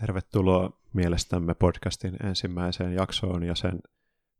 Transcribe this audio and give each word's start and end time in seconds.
Tervetuloa 0.00 0.70
mielestämme 0.92 1.54
podcastin 1.54 2.26
ensimmäiseen 2.26 2.92
jaksoon 2.92 3.42
ja 3.42 3.54
sen 3.54 3.80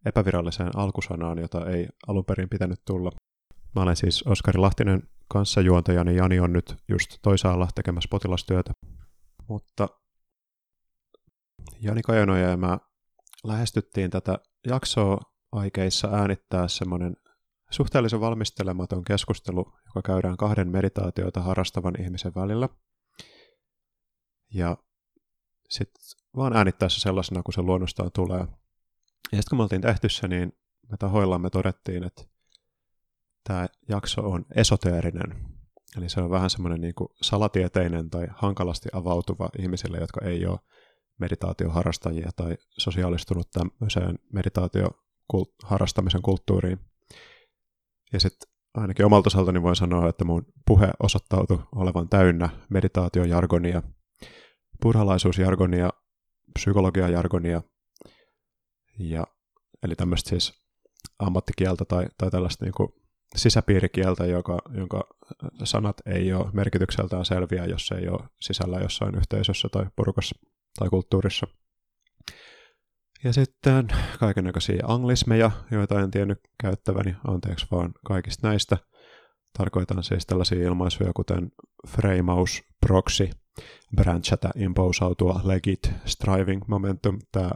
epäviralliseen 0.07 0.71
alkusanaan, 0.77 1.39
jota 1.39 1.71
ei 1.71 1.89
alun 2.07 2.25
perin 2.25 2.49
pitänyt 2.49 2.81
tulla. 2.85 3.11
Mä 3.75 3.83
olen 3.83 3.97
siis 3.97 4.23
Oskari 4.23 4.59
Lahtinen 4.59 5.03
kanssajuontajani, 5.29 6.17
Jani 6.17 6.41
on 6.41 6.53
nyt 6.53 6.77
just 6.89 7.19
toisaalla 7.23 7.69
tekemässä 7.75 8.09
potilastyötä. 8.11 8.73
Mutta 9.49 9.89
Jani 11.81 12.03
Kajanoja 12.03 12.49
ja 12.49 12.57
mä 12.57 12.79
lähestyttiin 13.45 14.11
tätä 14.11 14.39
jaksoa 14.67 15.21
aikeissa 15.53 16.09
äänittää 16.09 16.69
semmoinen 16.69 17.17
suhteellisen 17.71 18.21
valmistelematon 18.21 19.05
keskustelu, 19.05 19.73
joka 19.87 20.03
käydään 20.03 20.37
kahden 20.37 20.71
meditaatioita 20.71 21.43
harrastavan 21.43 22.01
ihmisen 22.01 22.33
välillä. 22.35 22.69
Ja 24.55 24.77
sitten 25.69 26.03
vaan 26.37 26.57
äänittää 26.57 26.89
se 26.89 27.01
sellaisena, 27.01 27.43
kun 27.43 27.55
se 27.55 27.63
luonnostaan 27.63 28.13
tulee. 28.13 28.47
Ja 29.33 29.39
sitten 29.43 29.45
kun 29.51 29.59
me 29.59 29.63
oltiin 29.63 29.83
tehty 29.83 30.09
se, 30.09 30.29
niin 30.29 30.53
me 30.91 30.97
tahoillamme 30.97 31.51
todettiin, 31.51 32.05
että 32.05 32.23
tämä 33.45 33.67
jakso 33.89 34.31
on 34.31 34.45
esoteerinen. 34.55 35.57
Eli 35.99 36.09
se 36.09 36.21
on 36.21 36.31
vähän 36.31 36.51
semmoinen 36.51 36.81
niin 36.81 36.95
salatieteinen 37.23 38.11
tai 38.11 38.27
hankalasti 38.37 38.89
avautuva 38.93 39.49
ihmisille, 39.59 39.99
jotka 39.99 40.21
ei 40.25 40.47
ole 40.47 40.59
meditaatioharrastajia 41.19 42.31
tai 42.37 42.57
sosiaalistunut 42.79 43.49
tämmöiseen 43.51 44.19
meditaatioharrastamisen 44.33 46.23
kulttuuriin. 46.23 46.81
Ja 48.13 48.21
sitten 48.21 48.51
ainakin 48.75 49.07
omalta 49.07 49.29
osaltani 49.29 49.63
voin 49.63 49.77
sanoa, 49.77 50.09
että 50.09 50.25
mun 50.25 50.47
puhe 50.67 50.91
osoittautui 51.03 51.59
olevan 51.75 52.09
täynnä 52.09 52.49
meditaatiojargonia, 52.69 53.83
purhalaisuusjargonia, 54.83 55.91
psykologiajargonia, 56.59 57.63
ja, 58.99 59.27
eli 59.83 59.95
tämmöistä 59.95 60.31
siis 60.31 60.53
ammattikieltä 61.19 61.85
tai, 61.85 62.07
tai 62.19 62.31
tällaista 62.31 62.65
niin 62.65 62.75
kuin 62.77 62.89
sisäpiirikieltä, 63.37 64.27
joka, 64.27 64.59
jonka 64.77 65.09
sanat 65.65 65.97
ei 66.07 66.33
ole 66.33 66.51
merkitykseltään 66.53 67.25
selviä, 67.25 67.65
jos 67.65 67.93
ei 67.93 68.09
ole 68.09 68.29
sisällä 68.41 68.79
jossain 68.79 69.15
yhteisössä 69.15 69.69
tai 69.69 69.87
porukassa 69.97 70.39
tai 70.79 70.89
kulttuurissa. 70.89 71.47
Ja 73.25 73.33
sitten 73.33 73.89
kaikenlaisia 74.19 74.87
anglismeja, 74.87 75.51
joita 75.71 76.01
en 76.01 76.11
tiennyt 76.11 76.41
käyttäväni, 76.63 77.17
anteeksi 77.29 77.67
vaan 77.71 77.95
kaikista 78.07 78.49
näistä. 78.49 78.79
Tarkoitan 79.57 80.05
siis 80.05 80.27
tällaisia 80.27 80.67
ilmaisuja 80.67 81.13
kuten 81.15 81.53
freimaus, 81.89 82.63
proxy, 82.87 83.31
branchata, 83.97 84.51
imposautua, 84.57 85.41
legit, 85.45 85.91
striving, 86.05 86.63
momentum. 86.67 87.19
Tämä 87.33 87.51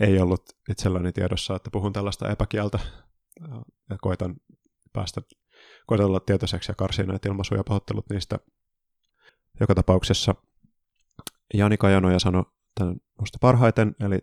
ei 0.00 0.18
ollut 0.18 0.42
itselläni 0.70 1.12
tiedossa, 1.12 1.56
että 1.56 1.70
puhun 1.70 1.92
tällaista 1.92 2.30
epäkieltä 2.30 2.78
ja 3.90 3.98
koitan 4.00 4.36
päästä, 4.92 5.20
koitan 5.86 6.06
olla 6.06 6.20
tietoiseksi 6.20 6.70
ja 6.70 6.74
karsia 6.74 7.06
näitä 7.06 7.28
ilmaisuja 7.28 7.64
pahoittelut 7.64 8.10
niistä. 8.10 8.38
Joka 9.60 9.74
tapauksessa 9.74 10.34
Jani 11.54 11.76
Kajanoja 11.76 12.18
sanoi 12.18 12.44
tämän 12.74 12.96
musta 13.20 13.38
parhaiten, 13.40 13.96
eli 14.00 14.18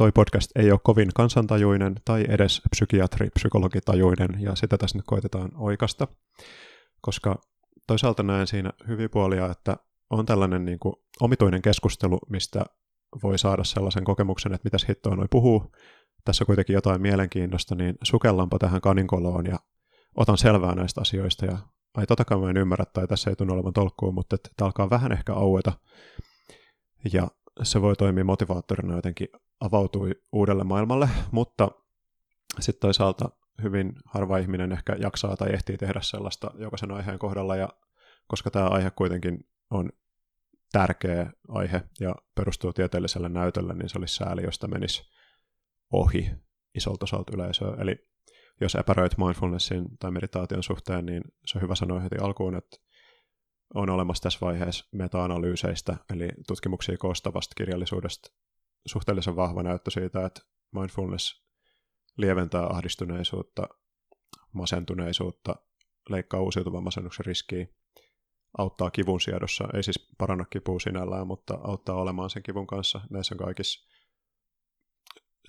toi 0.00 0.12
podcast 0.12 0.50
ei 0.56 0.72
ole 0.72 0.80
kovin 0.82 1.08
kansantajuinen 1.14 1.94
tai 2.04 2.24
edes 2.28 2.62
psykiatri, 2.70 3.30
psykologitajuinen, 3.30 4.28
ja 4.38 4.54
sitä 4.54 4.78
tässä 4.78 4.98
nyt 4.98 5.06
koitetaan 5.06 5.50
oikasta, 5.54 6.08
koska 7.00 7.40
toisaalta 7.86 8.22
näen 8.22 8.46
siinä 8.46 8.72
hyvin 8.88 9.10
puolia, 9.10 9.50
että 9.50 9.76
on 10.10 10.26
tällainen 10.26 10.64
niin 10.64 10.78
kuin 10.78 10.94
omituinen 11.20 11.62
keskustelu, 11.62 12.18
mistä 12.28 12.64
voi 13.22 13.38
saada 13.38 13.64
sellaisen 13.64 14.04
kokemuksen, 14.04 14.54
että 14.54 14.66
mitäs 14.66 14.86
hittoa 14.88 15.16
noi 15.16 15.26
puhuu, 15.30 15.72
tässä 16.24 16.44
kuitenkin 16.44 16.74
jotain 16.74 17.02
mielenkiintoista, 17.02 17.74
niin 17.74 17.94
sukellanpa 18.02 18.58
tähän 18.58 18.80
kaninkoloon 18.80 19.46
ja 19.46 19.58
otan 20.16 20.38
selvää 20.38 20.74
näistä 20.74 21.00
asioista. 21.00 21.46
Ja 21.46 21.58
ai 21.94 22.06
totakaan 22.06 22.40
mä 22.40 22.50
en 22.50 22.56
ymmärrä 22.56 22.84
tai 22.84 23.06
tässä 23.06 23.30
ei 23.30 23.36
tunnu 23.36 23.54
olevan 23.54 23.72
tolkkua, 23.72 24.12
mutta 24.12 24.36
että 24.36 24.64
alkaa 24.64 24.90
vähän 24.90 25.12
ehkä 25.12 25.34
aueta. 25.34 25.72
Ja 27.12 27.28
se 27.62 27.82
voi 27.82 27.96
toimia 27.96 28.24
motivaattorina 28.24 28.96
jotenkin 28.96 29.28
avautui 29.60 30.10
uudelle 30.32 30.64
maailmalle, 30.64 31.08
mutta 31.32 31.70
sitten 32.60 32.80
toisaalta 32.80 33.30
hyvin 33.62 33.92
harva 34.04 34.38
ihminen 34.38 34.72
ehkä 34.72 34.96
jaksaa 35.00 35.36
tai 35.36 35.52
ehtii 35.52 35.76
tehdä 35.76 36.00
sellaista 36.02 36.50
jokaisen 36.58 36.92
aiheen 36.92 37.18
kohdalla, 37.18 37.56
ja 37.56 37.68
koska 38.26 38.50
tämä 38.50 38.68
aihe 38.68 38.90
kuitenkin 38.90 39.38
on 39.70 39.90
tärkeä 40.72 41.32
aihe 41.48 41.82
ja 42.00 42.14
perustuu 42.34 42.72
tieteelliselle 42.72 43.28
näytölle, 43.28 43.74
niin 43.74 43.88
se 43.88 43.98
olisi 43.98 44.14
sääli, 44.14 44.42
josta 44.42 44.68
menisi 44.68 45.02
ohi 45.92 46.30
isolta 46.74 47.04
osalta 47.04 47.32
yleisöä. 47.34 47.76
Eli 47.78 47.96
jos 48.60 48.74
epäröit 48.74 49.18
mindfulnessin 49.18 49.84
tai 49.98 50.10
meditaation 50.10 50.62
suhteen, 50.62 51.06
niin 51.06 51.22
se 51.46 51.58
on 51.58 51.62
hyvä 51.62 51.74
sanoa 51.74 52.00
heti 52.00 52.16
alkuun, 52.16 52.56
että 52.56 52.76
on 53.74 53.90
olemassa 53.90 54.22
tässä 54.22 54.38
vaiheessa 54.42 54.88
meta-analyyseistä, 54.92 55.96
eli 56.14 56.28
tutkimuksia 56.46 56.96
koostavasta 56.98 57.54
kirjallisuudesta 57.56 58.32
suhteellisen 58.86 59.36
vahva 59.36 59.62
näyttö 59.62 59.90
siitä, 59.90 60.26
että 60.26 60.40
mindfulness 60.72 61.44
lieventää 62.16 62.66
ahdistuneisuutta, 62.66 63.68
masentuneisuutta, 64.52 65.56
leikkaa 66.08 66.40
uusiutuvan 66.40 66.84
masennuksen 66.84 67.26
riskiä, 67.26 67.66
auttaa 68.58 68.90
kivun 68.90 69.20
siedossa, 69.20 69.68
ei 69.74 69.82
siis 69.82 70.08
paranna 70.18 70.44
kipua 70.44 70.80
sinällään, 70.80 71.26
mutta 71.26 71.58
auttaa 71.62 71.96
olemaan 71.96 72.30
sen 72.30 72.42
kivun 72.42 72.66
kanssa 72.66 73.00
näissä 73.10 73.34
kaikissa 73.34 73.90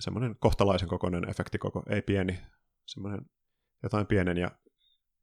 semmoinen 0.00 0.36
kohtalaisen 0.40 0.88
kokoinen 0.88 1.30
efekti 1.30 1.58
koko, 1.58 1.82
ei 1.88 2.02
pieni, 2.02 2.40
semmoinen 2.86 3.30
jotain 3.82 4.06
pienen 4.06 4.36
ja 4.36 4.50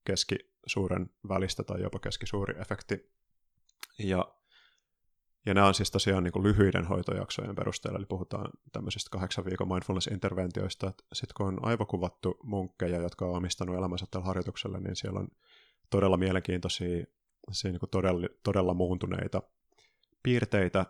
keskisuuren 0.06 1.09
välistä 1.30 1.64
tai 1.64 1.81
jopa 1.81 2.00
keskisuuri 2.00 2.62
efekti. 2.62 3.12
Ja, 4.00 4.36
ja 5.45 5.53
nämä 5.53 5.67
on 5.67 5.73
siis 5.73 5.91
tosiaan 5.91 6.23
niin 6.23 6.31
kuin 6.31 6.44
lyhyiden 6.44 6.85
hoitojaksojen 6.85 7.55
perusteella, 7.55 7.97
eli 7.97 8.05
puhutaan 8.05 8.51
tämmöisistä 8.72 9.09
kahdeksan 9.11 9.45
viikon 9.45 9.67
mindfulness-interventioista. 9.67 10.94
Sitten 11.13 11.33
kun 11.38 11.47
on 11.47 11.66
aivokuvattu 11.66 12.38
munkkeja, 12.44 13.01
jotka 13.01 13.25
on 13.25 13.35
omistanut 13.35 13.77
elämänsä 13.77 14.05
tällä 14.11 14.25
harjoituksella, 14.25 14.79
niin 14.79 14.95
siellä 14.95 15.19
on 15.19 15.27
todella 15.89 16.17
mielenkiintoisia, 16.17 17.05
niin 17.63 17.79
kuin 17.79 17.89
todella, 17.89 18.27
todella 18.44 18.73
muuntuneita 18.73 19.41
piirteitä, 20.23 20.85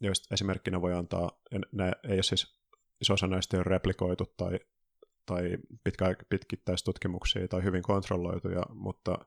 joista 0.00 0.34
esimerkkinä 0.34 0.80
voi 0.80 0.94
antaa, 0.94 1.30
ne 1.72 1.92
ei 2.04 2.14
ole 2.14 2.22
siis 2.22 2.58
iso 3.00 3.14
osa 3.14 3.26
näistä 3.26 3.56
ei 3.56 3.58
ole 3.58 3.64
replikoitu 3.64 4.26
tai 4.36 4.58
tai 5.26 5.58
pitkä, 5.84 6.14
pitkittäistutkimuksia 6.28 7.48
tai 7.48 7.62
hyvin 7.62 7.82
kontrolloituja, 7.82 8.62
mutta 8.74 9.18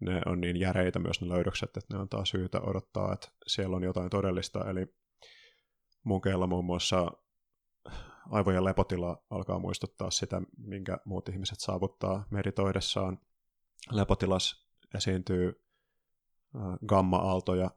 ne 0.00 0.22
on 0.26 0.40
niin 0.40 0.60
järeitä 0.60 0.98
myös 0.98 1.20
ne 1.20 1.28
löydökset, 1.28 1.76
että 1.76 1.94
ne 1.94 2.00
antaa 2.00 2.24
syytä 2.24 2.60
odottaa, 2.60 3.12
että 3.12 3.28
siellä 3.46 3.76
on 3.76 3.82
jotain 3.82 4.10
todellista. 4.10 4.70
Eli 4.70 4.86
munkeilla 6.04 6.46
muun 6.46 6.64
muassa 6.64 7.10
aivojen 8.30 8.64
lepotila 8.64 9.22
alkaa 9.30 9.58
muistuttaa 9.58 10.10
sitä, 10.10 10.42
minkä 10.58 10.98
muut 11.04 11.28
ihmiset 11.28 11.60
saavuttaa 11.60 12.26
meditoidessaan. 12.30 13.18
Lepotilas 13.90 14.66
esiintyy 14.94 15.62
gamma-aaltoja, 16.86 17.70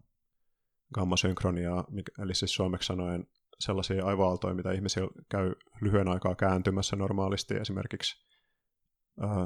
gammasynchroniaa, 0.94 1.86
eli 2.24 2.36
siis 2.36 2.54
suomeksi 2.54 2.88
sanoen 2.88 3.28
sellaisia 3.60 4.06
aivoaaltoja, 4.06 4.54
mitä 4.56 4.72
ihmisillä 4.72 5.12
käy 5.30 5.54
lyhyen 5.82 6.08
aikaa 6.08 6.36
kääntymässä 6.36 6.96
normaalisti 6.96 7.56
esimerkiksi 7.56 8.30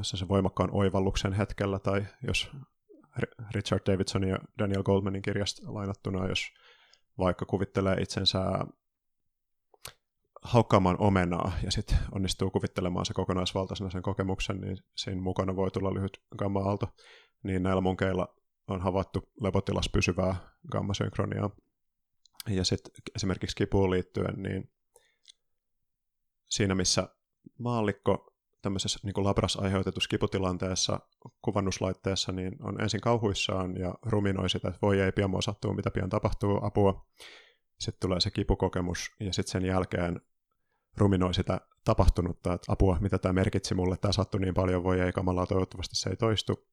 se 0.04 0.28
voimakkaan 0.28 0.70
oivalluksen 0.72 1.34
hetkellä, 1.34 1.80
tai 1.80 2.06
jos 2.28 2.52
Richard 3.56 3.82
Davidson 3.92 4.28
ja 4.28 4.38
Daniel 4.60 4.84
Goldmanin 4.84 5.22
kirjasta 5.22 5.74
lainattuna, 5.74 6.28
jos 6.28 6.54
vaikka 7.18 7.46
kuvittelee 7.46 7.96
itsensä 8.02 8.40
haukkaamaan 10.42 11.00
omenaa 11.00 11.52
ja 11.64 11.72
sitten 11.72 11.98
onnistuu 12.12 12.52
kuvittelemaan 12.52 13.06
se 13.06 13.14
kokonaisvaltaisena 13.14 13.90
sen 13.90 14.02
kokemuksen, 14.02 14.62
niin 14.62 14.78
siinä 14.96 15.22
mukana 15.22 15.56
voi 15.56 15.72
tulla 15.72 15.94
lyhyt 15.94 16.22
gamma-aalto. 16.38 16.96
Niin 17.44 17.64
näillä 17.64 17.82
munkeilla 17.82 18.36
on 18.68 18.82
havaittu 18.82 19.30
lepotilas 19.42 19.90
pysyvää 19.90 20.36
gammasynkroniaa. 20.72 21.50
Ja 22.50 22.66
sitten 22.66 22.92
esimerkiksi 23.16 23.56
kipuun 23.56 23.92
liittyen, 23.92 24.44
niin 24.44 24.72
siinä 26.50 26.76
missä 26.76 27.10
maallikko 27.60 28.33
tämmöisessä 28.64 29.00
niin 29.04 29.26
labras 29.26 29.56
aiheutetussa 29.56 30.08
kiputilanteessa 30.08 31.00
kuvannuslaitteessa 31.42 32.32
niin 32.32 32.64
on 32.64 32.82
ensin 32.82 33.02
kauhuissaan 33.02 33.78
ja 33.78 33.96
ruminoi 34.06 34.50
sitä, 34.50 34.68
että 34.68 34.80
voi 34.82 35.00
ei 35.00 35.12
pian 35.12 35.30
mua 35.30 35.42
sattuu, 35.42 35.74
mitä 35.74 35.92
pian 35.92 36.10
tapahtuu, 36.10 36.60
apua. 36.66 37.06
Sitten 37.80 38.00
tulee 38.02 38.20
se 38.20 38.32
kipukokemus 38.32 39.12
ja 39.20 39.34
sitten 39.34 39.52
sen 39.52 39.66
jälkeen 39.66 40.22
ruminoi 40.98 41.34
sitä 41.34 41.62
tapahtunutta, 41.86 42.54
että 42.54 42.72
apua, 42.72 42.98
mitä 43.02 43.18
tämä 43.18 43.34
merkitsi 43.34 43.76
mulle, 43.76 43.98
tämä 43.98 44.12
sattui 44.12 44.42
niin 44.42 44.54
paljon, 44.54 44.84
voi 44.84 45.02
ei 45.02 45.12
kamalaa, 45.12 45.46
toivottavasti 45.46 45.96
se 45.96 46.10
ei 46.10 46.16
toistu. 46.16 46.68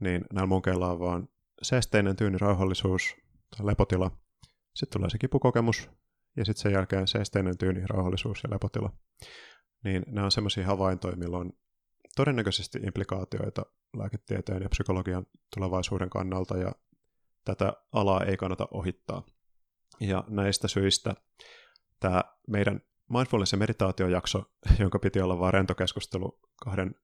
Niin 0.00 0.24
näillä 0.32 0.46
munkeilla 0.46 0.92
on 0.92 1.00
vaan 1.00 1.28
seesteinen 1.62 2.16
tyyni 2.16 2.38
rauhallisuus 2.38 3.02
tai 3.56 3.66
lepotila, 3.66 4.10
Sitten 4.74 4.98
tulee 4.98 5.10
se 5.10 5.18
kipukokemus, 5.18 5.90
ja 6.36 6.44
sitten 6.44 6.62
sen 6.62 6.72
jälkeen 6.72 7.08
se 7.08 7.18
esteinen 7.18 7.58
tyyni, 7.58 7.86
rauhallisuus 7.86 8.42
ja 8.44 8.50
lepotila. 8.50 8.92
Niin 9.84 10.02
nämä 10.06 10.24
on 10.24 10.32
semmoisia 10.32 10.66
havaintoja, 10.66 11.16
millä 11.16 11.38
on 11.38 11.52
todennäköisesti 12.16 12.78
implikaatioita 12.78 13.62
lääketieteen 13.96 14.62
ja 14.62 14.68
psykologian 14.68 15.26
tulevaisuuden 15.54 16.10
kannalta, 16.10 16.56
ja 16.56 16.72
tätä 17.44 17.72
alaa 17.92 18.24
ei 18.24 18.36
kannata 18.36 18.68
ohittaa. 18.70 19.22
Ja 20.00 20.24
näistä 20.28 20.68
syistä 20.68 21.14
tämä 22.00 22.22
meidän 22.48 22.80
mindfulness- 23.12 23.52
ja 23.52 23.58
meditaatiojakso, 23.58 24.44
jonka 24.78 24.98
piti 24.98 25.20
olla 25.20 25.38
vain 25.38 25.54
rentokeskustelu 25.54 26.40
kahden, 26.64 26.94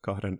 kahden 0.00 0.38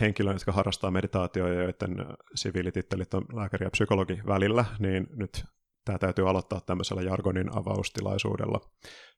henkilön, 0.00 0.34
jotka 0.34 0.52
harrastaa 0.52 0.90
meditaatioa 0.90 1.48
ja 1.48 1.62
joiden 1.62 1.96
siviilitittelit 2.34 3.14
on 3.14 3.24
lääkäri 3.32 3.66
ja 3.66 3.70
psykologi 3.70 4.20
välillä, 4.26 4.64
niin 4.78 5.06
nyt 5.10 5.44
tämä 5.90 5.98
täytyy 5.98 6.30
aloittaa 6.30 6.60
tämmöisellä 6.60 7.02
jargonin 7.02 7.58
avaustilaisuudella, 7.58 8.60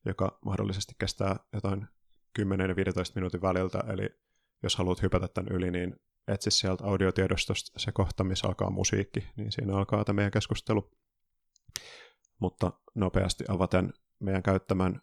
joka 0.07 0.39
mahdollisesti 0.45 0.95
kestää 0.99 1.37
jotain 1.53 1.87
10-15 2.39 2.45
minuutin 3.15 3.43
väliltä, 3.43 3.85
eli 3.89 4.09
jos 4.63 4.77
haluat 4.77 5.03
hypätä 5.03 5.29
tämän 5.29 5.53
yli, 5.53 5.71
niin 5.71 5.97
etsi 6.29 6.51
sieltä 6.51 6.85
audiotiedostosta 6.85 7.79
se 7.79 7.93
kohta, 7.93 8.25
missä 8.25 8.49
alkaa 8.49 8.71
musiikki, 8.71 9.27
niin 9.37 9.53
siinä 9.53 9.77
alkaa 9.77 10.05
tämä 10.05 10.17
meidän 10.17 10.33
keskustelu. 10.33 10.91
Mutta 12.41 12.73
nopeasti 12.95 13.45
avaten 13.49 13.93
meidän 14.21 14.43
käyttämän 14.43 15.01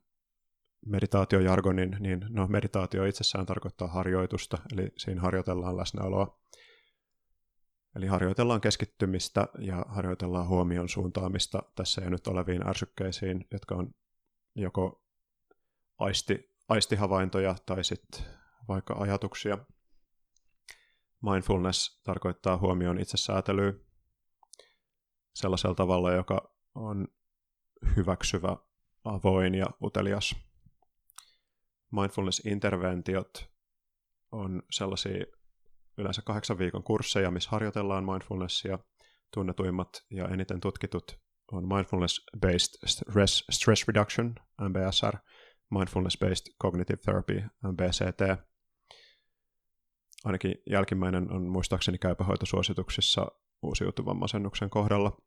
meditaatiojargonin, 0.86 1.98
niin 2.00 2.26
no, 2.30 2.48
meditaatio 2.48 3.06
itsessään 3.06 3.46
tarkoittaa 3.46 3.88
harjoitusta, 3.88 4.58
eli 4.74 4.92
siinä 4.98 5.22
harjoitellaan 5.22 5.78
läsnäoloa. 5.78 6.40
Eli 7.96 8.08
harjoitellaan 8.08 8.62
keskittymistä 8.62 9.48
ja 9.60 9.86
harjoitellaan 9.88 10.48
huomion 10.48 10.90
suuntaamista 10.90 11.64
tässä 11.76 12.02
ja 12.02 12.10
nyt 12.10 12.28
oleviin 12.28 12.68
ärsykkeisiin, 12.68 13.48
jotka 13.52 13.76
on 13.76 13.92
joko 14.56 15.04
aisti, 15.98 16.56
aistihavaintoja 16.70 17.56
tai 17.66 17.84
sitten 17.84 18.26
vaikka 18.68 18.94
ajatuksia. 18.94 19.58
Mindfulness 21.22 22.02
tarkoittaa 22.04 22.58
huomion 22.58 23.00
itsesäätelyä 23.00 23.74
sellaisella 25.34 25.76
tavalla, 25.76 26.12
joka 26.12 26.54
on 26.76 27.08
hyväksyvä, 27.96 28.58
avoin 29.04 29.56
ja 29.56 29.66
utelias. 29.84 30.36
Mindfulness-interventiot 31.92 33.50
on 34.32 34.64
sellaisia 34.72 35.26
yleensä 36.00 36.22
kahdeksan 36.26 36.58
viikon 36.58 36.84
kursseja, 36.84 37.32
missä 37.32 37.50
harjoitellaan 37.50 38.06
mindfulnessia. 38.06 38.80
Tunnetuimmat 39.34 39.90
ja 40.12 40.28
eniten 40.28 40.60
tutkitut 40.60 41.20
on 41.52 41.64
Mindfulness-Based 41.64 42.88
Stress, 42.88 43.44
stress 43.50 43.88
Reduction, 43.88 44.36
MBSR, 44.62 45.18
Mindfulness-Based 45.74 46.56
Cognitive 46.62 46.98
Therapy, 46.98 47.44
MBCT. 47.64 48.42
Ainakin 50.26 50.56
jälkimmäinen 50.70 51.32
on 51.32 51.48
muistaakseni 51.48 51.98
käypähoitosuosituksissa 51.98 53.32
uusiutuvan 53.62 54.18
masennuksen 54.18 54.70
kohdalla. 54.70 55.18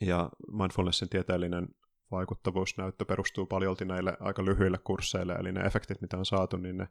Ja 0.00 0.30
mindfulnessin 0.52 1.08
tieteellinen 1.08 1.68
vaikuttavuusnäyttö 2.10 3.04
perustuu 3.04 3.46
paljolti 3.46 3.84
näille 3.84 4.16
aika 4.20 4.44
lyhyille 4.44 4.78
kursseille, 4.78 5.32
eli 5.32 5.52
ne 5.52 5.60
efektit, 5.60 6.00
mitä 6.00 6.18
on 6.18 6.26
saatu, 6.26 6.56
niin 6.56 6.76
ne 6.76 6.88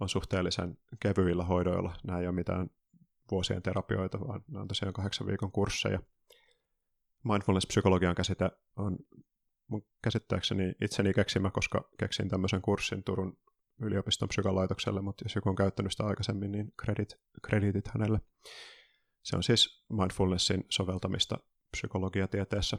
on 0.00 0.08
suhteellisen 0.08 0.78
kevyillä 1.00 1.44
hoidoilla. 1.44 1.96
Nämä 2.06 2.20
ei 2.20 2.26
ole 2.26 2.34
mitään 2.34 2.70
vuosien 3.30 3.62
terapioita, 3.62 4.20
vaan 4.20 4.44
nämä 4.48 4.62
on 4.62 4.68
tosiaan 4.68 4.92
kahdeksan 4.92 5.26
viikon 5.26 5.52
kursseja. 5.52 6.00
Mindfulness-psykologian 7.24 8.14
käsite 8.14 8.50
on 8.76 8.98
mun 9.68 9.86
käsittääkseni 10.02 10.72
itseni 10.80 11.12
keksimä, 11.12 11.50
koska 11.50 11.90
keksin 11.98 12.28
tämmöisen 12.28 12.62
kurssin 12.62 13.04
Turun 13.04 13.38
yliopiston 13.80 14.28
psykolaitokselle, 14.28 15.00
mutta 15.00 15.24
jos 15.24 15.34
joku 15.34 15.48
on 15.48 15.56
käyttänyt 15.56 15.92
sitä 15.92 16.04
aikaisemmin, 16.04 16.52
niin 16.52 16.72
kredit, 16.76 17.08
kreditit 17.42 17.88
hänelle. 17.88 18.20
Se 19.22 19.36
on 19.36 19.42
siis 19.42 19.86
mindfulnessin 19.88 20.64
soveltamista 20.70 21.38
psykologiatieteessä. 21.70 22.78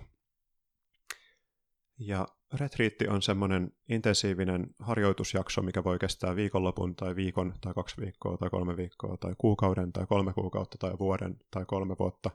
Ja 2.00 2.28
retriitti 2.60 3.08
on 3.08 3.22
semmoinen 3.22 3.72
intensiivinen 3.90 4.68
harjoitusjakso, 4.80 5.62
mikä 5.62 5.84
voi 5.84 6.00
kestää 6.00 6.36
viikonlopun 6.36 6.96
tai 6.96 7.16
viikon 7.16 7.54
tai 7.62 7.74
kaksi 7.74 8.02
viikkoa 8.02 8.38
tai 8.38 8.50
kolme 8.50 8.78
viikkoa 8.78 9.18
tai 9.18 9.34
kuukauden 9.38 9.94
tai 9.94 10.06
kolme 10.06 10.34
kuukautta 10.34 10.78
tai 10.78 10.94
vuoden 11.00 11.38
tai 11.52 11.66
kolme 11.66 11.96
vuotta. 12.00 12.32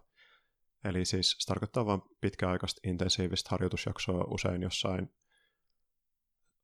Eli 0.85 1.05
siis 1.05 1.37
se 1.39 1.47
tarkoittaa 1.47 1.87
vain 1.87 2.03
pitkäaikaista 2.21 2.81
intensiivistä 2.89 3.49
harjoitusjaksoa 3.51 4.25
usein 4.29 4.63
jossain 4.63 5.09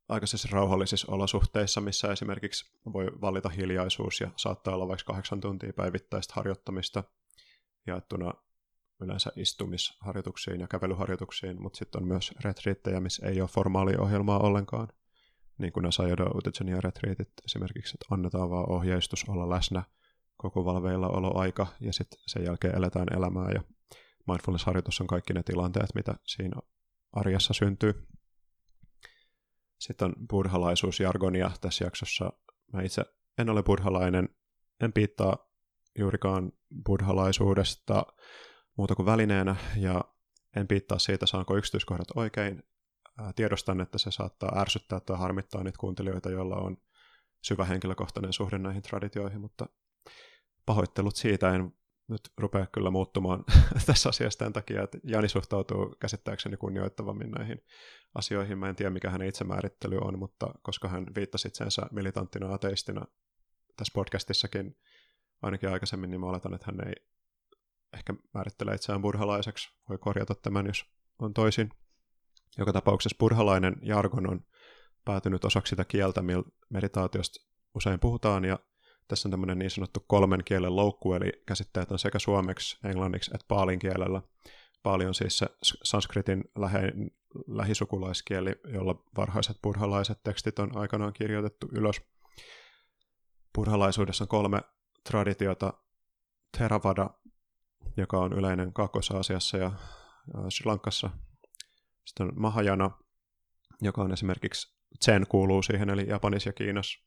aikaisissa 0.08 0.48
rauhallisissa 0.52 1.12
olosuhteissa, 1.12 1.80
missä 1.80 2.12
esimerkiksi 2.12 2.72
voi 2.92 3.06
valita 3.20 3.48
hiljaisuus 3.48 4.20
ja 4.20 4.30
saattaa 4.36 4.74
olla 4.74 4.88
vaikka 4.88 5.04
kahdeksan 5.04 5.40
tuntia 5.40 5.72
päivittäistä 5.72 6.34
harjoittamista 6.36 7.04
jaettuna 7.86 8.34
yleensä 9.00 9.32
istumisharjoituksiin 9.36 10.60
ja 10.60 10.68
kävelyharjoituksiin, 10.68 11.62
mutta 11.62 11.76
sitten 11.76 12.02
on 12.02 12.08
myös 12.08 12.32
retriittejä, 12.44 13.00
missä 13.00 13.26
ei 13.26 13.40
ole 13.40 13.48
formaalia 13.48 14.00
ohjelmaa 14.00 14.38
ollenkaan. 14.38 14.88
Niin 15.58 15.72
kuin 15.72 15.84
ne 15.84 15.92
Sayado 15.92 16.24
Utejania 16.24 16.80
retriitit 16.80 17.28
esimerkiksi, 17.44 17.96
että 17.96 18.14
annetaan 18.14 18.50
vaan 18.50 18.70
ohjeistus 18.70 19.24
olla 19.28 19.50
läsnä 19.50 19.82
koko 20.36 20.64
valveilla 20.64 21.08
oloaika 21.08 21.66
ja 21.80 21.92
sitten 21.92 22.20
sen 22.26 22.44
jälkeen 22.44 22.76
eletään 22.76 23.06
elämää 23.16 23.50
ja 23.54 23.62
mindfulness-harjoitus 24.28 25.00
on 25.00 25.06
kaikki 25.06 25.32
ne 25.32 25.42
tilanteet, 25.42 25.94
mitä 25.94 26.14
siinä 26.26 26.60
arjessa 27.12 27.54
syntyy. 27.54 28.06
Sitten 29.78 30.08
on 30.08 30.14
buddhalaisuusjargonia 30.30 31.50
tässä 31.60 31.84
jaksossa. 31.84 32.32
Mä 32.72 32.82
itse 32.82 33.04
en 33.38 33.50
ole 33.50 33.62
buddhalainen, 33.62 34.28
en 34.80 34.92
piittaa 34.92 35.50
juurikaan 35.98 36.52
buddhalaisuudesta, 36.86 38.06
muuta 38.80 38.94
kuin 38.94 39.06
välineenä, 39.06 39.56
ja 39.76 40.04
en 40.56 40.68
piittaa 40.68 40.98
siitä, 40.98 41.26
saanko 41.26 41.56
yksityiskohdat 41.56 42.08
oikein. 42.14 42.62
Tiedostan, 43.36 43.80
että 43.80 43.98
se 43.98 44.10
saattaa 44.10 44.60
ärsyttää 44.60 45.00
tai 45.00 45.18
harmittaa 45.18 45.64
niitä 45.64 45.78
kuuntelijoita, 45.78 46.30
joilla 46.30 46.56
on 46.56 46.76
syvä 47.42 47.64
henkilökohtainen 47.64 48.32
suhde 48.32 48.58
näihin 48.58 48.82
traditioihin, 48.82 49.40
mutta 49.40 49.66
pahoittelut 50.66 51.16
siitä 51.16 51.54
en 51.54 51.72
nyt 52.08 52.20
rupea 52.38 52.66
kyllä 52.66 52.90
muuttumaan 52.90 53.44
tässä 53.86 54.08
asiassa 54.08 54.38
tämän 54.38 54.52
takia, 54.52 54.82
että 54.82 54.98
Jani 55.04 55.28
suhtautuu 55.28 55.96
käsittääkseni 56.00 56.56
kunnioittavammin 56.56 57.30
näihin 57.30 57.64
asioihin. 58.14 58.58
Mä 58.58 58.68
en 58.68 58.76
tiedä, 58.76 58.90
mikä 58.90 59.10
hänen 59.10 59.28
itsemäärittely 59.28 59.98
on, 59.98 60.18
mutta 60.18 60.54
koska 60.62 60.88
hän 60.88 61.06
viittasi 61.14 61.48
itsensä 61.48 61.82
militanttina 61.92 62.54
ateistina 62.54 63.06
tässä 63.76 63.92
podcastissakin 63.94 64.76
ainakin 65.42 65.68
aikaisemmin, 65.68 66.10
niin 66.10 66.20
mä 66.20 66.26
oletan, 66.26 66.54
että 66.54 66.66
hän 66.66 66.88
ei 66.88 67.10
ehkä 67.92 68.14
määrittelee 68.34 68.74
itseään 68.74 69.02
burhalaiseksi. 69.02 69.68
Voi 69.88 69.98
korjata 69.98 70.34
tämän, 70.34 70.66
jos 70.66 70.84
on 71.18 71.34
toisin. 71.34 71.70
Joka 72.58 72.72
tapauksessa 72.72 73.16
burhalainen 73.18 73.76
jargon 73.82 74.30
on 74.30 74.44
päätynyt 75.04 75.44
osaksi 75.44 75.70
sitä 75.70 75.84
kieltä, 75.84 76.22
millä 76.22 76.44
meditaatiosta 76.70 77.46
usein 77.74 78.00
puhutaan, 78.00 78.44
ja 78.44 78.58
tässä 79.08 79.28
on 79.28 79.30
tämmöinen 79.30 79.58
niin 79.58 79.70
sanottu 79.70 80.04
kolmen 80.06 80.44
kielen 80.44 80.76
loukku, 80.76 81.14
eli 81.14 81.32
käsitteet 81.46 81.92
on 81.92 81.98
sekä 81.98 82.18
suomeksi, 82.18 82.78
englanniksi 82.84 83.30
että 83.34 83.44
paalin 83.48 83.78
kielellä. 83.78 84.22
Paali 84.82 85.06
on 85.06 85.14
siis 85.14 85.38
se 85.38 85.46
sanskritin 85.82 86.44
lähe, 86.58 86.92
lähisukulaiskieli, 87.46 88.54
jolla 88.64 89.04
varhaiset 89.16 89.56
burhalaiset 89.62 90.22
tekstit 90.22 90.58
on 90.58 90.76
aikanaan 90.76 91.12
kirjoitettu 91.12 91.68
ylös. 91.72 92.00
Burhalaisuudessa 93.54 94.24
on 94.24 94.28
kolme 94.28 94.60
traditiota. 95.10 95.72
Theravada, 96.58 97.10
joka 98.00 98.18
on 98.18 98.32
yleinen 98.32 98.72
Kaakkois-Aasiassa 98.72 99.56
ja 99.56 99.70
Sri 100.48 100.64
Lankassa. 100.64 101.10
Sitten 102.04 102.26
on 102.26 102.32
Mahajana, 102.36 102.90
joka 103.80 104.02
on 104.02 104.12
esimerkiksi 104.12 104.76
Zen 105.04 105.26
kuuluu 105.26 105.62
siihen, 105.62 105.90
eli 105.90 106.08
Japanissa 106.08 106.48
ja 106.48 106.52
Kiinassa. 106.52 107.00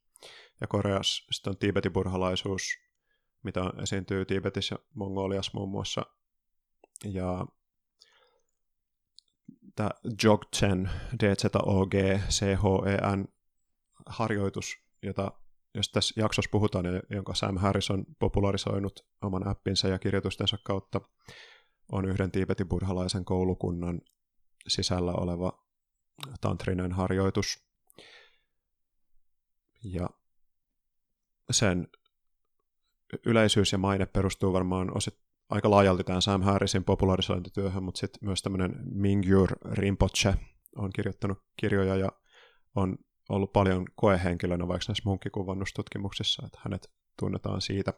Ja 0.61 0.67
Koreassa 0.67 1.25
sitten 1.31 1.51
on 1.51 1.57
Tibetin 1.57 1.93
burhalaisuus, 1.93 2.63
mitä 3.43 3.61
esiintyy 3.83 4.25
Tibetissä 4.25 4.75
ja 4.75 4.79
Mongoliassa 4.93 5.51
muun 5.53 5.69
muassa. 5.69 6.05
Ja 7.05 7.45
tämä 9.75 9.89
Jogchen, 10.23 10.91
D-Z-O-G, 11.23 11.93
C-H-E-N 12.29 13.27
harjoitus, 14.05 14.75
jota 15.01 15.31
jos 15.75 15.89
tässä 15.89 16.21
jaksossa 16.21 16.49
puhutaan, 16.51 16.85
jonka 17.09 17.33
Sam 17.35 17.57
Harris 17.57 17.91
on 17.91 18.05
popularisoinut 18.19 19.05
oman 19.21 19.47
appinsa 19.47 19.87
ja 19.87 19.99
kirjoitustensa 19.99 20.57
kautta, 20.63 21.01
on 21.91 22.05
yhden 22.05 22.31
tiibetin 22.31 22.69
buddhalaisen 22.69 23.25
koulukunnan 23.25 24.01
sisällä 24.67 25.11
oleva 25.11 25.65
tantrinen 26.41 26.91
harjoitus. 26.91 27.67
Ja 29.83 30.09
sen 31.51 31.87
yleisyys 33.25 33.71
ja 33.71 33.77
maine 33.77 34.05
perustuu 34.05 34.53
varmaan 34.53 34.97
osit 34.97 35.13
aika 35.49 35.69
laajalti 35.69 36.03
tämän 36.03 36.21
Sam 36.21 36.41
Harrisin 36.41 36.83
popularisointityöhön, 36.83 37.83
mutta 37.83 37.99
sitten 37.99 38.19
myös 38.21 38.41
tämmöinen 38.41 38.75
Mingyur 38.85 39.49
Rinpoche 39.71 40.35
on 40.75 40.89
kirjoittanut 40.95 41.37
kirjoja 41.57 41.95
ja 41.95 42.11
on 42.75 42.97
ollut 43.29 43.53
paljon 43.53 43.85
koehenkilönä 43.95 44.67
vaikka 44.67 44.85
näissä 44.87 45.03
munkkikuvannustutkimuksissa, 45.05 46.45
että 46.45 46.59
hänet 46.63 46.91
tunnetaan 47.19 47.61
siitä. 47.61 47.93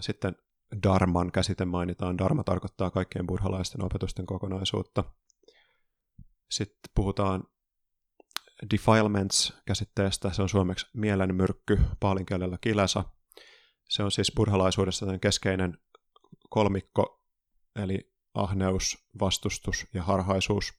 Sitten 0.00 0.36
Dharman 0.82 1.32
käsite 1.32 1.64
mainitaan. 1.64 2.18
Dharma 2.18 2.44
tarkoittaa 2.44 2.90
kaikkien 2.90 3.26
buddhalaisten 3.26 3.84
opetusten 3.84 4.26
kokonaisuutta. 4.26 5.04
Sitten 6.50 6.90
puhutaan 6.94 7.44
defilements-käsitteestä. 8.70 10.32
Se 10.32 10.42
on 10.42 10.48
suomeksi 10.48 10.86
mielenmyrkky, 10.92 11.80
paalinkielellä 12.00 12.58
kilesa. 12.60 13.04
Se 13.88 14.02
on 14.02 14.10
siis 14.10 14.32
buddhalaisuudessa 14.36 15.18
keskeinen 15.18 15.78
kolmikko, 16.50 17.24
eli 17.76 18.12
ahneus, 18.34 19.08
vastustus 19.20 19.86
ja 19.94 20.02
harhaisuus. 20.02 20.72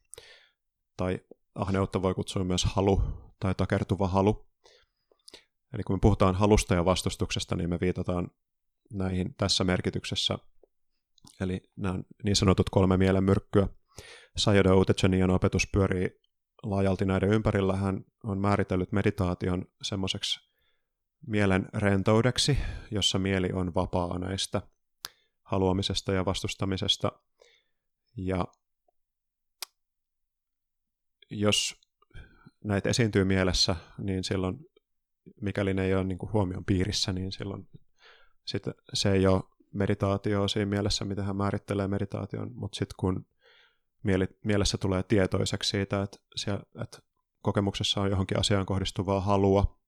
Tai 0.98 1.20
ahneutta 1.56 2.02
voi 2.02 2.14
kutsua 2.14 2.44
myös 2.44 2.64
halu 2.64 3.02
tai 3.40 3.56
takertuva 3.56 4.08
halu. 4.08 4.48
Eli 5.74 5.84
kun 5.84 5.96
me 5.96 6.00
puhutaan 6.02 6.36
halusta 6.36 6.76
ja 6.76 6.86
vastustuksesta, 6.86 7.56
niin 7.56 7.70
me 7.70 7.78
viitataan 7.82 8.32
näihin 8.94 9.36
tässä 9.36 9.64
merkityksessä. 9.64 10.38
Eli 11.42 11.62
nämä 11.76 12.00
niin 12.24 12.36
sanotut 12.36 12.70
kolme 12.70 12.98
mielenmyrkkyä. 12.98 13.68
Sayadaw 14.38 14.80
Utechanian 14.80 15.30
opetus 15.30 15.68
pyörii 15.74 16.10
laajalti 16.64 17.06
näiden 17.06 17.30
ympärillä. 17.30 17.76
Hän 17.76 18.06
on 18.24 18.40
määritellyt 18.40 18.92
meditaation 18.92 19.66
semmoiseksi 19.82 20.40
mielen 21.28 21.70
rentoudeksi, 21.74 22.58
jossa 22.92 23.20
mieli 23.20 23.50
on 23.54 23.74
vapaa 23.76 24.20
näistä 24.20 24.62
haluamisesta 25.44 26.14
ja 26.14 26.26
vastustamisesta. 26.26 27.12
Ja 28.18 28.46
jos 31.30 31.76
näitä 32.64 32.90
esiintyy 32.90 33.24
mielessä, 33.24 33.76
niin 33.98 34.24
silloin, 34.24 34.60
mikäli 35.42 35.74
ne 35.74 35.86
ei 35.86 35.94
ole 35.94 36.04
niin 36.04 36.18
kuin 36.18 36.34
huomion 36.34 36.66
piirissä, 36.66 37.14
niin 37.14 37.32
silloin 37.32 37.68
sit 38.46 38.64
se 38.94 39.12
ei 39.12 39.28
ole 39.28 39.44
meditaatio 39.74 40.48
siinä 40.48 40.66
mielessä, 40.66 41.06
mitä 41.06 41.24
hän 41.24 41.36
määrittelee 41.36 41.88
meditaation, 41.88 42.52
mutta 42.54 42.78
sitten 42.78 42.96
kun 43.00 43.26
mieli, 44.04 44.28
mielessä 44.44 44.78
tulee 44.78 45.04
tietoiseksi 45.04 45.70
siitä, 45.70 46.02
että, 46.02 46.18
siellä, 46.36 46.64
että 46.84 47.00
kokemuksessa 47.42 48.02
on 48.02 48.10
johonkin 48.10 48.40
asiaan 48.40 48.66
kohdistuvaa 48.66 49.22
halua, 49.22 49.80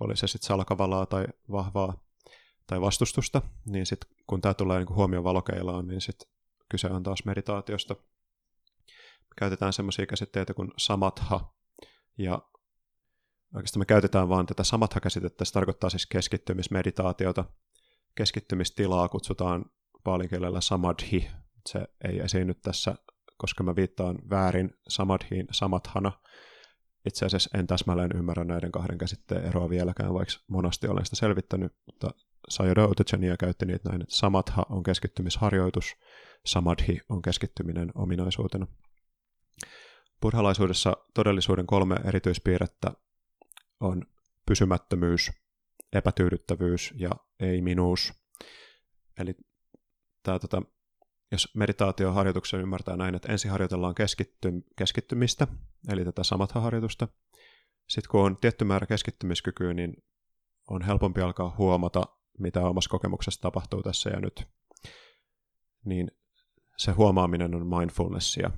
oli 0.00 0.16
se 0.16 0.26
sitten 0.26 0.46
salkavalaa 0.46 1.06
tai 1.06 1.24
vahvaa 1.50 2.04
tai 2.66 2.80
vastustusta, 2.80 3.42
niin 3.66 3.86
sitten 3.86 4.10
kun 4.26 4.40
tämä 4.40 4.54
tulee 4.54 4.78
niin 4.78 4.96
huomioon 4.96 5.24
valokeilaan, 5.24 5.86
niin 5.86 6.00
sitten 6.00 6.28
kyse 6.68 6.86
on 6.86 7.02
taas 7.02 7.24
meditaatiosta. 7.24 7.96
Käytetään 9.36 9.72
semmoisia 9.72 10.06
käsitteitä 10.06 10.54
kuin 10.54 10.70
samatha, 10.78 11.52
ja 12.18 12.42
oikeastaan 13.54 13.80
me 13.80 13.84
käytetään 13.84 14.28
vain 14.28 14.46
tätä 14.46 14.64
samatha-käsitettä, 14.64 15.44
se 15.44 15.52
tarkoittaa 15.52 15.90
siis 15.90 16.06
keskittymismeditaatiota. 16.06 17.44
Keskittymistilaa 18.14 19.08
kutsutaan 19.08 19.64
paalinkielellä 20.04 20.60
samadhi, 20.60 21.30
se 21.68 21.88
ei 22.08 22.20
esiinny 22.20 22.54
tässä, 22.54 22.94
koska 23.36 23.62
mä 23.64 23.76
viittaan 23.76 24.18
väärin 24.30 24.70
samadhiin 24.88 25.46
samathana, 25.50 26.12
itse 27.06 27.26
asiassa 27.26 27.58
en 27.58 27.66
täsmälleen 27.66 28.16
ymmärrä 28.16 28.44
näiden 28.44 28.72
kahden 28.72 28.98
käsitteen 28.98 29.44
eroa 29.44 29.70
vieläkään, 29.70 30.14
vaikka 30.14 30.34
monasti 30.48 30.88
olen 30.88 31.04
sitä 31.04 31.16
selvittänyt, 31.16 31.72
mutta 31.86 32.10
Sayadaw 32.48 32.90
Utechania 32.90 33.36
käytti 33.36 33.66
niitä 33.66 33.88
näin, 33.88 34.02
että 34.02 34.16
samatha 34.16 34.66
on 34.68 34.82
keskittymisharjoitus, 34.82 35.96
samadhi 36.46 37.00
on 37.08 37.22
keskittyminen 37.22 37.90
ominaisuutena. 37.94 38.66
Buddhalaisuudessa 40.24 40.96
todellisuuden 41.14 41.66
kolme 41.66 41.96
erityispiirrettä 42.04 42.92
on 43.80 44.06
pysymättömyys, 44.46 45.32
epätyydyttävyys 45.92 46.94
ja 46.96 47.10
ei-minuus. 47.40 48.12
Eli 49.18 49.34
tämä, 50.22 50.38
tota, 50.38 50.62
jos 51.32 51.54
meditaatioharjoituksen 51.54 52.60
ymmärtää 52.60 52.96
näin, 52.96 53.14
että 53.14 53.32
ensin 53.32 53.50
harjoitellaan 53.50 53.94
keskitty, 53.94 54.52
keskittymistä, 54.76 55.46
eli 55.88 56.04
tätä 56.04 56.22
samatha-harjoitusta. 56.22 57.08
Sitten 57.88 58.10
kun 58.10 58.20
on 58.20 58.36
tietty 58.36 58.64
määrä 58.64 58.86
keskittymiskykyä, 58.86 59.74
niin 59.74 59.96
on 60.70 60.82
helpompi 60.82 61.20
alkaa 61.20 61.54
huomata, 61.58 62.02
mitä 62.38 62.60
omassa 62.60 62.90
kokemuksessa 62.90 63.40
tapahtuu 63.40 63.82
tässä 63.82 64.10
ja 64.10 64.20
nyt. 64.20 64.44
Niin 65.84 66.10
se 66.76 66.92
huomaaminen 66.92 67.54
on 67.54 67.66
mindfulnessia. 67.66 68.50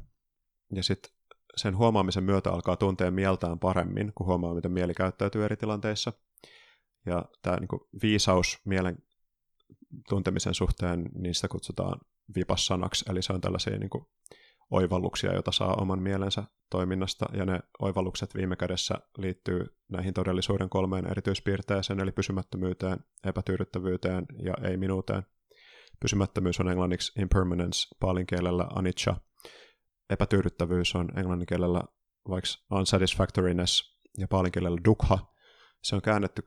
Ja 0.73 0.83
sitten 0.83 1.16
sen 1.57 1.77
huomaamisen 1.77 2.25
myötä 2.25 2.53
alkaa 2.53 2.77
tuntea 2.77 3.11
mieltään 3.11 3.59
paremmin, 3.59 4.13
kun 4.15 4.27
huomaa, 4.27 4.55
miten 4.55 4.73
mieli 4.73 4.95
käyttäytyy 4.95 5.45
eri 5.45 5.57
tilanteissa. 5.57 6.13
Ja 7.07 7.25
tämä 7.43 7.57
niin 7.57 8.03
viisaus 8.03 8.59
mielen 8.65 8.99
tuntemisen 10.09 10.55
suhteen, 10.55 11.11
niistä 11.15 11.49
kutsutaan 11.49 12.01
vipassanaksi, 12.37 13.05
eli 13.11 13.23
se 13.23 13.33
on 13.33 13.41
tällaisia 13.41 13.79
niin 13.79 13.91
kuin, 13.91 14.07
oivalluksia, 14.71 15.33
joita 15.33 15.53
saa 15.53 15.75
oman 15.75 16.03
mielensä 16.03 16.45
toiminnasta, 16.71 17.27
ja 17.33 17.47
ne 17.47 17.61
oivallukset 17.79 18.35
viime 18.35 18.57
kädessä 18.57 18.95
liittyy 19.19 19.67
näihin 19.89 20.15
todellisuuden 20.15 20.69
kolmeen 20.69 21.11
erityispiirteeseen, 21.11 22.01
eli 22.01 22.13
pysymättömyyteen, 22.13 22.99
epätyydyttävyyteen 23.25 24.27
ja 24.45 24.55
ei-minuuteen. 24.69 25.23
Pysymättömyys 26.01 26.61
on 26.61 26.69
englanniksi 26.69 27.21
impermanence, 27.21 27.89
paalinkielellä 28.01 28.67
anicca. 28.75 29.17
Epätyydyttävyys 30.11 30.95
on 30.95 31.09
englanninkielellä 31.19 31.83
vaikka 32.29 32.49
unsatisfactoriness 32.71 33.99
ja 34.19 34.29
paalinkielellä 34.29 34.79
dukha. 34.85 35.35
Se 35.83 35.95
on 35.97 36.03
käännetty 36.03 36.43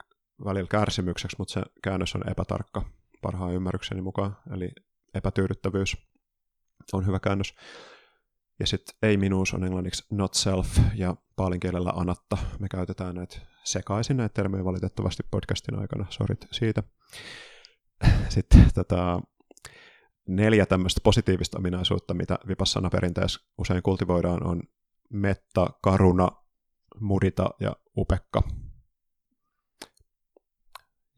välillä 0.46 0.68
kärsimykseksi, 0.68 1.36
mutta 1.40 1.52
se 1.52 1.62
käännös 1.84 2.16
on 2.16 2.30
epätarkka 2.30 2.86
parhaan 3.22 3.54
ymmärrykseni 3.54 4.02
mukaan, 4.02 4.38
eli 4.54 4.72
epätyydyttävyys 5.14 5.98
on 6.94 7.06
hyvä 7.06 7.20
käännös. 7.20 7.56
Ja 8.60 8.68
sitten 8.68 8.96
ei-minuus 9.02 9.54
on 9.54 9.64
englanniksi 9.64 10.06
not 10.12 10.34
self 10.34 10.78
ja 10.96 11.16
paalinkielellä 11.36 11.90
anatta. 11.96 12.38
Me 12.60 12.68
käytetään 12.70 13.16
näitä 13.16 13.38
sekaisin 13.64 14.18
näitä 14.18 14.34
termejä 14.34 14.66
valitettavasti 14.66 15.24
podcastin 15.32 15.80
aikana, 15.80 16.06
sorit 16.10 16.48
siitä. 16.52 16.84
Sitten 18.30 18.66
tätä 18.74 19.20
neljä 20.36 20.66
tämmöistä 20.66 21.02
positiivista 21.04 21.58
ominaisuutta, 21.58 22.14
mitä 22.14 22.40
vipassana 22.48 22.90
perinteessä 22.90 23.40
usein 23.58 23.84
kultivoidaan, 23.84 24.48
on 24.48 24.64
metta, 25.10 25.68
karuna, 25.82 26.30
mudita 27.00 27.50
ja 27.60 27.76
upekka. 27.98 28.44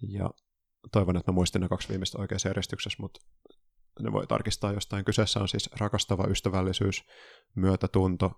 Ja 0.02 0.30
toivon, 0.92 1.18
että 1.18 1.32
mä 1.32 1.36
muistin 1.36 1.62
ne 1.62 1.68
kaksi 1.68 1.90
viimeistä 1.90 2.18
oikeassa 2.18 2.50
järjestyksessä, 2.50 2.98
mutta 3.02 3.20
ne 4.00 4.12
voi 4.12 4.28
tarkistaa 4.28 4.72
jostain. 4.74 5.06
Kyseessä 5.06 5.40
on 5.40 5.48
siis 5.48 5.70
rakastava 5.80 6.28
ystävällisyys, 6.28 7.04
myötätunto, 7.56 8.32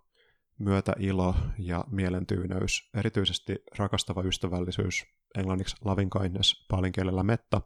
myötäilo 0.59 1.35
ja 1.59 1.85
mielentyyneys. 1.91 2.89
Erityisesti 2.97 3.55
rakastava 3.77 4.21
ystävällisyys, 4.21 5.05
englanniksi 5.37 5.75
loving 5.85 6.11
kindness, 6.21 6.65
paalinkielellä 6.69 7.23
metta, 7.23 7.61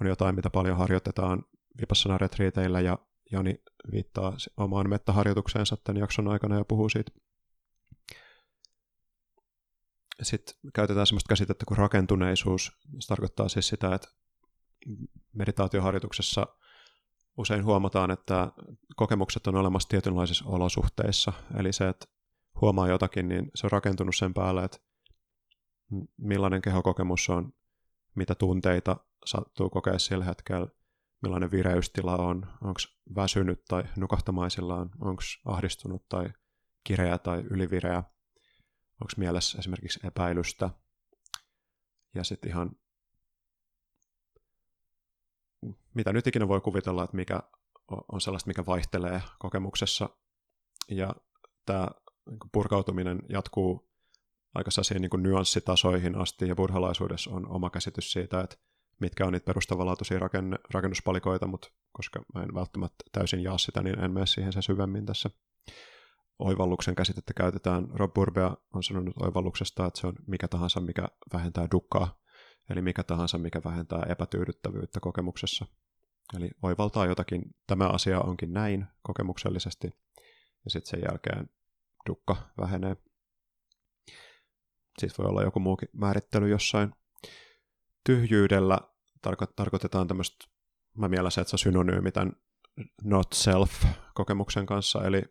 on 0.00 0.06
jotain, 0.06 0.34
mitä 0.34 0.50
paljon 0.50 0.76
harjoitetaan 0.76 1.42
vipassana 1.80 2.18
retriiteillä 2.18 2.80
ja 2.80 2.98
Jani 3.32 3.62
viittaa 3.92 4.36
omaan 4.56 4.88
mettäharjoitukseensa 4.88 5.76
tämän 5.76 6.00
jakson 6.00 6.28
aikana 6.28 6.56
ja 6.56 6.64
puhuu 6.64 6.88
siitä. 6.88 7.12
Sitten 10.22 10.54
käytetään 10.74 11.06
sellaista 11.06 11.28
käsitettä 11.28 11.64
kuin 11.66 11.78
rakentuneisuus. 11.78 12.72
Se 12.98 13.08
tarkoittaa 13.08 13.48
siis 13.48 13.68
sitä, 13.68 13.94
että 13.94 14.08
meditaatioharjoituksessa– 15.32 16.46
usein 17.36 17.64
huomataan, 17.64 18.10
että 18.10 18.52
kokemukset 18.96 19.46
on 19.46 19.56
olemassa 19.56 19.88
tietynlaisissa 19.88 20.44
olosuhteissa. 20.48 21.32
Eli 21.58 21.72
se, 21.72 21.88
että 21.88 22.06
huomaa 22.60 22.88
jotakin, 22.88 23.28
niin 23.28 23.50
se 23.54 23.66
on 23.66 23.70
rakentunut 23.70 24.16
sen 24.16 24.34
päälle, 24.34 24.64
että 24.64 24.78
millainen 26.16 26.62
kehokokemus 26.62 27.30
on, 27.30 27.52
mitä 28.14 28.34
tunteita 28.34 28.96
sattuu 29.24 29.70
kokea 29.70 29.98
sillä 29.98 30.24
hetkellä, 30.24 30.66
millainen 31.26 31.50
vireystila 31.50 32.16
on, 32.16 32.46
onko 32.60 32.80
väsynyt 33.16 33.64
tai 33.68 33.84
nukahtamaisillaan, 33.96 34.90
onko 35.00 35.22
ahdistunut 35.44 36.08
tai 36.08 36.32
kireä 36.84 37.18
tai 37.18 37.40
ylivireä, 37.50 37.96
onko 39.00 39.12
mielessä 39.16 39.58
esimerkiksi 39.58 40.00
epäilystä. 40.06 40.70
Ja 42.14 42.24
sitten 42.24 42.50
ihan 42.50 42.70
mitä 45.94 46.12
nyt 46.12 46.26
ikinä 46.26 46.48
voi 46.48 46.60
kuvitella, 46.60 47.04
että 47.04 47.16
mikä 47.16 47.42
on 48.12 48.20
sellaista, 48.20 48.48
mikä 48.48 48.66
vaihtelee 48.66 49.22
kokemuksessa. 49.38 50.08
Ja 50.88 51.14
tämä 51.66 51.88
niin 52.26 52.38
purkautuminen 52.52 53.22
jatkuu 53.28 53.90
aika 54.54 54.70
sellaisiin 54.70 55.02
niin 55.02 55.22
nyanssitasoihin 55.22 56.16
asti, 56.16 56.48
ja 56.48 56.54
buddhalaisuudessa 56.54 57.30
on 57.30 57.48
oma 57.48 57.70
käsitys 57.70 58.12
siitä, 58.12 58.40
että 58.40 58.56
mitkä 59.00 59.26
on 59.26 59.32
niitä 59.32 59.44
perustavanlaatuisia 59.44 60.18
rakenne, 60.18 60.56
rakennuspalikoita, 60.74 61.46
mutta 61.46 61.68
koska 61.92 62.20
mä 62.34 62.42
en 62.42 62.54
välttämättä 62.54 63.04
täysin 63.12 63.42
jaa 63.42 63.58
sitä, 63.58 63.82
niin 63.82 64.04
en 64.04 64.10
mene 64.10 64.26
siihen 64.26 64.52
se 64.52 64.62
syvemmin 64.62 65.06
tässä. 65.06 65.30
Oivalluksen 66.38 66.94
käsitettä 66.94 67.34
käytetään. 67.34 67.86
Rob 67.94 68.14
Burbea 68.14 68.56
on 68.74 68.82
sanonut 68.82 69.14
oivalluksesta, 69.22 69.86
että 69.86 70.00
se 70.00 70.06
on 70.06 70.14
mikä 70.26 70.48
tahansa, 70.48 70.80
mikä 70.80 71.08
vähentää 71.32 71.68
dukkaa, 71.72 72.18
eli 72.70 72.82
mikä 72.82 73.02
tahansa, 73.02 73.38
mikä 73.38 73.60
vähentää 73.64 74.02
epätyydyttävyyttä 74.08 75.00
kokemuksessa. 75.00 75.66
Eli 76.36 76.50
oivaltaa 76.62 77.06
jotakin, 77.06 77.42
tämä 77.66 77.88
asia 77.88 78.20
onkin 78.20 78.52
näin 78.52 78.86
kokemuksellisesti, 79.02 79.90
ja 80.64 80.70
sitten 80.70 80.90
sen 80.90 81.02
jälkeen 81.10 81.50
dukka 82.08 82.36
vähenee. 82.60 82.96
Sitten 84.98 85.24
voi 85.24 85.30
olla 85.30 85.42
joku 85.42 85.60
muukin 85.60 85.88
määrittely 85.92 86.48
jossain. 86.48 86.92
Tyhjyydellä 88.06 88.78
tarko- 89.22 89.52
tarkoitetaan 89.56 90.08
tämmöistä, 90.08 90.46
mä 90.96 91.08
mielessä, 91.08 91.40
että 91.40 91.50
se 91.50 91.54
on 91.54 91.58
synonyymi 91.58 92.12
tämän 92.12 92.32
not 93.02 93.32
self-kokemuksen 93.34 94.66
kanssa, 94.66 95.04
eli 95.04 95.22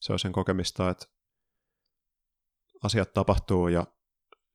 se 0.00 0.12
on 0.12 0.18
sen 0.18 0.32
kokemista, 0.32 0.90
että 0.90 1.06
asiat 2.82 3.12
tapahtuu 3.12 3.68
ja 3.68 3.86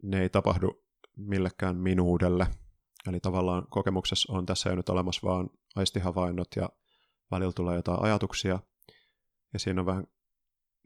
ne 0.04 0.22
ei 0.22 0.30
tapahdu 0.30 0.84
millekään 1.18 1.77
minuudelle. 1.77 2.48
Eli 3.08 3.20
tavallaan 3.20 3.68
kokemuksessa 3.70 4.34
on 4.34 4.46
tässä 4.46 4.70
jo 4.70 4.75
nyt 4.75 4.89
olemassa 4.89 5.27
vaan 5.27 5.50
aistihavainnot 5.75 6.48
ja 6.56 6.70
välillä 7.32 7.54
tulee 7.54 7.75
jotain 7.75 8.04
ajatuksia. 8.04 8.60
Ja 9.54 9.60
siinä 9.60 9.82
on 9.82 9.86
vähän, 9.86 10.08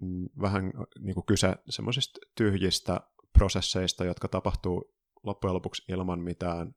mm, 0.01 0.29
vähän 0.41 0.71
niin 0.99 1.13
kuin 1.13 1.25
kyse 1.25 1.55
semmoisista 1.69 2.19
tyhjistä 2.37 3.01
prosesseista, 3.33 4.05
jotka 4.05 4.27
tapahtuu 4.27 5.00
loppujen 5.23 5.53
lopuksi 5.53 5.83
ilman 5.87 6.19
mitään 6.19 6.75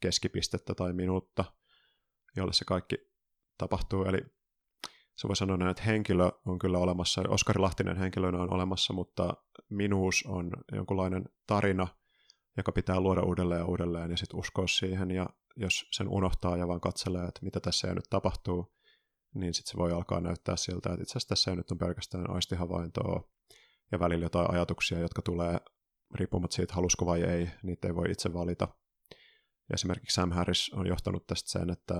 keskipistettä 0.00 0.74
tai 0.74 0.92
minuutta, 0.92 1.44
jolle 2.36 2.52
se 2.52 2.64
kaikki 2.64 2.96
tapahtuu. 3.58 4.04
Eli 4.04 4.18
se 5.16 5.28
voi 5.28 5.36
sanoa 5.36 5.56
näin, 5.56 5.70
että 5.70 5.82
henkilö 5.82 6.30
on 6.46 6.58
kyllä 6.58 6.78
olemassa, 6.78 7.22
Oskari 7.28 7.58
Lahtinen 7.60 7.96
henkilönä 7.96 8.38
on 8.38 8.52
olemassa, 8.52 8.92
mutta 8.92 9.34
minuus 9.70 10.24
on 10.26 10.50
jonkunlainen 10.72 11.24
tarina, 11.46 11.88
joka 12.56 12.72
pitää 12.72 13.00
luoda 13.00 13.22
uudelleen 13.22 13.58
ja 13.58 13.66
uudelleen 13.66 14.10
ja 14.10 14.16
sitten 14.16 14.40
uskoa 14.40 14.66
siihen. 14.66 15.10
Ja 15.10 15.26
jos 15.56 15.88
sen 15.92 16.08
unohtaa 16.08 16.56
ja 16.56 16.68
vaan 16.68 16.80
katselee, 16.80 17.24
että 17.24 17.40
mitä 17.42 17.60
tässä 17.60 17.94
nyt 17.94 18.04
tapahtuu, 18.10 18.74
niin 19.34 19.54
sitten 19.54 19.70
se 19.70 19.76
voi 19.76 19.92
alkaa 19.92 20.20
näyttää 20.20 20.56
siltä, 20.56 20.90
että 20.90 21.02
itse 21.02 21.12
asiassa 21.12 21.28
tässä 21.28 21.56
nyt 21.56 21.70
on 21.70 21.78
pelkästään 21.78 22.30
aistihavaintoa 22.30 23.30
ja 23.92 23.98
välillä 23.98 24.24
jotain 24.24 24.50
ajatuksia, 24.50 24.98
jotka 24.98 25.22
tulee 25.22 25.60
riippumatta 26.14 26.54
siitä, 26.54 26.74
halusko 26.74 27.06
vai 27.06 27.22
ei, 27.22 27.50
niitä 27.62 27.88
ei 27.88 27.94
voi 27.94 28.10
itse 28.10 28.34
valita. 28.34 28.68
Ja 29.68 29.74
esimerkiksi 29.74 30.14
Sam 30.14 30.30
Harris 30.30 30.70
on 30.74 30.86
johtanut 30.86 31.26
tästä 31.26 31.50
sen, 31.50 31.70
että 31.70 31.94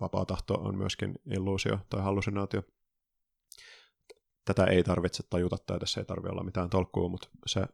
vapaa 0.00 0.24
tahto 0.24 0.54
on 0.54 0.78
myöskin 0.78 1.14
illuusio 1.36 1.78
tai 1.90 2.02
hallusinaatio. 2.02 2.62
Tätä 4.44 4.64
ei 4.64 4.82
tarvitse 4.82 5.22
tajuta 5.30 5.56
tai 5.66 5.78
tässä 5.78 6.00
ei 6.00 6.04
tarvitse 6.04 6.32
olla 6.32 6.44
mitään 6.44 6.70
tolkkua, 6.70 7.08
mutta 7.08 7.28
se 7.46 7.66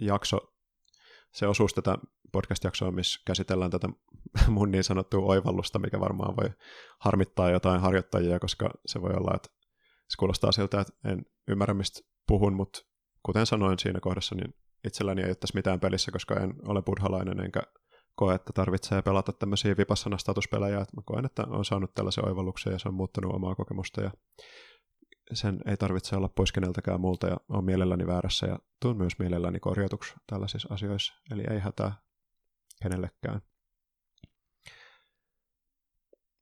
jakso, 0.00 0.38
se 1.32 1.46
osuus 1.46 1.74
tätä 1.74 1.98
podcast-jaksoa, 2.32 2.90
missä 2.90 3.20
käsitellään 3.26 3.70
tätä 3.70 3.88
mun 4.48 4.70
niin 4.70 4.84
sanottua 4.84 5.26
oivallusta, 5.26 5.78
mikä 5.78 6.00
varmaan 6.00 6.36
voi 6.36 6.50
harmittaa 6.98 7.50
jotain 7.50 7.80
harjoittajia, 7.80 8.38
koska 8.38 8.70
se 8.86 9.00
voi 9.02 9.12
olla, 9.14 9.32
että 9.34 9.48
se 10.08 10.16
kuulostaa 10.18 10.52
siltä, 10.52 10.80
että 10.80 10.92
en 11.04 11.26
ymmärrä, 11.48 11.74
mistä 11.74 12.00
puhun, 12.26 12.54
mutta 12.54 12.80
kuten 13.22 13.46
sanoin 13.46 13.78
siinä 13.78 14.00
kohdassa, 14.00 14.34
niin 14.34 14.54
itselläni 14.84 15.22
ei 15.22 15.28
ole 15.28 15.34
tässä 15.34 15.58
mitään 15.58 15.80
pelissä, 15.80 16.12
koska 16.12 16.34
en 16.34 16.54
ole 16.66 16.82
buddhalainen 16.82 17.40
enkä 17.40 17.62
koe, 18.14 18.34
että 18.34 18.52
tarvitsee 18.52 19.02
pelata 19.02 19.32
tämmöisiä 19.32 19.76
vipassana-statuspelejä, 19.76 20.80
että 20.80 20.96
mä 20.96 21.02
koen, 21.04 21.24
että 21.24 21.44
on 21.48 21.64
saanut 21.64 21.94
tällaisen 21.94 22.28
oivalluksen 22.28 22.72
ja 22.72 22.78
se 22.78 22.88
on 22.88 22.94
muuttanut 22.94 23.34
omaa 23.34 23.54
kokemusta 23.54 24.00
ja 24.00 24.10
sen 25.32 25.60
ei 25.66 25.76
tarvitse 25.76 26.16
olla 26.16 26.28
pois 26.28 26.52
keneltäkään 26.52 27.00
muulta 27.00 27.26
ja 27.26 27.36
on 27.48 27.64
mielelläni 27.64 28.06
väärässä 28.06 28.46
ja 28.46 28.58
tuun 28.80 28.96
myös 28.96 29.18
mielelläni 29.18 29.60
korjatuksi 29.60 30.14
tällaisissa 30.26 30.74
asioissa, 30.74 31.14
eli 31.30 31.44
ei 31.50 31.58
hätää 31.58 31.92
kenellekään. 32.82 33.42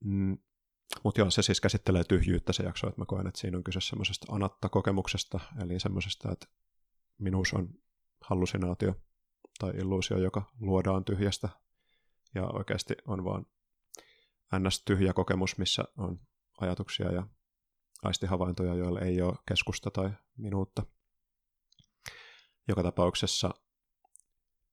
Mm. 0.04 0.38
Mutta 1.04 1.20
joo, 1.20 1.30
se 1.30 1.42
siis 1.42 1.60
käsittelee 1.60 2.04
tyhjyyttä 2.04 2.52
se 2.52 2.62
jakso, 2.62 2.88
että 2.88 3.00
mä 3.00 3.06
koen, 3.06 3.26
että 3.26 3.40
siinä 3.40 3.56
on 3.56 3.64
kyse 3.64 3.80
semmoisesta 3.80 4.32
anatta-kokemuksesta, 4.32 5.40
eli 5.62 5.80
semmoisesta, 5.80 6.32
että 6.32 6.46
minuus 7.18 7.52
on 7.52 7.68
hallusinaatio 8.24 8.94
tai 9.58 9.70
illuusio, 9.70 10.18
joka 10.18 10.42
luodaan 10.60 11.04
tyhjästä 11.04 11.48
ja 12.34 12.46
oikeasti 12.46 12.94
on 13.06 13.24
vaan 13.24 13.46
ns. 14.58 14.82
tyhjä 14.84 15.12
kokemus, 15.12 15.58
missä 15.58 15.84
on 15.96 16.20
ajatuksia 16.60 17.12
ja 17.12 17.26
aistihavaintoja, 18.02 18.74
joilla 18.74 19.00
ei 19.00 19.22
ole 19.22 19.36
keskusta 19.48 19.90
tai 19.90 20.10
minuutta. 20.36 20.82
Joka 22.68 22.82
tapauksessa 22.82 23.50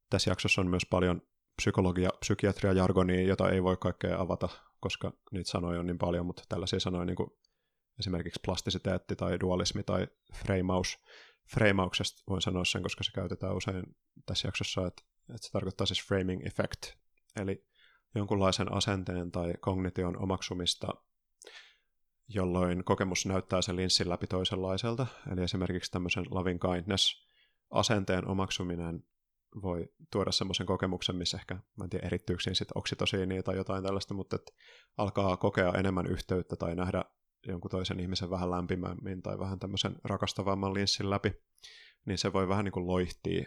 tässä 0.10 0.32
jaksossa 0.32 0.62
on 0.62 0.68
myös 0.68 0.86
paljon 0.90 1.22
psykologia, 1.56 2.10
psykiatria, 2.20 2.74
jargonia, 2.74 3.28
jota 3.28 3.50
ei 3.50 3.64
voi 3.64 3.78
kaikkea 3.78 4.22
avata, 4.22 4.50
koska 4.80 5.14
niitä 5.32 5.50
sanoja 5.50 5.80
on 5.80 5.86
niin 5.86 5.98
paljon, 5.98 6.26
mutta 6.26 6.44
tällaisia 6.50 6.80
sanoja 6.80 7.06
niin 7.06 7.16
kuin 7.16 7.30
esimerkiksi 8.00 8.40
plastisiteetti 8.46 9.16
tai 9.16 9.40
dualismi 9.40 9.84
tai 9.84 10.08
freimaus 10.34 10.98
freimauksesta 11.54 12.24
voin 12.30 12.42
sanoa 12.42 12.66
sen, 12.66 12.84
koska 12.84 13.04
se 13.04 13.12
käytetään 13.12 13.56
usein 13.56 13.84
tässä 14.26 14.48
jaksossa, 14.48 14.88
että, 14.88 15.04
että 15.20 15.48
se 15.48 15.52
tarkoittaa 15.52 15.88
siis 15.88 16.08
framing 16.08 16.46
effect, 16.46 16.94
eli 17.36 17.66
jonkunlaisen 18.16 18.74
asenteen 18.74 19.32
tai 19.32 19.54
kognition 19.60 20.24
omaksumista, 20.24 20.88
jolloin 22.28 22.84
kokemus 22.84 23.26
näyttää 23.26 23.62
sen 23.62 23.76
linssin 23.76 24.10
läpi 24.10 24.28
toisenlaiselta. 24.28 25.08
Eli 25.32 25.44
esimerkiksi 25.44 25.92
tämmöisen 25.92 26.26
loving 26.30 26.60
kindness 26.62 27.28
asenteen 27.70 28.28
omaksuminen 28.28 29.04
voi 29.62 29.90
tuoda 30.12 30.32
semmoisen 30.32 30.66
kokemuksen, 30.66 31.16
missä 31.16 31.38
ehkä, 31.38 31.56
mä 31.56 31.84
en 31.84 31.90
tiedä, 31.90 32.08
erittyykö 32.08 32.44
sitten 32.44 32.78
oksitosiinia 32.78 33.44
tai 33.44 33.56
jotain 33.56 33.84
tällaista, 33.84 34.14
mutta 34.14 34.36
että 34.36 34.52
alkaa 34.98 35.38
kokea 35.38 35.74
enemmän 35.74 36.08
yhteyttä 36.08 36.56
tai 36.56 36.76
nähdä 36.76 37.06
jonkun 37.48 37.72
toisen 37.72 38.00
ihmisen 38.00 38.30
vähän 38.30 38.52
lämpimämmin 38.52 39.22
tai 39.22 39.40
vähän 39.40 39.60
tämmöisen 39.60 39.96
rakastavamman 40.04 40.74
linssin 40.74 41.10
läpi, 41.10 41.34
niin 42.06 42.18
se 42.18 42.34
voi 42.34 42.48
vähän 42.48 42.66
niin 42.66 42.72
kuin 42.72 42.88
loihtia 42.88 43.46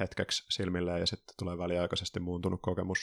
hetkeksi 0.00 0.44
silmilleen 0.50 1.00
ja 1.00 1.06
sitten 1.06 1.34
tulee 1.38 1.58
väliaikaisesti 1.58 2.20
muuntunut 2.20 2.60
kokemus. 2.62 2.98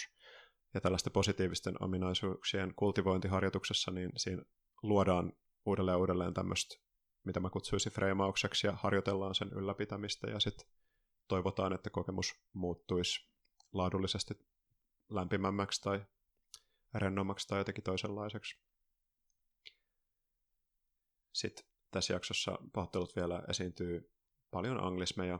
Ja 0.74 0.82
tällaisten 0.82 1.14
positiivisten 1.14 1.84
ominaisuuksien 1.84 2.74
kultivointiharjoituksessa, 2.76 3.92
niin 3.92 4.10
siinä 4.18 4.44
luodaan 4.84 5.34
uudelleen 5.66 5.98
uudelleen 5.98 6.34
tämmöistä, 6.34 6.76
mitä 7.24 7.40
mä 7.40 7.50
kutsuisin 7.50 7.92
freimaukseksi 7.92 8.68
ja 8.68 8.74
harjoitellaan 8.76 9.36
sen 9.36 9.50
ylläpitämistä 9.54 10.30
ja 10.30 10.40
sitten 10.40 10.68
toivotaan, 11.28 11.74
että 11.74 11.90
kokemus 11.90 12.34
muuttuisi 12.54 13.30
laadullisesti 13.74 14.34
lämpimämmäksi 15.10 15.82
tai 15.82 16.06
rennommaksi 16.94 17.48
tai 17.48 17.60
jotenkin 17.60 17.84
toisenlaiseksi. 17.84 18.64
Sitten 21.34 21.66
tässä 21.92 22.14
jaksossa 22.14 22.58
pahoittelut 22.74 23.16
vielä 23.16 23.44
esiintyy 23.50 24.12
paljon 24.52 24.84
anglismeja. 24.84 25.40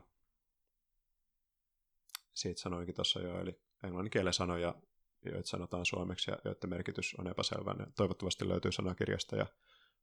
Siitä 2.34 2.60
sanoinkin 2.60 2.94
tuossa 2.94 3.20
jo, 3.20 3.40
eli 3.40 3.60
englanninkielen 3.84 4.32
sanoja, 4.32 4.74
joita 5.24 5.48
sanotaan 5.48 5.86
suomeksi 5.86 6.30
ja 6.30 6.38
joiden 6.44 6.70
merkitys 6.70 7.14
on 7.14 7.28
epäselvä. 7.28 7.74
Ne 7.74 7.86
toivottavasti 7.96 8.48
löytyy 8.48 8.72
sanakirjasta 8.72 9.36
ja 9.36 9.46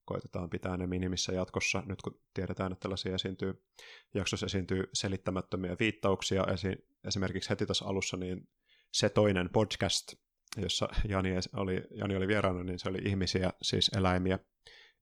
koitetaan 0.06 0.50
pitää 0.50 0.78
ne 0.78 0.88
minimissä 0.88 1.34
jatkossa, 1.34 1.84
nyt 1.86 2.02
kun 2.02 2.22
tiedetään, 2.34 2.72
että 2.72 2.82
tällaisia 2.82 3.16
esiintyy. 3.16 3.66
Jaksossa 4.14 4.46
esiintyy 4.46 4.84
selittämättömiä 4.94 5.76
viittauksia, 5.80 6.44
esi- 6.44 6.88
esimerkiksi 7.08 7.50
heti 7.50 7.66
tuossa 7.66 7.86
alussa, 7.86 8.18
niin 8.18 8.50
se 8.92 9.10
toinen 9.10 9.50
podcast, 9.50 10.14
jossa 10.58 10.88
Jani 11.08 11.30
oli, 11.56 11.84
Jani 11.96 12.16
oli 12.16 12.28
vieraana, 12.28 12.64
niin 12.64 12.80
se 12.80 12.90
oli 12.90 12.98
ihmisiä, 13.06 13.54
siis 13.62 13.92
eläimiä, 13.98 14.40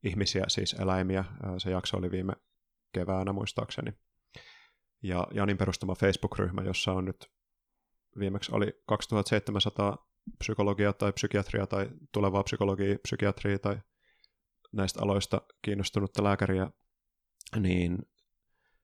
ihmisiä, 0.04 0.44
siis 0.48 0.74
eläimiä. 0.74 1.26
Se 1.58 1.72
jakso 1.72 1.98
oli 1.98 2.12
viime 2.12 2.34
keväänä 2.94 3.34
muistaakseni. 3.34 3.92
Ja 5.04 5.28
Janin 5.34 5.58
perustama 5.58 5.96
Facebook-ryhmä, 5.96 6.62
jossa 6.62 6.92
on 6.92 7.06
nyt 7.06 7.32
viimeksi 8.20 8.52
oli 8.56 8.82
2700 8.86 10.10
psykologia 10.38 10.94
tai 10.94 11.14
psykiatria 11.14 11.68
tai 11.68 11.90
tulevaa 12.12 12.44
psykologia, 12.44 12.98
psykiatria 13.04 13.60
tai 13.60 13.80
näistä 14.74 15.00
aloista 15.04 15.42
kiinnostunutta 15.62 16.24
lääkäriä, 16.24 16.72
niin 17.60 17.98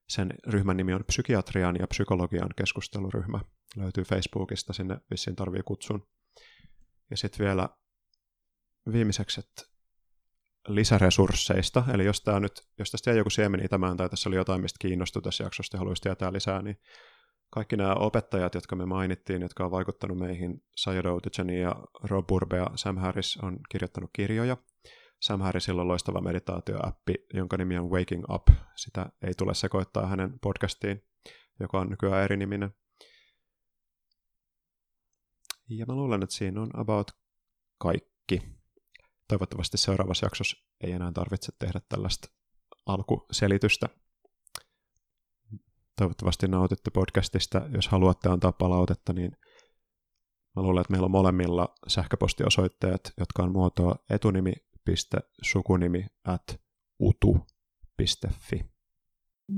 sen 0.08 0.34
ryhmän 0.46 0.76
nimi 0.76 0.94
on 0.94 1.04
Psykiatrian 1.06 1.76
ja 1.80 1.86
psykologian 1.86 2.50
keskusteluryhmä. 2.56 3.40
Löytyy 3.76 4.04
Facebookista, 4.04 4.72
sinne 4.72 5.00
vissiin 5.10 5.36
tarvii 5.36 5.62
kutsun. 5.64 6.08
Ja 7.10 7.16
sitten 7.16 7.44
vielä 7.44 7.68
viimeiseksi, 8.92 9.40
että 9.40 9.75
lisäresursseista, 10.66 11.84
eli 11.94 12.04
jos, 12.04 12.20
tämä 12.20 12.40
nyt, 12.40 12.52
jos 12.78 12.90
tästä 12.90 13.10
jäi 13.10 13.18
joku 13.18 13.30
siemeni 13.30 13.64
itämään 13.64 13.96
tai 13.96 14.08
tässä 14.08 14.28
oli 14.28 14.36
jotain, 14.36 14.60
mistä 14.60 14.76
kiinnostui 14.80 15.22
tässä 15.22 15.44
jaksosta 15.44 15.76
ja 15.76 15.78
haluaisi 15.78 16.02
tietää 16.02 16.32
lisää, 16.32 16.62
niin 16.62 16.76
kaikki 17.50 17.76
nämä 17.76 17.94
opettajat, 17.94 18.54
jotka 18.54 18.76
me 18.76 18.86
mainittiin, 18.86 19.42
jotka 19.42 19.64
on 19.64 19.70
vaikuttanut 19.70 20.18
meihin, 20.18 20.62
Outijani 21.10 21.60
ja 21.60 21.76
Rob 22.02 22.26
Burbe 22.26 22.56
ja 22.56 22.70
Sam 22.74 22.96
Harris 22.96 23.38
on 23.42 23.58
kirjoittanut 23.70 24.10
kirjoja. 24.12 24.56
Sam 25.20 25.40
Harrisilla 25.40 25.82
on 25.82 25.88
loistava 25.88 26.20
meditaatioappi, 26.20 27.14
jonka 27.34 27.56
nimi 27.56 27.78
on 27.78 27.90
Waking 27.90 28.24
Up. 28.30 28.42
Sitä 28.76 29.06
ei 29.22 29.34
tule 29.34 29.54
sekoittaa 29.54 30.06
hänen 30.06 30.38
podcastiin, 30.42 31.04
joka 31.60 31.80
on 31.80 31.88
nykyään 31.90 32.24
eri 32.24 32.36
niminen. 32.36 32.70
Ja 35.68 35.86
mä 35.86 35.94
luulen, 35.94 36.22
että 36.22 36.34
siinä 36.34 36.60
on 36.60 36.70
about 36.74 37.10
kaikki. 37.78 38.55
Toivottavasti 39.28 39.78
seuraavassa 39.78 40.26
jaksossa 40.26 40.56
ei 40.80 40.92
enää 40.92 41.12
tarvitse 41.12 41.52
tehdä 41.58 41.80
tällaista 41.88 42.28
alkuselitystä. 42.86 43.88
Toivottavasti 45.96 46.48
nautitte 46.48 46.90
podcastista. 46.90 47.62
Jos 47.74 47.88
haluatte 47.88 48.28
antaa 48.28 48.52
palautetta, 48.52 49.12
niin 49.12 49.32
mä 50.56 50.62
luulen, 50.62 50.80
että 50.80 50.90
meillä 50.90 51.04
on 51.04 51.10
molemmilla 51.10 51.74
sähköpostiosoitteet, 51.88 53.12
jotka 53.18 53.42
on 53.42 53.52
muotoa 53.52 53.96
etunimi.sukunimi 54.10 56.06
at 56.24 56.60
utu.fi. 57.00 58.66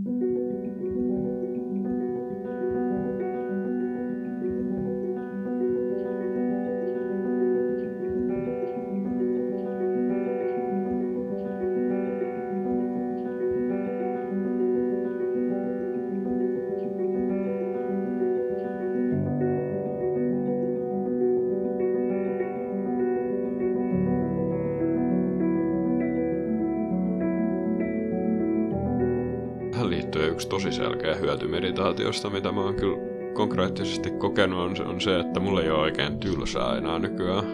thank 0.04 0.22
you 0.22 0.37
tosi 30.48 30.72
selkeä 30.72 31.14
hyöty 31.14 31.46
meditaatiosta, 31.46 32.30
mitä 32.30 32.52
mä 32.52 32.60
oon 32.60 32.74
kyllä 32.74 32.98
konkreettisesti 33.32 34.10
kokenut, 34.10 34.58
on 34.58 34.76
se, 34.76 34.82
on 34.82 35.00
se 35.00 35.20
että 35.20 35.40
mulla 35.40 35.62
ei 35.62 35.70
ole 35.70 35.80
oikein 35.80 36.18
tylsää 36.18 36.76
enää 36.76 36.98
nykyään. 36.98 37.44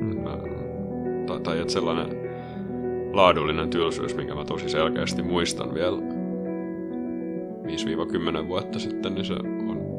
Mm. 0.00 0.20
Mä, 0.20 0.38
tai, 1.26 1.40
tai 1.40 1.60
että 1.60 1.72
sellainen 1.72 2.22
laadullinen 3.12 3.70
tylsyys, 3.70 4.16
minkä 4.16 4.34
mä 4.34 4.44
tosi 4.44 4.68
selkeästi 4.68 5.22
muistan 5.22 5.74
vielä 5.74 5.98
5-10 8.44 8.48
vuotta 8.48 8.78
sitten, 8.78 9.14
niin 9.14 9.24
se 9.24 9.32
on, 9.32 9.92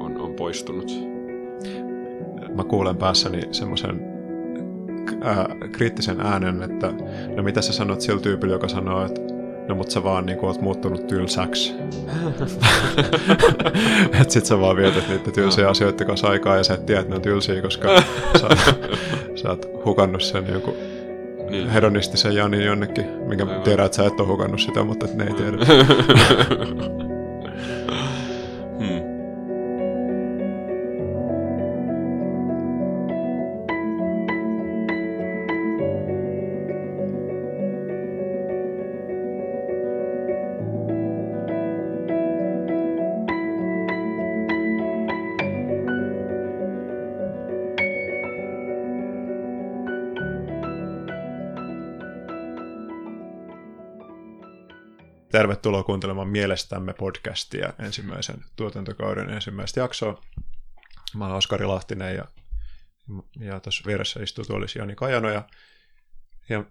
on, 0.00 0.20
on 0.20 0.34
poistunut. 0.34 0.92
Mä 2.54 2.64
kuulen 2.64 2.96
päässäni 2.96 3.40
semmoisen 3.50 4.16
kriittisen 5.72 6.20
äänen, 6.20 6.62
että 6.62 6.94
no 7.36 7.42
mitä 7.42 7.62
sä 7.62 7.72
sanot 7.72 8.00
sillä 8.00 8.20
tyypillä, 8.20 8.54
joka 8.54 8.68
sanoo, 8.68 9.06
että 9.06 9.20
No 9.68 9.74
mut 9.74 9.90
sä 9.90 10.02
vaan 10.02 10.26
niin 10.26 10.38
oot 10.42 10.60
muuttunut 10.60 11.06
tylsäksi. 11.06 11.74
et 14.20 14.30
sit 14.30 14.46
sä 14.46 14.60
vaan 14.60 14.76
vietät 14.76 15.08
niitä 15.08 15.30
tylsiä 15.30 15.68
asioita 15.68 16.04
kanssa 16.04 16.28
aikaa 16.28 16.56
ja 16.56 16.64
sä 16.64 16.74
et 16.74 16.86
tiedä, 16.86 17.00
että 17.00 17.10
ne 17.10 17.16
on 17.16 17.22
tylsiä, 17.22 17.62
koska 17.62 17.88
sä, 18.40 18.48
sä 19.34 19.48
oot 19.48 19.66
hukannut 19.84 20.22
sen 20.22 20.44
joku 20.52 20.76
niin. 21.50 21.70
hedonistisen 21.70 22.34
Janin 22.34 22.64
jonnekin, 22.64 23.06
minkä 23.26 23.46
tiedät, 23.64 23.86
että 23.86 23.96
sä 23.96 24.06
et 24.06 24.20
ole 24.20 24.28
hukannut 24.28 24.60
sitä, 24.60 24.84
mutta 24.84 25.06
ne 25.14 25.24
ei 25.24 25.34
tiedä. 25.34 25.56
Tervetuloa 55.66 55.84
kuuntelemaan 55.84 56.28
Mielestämme 56.28 56.94
podcastia 56.94 57.72
ensimmäisen 57.78 58.44
tuotantokauden 58.56 59.30
ensimmäistä 59.30 59.80
jaksoa. 59.80 60.22
Mä 61.14 61.24
olen 61.24 61.36
Oskari 61.36 61.66
Lahtinen 61.66 62.14
ja, 62.14 62.24
ja 63.40 63.60
tuossa 63.60 63.82
vieressä 63.86 64.22
istuu 64.22 64.44
tuolisi 64.44 64.78
Jani 64.78 64.94
Kajano 64.94 65.30
ja, 65.30 65.42
ja 66.48 66.64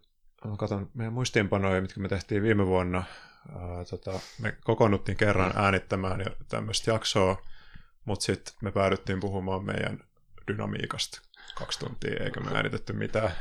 mä 0.45 0.57
katson 0.57 0.89
meidän 0.93 1.13
muistiinpanoja, 1.13 1.81
mitkä 1.81 1.99
me 1.99 2.07
tehtiin 2.07 2.43
viime 2.43 2.65
vuonna. 2.65 3.03
Ää, 3.55 3.85
tota, 3.89 4.19
me 4.41 4.57
kokoonnuttiin 4.63 5.17
kerran 5.17 5.53
äänittämään 5.55 6.19
jo 6.19 6.35
tämmöistä 6.49 6.91
jaksoa, 6.91 7.41
mutta 8.05 8.25
sitten 8.25 8.53
me 8.61 8.71
päädyttiin 8.71 9.19
puhumaan 9.19 9.65
meidän 9.65 9.99
dynamiikasta 10.47 11.21
kaksi 11.55 11.79
tuntia, 11.79 12.23
eikä 12.23 12.39
me 12.39 12.51
äänitetty 12.55 12.93
mitään. 12.93 13.31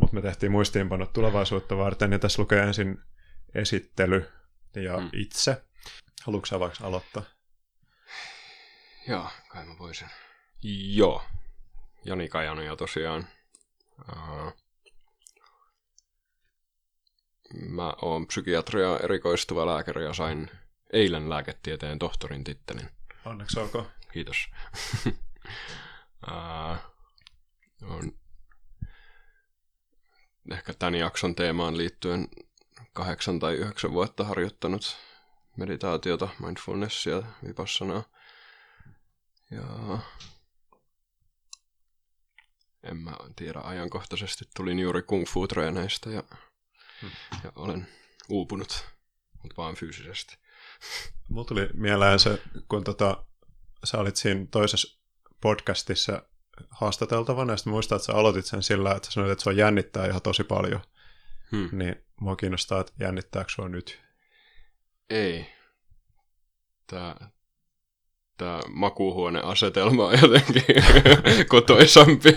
Mutta 0.00 0.14
me 0.14 0.22
tehtiin 0.22 0.52
muistiinpanot 0.52 1.12
tulevaisuutta 1.12 1.76
varten, 1.76 2.12
ja 2.12 2.18
tässä 2.18 2.42
lukee 2.42 2.62
ensin 2.62 3.00
esittely 3.54 4.39
ja 4.74 5.00
mm. 5.00 5.10
itse. 5.12 5.62
Haluatko 6.22 6.46
sä 6.46 6.60
vaikka 6.60 6.86
aloittaa? 6.86 7.22
Joo, 9.08 9.30
kai 9.48 9.64
mä 9.64 9.78
voisin. 9.78 10.08
Joo. 10.94 11.22
Jani 12.04 12.28
Kajano 12.28 12.62
ja 12.62 12.76
tosiaan. 12.76 13.28
Uh, 14.08 14.52
mä 17.54 17.94
oon 18.02 18.26
psykiatria 18.26 18.98
erikoistuva 18.98 19.66
lääkäri 19.66 20.04
ja 20.04 20.14
sain 20.14 20.50
eilen 20.92 21.30
lääketieteen 21.30 21.98
tohtorin 21.98 22.44
tittelin. 22.44 22.88
Onneksi 23.24 23.60
olkoon. 23.60 23.90
Kiitos. 24.12 24.48
uh, 26.30 26.78
on 27.82 28.12
ehkä 30.52 30.74
tämän 30.74 30.94
jakson 30.94 31.34
teemaan 31.34 31.76
liittyen 31.76 32.28
kahdeksan 32.92 33.38
tai 33.38 33.54
yhdeksän 33.54 33.92
vuotta 33.92 34.24
harjoittanut 34.24 34.96
meditaatiota, 35.56 36.28
mindfulnessia, 36.40 37.22
vipassanaa. 37.46 38.02
Ja 39.50 39.98
en 42.82 42.96
mä 42.96 43.12
tiedä, 43.36 43.60
ajankohtaisesti 43.64 44.44
tulin 44.56 44.78
juuri 44.78 45.02
kung 45.02 45.26
fu 45.26 45.48
treeneistä 45.48 46.10
ja, 46.10 46.22
hmm. 47.02 47.10
ja 47.44 47.52
olen 47.56 47.88
uupunut, 48.28 48.84
mutta 49.42 49.56
vaan 49.56 49.74
fyysisesti. 49.74 50.38
Mulla 51.28 51.44
tuli 51.44 51.68
mieleen 51.74 52.18
se, 52.18 52.42
kun 52.68 52.84
tota, 52.84 53.24
sä 53.84 53.98
olit 53.98 54.16
siinä 54.16 54.46
toisessa 54.50 55.00
podcastissa 55.40 56.22
haastateltavana, 56.70 57.52
ja 57.52 57.56
sitten 57.56 57.72
muistan, 57.72 57.96
että 57.96 58.06
sä 58.06 58.12
aloitit 58.12 58.46
sen 58.46 58.62
sillä, 58.62 58.92
että 58.92 59.06
sä 59.06 59.12
sanoit, 59.12 59.32
että 59.32 59.42
se 59.42 59.50
on 59.50 59.56
jännittää 59.56 60.06
ihan 60.06 60.22
tosi 60.22 60.44
paljon. 60.44 60.80
Hmm. 61.52 61.68
Niin 61.72 62.04
mua 62.20 62.36
kiinnostaa, 62.36 62.80
että 62.80 62.92
jännittääkö 63.00 63.50
sua 63.50 63.68
nyt? 63.68 64.00
Ei. 65.10 65.46
Tää, 66.86 67.30
tää 68.36 68.60
makuuhuoneasetelma 68.68 70.06
on 70.06 70.18
jotenkin 70.22 70.64
kotoisampi. 71.48 72.36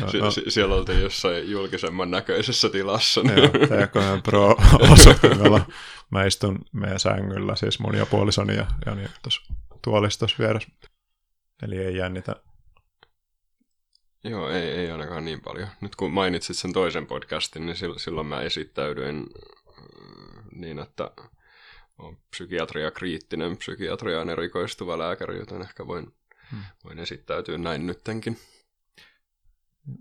No, 0.00 0.24
no. 0.24 0.30
siellä 0.48 0.74
oltiin 0.74 1.02
jossain 1.02 1.50
julkisemman 1.50 2.10
näköisessä 2.10 2.68
tilassa. 2.68 3.20
Joo, 3.20 3.48
TKN 3.48 4.22
Pro 4.22 4.56
osoittimella. 4.92 5.66
Mä 6.10 6.24
istun 6.24 6.58
meidän 6.72 7.00
sängyllä, 7.00 7.56
siis 7.56 7.80
mun 7.80 7.94
ja 7.94 8.06
puolisoni 8.06 8.56
ja 8.56 8.66
Jani 8.86 9.08
tuossa 9.22 9.54
tuolissa 9.84 10.26
vieressä. 10.38 10.68
Eli 11.62 11.78
ei 11.78 11.96
jännitä 11.96 12.36
Joo, 14.24 14.50
ei, 14.50 14.62
ei 14.62 14.90
ainakaan 14.90 15.24
niin 15.24 15.40
paljon. 15.40 15.68
Nyt 15.80 15.96
kun 15.96 16.12
mainitsit 16.12 16.56
sen 16.56 16.72
toisen 16.72 17.06
podcastin, 17.06 17.66
niin 17.66 17.76
silloin 17.96 18.26
mä 18.26 18.40
esittäydyin 18.40 19.26
äh, 19.78 20.44
niin, 20.52 20.78
että 20.78 21.10
on 21.98 22.16
psykiatria 22.30 22.90
kriittinen, 22.90 23.56
psykiatriaan 23.56 24.30
erikoistuva 24.30 24.98
lääkäri, 24.98 25.38
joten 25.38 25.62
ehkä 25.62 25.86
voin, 25.86 26.14
hmm. 26.50 26.62
voin 26.84 26.98
esittäytyä 26.98 27.58
näin 27.58 27.86
nyttenkin. 27.86 28.38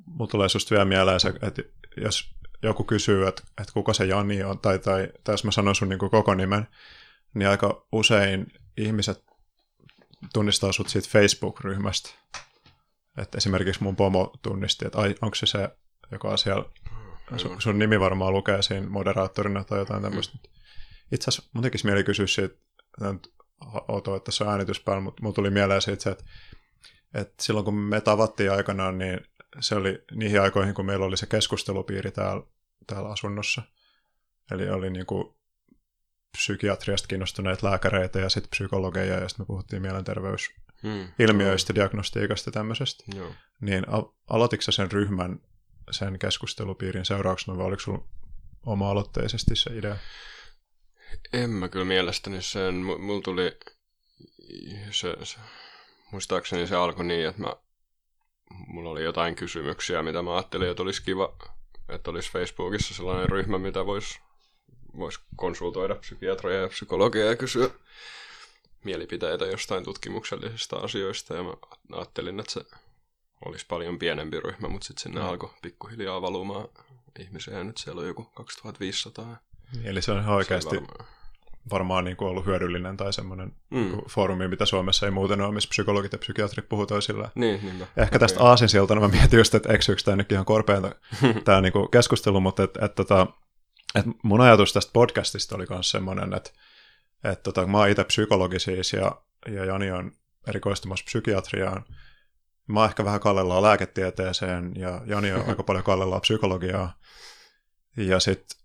Mulla 0.06 0.32
tulee 0.32 0.50
susta 0.50 0.72
vielä 0.72 0.86
mieleen 0.86 1.20
se, 1.20 1.34
että 1.42 1.62
jos 1.98 2.36
joku 2.64 2.84
kysyy, 2.84 3.28
että, 3.28 3.44
että 3.62 3.74
kuka 3.74 3.94
se 3.94 4.06
Jani 4.06 4.44
on, 4.44 4.60
tai, 4.60 4.80
tai, 4.80 5.10
tai 5.24 5.34
jos 5.34 5.44
mä 5.44 5.52
sanon 5.52 5.76
sun 5.76 5.90
niin 5.90 6.00
koko 6.00 6.36
nimen, 6.36 6.68
niin 7.34 7.50
aika 7.50 7.88
usein 7.92 8.48
ihmiset 8.78 9.24
tunnistaa 10.34 10.72
sut 10.72 10.90
siitä 10.90 11.10
Facebook-ryhmästä. 11.12 12.10
Että 13.22 13.38
esimerkiksi 13.38 13.84
mun 13.84 13.96
pomo 13.96 14.34
tunnisti, 14.42 14.86
että 14.88 14.98
ai, 14.98 15.16
onko 15.22 15.36
se 15.36 15.46
se, 15.46 15.70
joka 16.12 16.28
on 16.28 16.38
siellä, 16.38 16.66
sun, 17.38 17.62
sun 17.62 17.80
nimi 17.80 18.00
varmaan 18.00 18.34
lukee 18.34 18.62
siinä 18.62 18.90
moderaattorina 18.90 19.64
tai 19.64 19.80
jotain 19.80 20.04
tämmöistä. 20.04 20.38
Mm. 20.38 20.54
Itse 21.12 21.30
asiassa 21.30 21.50
mun 21.54 21.64
tekisi 21.64 21.86
mieli 21.86 22.04
kysyä 22.04 22.28
siitä 22.28 22.56
outoa, 23.88 24.18
että 24.18 24.26
tässä 24.26 24.44
on 24.44 24.52
äänitys 24.52 24.80
päällä, 24.80 25.02
mutta 25.02 25.24
mulla 25.24 25.36
tuli 25.36 25.50
mieleen 25.50 25.82
siitä 25.82 26.04
se, 26.04 26.10
että, 26.10 26.24
että 27.14 27.44
silloin 27.44 27.66
kun 27.66 27.74
me 27.74 28.02
tavattiin 28.02 28.52
aikanaan, 28.52 28.98
niin 28.98 29.20
se 29.60 29.76
oli 29.76 30.04
niihin 30.12 30.42
aikoihin, 30.42 30.74
kun 30.74 30.86
meillä 30.86 31.06
oli 31.06 31.18
se 31.18 31.26
keskustelupiiri 31.26 32.12
täällä, 32.12 32.44
täällä 32.88 33.10
asunnossa. 33.10 33.62
Eli 34.52 34.70
oli 34.70 34.90
niin 34.90 35.06
kuin 35.06 35.36
psykiatriasta 36.38 37.08
kiinnostuneita 37.08 37.68
lääkäreitä 37.68 38.20
ja 38.20 38.30
sitten 38.30 38.50
psykologeja, 38.50 39.20
ja 39.20 39.30
sitten 39.30 39.44
me 39.44 39.48
puhuttiin 39.48 39.82
mielenterveysilmiöistä, 40.84 41.74
hmm. 41.74 41.76
diagnostiikasta 41.76 42.48
ja 42.48 42.52
tämmöisestä. 42.52 43.04
Joo. 43.16 43.34
Niin 43.62 43.90
al- 43.90 44.12
aloititko 44.30 44.72
sen 44.72 44.92
ryhmän, 44.92 45.40
sen 45.92 46.20
keskustelupiirin 46.20 47.06
seurauksena, 47.06 47.58
vai 47.58 47.66
oliko 47.66 47.80
sinulla 47.80 48.08
oma-aloitteisesti 48.66 49.56
se 49.56 49.78
idea? 49.78 49.98
En 51.34 51.50
mä 51.50 51.70
kyllä 51.70 51.86
mielestäni 51.86 52.42
sen. 52.42 52.76
M- 52.76 53.02
mulla 53.02 53.22
tuli 53.22 53.58
se, 54.92 55.16
se, 55.24 55.38
muistaakseni 56.12 56.68
se 56.68 56.76
alkoi 56.76 57.06
niin, 57.06 57.28
että 57.28 57.42
mä, 57.42 57.54
mulla 58.68 58.90
oli 58.90 59.04
jotain 59.04 59.36
kysymyksiä, 59.36 60.04
mitä 60.04 60.22
mä 60.22 60.36
ajattelin, 60.36 60.70
että 60.70 60.84
olisi 60.84 61.04
kiva, 61.04 61.38
että 61.90 62.12
olisi 62.12 62.32
Facebookissa 62.32 62.94
sellainen 62.94 63.30
ryhmä, 63.30 63.58
mitä 63.58 63.86
voisi 63.86 64.20
vois 64.98 65.20
konsultoida 65.36 65.96
psykiatria 65.96 66.62
ja 66.62 66.68
psykologia 66.68 67.26
ja 67.26 67.36
kysyä 67.36 67.70
mielipiteitä 68.84 69.46
jostain 69.46 69.84
tutkimuksellisista 69.84 70.76
asioista. 70.78 71.34
Ja 71.34 71.44
mä 71.44 71.54
ajattelin, 71.92 72.40
että 72.40 72.52
se 72.52 72.66
olisi 73.46 73.66
paljon 73.70 74.00
pienempi 74.00 74.40
ryhmä, 74.40 74.68
mutta 74.68 74.88
sitten 74.88 75.04
sinne 75.04 75.22
mm. 75.22 75.28
alkoi 75.28 75.50
pikkuhiljaa 75.62 76.22
valumaan 76.22 76.68
ihmisiä 77.20 77.58
ja 77.58 77.64
nyt 77.64 77.78
siellä 77.78 78.02
on 78.02 78.08
joku 78.08 78.24
2500. 78.24 79.38
Eli 79.84 80.02
se 80.02 80.12
on 80.12 80.20
ihan 80.20 80.36
oikeasti 80.36 80.76
varmaan, 80.76 81.08
varmaan 81.72 82.04
niin 82.04 82.18
kuin 82.18 82.30
ollut 82.30 82.46
hyödyllinen 82.46 82.98
tai 82.98 83.14
semmoinen 83.14 83.54
mm. 83.70 83.78
Niin 83.78 84.06
foorumi, 84.10 84.48
mitä 84.48 84.66
Suomessa 84.66 85.06
ei 85.06 85.12
muuten 85.12 85.42
ole, 85.42 85.54
missä 85.54 85.70
psykologit 85.70 86.12
ja 86.12 86.20
psykiatrit 86.20 86.70
puhuu 86.70 86.86
toisillaan. 86.86 87.32
Niin, 87.36 87.60
niinpä. 87.64 87.84
Ehkä 87.84 88.04
okay. 88.04 88.20
tästä 88.20 88.44
aasinsiltana 88.44 89.02
mä 89.02 89.08
mietin 89.08 89.38
just, 89.38 89.56
että 89.56 89.74
eksyykö 89.74 90.02
tämä 90.06 90.18
nyt 90.18 90.32
ihan 90.32 90.46
korpeinta 90.46 90.96
tämä 91.46 91.62
niin 91.62 91.74
keskustelu, 91.92 92.42
mutta 92.42 92.64
että 92.64 92.86
et, 92.86 92.96
tota, 92.96 93.28
et 93.96 94.06
mun 94.24 94.42
ajatus 94.42 94.74
tästä 94.74 94.92
podcastista 94.94 95.56
oli 95.56 95.66
myös 95.70 95.92
semmoinen, 95.92 96.34
että 96.34 96.52
et, 97.24 97.44
tota, 97.44 97.68
mä 97.68 97.78
oon 97.78 97.90
itse 97.90 98.04
psykologi 98.04 98.60
siis 98.60 98.94
ja, 98.94 99.22
ja 99.48 99.66
Jani 99.66 99.92
on 99.92 100.12
erikoistumassa 100.48 101.06
psykiatriaan. 101.06 101.86
Mä 102.68 102.80
oon 102.80 102.90
ehkä 102.90 103.06
vähän 103.06 103.20
kallellaan 103.20 103.64
lääketieteeseen 103.64 104.72
ja 104.76 105.02
Jani 105.06 105.32
on 105.32 105.46
aika 105.50 105.64
paljon 105.64 105.84
kallellaan 105.84 106.22
psykologiaa. 106.22 106.94
Ja 107.98 108.20
sitten 108.20 108.60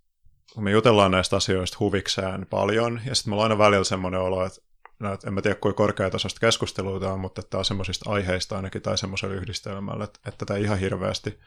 kun 0.54 0.64
me 0.64 0.70
jutellaan 0.70 1.10
näistä 1.10 1.36
asioista 1.36 1.76
huvikseen 1.80 2.46
paljon, 2.46 3.00
ja 3.06 3.14
sitten 3.14 3.30
mulla 3.30 3.42
on 3.44 3.50
aina 3.50 3.58
välillä 3.58 3.84
semmoinen 3.84 4.20
olo, 4.20 4.46
että, 4.46 4.60
no, 4.98 5.12
että 5.12 5.28
en 5.28 5.34
mä 5.34 5.42
tiedä 5.42 5.56
kuinka 5.60 5.76
korkeatasoista 5.76 6.40
keskustelua 6.40 7.00
tämä 7.00 7.12
on, 7.12 7.20
mutta 7.20 7.42
tämä 7.42 7.58
on 7.58 7.64
semmoisista 7.64 8.10
aiheista 8.10 8.56
ainakin 8.56 8.82
tai 8.82 8.98
semmoisella 8.98 9.34
yhdistelmällä, 9.34 10.04
että, 10.04 10.20
että 10.26 10.46
tätä 10.46 10.58
ihan 10.58 10.78
hirveästi 10.78 11.38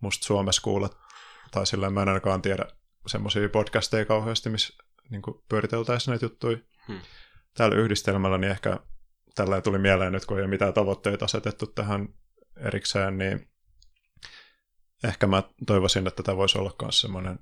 musta 0.00 0.26
Suomessa 0.26 0.62
kuulla, 0.62 0.90
tai 1.50 1.66
sillä 1.66 1.90
mä 1.90 2.02
en 2.02 2.08
ainakaan 2.08 2.42
tiedä 2.42 2.66
semmoisia 3.06 3.48
podcasteja 3.48 4.04
kauheasti, 4.04 4.50
missä 4.50 4.84
niin 5.12 5.22
pyöriteltäisiin 5.48 6.12
näitä 6.12 6.24
juttuja. 6.24 6.58
Hmm. 6.88 7.00
Tällä 7.56 7.76
yhdistelmällä, 7.76 8.38
niin 8.38 8.50
ehkä 8.50 8.80
tällä 9.34 9.60
tuli 9.60 9.78
mieleen 9.78 10.12
nyt, 10.12 10.26
kun 10.26 10.36
ei 10.36 10.42
ole 10.42 10.50
mitään 10.50 10.74
tavoitteita 10.74 11.24
asetettu 11.24 11.66
tähän 11.66 12.08
erikseen, 12.56 13.18
niin 13.18 13.48
ehkä 15.04 15.26
mä 15.26 15.42
toivoisin, 15.66 16.06
että 16.06 16.22
tämä 16.22 16.36
voisi 16.36 16.58
olla 16.58 16.74
myös 16.82 17.00
semmoinen 17.00 17.38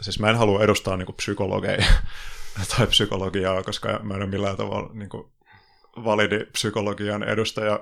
siis 0.00 0.20
mä 0.20 0.30
en 0.30 0.36
halua 0.36 0.62
edustaa 0.62 0.96
niin 0.96 1.14
psykologeja 1.16 1.84
tai 2.76 2.86
psykologiaa, 2.86 3.62
koska 3.62 4.00
mä 4.02 4.14
en 4.14 4.22
ole 4.22 4.30
millään 4.30 4.56
tavalla 4.56 4.90
niin 4.92 5.08
kuin 5.08 5.32
validi 6.04 6.44
psykologian 6.44 7.22
edustaja 7.22 7.80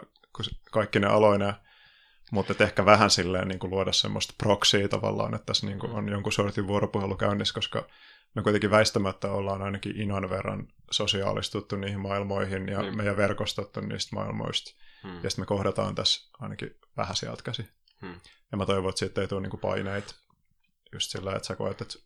kaikki 0.70 1.01
ne 1.01 1.07
aloina, 1.07 1.55
mutta 2.33 2.64
ehkä 2.64 2.85
vähän 2.85 3.11
silleen 3.11 3.48
niin 3.48 3.59
kuin 3.59 3.70
luoda 3.70 3.92
semmoista 3.92 4.35
proxia 4.38 4.88
tavallaan, 4.88 5.35
että 5.35 5.46
tässä 5.46 5.66
niin 5.66 5.79
kuin 5.79 5.92
on 5.92 6.09
jonkun 6.09 6.33
sortin 6.33 6.66
vuoropuhelu 6.66 7.16
käynnissä, 7.16 7.55
koska 7.55 7.87
me 8.38 8.42
kuitenkin 8.42 8.70
väistämättä 8.70 9.33
ollaan 9.33 9.62
ainakin 9.62 10.01
inon 10.01 10.31
verran 10.31 10.68
sosiaalistuttu 10.90 11.77
niihin 11.77 12.01
maailmoihin 12.01 12.68
ja 12.68 12.83
mm. 12.83 12.96
meidän 12.96 13.16
verkostot 13.16 13.77
on 13.77 13.88
niistä 13.88 14.16
maailmoista. 14.16 14.74
Hmm. 15.03 15.14
Ja 15.22 15.31
sitten 15.31 15.42
me 15.42 15.46
kohdataan 15.46 15.94
tässä 15.94 16.31
ainakin 16.38 16.79
vähän 16.96 17.16
sieltä 17.16 17.42
käsi. 17.42 17.68
Hmm. 18.03 18.20
Ja 18.53 18.59
mä 18.59 18.66
toivon, 18.66 18.88
että 18.88 18.98
siitä 18.98 19.20
ei 19.20 19.29
tule 19.29 19.40
niinku 19.40 19.57
paineita 19.57 20.14
just 20.92 21.11
sillä, 21.11 21.37
että 21.37 21.46
sä 21.46 21.57
koet, 21.57 21.81
että 21.81 21.98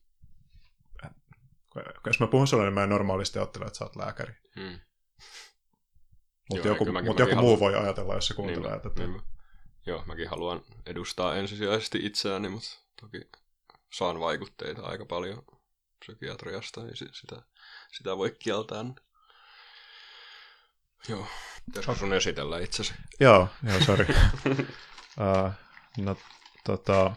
jos 2.06 2.20
mä 2.20 2.26
puhun 2.26 2.46
sulle, 2.46 2.64
niin 2.64 2.74
mä 2.74 2.82
en 2.82 2.88
normaalisti 2.88 3.38
ajattele, 3.38 3.64
että 3.64 3.78
sä 3.78 3.84
oot 3.84 3.96
lääkäri. 3.96 4.34
Hmm. 4.60 4.78
Mutta 6.50 6.68
joku, 6.68 6.92
mäkin, 6.92 7.10
mut 7.10 7.18
joku 7.18 7.36
muu 7.36 7.60
voi 7.60 7.74
ajatella, 7.74 8.14
jos 8.14 8.26
se 8.26 8.34
kuuntelee. 8.34 8.70
Niin, 8.70 8.86
että... 8.86 9.06
Niin. 9.06 9.22
Joo, 9.86 10.04
mäkin 10.06 10.28
haluan 10.28 10.62
edustaa 10.86 11.36
ensisijaisesti 11.36 11.98
itseäni, 12.02 12.48
mutta 12.48 12.68
toki 13.00 13.20
saan 13.92 14.20
vaikutteita 14.20 14.82
aika 14.82 15.06
paljon 15.06 15.44
psykiatriasta, 16.04 16.82
niin 16.82 16.96
sitä, 16.96 17.42
sitä 17.92 18.16
voi 18.16 18.36
kieltää. 18.38 18.84
Joo, 21.08 21.26
pitäisikö 21.66 21.98
sun 21.98 22.12
esitellä 22.12 22.58
itsesi? 22.58 22.94
Joo, 23.20 23.48
joo, 23.62 23.80
sori. 23.80 24.06
uh, 24.48 25.50
no, 26.04 26.16
tota, 26.64 27.14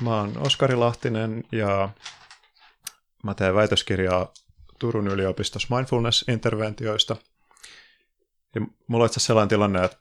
mä 0.00 0.16
oon 0.16 0.38
Oskari 0.38 0.76
Lahtinen 0.76 1.44
ja 1.52 1.88
Mä 3.22 3.34
teen 3.34 3.54
väitöskirjaa 3.54 4.32
Turun 4.78 5.08
yliopistossa 5.08 5.76
mindfulness-interventioista. 5.76 7.16
Ja 8.54 8.60
mulla 8.86 9.04
on 9.04 9.06
itse 9.06 9.20
sellainen 9.20 9.48
tilanne, 9.48 9.84
että 9.84 9.98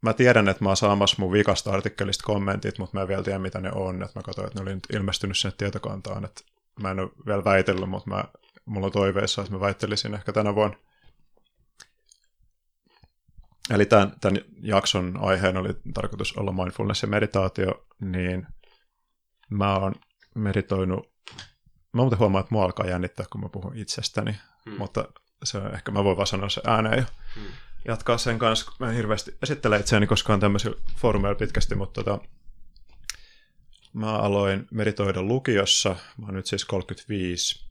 mä 0.00 0.12
tiedän, 0.12 0.48
että 0.48 0.64
mä 0.64 0.70
oon 0.70 0.76
saamassa 0.76 1.16
mun 1.18 1.32
vikasta 1.32 1.70
artikkelista 1.70 2.24
kommentit, 2.24 2.78
mutta 2.78 2.96
mä 2.96 3.02
en 3.02 3.08
vielä 3.08 3.22
tiedä, 3.22 3.38
mitä 3.38 3.60
ne 3.60 3.70
on. 3.74 4.02
Että 4.02 4.18
mä 4.18 4.22
katsoin, 4.22 4.46
että 4.46 4.58
ne 4.58 4.62
oli 4.62 4.74
nyt 4.74 4.86
ilmestynyt 4.92 5.38
sinne 5.38 5.54
tietokantaan. 5.58 6.24
Että 6.24 6.42
mä 6.80 6.90
en 6.90 7.00
ole 7.00 7.10
vielä 7.26 7.44
väitellyt, 7.44 7.90
mutta 7.90 8.10
mä, 8.10 8.24
mulla 8.66 8.86
on 8.86 8.92
toiveissa, 8.92 9.42
että 9.42 9.54
mä 9.54 9.60
väittelisin 9.60 10.14
ehkä 10.14 10.32
tänä 10.32 10.54
vuonna. 10.54 10.76
Eli 13.70 13.86
tämän, 13.86 14.12
tämän 14.20 14.42
jakson 14.62 15.18
aiheen 15.20 15.56
oli 15.56 15.68
tarkoitus 15.94 16.36
olla 16.36 16.52
mindfulness 16.52 17.02
ja 17.02 17.08
meditaatio, 17.08 17.86
niin 18.00 18.46
mä 19.50 19.76
oon 19.76 19.94
meditoinut 20.34 21.12
Mä 21.92 22.02
muuten 22.02 22.18
huomaan, 22.18 22.40
että 22.40 22.54
mua 22.54 22.64
alkaa 22.64 22.86
jännittää, 22.86 23.26
kun 23.32 23.40
mä 23.40 23.48
puhun 23.48 23.76
itsestäni, 23.76 24.36
hmm. 24.64 24.78
mutta 24.78 25.08
se 25.44 25.58
ehkä 25.58 25.92
mä 25.92 26.04
voin 26.04 26.16
vaan 26.16 26.26
sanoa 26.26 26.48
se 26.48 26.60
ääneen 26.66 26.98
ja 26.98 27.04
hmm. 27.34 27.46
jatkaa 27.88 28.18
sen 28.18 28.38
kanssa. 28.38 28.72
Mä 28.80 28.88
en 28.88 28.96
hirveästi 28.96 29.36
esittele 29.42 29.78
itseäni 29.78 30.06
koskaan 30.06 30.40
tämmöisillä 30.40 30.76
foorumeilla 30.96 31.38
pitkästi, 31.38 31.74
mutta 31.74 32.04
tota, 32.04 32.24
mä 33.92 34.16
aloin 34.16 34.68
meritoida 34.70 35.22
lukiossa. 35.22 35.96
Mä 36.18 36.26
oon 36.26 36.34
nyt 36.34 36.46
siis 36.46 36.64
35. 36.64 37.64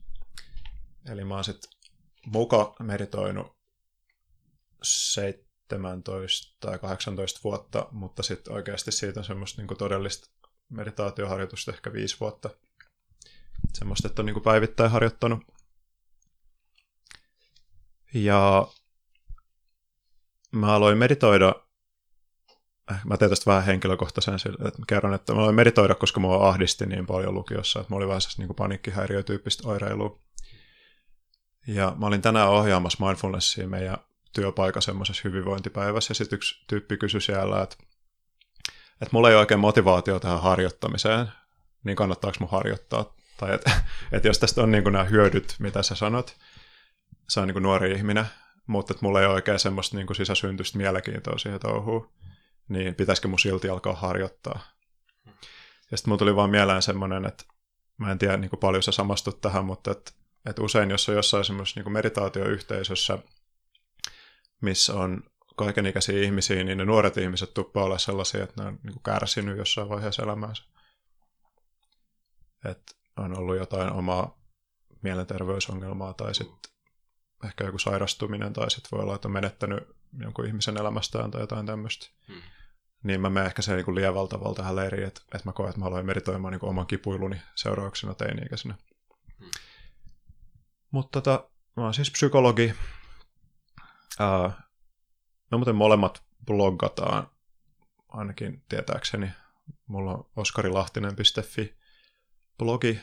Eli 1.08 1.24
mä 1.24 1.34
oon 1.34 1.44
sitten 1.44 1.70
muka 2.26 2.76
meritoinut 2.80 3.56
17 4.82 6.56
tai 6.60 6.78
18 6.78 7.40
vuotta, 7.44 7.88
mutta 7.90 8.22
sitten 8.22 8.52
oikeasti 8.52 8.92
siitä 8.92 9.20
on 9.20 9.24
semmoista 9.24 9.62
niin 9.62 9.78
todellista 9.78 10.30
meditaatioharjoitusta 10.68 11.72
ehkä 11.72 11.92
viisi 11.92 12.20
vuotta– 12.20 12.50
semmoista, 13.74 14.08
että 14.08 14.22
on 14.22 14.26
niin 14.26 14.34
kuin 14.34 14.44
päivittäin 14.44 14.90
harjoittanut. 14.90 15.40
Ja 18.14 18.68
mä 20.52 20.74
aloin 20.74 20.98
meditoida, 20.98 21.54
mä 23.04 23.16
teen 23.16 23.30
tästä 23.30 23.50
vähän 23.50 23.64
henkilökohtaisen, 23.64 24.34
että 24.34 24.78
mä 24.78 24.84
kerron, 24.86 25.14
että 25.14 25.34
mä 25.34 25.40
aloin 25.40 25.54
meditoida, 25.54 25.94
koska 25.94 26.20
mua 26.20 26.48
ahdisti 26.48 26.86
niin 26.86 27.06
paljon 27.06 27.34
lukiossa, 27.34 27.80
että 27.80 27.92
mä 27.92 27.96
olin 27.96 28.08
vähän 28.08 28.20
niin 28.38 28.54
paniikkihäiriötyyppistä 28.54 29.68
oireilua. 29.68 30.20
Ja 31.66 31.96
mä 32.00 32.06
olin 32.06 32.22
tänään 32.22 32.48
ohjaamassa 32.48 33.06
mindfulnessia 33.06 33.68
meidän 33.68 33.96
työpaikassa 34.32 34.86
semmoisessa 34.86 35.22
hyvinvointipäivässä, 35.24 36.10
ja 36.10 36.14
sitten 36.14 36.36
yksi 36.36 36.64
tyyppi 36.66 36.96
kysyi 36.96 37.20
siellä, 37.20 37.62
että, 37.62 37.76
että 38.92 39.12
mulla 39.12 39.28
ei 39.28 39.34
ole 39.34 39.40
oikein 39.40 39.60
motivaatio 39.60 40.20
tähän 40.20 40.42
harjoittamiseen, 40.42 41.26
niin 41.84 41.96
kannattaako 41.96 42.36
mun 42.40 42.50
harjoittaa 42.50 43.14
tai 43.36 43.54
että 43.54 43.70
et 44.12 44.24
jos 44.24 44.38
tästä 44.38 44.62
on 44.62 44.70
niin 44.70 44.82
kuin 44.82 44.92
nämä 44.92 45.04
hyödyt, 45.04 45.56
mitä 45.58 45.82
sä 45.82 45.94
sanot, 45.94 46.36
se 47.28 47.40
on 47.40 47.48
niin 47.48 47.52
kuin 47.52 47.62
nuori 47.62 47.92
ihminen, 47.92 48.26
mutta 48.66 48.92
että 48.92 49.04
mulla 49.06 49.20
ei 49.20 49.26
ole 49.26 49.34
oikein 49.34 49.58
semmoista 49.58 49.96
niin 49.96 50.06
kuin 50.06 50.16
sisäsyntyistä 50.16 50.78
mielenkiintoa 50.78 51.38
siihen 51.38 51.60
touhuun, 51.60 52.08
niin 52.68 52.94
pitäisikö 52.94 53.28
mun 53.28 53.38
silti 53.38 53.68
alkaa 53.68 53.94
harjoittaa. 53.94 54.60
Ja 55.90 55.96
sitten 55.96 56.10
mulla 56.10 56.18
tuli 56.18 56.36
vaan 56.36 56.50
mieleen 56.50 56.82
semmoinen, 56.82 57.24
että 57.24 57.44
mä 57.96 58.12
en 58.12 58.18
tiedä 58.18 58.36
niin 58.36 58.50
paljon 58.60 58.82
sä 58.82 58.92
samastut 58.92 59.40
tähän, 59.40 59.64
mutta 59.64 59.90
että, 59.90 60.12
että 60.46 60.62
usein 60.62 60.90
jos 60.90 61.08
on 61.08 61.14
jossain 61.14 61.44
semmoisessa 61.44 61.80
niin 61.80 61.92
meditaatioyhteisössä, 61.92 63.18
missä 64.60 64.94
on 64.94 65.22
kaikenikäisiä 65.56 66.22
ihmisiä, 66.22 66.64
niin 66.64 66.78
ne 66.78 66.84
nuoret 66.84 67.16
ihmiset 67.16 67.54
tuppaa 67.54 67.84
olla 67.84 67.98
sellaisia, 67.98 68.44
että 68.44 68.62
ne 68.62 68.68
on 68.68 68.78
niin 68.82 69.02
kärsinyt 69.04 69.58
jossain 69.58 69.88
vaiheessa 69.88 70.22
elämäänsä. 70.22 70.62
Että 72.64 72.92
on 73.16 73.38
ollut 73.38 73.56
jotain 73.56 73.92
omaa 73.92 74.38
mielenterveysongelmaa 75.02 76.14
tai 76.14 76.34
sitten 76.34 76.72
ehkä 77.44 77.64
joku 77.64 77.78
sairastuminen 77.78 78.52
tai 78.52 78.70
sitten 78.70 78.88
voi 78.92 79.00
olla, 79.00 79.14
että 79.14 79.28
on 79.28 79.32
menettänyt 79.32 79.96
jonkun 80.20 80.46
ihmisen 80.46 80.76
elämästään 80.76 81.30
tai 81.30 81.40
jotain 81.40 81.66
tämmöistä. 81.66 82.06
Hmm. 82.28 82.42
Niin 83.02 83.20
mä 83.20 83.30
menen 83.30 83.46
ehkä 83.46 83.62
se 83.62 83.76
niin 83.76 83.94
lievällä 83.94 84.28
tavalla 84.28 84.54
tähän 84.54 84.76
leiriin, 84.76 85.06
että, 85.06 85.20
että 85.34 85.48
mä 85.48 85.52
koen, 85.52 85.68
että 85.68 85.80
mä 85.80 85.86
aloin 85.86 86.06
meditoimaan 86.06 86.52
niin 86.52 86.64
oman 86.64 86.86
kipuiluni 86.86 87.42
seurauksena 87.54 88.14
teini-ikäisenä. 88.14 88.74
Hmm. 89.38 89.50
Mutta 90.90 91.20
tota, 91.20 91.48
mä 91.76 91.82
oon 91.82 91.94
siis 91.94 92.10
psykologi. 92.10 92.74
Uh, 94.20 94.52
me 95.50 95.56
muuten 95.56 95.76
molemmat 95.76 96.22
bloggataan, 96.46 97.30
ainakin 98.08 98.62
tietääkseni. 98.68 99.30
Mulla 99.86 100.12
on 100.12 100.26
oskarilahtinen.fi 100.36 101.74
blogi, 102.58 103.00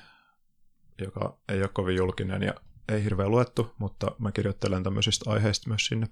joka 1.02 1.38
ei 1.48 1.62
ole 1.62 1.70
kovin 1.74 1.96
julkinen 1.96 2.44
ja 2.44 2.54
ei 2.90 3.04
hirveän 3.04 3.32
luettu, 3.32 3.76
mutta 3.78 4.12
mä 4.20 4.32
kirjoittelen 4.32 4.84
tämmöisistä 4.84 5.30
aiheista 5.32 5.70
myös 5.70 5.86
sinne. 5.86 6.08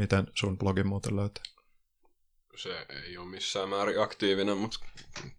Miten 0.00 0.26
sun 0.34 0.58
blogin 0.58 0.86
muuten 0.86 1.16
löytää? 1.16 1.42
Se 2.56 2.86
ei 2.88 3.16
ole 3.16 3.28
missään 3.28 3.68
määrin 3.68 4.02
aktiivinen, 4.02 4.56
mutta 4.56 4.78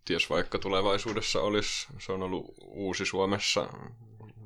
ties 0.06 0.30
vaikka 0.30 0.60
tulevaisuudessa 0.60 1.42
olisi. 1.42 1.88
Se 2.00 2.12
on 2.12 2.24
ollut 2.24 2.56
Uusi 2.62 3.06
Suomessa. 3.06 3.70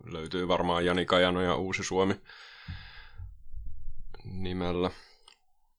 Löytyy 0.04 0.48
varmaan 0.48 0.86
Jani 0.86 1.06
Kajano 1.06 1.42
ja 1.42 1.56
Uusi 1.56 1.84
Suomi 1.84 2.22
nimellä. 4.24 4.92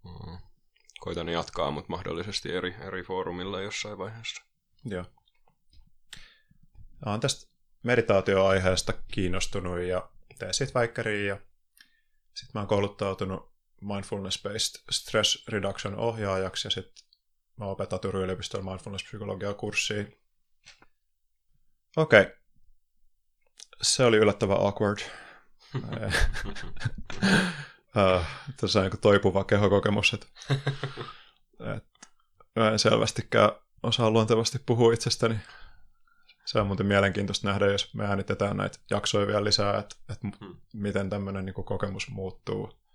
Mm. 0.04 0.38
Koitan 1.00 1.28
jatkaa, 1.28 1.70
mutta 1.70 1.90
mahdollisesti 1.90 2.52
eri, 2.52 2.74
eri 2.80 3.02
foorumilla 3.02 3.60
jossain 3.60 3.98
vaiheessa. 3.98 4.42
Joo. 4.84 5.04
Olen 7.06 7.20
tästä 7.20 7.52
meditaatioaiheesta 7.82 8.92
kiinnostunut 9.08 9.80
ja 9.80 10.10
teen 10.38 10.54
siitä 10.54 10.74
väikkäriin 10.74 11.26
ja 11.26 11.36
sitten 12.34 12.50
mä 12.54 12.60
oon 12.60 12.68
kouluttautunut 12.68 13.55
mindfulness-based 13.86 14.84
stress 14.90 15.48
reduction 15.48 15.96
ohjaajaksi 15.96 16.66
ja 16.66 16.70
sitten 16.70 17.06
mä 17.56 17.64
opetan 17.64 18.00
Turun 18.00 18.22
yliopiston 18.22 18.64
mindfulness-psykologia 18.64 19.54
kurssiin. 19.54 20.18
Okei. 21.96 22.22
Okay. 22.22 22.36
Se 23.82 24.04
oli 24.04 24.16
yllättävän 24.16 24.60
awkward. 24.60 24.98
uh, 25.74 25.82
tässä 28.60 28.80
on 28.80 28.90
niin 28.90 29.00
toipuva 29.00 29.44
kehokokemus, 29.44 30.14
että, 30.14 30.26
että 31.76 32.08
mä 32.56 32.70
en 32.70 32.78
selvästikään 32.78 33.50
osaa 33.82 34.10
luontevasti 34.10 34.58
puhua 34.66 34.92
itsestäni. 34.92 35.36
Se 36.44 36.60
on 36.60 36.66
muuten 36.66 36.86
mielenkiintoista 36.86 37.48
nähdä, 37.48 37.66
jos 37.66 37.94
me 37.94 38.06
äänitetään 38.06 38.56
näitä 38.56 38.78
jaksoja 38.90 39.26
vielä 39.26 39.44
lisää, 39.44 39.78
että, 39.78 39.96
että 40.08 40.28
hmm. 40.40 40.56
miten 40.72 41.10
tämmöinen 41.10 41.44
niin 41.44 41.64
kokemus 41.64 42.10
muuttuu 42.10 42.85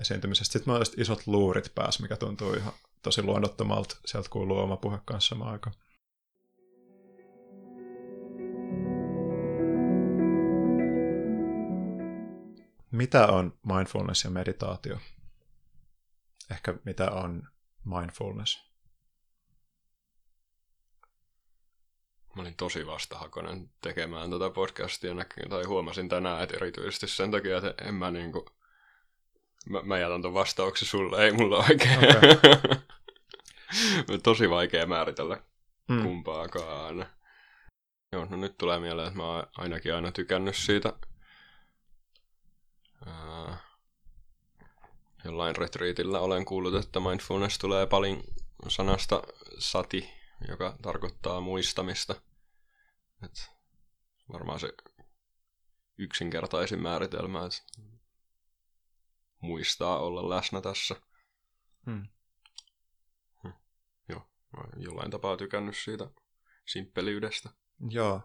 esiintymisestä. 0.00 0.52
Sitten 0.52 0.74
olen 0.74 0.86
isot 0.96 1.26
luurit 1.26 1.74
pääs, 1.74 2.00
mikä 2.00 2.16
tuntuu 2.16 2.54
ihan 2.54 2.72
tosi 3.02 3.22
luonnottomalta. 3.22 3.96
Sieltä 4.06 4.28
kuuluu 4.28 4.58
oma 4.58 4.76
puhe 4.76 4.98
kanssa 5.04 5.28
samaan 5.28 5.52
aikaan. 5.52 5.74
Mitä 12.90 13.26
on 13.26 13.58
mindfulness 13.66 14.24
ja 14.24 14.30
meditaatio? 14.30 14.98
Ehkä 16.50 16.74
mitä 16.84 17.10
on 17.10 17.48
mindfulness? 17.84 18.72
Mä 22.36 22.42
olin 22.42 22.54
tosi 22.56 22.86
vastahakoinen 22.86 23.70
tekemään 23.82 24.30
tätä 24.30 24.50
podcastia, 24.50 25.14
tai 25.50 25.64
huomasin 25.64 26.08
tänään, 26.08 26.42
että 26.42 26.56
erityisesti 26.56 27.08
sen 27.08 27.30
takia, 27.30 27.56
että 27.56 27.84
en 27.84 27.94
mä 27.94 28.10
niinku... 28.10 28.61
Mä, 29.68 29.82
mä 29.82 29.98
jätän 29.98 30.22
ton 30.22 30.34
vastauksen 30.34 30.88
sulle, 30.88 31.24
ei 31.24 31.32
mulla 31.32 31.64
oikein. 31.68 31.98
Okay. 31.98 32.78
tosi 34.22 34.50
vaikea 34.50 34.86
määritellä 34.86 35.42
mm. 35.88 36.02
kumpaakaan. 36.02 37.06
Joo, 38.12 38.24
no 38.24 38.36
nyt 38.36 38.58
tulee 38.58 38.80
mieleen, 38.80 39.08
että 39.08 39.16
mä 39.16 39.26
oon 39.26 39.46
ainakin 39.56 39.94
aina 39.94 40.12
tykännyt 40.12 40.56
siitä 40.56 40.92
ää, 43.06 43.58
jollain 45.24 45.56
retriitillä 45.56 46.20
olen 46.20 46.44
kuullut, 46.44 46.74
että 46.74 47.00
mindfulness 47.00 47.58
tulee 47.58 47.86
paljon 47.86 48.22
sanasta 48.68 49.22
sati, 49.58 50.10
joka 50.48 50.76
tarkoittaa 50.82 51.40
muistamista. 51.40 52.14
Et 53.24 53.50
varmaan 54.32 54.60
se 54.60 54.72
yksinkertaisin 55.98 56.82
määritelmä, 56.82 57.46
että 57.46 57.62
muistaa 59.42 59.98
olla 59.98 60.28
läsnä 60.28 60.60
tässä. 60.60 60.96
Hmm. 61.86 62.06
Hmm. 63.42 63.52
Joo, 64.08 64.28
mä 64.56 64.62
jollain 64.76 65.10
tapaa 65.10 65.36
tykännyt 65.36 65.76
siitä 65.76 66.10
simppeliydestä. 66.66 67.50
Joo. 67.90 68.20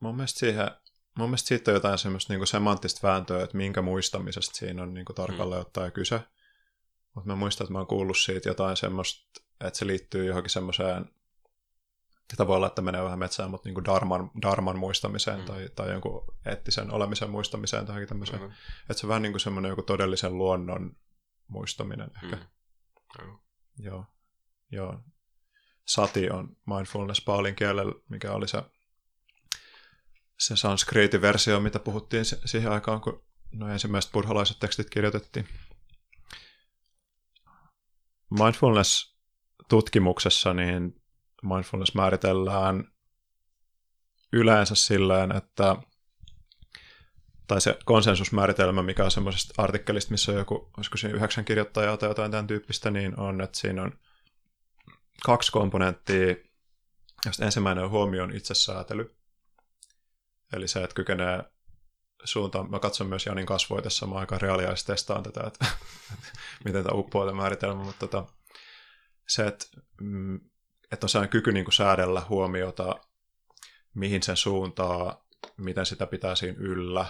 Mun 0.00 0.16
mielestä, 0.16 0.38
siihen, 0.38 0.70
mun 1.18 1.28
mielestä 1.28 1.48
siitä 1.48 1.70
on 1.70 1.74
jotain 1.74 1.98
semmoista 1.98 2.32
niin 2.32 2.46
semanttista 2.46 3.08
vääntöä, 3.08 3.44
että 3.44 3.56
minkä 3.56 3.82
muistamisesta 3.82 4.56
siinä 4.56 4.82
on 4.82 4.94
niin 4.94 5.04
tarkalleen 5.14 5.60
hmm. 5.60 5.66
ottaen 5.66 5.92
kyse. 5.92 6.20
Mutta 7.14 7.28
mä 7.30 7.36
muistan, 7.36 7.64
että 7.64 7.72
mä 7.72 7.78
oon 7.78 7.86
kuullut 7.86 8.18
siitä 8.18 8.48
jotain 8.48 8.76
semmoista, 8.76 9.40
että 9.60 9.78
se 9.78 9.86
liittyy 9.86 10.26
johonkin 10.26 10.50
semmoiseen, 10.50 11.10
sitä 12.30 12.46
voi 12.46 12.56
olla, 12.56 12.66
että 12.66 12.82
menee 12.82 13.04
vähän 13.04 13.18
metsään, 13.18 13.50
mutta 13.50 13.68
niin 13.68 13.74
kuin 13.74 13.84
darman, 13.84 14.30
darman 14.42 14.78
muistamiseen 14.78 15.40
mm. 15.40 15.46
tai, 15.46 15.68
tai 15.76 15.90
jonkun 15.90 16.24
eettisen 16.46 16.90
olemisen 16.90 17.30
muistamiseen 17.30 17.86
tai 17.86 18.06
tämmöiseen. 18.06 18.42
Mm. 18.42 18.50
Että 18.80 18.94
se 18.94 19.06
on 19.06 19.08
vähän 19.08 19.22
niin 19.22 19.32
kuin 19.32 19.40
semmoinen 19.40 19.68
joku 19.68 19.82
todellisen 19.82 20.38
luonnon 20.38 20.96
muistaminen 21.48 22.10
ehkä. 22.24 22.36
Mm. 22.36 22.42
Mm. 23.24 23.38
Joo. 23.78 24.06
Joo. 24.72 25.00
Sati 25.86 26.30
on 26.30 26.56
mindfulness 26.66 27.20
paalin 27.20 27.54
kielellä, 27.54 27.92
mikä 28.08 28.32
oli 28.32 28.48
se, 28.48 28.62
se 30.38 30.56
sanskriitin-versio, 30.56 31.60
mitä 31.60 31.78
puhuttiin 31.78 32.24
siihen 32.24 32.72
aikaan, 32.72 33.00
kun 33.00 33.24
no 33.52 33.68
ensimmäiset 33.68 34.12
buddhalaiset 34.12 34.58
tekstit 34.58 34.90
kirjoitettiin. 34.90 35.48
Mindfulness-tutkimuksessa 38.30 40.54
niin 40.54 40.97
mindfulness 41.42 41.94
määritellään 41.94 42.84
yleensä 44.32 44.74
silleen, 44.74 45.36
että 45.36 45.76
tai 47.46 47.60
se 47.60 47.78
konsensusmääritelmä, 47.84 48.82
mikä 48.82 49.04
on 49.04 49.10
semmoisesta 49.10 49.62
artikkelista, 49.62 50.10
missä 50.10 50.32
on 50.32 50.38
joku, 50.38 50.70
olisiko 50.76 50.96
siinä 50.96 51.16
yhdeksän 51.16 51.44
kirjoittajaa 51.44 51.96
tai 51.96 52.08
jotain 52.08 52.30
tämän 52.30 52.46
tyyppistä, 52.46 52.90
niin 52.90 53.20
on, 53.20 53.40
että 53.40 53.58
siinä 53.58 53.82
on 53.82 53.92
kaksi 55.24 55.52
komponenttia, 55.52 56.34
josta 57.26 57.44
ensimmäinen 57.44 57.84
on 57.84 57.90
huomioon 57.90 58.36
itsesäätely. 58.36 59.16
Eli 60.52 60.68
se, 60.68 60.84
että 60.84 60.94
kykenee 60.94 61.44
suuntaan. 62.24 62.70
Mä 62.70 62.78
katson 62.78 63.06
myös 63.06 63.26
Janin 63.26 63.46
kasvoja 63.46 63.82
tässä 63.82 63.98
samaan 63.98 64.20
aikaan 64.20 64.40
reaaliaisesti 64.40 64.92
testaan 64.92 65.22
tätä, 65.22 65.40
että, 65.46 65.66
miten 66.64 66.84
tämä 66.84 66.98
uppoo 66.98 67.26
tämä 67.26 67.40
määritelmä, 67.40 67.84
mutta 67.84 68.06
tota, 68.08 68.32
se, 69.28 69.46
että, 69.46 69.66
mm, 70.00 70.40
että 70.92 71.04
on 71.04 71.08
sellainen 71.08 71.30
kyky 71.30 71.52
niin 71.52 71.64
kuin 71.64 71.74
säädellä 71.74 72.22
huomiota, 72.28 72.96
mihin 73.94 74.22
sen 74.22 74.36
suuntaa, 74.36 75.24
miten 75.56 75.86
sitä 75.86 76.06
pitää 76.06 76.34
siinä 76.34 76.58
yllä. 76.60 77.06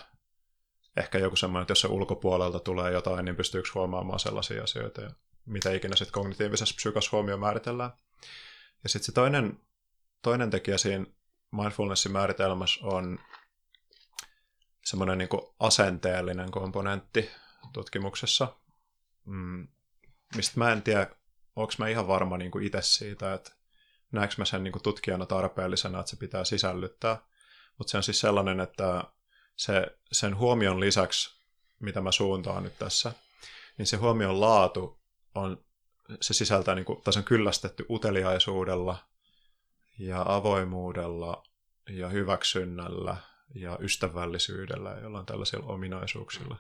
Ehkä 0.97 1.19
joku 1.19 1.37
semmoinen, 1.37 1.62
että 1.62 1.73
jos 1.73 1.81
se 1.81 1.88
ulkopuolelta 1.88 2.61
tulee 2.61 2.93
jotain, 2.93 3.25
niin 3.25 3.37
pystyykö 3.37 3.69
huomaamaan 3.75 4.21
sellaisia 4.21 4.62
asioita, 4.62 5.01
ja 5.01 5.11
mitä 5.47 5.73
ikinä 5.73 5.97
sitten 5.97 6.12
kognitiivisessa 6.12 6.75
psykos 6.75 7.12
huomio 7.12 7.37
määritellään. 7.37 7.91
Ja 8.83 8.88
sitten 8.88 9.07
se 9.07 9.12
toinen, 9.12 9.61
toinen 10.23 10.51
tekijä 10.51 10.79
siinä 10.79 11.07
mindfulnessin 11.51 12.12
määritelmässä 12.12 12.81
on 12.87 13.19
semmoinen 14.85 15.19
niin 15.19 15.29
asenteellinen 15.59 16.50
komponentti 16.50 17.31
tutkimuksessa, 17.73 18.57
mm, 19.25 19.69
mistä 20.37 20.52
mä 20.57 20.73
en 20.73 20.83
tiedä, 20.83 21.07
onko 21.57 21.73
mä 21.79 21.88
ihan 21.88 22.09
varma 22.09 22.38
niin 22.38 22.50
kuin 22.50 22.67
itse 22.67 22.83
siitä, 22.83 23.35
että 23.35 23.58
näekö 24.13 24.35
mä 24.38 24.44
sen 24.44 24.65
niin 24.65 24.73
kuin 24.73 24.83
tutkijana 24.83 25.27
tarpeellisena, 25.27 26.00
että 26.00 26.11
se 26.11 26.17
pitää 26.17 26.44
sisällyttää. 26.44 27.23
Mutta 27.79 27.90
se 27.90 27.96
on 27.96 28.02
siis 28.02 28.21
sellainen, 28.21 28.61
että 28.61 29.04
se, 29.56 29.98
sen 30.13 30.37
huomion 30.37 30.81
lisäksi, 30.81 31.38
mitä 31.79 32.00
mä 32.00 32.13
suuntaan 32.13 32.63
nyt 32.63 32.79
tässä, 32.79 33.13
niin 33.79 33.87
se 33.87 33.96
huomion 33.96 34.40
laatu 34.40 35.00
on, 35.35 35.65
se 36.21 36.35
sisältää, 36.35 36.75
niin 36.75 36.85
kuin, 36.85 37.02
tai 37.02 37.13
se 37.13 37.19
on 37.19 37.25
kyllästetty 37.25 37.87
uteliaisuudella 37.90 38.96
ja 39.98 40.25
avoimuudella 40.27 41.42
ja 41.90 42.09
hyväksynnällä 42.09 43.17
ja 43.54 43.79
ystävällisyydellä 43.81 44.90
ja 44.90 45.00
jollain 45.00 45.27
tällaisilla 45.27 45.67
ominaisuuksilla. 45.67 46.56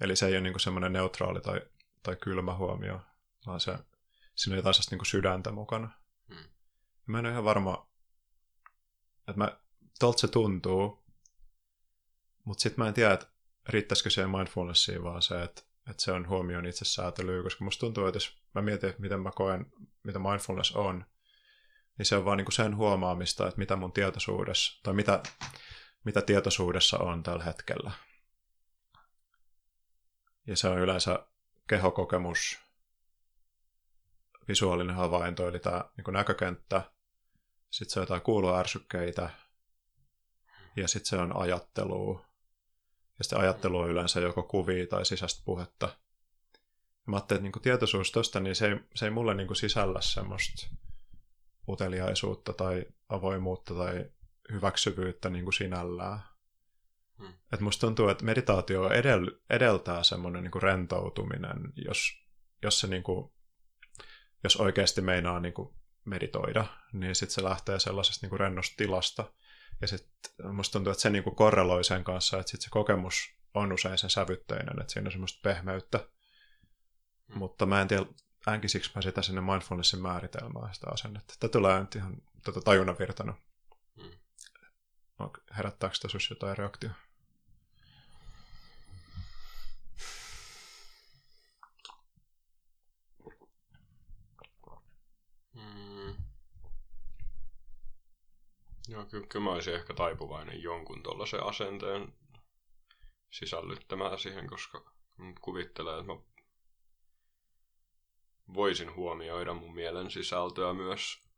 Eli 0.00 0.16
se 0.16 0.26
ei 0.26 0.32
ole 0.32 0.40
niin 0.40 0.60
semmoinen 0.60 0.92
neutraali 0.92 1.40
tai, 1.40 1.60
tai 2.02 2.16
kylmä 2.16 2.54
huomio, 2.54 3.00
vaan 3.46 3.60
se, 3.60 3.78
siinä 4.34 4.54
on 4.54 4.58
jotain 4.58 4.74
niin 4.90 5.06
sydäntä 5.06 5.52
mukana. 5.52 5.90
Mä 7.06 7.18
en 7.18 7.24
ole 7.24 7.32
ihan 7.32 7.44
varma, 7.44 7.90
että 9.18 9.38
mä, 9.38 9.58
tolta 9.98 10.18
se 10.18 10.28
tuntuu, 10.28 11.04
mutta 12.44 12.62
sitten 12.62 12.84
mä 12.84 12.88
en 12.88 12.94
tiedä, 12.94 13.12
että 13.12 13.26
riittäisikö 13.68 14.10
siihen 14.10 14.30
mindfulnessiin 14.30 15.02
vaan 15.02 15.22
se, 15.22 15.42
että, 15.42 15.62
että 15.90 16.02
se 16.02 16.12
on 16.12 16.28
huomioon 16.28 16.66
itsesäätelyä, 16.66 17.42
koska 17.42 17.64
musta 17.64 17.80
tuntuu, 17.80 18.06
että 18.06 18.16
jos 18.16 18.42
mä 18.54 18.62
mietin, 18.62 18.88
että 18.88 19.02
miten 19.02 19.20
mä 19.20 19.30
koen, 19.30 19.66
mitä 20.02 20.18
mindfulness 20.18 20.72
on, 20.72 21.06
niin 21.98 22.06
se 22.06 22.16
on 22.16 22.24
vaan 22.24 22.36
niin 22.36 22.44
kuin 22.44 22.54
sen 22.54 22.76
huomaamista, 22.76 23.46
että 23.48 23.58
mitä 23.58 23.76
mun 23.76 23.92
tietoisuudessa, 23.92 24.80
tai 24.82 24.94
mitä, 24.94 25.22
mitä 26.04 26.22
tietoisuudessa 26.22 26.98
on 26.98 27.22
tällä 27.22 27.44
hetkellä. 27.44 27.90
Ja 30.46 30.56
se 30.56 30.68
on 30.68 30.78
yleensä 30.78 31.26
kehokokemus, 31.68 32.58
visuaalinen 34.48 34.96
havainto, 34.96 35.48
eli 35.48 35.58
tämä 35.58 35.84
niin 35.96 36.12
näkökenttä, 36.12 36.93
sitten 37.74 37.92
se 37.92 38.00
on 38.00 38.02
jotain 38.02 38.22
kuuluärsykkeitä, 38.22 39.30
ja 40.76 40.88
sitten 40.88 41.08
se 41.08 41.16
on 41.16 41.36
ajattelua. 41.36 42.26
Ja 43.18 43.24
sitten 43.24 43.38
ajattelu 43.38 43.78
on 43.78 43.90
yleensä 43.90 44.20
joko 44.20 44.42
kuvia 44.42 44.86
tai 44.86 45.06
sisäistä 45.06 45.42
puhetta. 45.44 45.86
Ja 45.86 47.10
mä 47.10 47.16
ajattelin, 47.16 47.46
että 47.46 47.58
niin 47.58 47.62
tietoisuus 47.62 48.12
tosta, 48.12 48.40
niin 48.40 48.56
se 48.56 48.66
ei, 48.66 48.80
se 48.94 49.04
ei 49.04 49.10
mulle 49.10 49.34
niin 49.34 49.56
sisällä 49.56 50.00
semmoista 50.00 50.66
uteliaisuutta 51.68 52.52
tai 52.52 52.86
avoimuutta 53.08 53.74
tai 53.74 54.10
hyväksyvyyttä 54.52 55.30
niin 55.30 55.44
kuin 55.44 55.54
sinällään. 55.54 56.20
Hmm. 57.18 57.32
Et 57.52 57.60
musta 57.60 57.86
tuntuu, 57.86 58.08
että 58.08 58.24
meditaatio 58.24 58.90
edel, 58.90 59.30
edeltää 59.50 60.02
semmoinen 60.02 60.42
niin 60.42 60.62
rentoutuminen, 60.62 61.72
jos, 61.76 61.98
jos, 62.62 62.80
se 62.80 62.86
niin 62.86 63.02
kuin, 63.02 63.32
jos 64.44 64.56
oikeasti 64.56 65.00
meinaa 65.00 65.40
niin 65.40 65.54
kuin 65.54 65.74
meditoida, 66.04 66.64
niin 66.92 67.14
sitten 67.14 67.34
se 67.34 67.44
lähtee 67.44 67.78
sellaisesta 67.80 68.26
niin 68.26 68.40
rennosta 68.40 68.74
tilasta. 68.76 69.32
Ja 69.80 69.88
sitten 69.88 70.52
musta 70.52 70.72
tuntuu, 70.72 70.90
että 70.90 71.02
se 71.02 71.10
niin 71.10 71.24
kuin 71.24 71.36
korreloi 71.36 71.84
sen 71.84 72.04
kanssa, 72.04 72.38
että 72.38 72.50
sit 72.50 72.60
se 72.60 72.70
kokemus 72.70 73.34
on 73.54 73.72
usein 73.72 73.98
sen 73.98 74.10
sävytteinen, 74.10 74.80
että 74.80 74.92
siinä 74.92 75.08
on 75.08 75.12
semmoista 75.12 75.40
pehmeyttä. 75.42 76.08
Hmm. 77.28 77.38
Mutta 77.38 77.66
mä 77.66 77.80
en 77.80 77.88
tiedä, 77.88 78.06
änkisikö 78.48 78.88
mä 78.94 79.02
sitä 79.02 79.22
sinne 79.22 79.40
mindfulnessin 79.40 80.02
määritelmää 80.02 80.72
sitä 80.72 80.86
asennetta. 80.90 81.34
Tämä 81.40 81.50
tulee 81.50 81.80
nyt 81.80 81.94
ihan 81.94 82.16
tota 82.44 82.60
tajunnan 82.60 82.96
virtana. 82.98 83.34
Hmm. 84.02 84.10
Herättääkö 85.56 85.94
sinussa 85.94 86.34
jotain 86.34 86.58
reaktio? 86.58 86.90
Joo, 98.88 99.04
kyllä, 99.06 99.26
kyllä 99.26 99.44
mä 99.44 99.50
olisin 99.50 99.74
ehkä 99.74 99.94
taipuvainen 99.94 100.62
jonkun 100.62 101.02
tuollaisen 101.02 101.42
asenteen 101.42 102.14
sisällyttämään 103.30 104.18
siihen, 104.18 104.46
koska 104.46 104.92
kuvittelee, 105.40 106.00
että 106.00 106.12
mä 106.12 106.18
voisin 108.54 108.94
huomioida 108.94 109.54
mun 109.54 109.74
mielen 109.74 110.10
sisältöä 110.10 110.72
myös 110.72 111.28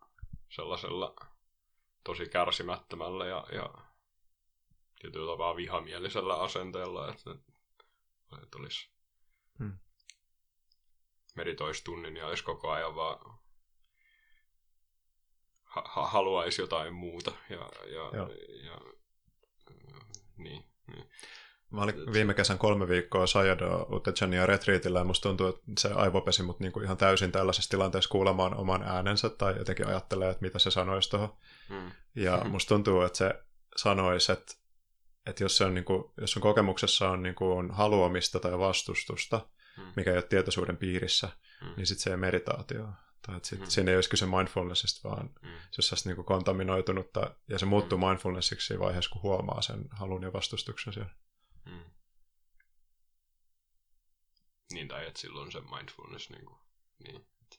sellaisella 0.49 1.15
tosi 2.05 2.29
kärsimättömällä 2.29 3.27
ja, 3.27 3.47
ja 3.53 3.75
tietyllä 5.01 5.33
tapaa 5.33 5.57
vihamielisellä 5.57 6.41
asenteella, 6.41 7.09
että, 7.13 7.31
että 8.43 8.59
olisi 8.59 8.91
hmm. 9.59 9.79
meditoistunnin 11.35 12.17
ja 12.17 12.27
olisi 12.27 12.45
koko 12.45 12.71
ajan 12.71 12.95
vaan 12.95 13.39
ha- 15.85 16.07
haluaisi 16.07 16.63
jotain 16.63 16.95
muuta 16.95 17.33
ja, 17.51 17.71
ja, 17.85 18.11
ja, 18.13 18.29
ja 18.65 18.81
niin, 20.37 20.65
niin. 20.87 21.11
Mä 21.71 21.83
olin 21.83 22.13
viime 22.13 22.35
kesän 22.35 22.59
kolme 22.59 22.89
viikkoa 22.89 23.27
Sajado 23.27 23.87
Utechania 23.93 24.47
retriitillä 24.47 24.99
ja 24.99 25.05
musta 25.05 25.29
tuntuu, 25.29 25.47
että 25.47 25.63
se 25.79 25.89
aivopesi 25.95 26.43
mut 26.43 26.61
niinku 26.61 26.81
ihan 26.81 26.97
täysin 26.97 27.33
tällaisessa 27.33 27.71
tilanteessa 27.71 28.11
kuulemaan 28.11 28.55
oman 28.55 28.83
äänensä 28.83 29.29
tai 29.29 29.59
jotenkin 29.59 29.87
ajattelee, 29.87 30.31
että 30.31 30.43
mitä 30.43 30.59
se 30.59 30.71
sanoisi 30.71 31.11
tuohon. 31.11 31.37
Mm. 31.69 31.91
Ja 32.15 32.37
mm. 32.45 32.51
musta 32.51 32.69
tuntuu, 32.69 33.03
että 33.03 33.19
se 33.19 33.35
sanoisi, 33.77 34.33
että, 34.33 34.55
että 35.27 35.45
jos, 35.45 35.57
se 35.57 35.65
on 35.65 35.75
niinku, 35.75 36.13
jos 36.21 36.33
sun 36.33 36.43
kokemuksessa 36.43 37.11
on 37.11 37.23
niinku 37.23 37.63
haluamista 37.71 38.41
tai 38.41 38.59
vastustusta, 38.59 39.41
mm. 39.77 39.93
mikä 39.97 40.11
ei 40.11 40.17
ole 40.17 40.23
tietoisuuden 40.23 40.77
piirissä, 40.77 41.29
mm. 41.63 41.73
niin 41.77 41.87
sitten 41.87 42.03
se 42.03 42.11
ei 42.11 42.17
meditaatio. 42.17 42.89
Tai 43.27 43.37
että 43.37 43.49
sit, 43.49 43.61
mm. 43.61 43.67
siinä 43.67 43.91
ei 43.91 43.97
olisi 43.97 44.11
kyse 44.11 44.27
mindfulnessista, 44.27 45.09
vaan 45.09 45.31
mm. 45.43 45.49
se 45.71 45.95
olisi 45.95 46.09
niinku 46.09 46.25
kontaminoitunutta, 46.25 47.35
ja 47.49 47.59
se 47.59 47.67
muuttuu 47.67 47.99
mm. 47.99 48.07
mindfulnessiksi 48.07 48.67
siinä 48.67 48.81
vaiheessa, 48.81 49.11
kun 49.11 49.23
huomaa 49.23 49.63
sen 49.63 49.85
halun 49.91 50.23
ja 50.23 50.33
vastustuksen 50.33 50.93
siellä. 50.93 51.11
Mm. 51.65 51.85
Niin, 54.73 54.89
tai 54.89 55.07
että 55.07 55.21
silloin 55.21 55.53
se 55.53 55.61
mindfulness, 55.61 56.31
niin, 56.31 56.45
kuin, 56.45 56.59
niin, 56.99 57.17
että, 57.17 57.57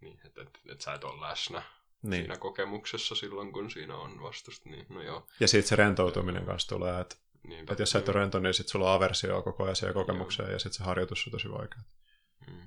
niin, 0.00 0.20
että, 0.24 0.42
että, 0.42 0.58
että 0.72 0.84
sä 0.84 0.94
et 0.94 1.04
ole 1.04 1.20
läsnä 1.20 1.62
niin. 2.02 2.22
siinä 2.22 2.36
kokemuksessa 2.36 3.14
silloin, 3.14 3.52
kun 3.52 3.70
siinä 3.70 3.96
on 3.96 4.22
vastusta. 4.22 4.68
Niin, 4.68 4.86
no 4.88 5.02
joo. 5.02 5.26
Ja 5.40 5.48
sitten 5.48 5.68
se 5.68 5.76
rentoutuminen 5.76 6.46
kanssa 6.46 6.68
tulee, 6.68 7.00
että, 7.00 7.16
Niinpä, 7.48 7.72
että 7.72 7.82
jos 7.82 7.90
sä 7.90 7.98
et 7.98 8.08
ole 8.08 8.14
rento, 8.14 8.38
niin 8.38 8.54
sitten 8.54 8.72
sulla 8.72 8.90
on 8.90 8.96
aversio 8.96 9.42
koko 9.42 9.64
ajan 9.64 9.94
kokemukseen, 9.94 10.46
joo. 10.46 10.52
ja 10.52 10.58
sitten 10.58 10.76
se 10.76 10.84
harjoitus 10.84 11.26
on 11.26 11.30
tosi 11.30 11.50
vaikea. 11.50 11.82
Mm. 12.46 12.66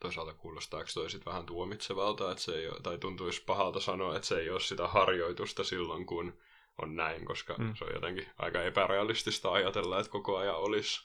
Toisaalta 0.00 0.34
kuulostaako 0.34 0.90
toi 0.94 1.10
sit 1.10 1.26
vähän 1.26 1.46
tuomitsevalta, 1.46 2.30
että 2.30 2.42
se 2.42 2.52
ei 2.52 2.68
ole, 2.68 2.80
tai 2.82 2.98
tuntuisi 2.98 3.42
pahalta 3.46 3.80
sanoa, 3.80 4.16
että 4.16 4.28
se 4.28 4.38
ei 4.38 4.50
ole 4.50 4.60
sitä 4.60 4.88
harjoitusta 4.88 5.64
silloin, 5.64 6.06
kun 6.06 6.38
on 6.82 6.96
näin, 6.96 7.24
koska 7.24 7.54
mm. 7.58 7.74
se 7.74 7.84
on 7.84 7.94
jotenkin 7.94 8.26
aika 8.38 8.62
epärealistista 8.62 9.52
ajatella, 9.52 10.00
että 10.00 10.12
koko 10.12 10.36
ajan 10.36 10.56
olisi, 10.56 11.00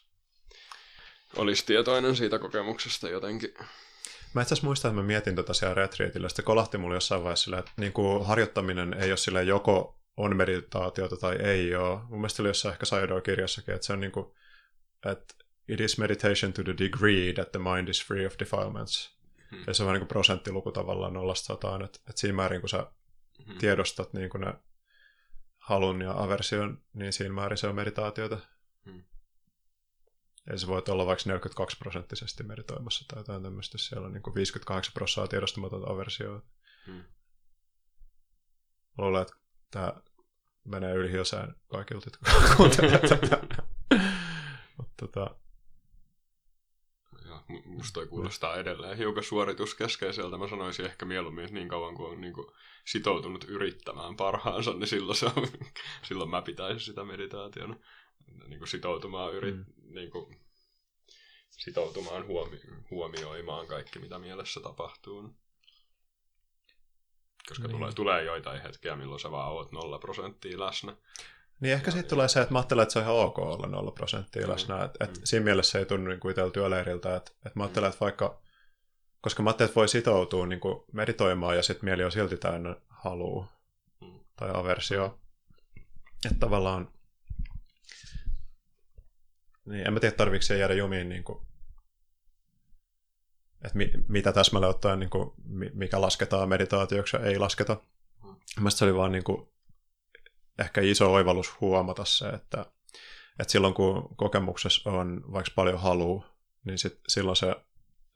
olisi 1.36 1.66
tietoinen 1.66 2.16
siitä 2.16 2.40
kokemuksesta 2.40 3.10
jotenkin. 3.10 3.54
Mä 4.34 4.42
itse 4.42 4.54
asiassa 4.54 4.68
muistan, 4.68 4.90
että 4.90 5.02
mä 5.02 5.08
mietin 5.08 5.36
tota 5.36 5.54
siellä 5.54 5.74
retriitillä, 5.74 6.30
sitten 6.30 6.46
kolahti 6.46 6.78
mulle 6.78 6.96
jossain 6.96 7.24
vaiheessa 7.24 7.44
sillä, 7.44 7.60
että 7.60 7.72
niin 7.78 7.94
kuin 7.94 8.26
harjoittaminen 8.26 8.94
ei 8.94 9.12
ole 9.12 9.18
sillä 9.18 9.42
joko 9.42 10.00
on 10.18 10.36
meditaatiota 10.36 11.18
tai 11.18 11.36
ei 11.36 11.76
ole. 11.76 12.00
Mun 12.10 12.20
mielestä 12.20 12.42
oli 12.42 12.50
jossain 12.50 12.74
ehkä 12.74 12.86
Sayadaw-kirjassakin, 12.86 13.76
että 13.76 13.88
se 13.88 13.94
on 13.94 14.00
niin 14.00 14.12
kuin, 14.12 14.26
että 15.12 15.34
it 15.68 15.80
is 15.80 15.98
meditation 15.98 16.54
to 16.54 16.64
the 16.64 16.78
degree 16.78 17.34
that 17.34 17.52
the 17.52 17.60
mind 17.60 17.90
is 17.90 18.06
free 18.06 18.26
of 18.26 18.34
defilements. 18.40 19.18
Hmm. 19.52 19.64
Ja 19.68 19.74
se 19.74 19.84
on 19.84 19.88
vähän 19.88 19.94
niin 19.94 20.08
kuin 20.08 20.14
prosenttiluku 20.16 20.72
tavallaan 20.72 21.14
nollasta 21.14 21.46
sataan, 21.46 21.82
että, 21.82 22.00
että 22.10 22.20
siinä 22.22 22.36
määrin 22.36 22.62
kun 22.62 22.70
sä 22.70 22.92
hmm. 23.46 23.58
tiedostat 23.58 24.14
niin 24.14 24.30
kuin 24.30 24.42
ne 24.42 24.54
halun 25.58 26.02
ja 26.02 26.12
aversion, 26.12 26.84
niin 26.94 27.14
siinä 27.14 27.34
määrin 27.34 27.58
se 27.58 27.68
on 27.68 27.76
meditaatiota. 27.76 28.40
Hmm. 28.86 29.04
Eli 30.48 30.60
se 30.60 30.68
voi 30.68 30.82
olla 30.90 31.06
vaikka 31.06 31.24
42 31.26 31.78
prosenttisesti 31.78 32.44
meditoimassa 32.44 33.06
tai 33.08 33.20
jotain 33.20 33.44
tämmöistä, 33.44 33.78
siellä 33.78 34.08
on 34.08 34.14
niin 34.14 34.24
kuin 34.24 34.36
58 34.36 34.94
prosenttia 34.94 35.28
tiedostamatonta 35.28 35.92
aversioa. 35.92 36.42
Hmm. 36.88 37.04
Luulen, 38.98 39.22
että 39.22 39.34
tämä 39.72 39.94
menee 40.64 40.94
yli 40.94 41.12
hilsään 41.12 41.56
kaikilta, 41.68 42.08
jotka 42.08 42.32
kuuntelevat 42.58 43.02
tätä. 43.02 43.38
Mutta 44.78 44.94
tota, 45.08 45.36
musta 47.66 47.94
toi 47.94 48.08
kuulostaa 48.08 48.56
edelleen 48.56 48.98
hiukan 48.98 49.24
suorituskeskeiseltä. 49.24 50.38
Mä 50.38 50.48
sanoisin 50.48 50.86
ehkä 50.86 51.06
mieluummin, 51.06 51.44
että 51.44 51.54
niin 51.56 51.70
kauan 51.70 51.96
kuin 51.96 52.12
on 52.12 52.22
niin 52.22 52.34
kuin 52.34 52.48
sitoutunut 52.86 53.44
yrittämään 53.44 54.16
parhaansa, 54.16 54.74
niin 54.74 54.88
silloin, 54.88 55.18
se 55.18 55.26
on, 55.26 55.48
silloin 56.08 56.30
mä 56.30 56.42
pitäisin 56.42 56.80
sitä 56.80 57.04
meditaationa 57.04 57.76
niin 58.48 58.60
kuin 58.60 58.68
sitoutumaan, 58.68 59.34
yrit, 59.34 59.56
mm. 59.56 59.66
niin 59.94 60.12
kuin, 60.12 60.40
sitoutumaan 61.50 62.28
huomi, 62.28 62.60
huomioimaan 62.92 63.68
kaikki, 63.68 64.00
mitä 64.00 64.20
mielessä 64.20 64.60
tapahtuu. 64.60 65.30
Koska 67.48 67.68
niin. 67.68 67.78
tulee, 67.78 67.94
tulee 67.94 68.24
joitain 68.24 68.62
hetkiä, 68.62 68.96
milloin 68.96 69.20
sä 69.20 69.32
vaan 69.32 69.52
oot 69.52 69.72
nolla 69.72 70.00
prosenttia 70.00 70.60
läsnä. 70.60 70.96
Niin 71.64 71.74
ehkä 71.74 71.92
sitten 71.92 72.10
tulee 72.10 72.28
se, 72.28 72.42
että 72.42 72.54
mä 72.54 72.60
ajattelen, 72.60 72.84
että 72.84 72.94
se 72.94 73.00
on 73.00 73.04
ihan 73.04 73.16
ok 73.16 73.40
olla 73.40 73.68
0 73.68 73.92
prosenttia 73.92 74.48
mm. 74.48 74.52
läsnä. 74.54 74.84
Että 74.84 75.06
et 75.06 75.18
mm. 75.18 75.22
siinä 75.24 75.44
mielessä 75.44 75.80
ei 75.80 75.86
tunnu 75.86 76.10
niin 76.10 76.20
kuin 76.20 76.30
itsellä 76.30 76.52
työleiriltä. 76.52 77.16
Että 77.16 77.32
et 77.46 77.56
mä 77.56 77.64
ajattelen, 77.64 77.90
että 77.90 78.00
vaikka, 78.00 78.42
koska 79.22 79.44
mä 79.44 79.50
ajattelen, 79.50 79.68
että 79.70 79.76
voi 79.76 79.88
sitoutua 79.88 80.48
niin 80.48 80.60
kuin 80.60 80.84
meditoimaan 80.92 81.56
ja 81.56 81.64
sitten 81.64 81.86
mieli 81.86 82.04
on 82.04 82.12
silti 82.12 82.38
täynnä 82.38 82.76
halua 82.90 83.48
mm. 84.02 84.20
tai 84.36 84.50
aversio. 84.54 85.20
Että 86.26 86.40
tavallaan, 86.40 86.92
niin 89.66 89.88
en 89.88 89.94
mä 89.94 90.00
tiedä 90.00 90.16
tarvitseeko 90.16 90.48
se 90.48 90.60
jäädä 90.60 90.74
jumiin, 90.74 91.10
niin 91.10 91.24
kuin, 91.24 91.40
että 93.64 93.78
mi, 93.78 93.92
mitä 94.08 94.34
täsmälleen 94.34 94.70
ottaen, 94.70 95.00
niin 95.00 95.10
kuin, 95.10 95.34
mikä 95.74 96.02
lasketaan 96.02 96.50
meditaatioksi 96.50 97.18
ja 97.18 97.24
ei 97.26 97.40
lasketa. 97.40 97.78
Mm. 98.24 98.36
Mielestäni 98.58 98.80
se 98.80 98.86
oli 98.86 98.96
vaan 98.96 99.12
niin 99.12 99.24
kuin, 99.24 99.53
ehkä 100.60 100.82
iso 100.82 101.14
oivallus 101.14 101.62
huomata 101.62 102.06
se, 102.06 102.30
että, 102.30 102.66
että 103.40 103.52
silloin 103.52 103.74
kun 103.74 104.16
kokemuksessa 104.16 104.90
on 104.90 105.22
vaikka 105.32 105.52
paljon 105.56 105.80
halua, 105.80 106.26
niin 106.66 106.78
sit, 106.78 107.00
silloin 107.08 107.36
se, 107.36 107.56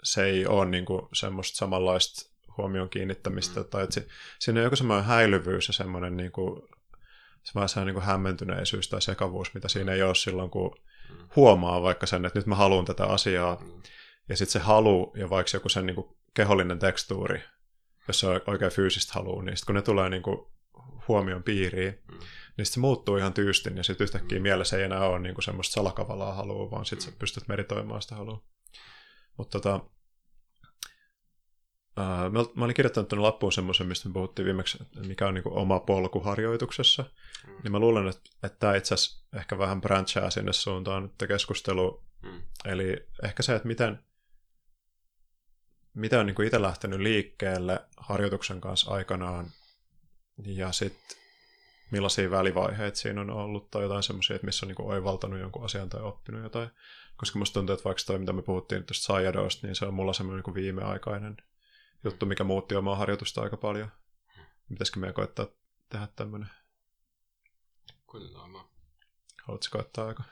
se 0.04 0.24
ei 0.24 0.48
ole 0.48 0.66
niin 0.66 0.86
kuin 0.86 1.02
semmoista 1.14 1.58
samanlaista 1.58 2.32
huomion 2.58 2.90
kiinnittämistä, 2.90 3.60
mm. 3.60 3.66
tai 3.66 3.84
että 3.84 3.94
si, 3.94 4.08
siinä 4.40 4.60
on 4.60 4.64
joku 4.64 4.76
semmoinen 4.76 5.06
häilyvyys 5.06 5.68
ja 5.68 5.74
semmoinen 5.74 6.18
niin 6.18 6.32
kuin, 6.32 6.62
se 7.44 7.86
niin 7.86 7.94
kuin 7.94 8.06
hämmentyneisyys 8.06 8.90
tai 8.90 9.02
sekavuus, 9.02 9.54
mitä 9.54 9.68
siinä 9.68 9.92
ei 9.92 10.04
ole 10.04 10.16
silloin, 10.16 10.50
kun 10.50 10.76
mm. 11.10 11.30
huomaa 11.36 11.82
vaikka 11.82 12.06
sen, 12.06 12.26
että 12.26 12.40
nyt 12.40 12.46
mä 12.46 12.56
haluan 12.56 12.86
tätä 12.86 13.06
asiaa, 13.06 13.56
mm. 13.56 13.82
ja 14.30 14.38
sitten 14.38 14.54
se 14.54 14.60
halu 14.60 15.14
ja 15.16 15.30
vaikka 15.30 15.52
joku 15.54 15.70
sen 15.70 15.86
niin 15.86 15.96
kuin 15.96 16.18
kehollinen 16.34 16.80
tekstuuri, 16.80 17.44
jos 18.08 18.20
se 18.20 18.28
on 18.28 18.42
oikein 18.48 18.72
fyysistä 18.72 19.14
halua, 19.14 19.44
niin 19.44 19.58
sitten 19.58 19.66
kun 19.66 19.76
ne 19.76 19.82
tulee 19.82 20.10
niin 20.10 20.24
kuin 20.24 20.57
huomion 21.08 21.44
piiriin, 21.44 22.00
mm. 22.12 22.20
niin 22.58 22.66
se 22.66 22.80
muuttuu 22.80 23.18
ihan 23.18 23.34
tyystin, 23.34 23.78
ja 23.78 23.84
sitten 23.84 24.06
yhtäkkiä 24.06 24.40
mm. 24.40 24.44
mielessä 24.44 24.78
ei 24.78 24.84
enää 24.84 25.08
ole 25.08 25.20
niin 25.20 25.36
kuin 25.36 25.44
semmoista 25.44 25.74
salakavalaa 25.74 26.34
halua, 26.34 26.72
vaan 26.72 26.86
sitten 26.86 27.08
mm. 27.08 27.12
sä 27.12 27.20
pystyt 27.20 27.48
meditoimaan 27.48 28.02
sitä 28.02 28.16
halua. 28.16 28.44
Mutta 29.38 29.60
tota, 29.60 29.80
Uh, 32.00 32.54
mä 32.56 32.66
olin 32.66 32.76
kirjoittanut 32.76 33.08
tuonne 33.08 33.22
lappuun 33.22 33.52
semmoisen, 33.52 33.88
mistä 33.88 34.10
me 34.10 34.14
puhuttiin 34.14 34.46
viimeksi, 34.46 34.78
mikä 35.08 35.28
on 35.28 35.34
niin 35.34 35.44
oma 35.48 35.80
polku 35.80 36.20
harjoituksessa. 36.20 37.06
Mm. 37.48 37.54
Niin 37.64 37.72
mä 37.72 37.80
luulen, 37.80 38.08
että, 38.08 38.30
että 38.44 38.60
tämä 38.60 38.76
itse 38.76 38.94
asiassa 38.94 39.28
ehkä 39.36 39.58
vähän 39.58 39.82
branchaa 39.82 40.30
sinne 40.30 40.54
suuntaan 40.54 41.04
nyt 41.04 41.28
keskustelu. 41.28 42.04
Mm. 42.22 42.42
Eli 42.66 43.08
ehkä 43.24 43.44
se, 43.44 43.56
että 43.56 43.68
miten, 43.68 44.00
miten 45.94 46.20
on 46.20 46.26
niin 46.26 46.44
itse 46.44 46.62
lähtenyt 46.62 47.00
liikkeelle 47.00 47.86
harjoituksen 47.98 48.62
kanssa 48.62 48.92
aikanaan 48.92 49.52
ja 50.46 50.72
sitten 50.72 51.18
millaisia 51.92 52.32
välivaiheita 52.32 52.98
siinä 52.98 53.22
on 53.22 53.30
ollut 53.30 53.72
tai 53.72 53.82
jotain 53.84 54.04
semmoisia, 54.04 54.36
että 54.36 54.46
missä 54.46 54.66
on 54.66 54.68
niin 54.68 54.82
oivaltanut 54.82 55.40
jonkun 55.40 55.66
asian 55.66 55.90
tai 55.90 56.02
oppinut 56.02 56.44
jotain. 56.44 56.70
Koska 57.18 57.40
musta 57.40 57.54
tuntuu, 57.54 57.74
että 57.74 57.84
vaikka 57.84 58.04
toi, 58.06 58.20
mitä 58.20 58.34
me 58.34 58.42
puhuttiin 58.42 58.84
tuosta 58.84 59.06
Sajadosta, 59.06 59.68
niin 59.68 59.76
se 59.76 59.86
on 59.86 59.94
mulla 59.94 60.14
semmoinen 60.14 60.44
niin 60.46 60.56
viimeaikainen 60.56 61.38
juttu, 62.04 62.26
mikä 62.26 62.44
muutti 62.44 62.76
omaa 62.76 62.96
harjoitusta 62.96 63.42
aika 63.42 63.58
paljon. 63.58 63.92
Pitäisikö 64.70 65.00
meidän 65.00 65.14
koittaa 65.14 65.48
tehdä 65.90 66.08
tämmöinen? 66.16 66.50
Koitetaan 68.06 68.54
vaan. 68.54 68.66
Haluatko 69.44 69.68
koittaa 69.72 70.08
aika? 70.08 70.24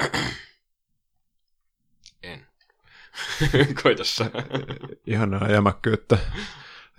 Sä. 4.02 4.30
Ihanaa 5.06 5.50
jämäkkyyttä 5.50 6.18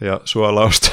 ja 0.02 0.22
suolausta. 0.26 0.92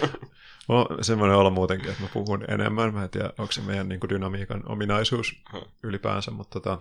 Mulla 0.68 0.86
on 0.90 1.04
semmoinen 1.04 1.36
olla 1.36 1.50
muutenkin, 1.50 1.90
että 1.90 2.02
mä 2.02 2.08
puhun 2.12 2.44
enemmän. 2.48 2.94
Mä 2.94 3.04
en 3.04 3.10
tiedä, 3.10 3.30
onko 3.38 3.52
se 3.52 3.60
meidän 3.60 3.88
niin 3.88 4.00
kuin, 4.00 4.10
dynamiikan 4.10 4.62
ominaisuus 4.66 5.42
ylipäänsä, 5.82 6.30
mutta 6.30 6.60
tota, 6.60 6.78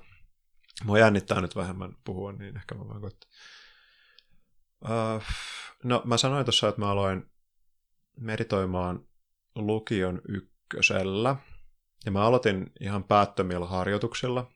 Mua 0.84 1.00
jännittää 1.00 1.42
nyt 1.42 1.56
vähemmän 1.56 1.98
puhua, 2.04 2.32
niin 2.32 2.58
ehkä 2.58 2.76
mä 2.76 2.88
vaan 2.88 3.02
koittaa. 3.02 3.30
Uh, 4.82 5.24
no, 5.84 6.02
mä 6.06 6.18
sanoin 6.18 6.46
tuossa, 6.46 6.68
että 6.68 6.82
mä 6.82 6.90
aloin 6.90 7.30
meditoimaan 8.20 9.06
lukion 9.56 10.22
ykkösellä. 10.28 11.36
Ja 12.06 12.12
mä 12.12 12.22
aloitin 12.22 12.72
ihan 12.80 13.04
päättömillä 13.04 13.66
harjoituksilla. 13.66 14.52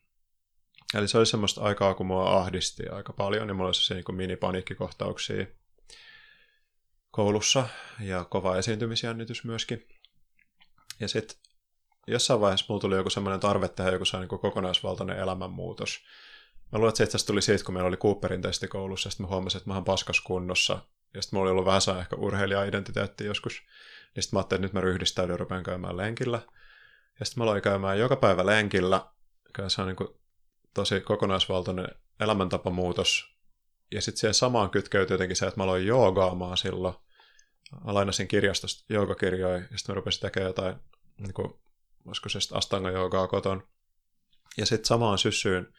Eli 0.93 1.07
se 1.07 1.17
oli 1.17 1.25
semmoista 1.25 1.61
aikaa, 1.61 1.93
kun 1.93 2.05
mua 2.05 2.37
ahdisti 2.37 2.89
aika 2.89 3.13
paljon, 3.13 3.47
ja 3.47 3.53
mulla 3.53 3.67
oli 3.67 3.73
se 3.73 3.93
niin 3.93 4.15
minipaniikkikohtauksia 4.15 5.45
koulussa, 7.11 7.67
ja 7.99 8.23
kova 8.23 8.57
esiintymisjännitys 8.57 9.43
myöskin. 9.43 9.87
Ja 10.99 11.07
sitten 11.07 11.37
jossain 12.07 12.41
vaiheessa 12.41 12.65
mulla 12.69 12.81
tuli 12.81 12.95
joku 12.95 13.09
semmoinen 13.09 13.39
tarve 13.39 13.67
tehdä 13.67 13.91
joku 13.91 14.03
niin 14.19 14.27
kokonaisvaltainen 14.27 15.17
elämänmuutos. 15.17 15.99
Mä 16.71 16.77
luulen, 16.79 16.89
että 16.89 16.97
se 16.97 17.03
itse 17.03 17.17
asiassa 17.17 17.27
tuli 17.27 17.41
siitä, 17.41 17.63
kun 17.63 17.73
meillä 17.73 17.87
oli 17.87 17.97
Cooperin 17.97 18.41
testi 18.41 18.67
koulussa, 18.67 19.07
ja 19.07 19.11
sitten 19.11 19.25
mä 19.25 19.29
huomasin, 19.29 19.57
että 19.57 19.69
mä 19.69 19.73
oon 19.73 19.83
paskas 19.83 20.21
kunnossa. 20.21 20.73
Ja 21.13 21.21
sitten 21.21 21.37
mulla 21.37 21.43
oli 21.43 21.51
ollut 21.51 21.65
vähän 21.65 21.81
saa 21.81 21.99
ehkä 21.99 22.15
urheilija-identiteetti 22.15 23.25
joskus. 23.25 23.61
Ja 24.15 24.21
sitten 24.21 24.37
mä 24.37 24.39
ajattelin, 24.39 24.59
että 24.59 24.67
nyt 24.67 24.73
mä 24.73 24.81
ryhdistäydyn 24.81 25.33
ja 25.33 25.37
rupean 25.37 25.63
käymään 25.63 25.97
lenkillä. 25.97 26.41
Ja 27.19 27.25
sitten 27.25 27.41
mä 27.41 27.43
aloin 27.43 27.61
käymään 27.61 27.99
joka 27.99 28.15
päivä 28.15 28.45
lenkillä. 28.45 29.05
On 29.79 29.87
niin 29.87 29.95
kuin 29.95 30.09
tosi 30.73 31.01
kokonaisvaltainen 31.01 31.87
elämäntapamuutos. 32.19 33.37
Ja 33.91 34.01
sitten 34.01 34.19
siihen 34.19 34.33
samaan 34.33 34.69
kytkeytyi 34.69 35.13
jotenkin 35.13 35.35
se, 35.35 35.47
että 35.47 35.59
mä 35.59 35.63
aloin 35.63 35.85
joogaamaan 35.85 36.57
silloin. 36.57 36.93
Mä 37.85 37.93
lainasin 37.93 38.27
kirjastosta 38.27 38.93
joogakirjoja, 38.93 39.57
ja 39.57 39.61
sitten 39.61 39.93
mä 39.93 39.95
rupesin 39.95 40.21
tekemään 40.21 40.49
jotain 40.49 40.75
niin 41.17 41.33
kuin 41.33 41.53
olisiko 42.05 42.29
se 42.29 42.39
astanga 42.51 42.91
joogaa 42.91 43.27
koton. 43.27 43.63
Ja 44.57 44.65
sitten 44.65 44.87
samaan 44.87 45.17
syssyyn 45.17 45.73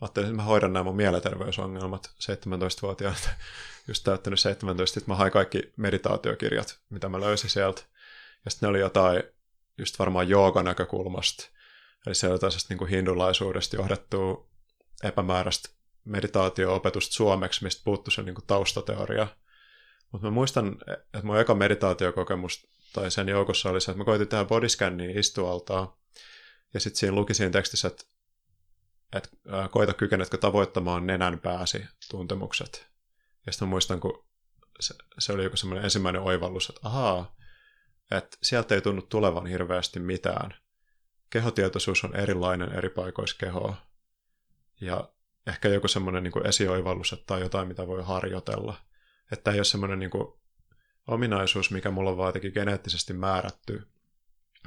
ajattelin, 0.00 0.26
että 0.26 0.36
mä 0.36 0.42
hoidan 0.42 0.72
nämä 0.72 0.82
mun 0.82 0.96
mielenterveysongelmat 0.96 2.06
17-vuotiaana, 2.06 3.16
just 3.88 4.04
täyttänyt 4.04 4.40
17, 4.40 5.00
että 5.00 5.10
mä 5.10 5.16
hain 5.16 5.32
kaikki 5.32 5.72
meditaatiokirjat, 5.76 6.78
mitä 6.90 7.08
mä 7.08 7.20
löysin 7.20 7.50
sieltä. 7.50 7.82
Ja 8.44 8.50
sitten 8.50 8.66
ne 8.66 8.70
oli 8.70 8.80
jotain 8.80 9.22
just 9.78 9.98
varmaan 9.98 10.28
joogan 10.28 10.64
näkökulmasta. 10.64 11.50
Eli 12.06 12.14
se 12.14 12.26
oli 12.26 12.34
jotain 12.34 12.52
niin 12.68 12.88
hindulaisuudesta 12.88 13.76
johdettua 13.76 14.48
epämääräistä 15.02 15.68
meditaatio-opetusta 16.04 17.14
suomeksi, 17.14 17.64
mistä 17.64 17.82
puuttu 17.84 18.10
se 18.10 18.22
niin 18.22 18.34
kuin 18.34 18.46
taustateoria. 18.46 19.26
Mutta 20.12 20.26
mä 20.26 20.30
muistan, 20.30 20.76
että 20.88 21.22
mun 21.22 21.38
eka 21.38 21.54
meditaatiokokemus 21.54 22.66
tai 22.92 23.10
sen 23.10 23.28
joukossa 23.28 23.70
oli 23.70 23.80
se, 23.80 23.90
että 23.90 23.98
mä 23.98 24.04
koitin 24.04 24.28
tehdä 24.28 24.44
bodyscannia 24.44 25.20
istualtaa, 25.20 25.98
ja 26.74 26.80
sitten 26.80 26.98
siinä 26.98 27.14
luki 27.14 27.34
siinä 27.34 27.50
tekstissä, 27.50 27.88
että, 27.88 28.04
että 29.12 29.28
koita 29.70 29.94
kykenetkö 29.94 30.38
tavoittamaan 30.38 31.06
nenän 31.06 31.40
pääsi 31.40 31.84
tuntemukset. 32.10 32.86
Ja 33.46 33.52
sitten 33.52 33.68
muistan, 33.68 34.00
kun 34.00 34.24
se, 34.80 34.94
se 35.18 35.32
oli 35.32 35.44
joku 35.44 35.56
semmoinen 35.56 35.84
ensimmäinen 35.84 36.22
oivallus, 36.22 36.68
että 36.68 36.80
ahaa, 36.84 37.36
että 38.10 38.36
sieltä 38.42 38.74
ei 38.74 38.80
tunnu 38.80 39.02
tulevan 39.02 39.46
hirveästi 39.46 40.00
mitään. 40.00 40.54
Kehotietoisuus 41.34 42.04
on 42.04 42.16
erilainen 42.16 42.72
eri 42.72 42.88
paikoissa 42.88 43.36
kehoa. 43.38 43.76
Ja 44.80 45.08
ehkä 45.46 45.68
joku 45.68 45.88
semmoinen 45.88 46.22
niin 46.22 46.46
esioivallus, 46.46 47.12
että 47.12 47.26
tai 47.26 47.40
jotain, 47.40 47.68
mitä 47.68 47.86
voi 47.86 48.02
harjoitella. 48.02 48.76
Että 49.32 49.50
ei 49.50 49.58
ole 49.58 49.64
semmoinen 49.64 49.98
niin 49.98 50.10
ominaisuus, 51.06 51.70
mikä 51.70 51.90
mulla 51.90 52.10
on 52.10 52.16
vaan 52.16 52.32
geneettisesti 52.54 53.12
määrätty, 53.12 53.88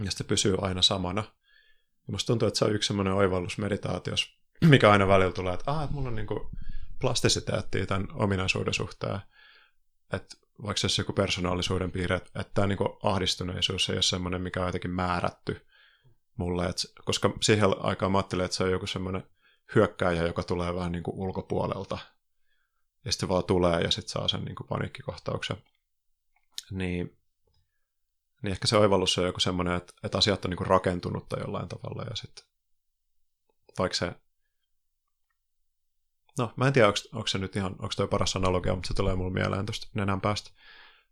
ja 0.03 0.11
se 0.11 0.23
pysyy 0.23 0.55
aina 0.61 0.81
samana. 0.81 1.23
Ja 2.07 2.11
musta 2.11 2.27
tuntuu, 2.27 2.47
että 2.47 2.57
se 2.57 2.65
on 2.65 2.75
yksi 2.75 2.87
semmoinen 2.87 3.13
oivallus 3.13 3.57
meditaatiossa, 3.57 4.37
mikä 4.65 4.91
aina 4.91 5.07
välillä 5.07 5.33
tulee, 5.33 5.53
että, 5.53 5.71
ah, 5.71 5.91
mulla 5.91 6.09
on 6.09 6.15
niin 6.15 6.27
kuin 6.27 6.49
plastisiteettiä 7.01 7.85
tämän 7.85 8.07
ominaisuuden 8.13 8.73
suhteen. 8.73 9.19
Että 10.13 10.37
vaikka 10.61 10.77
se 10.77 10.85
olisi 10.85 11.01
joku 11.01 11.13
persoonallisuuden 11.13 11.91
piirre, 11.91 12.15
että, 12.15 12.45
tämä 12.53 12.67
niin 12.67 12.79
ahdistuneisuus 13.03 13.89
ei 13.89 13.95
ole 13.95 14.01
semmoinen, 14.01 14.41
mikä 14.41 14.59
on 14.59 14.67
jotenkin 14.67 14.91
määrätty 14.91 15.67
mulle. 16.37 16.65
Että, 16.65 16.83
koska 17.05 17.33
siihen 17.41 17.69
aikaan 17.79 18.11
mä 18.11 18.17
ajattelin, 18.17 18.45
että 18.45 18.57
se 18.57 18.63
on 18.63 18.71
joku 18.71 18.87
semmoinen 18.87 19.23
hyökkääjä, 19.75 20.27
joka 20.27 20.43
tulee 20.43 20.75
vähän 20.75 20.91
niin 20.91 21.03
kuin 21.03 21.17
ulkopuolelta. 21.17 21.97
Ja 23.05 23.11
sitten 23.11 23.29
vaan 23.29 23.43
tulee 23.43 23.81
ja 23.81 23.91
sitten 23.91 24.09
saa 24.09 24.27
sen 24.27 24.45
niin 24.45 24.55
kuin 24.55 24.67
paniikkikohtauksen 24.67 25.57
niin, 26.71 27.17
niin 28.41 28.51
ehkä 28.51 28.67
se 28.67 28.77
oivallus 28.77 29.17
on 29.17 29.25
joku 29.25 29.39
semmoinen, 29.39 29.75
että, 29.75 29.93
että 30.03 30.17
asiat 30.17 30.45
on 30.45 30.51
niin 30.51 30.67
rakentunutta 30.67 31.39
jollain 31.39 31.67
tavalla 31.69 32.03
ja 32.03 32.15
sitten 32.15 32.45
vaikka 33.79 33.97
se 33.97 34.15
No, 36.37 36.53
mä 36.55 36.67
en 36.67 36.73
tiedä, 36.73 36.87
onko, 36.87 36.99
onko 37.13 37.27
se 37.27 37.37
nyt 37.37 37.55
ihan, 37.55 37.71
onko 37.71 37.89
toi 37.95 38.07
paras 38.07 38.35
analogia, 38.35 38.75
mutta 38.75 38.87
se 38.87 38.93
tulee 38.93 39.15
mulle 39.15 39.33
mieleen 39.33 39.65
tuosta 39.65 39.87
nenän 39.93 40.21
päästä. 40.21 40.51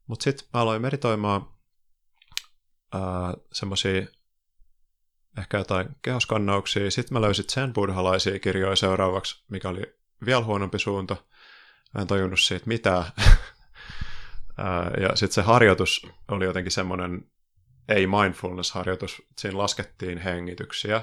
Mutta 0.07 0.23
sitten 0.23 0.47
mä 0.53 0.59
aloin 0.59 0.81
meditoimaan 0.81 1.47
semmoisia 3.51 4.05
ehkä 5.37 5.57
jotain 5.57 5.87
kehoskannauksia. 6.01 6.91
Sitten 6.91 7.15
mä 7.15 7.21
löysin 7.21 7.45
sen 7.47 7.73
buddhalaisia 7.73 8.39
kirjoja 8.39 8.75
seuraavaksi, 8.75 9.43
mikä 9.49 9.69
oli 9.69 9.95
vielä 10.25 10.43
huonompi 10.43 10.79
suunta. 10.79 11.15
Mä 11.93 12.01
en 12.01 12.07
tajunnut 12.07 12.39
siitä 12.39 12.67
mitään. 12.67 13.05
ja 15.03 15.15
sitten 15.15 15.33
se 15.33 15.41
harjoitus 15.41 16.07
oli 16.27 16.45
jotenkin 16.45 16.71
semmoinen 16.71 17.31
ei-mindfulness-harjoitus, 17.89 19.21
siinä 19.37 19.57
laskettiin 19.57 20.17
hengityksiä 20.17 21.01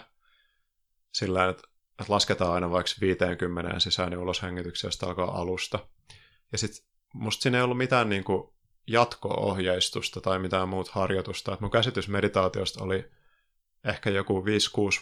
sillä 1.12 1.48
että, 1.48 1.62
että 2.00 2.12
lasketaan 2.12 2.52
aina 2.52 2.70
vaikka 2.70 2.92
50 3.00 3.78
sisään 3.78 4.12
ja 4.12 4.20
ulos 4.20 4.42
hengityksiä, 4.42 4.88
josta 4.88 5.06
alkaa 5.06 5.40
alusta. 5.40 5.78
Ja 6.52 6.58
sitten 6.58 6.84
musta 7.14 7.42
siinä 7.42 7.58
ei 7.58 7.64
ollut 7.64 7.78
mitään 7.78 8.08
niin 8.08 8.24
kuin 8.24 8.52
jatko-ohjeistusta 8.86 10.20
tai 10.20 10.38
mitään 10.38 10.68
muut 10.68 10.88
harjoitusta. 10.88 11.52
Että 11.52 11.62
mun 11.62 11.70
käsitys 11.70 12.08
meditaatiosta 12.08 12.84
oli 12.84 13.10
ehkä 13.84 14.10
joku 14.10 14.44
5-6 14.44 14.44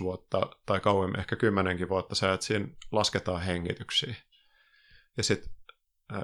vuotta 0.01 0.51
tai 0.67 0.81
kauemmin, 0.81 1.21
ehkä 1.21 1.37
kymmenenkin 1.37 1.89
vuotta 1.89 2.15
se, 2.15 2.33
että 2.33 2.47
siinä 2.47 2.69
lasketaan 2.93 3.43
hengityksiä. 3.43 4.15
Ja 5.17 5.23
sitten 5.23 5.51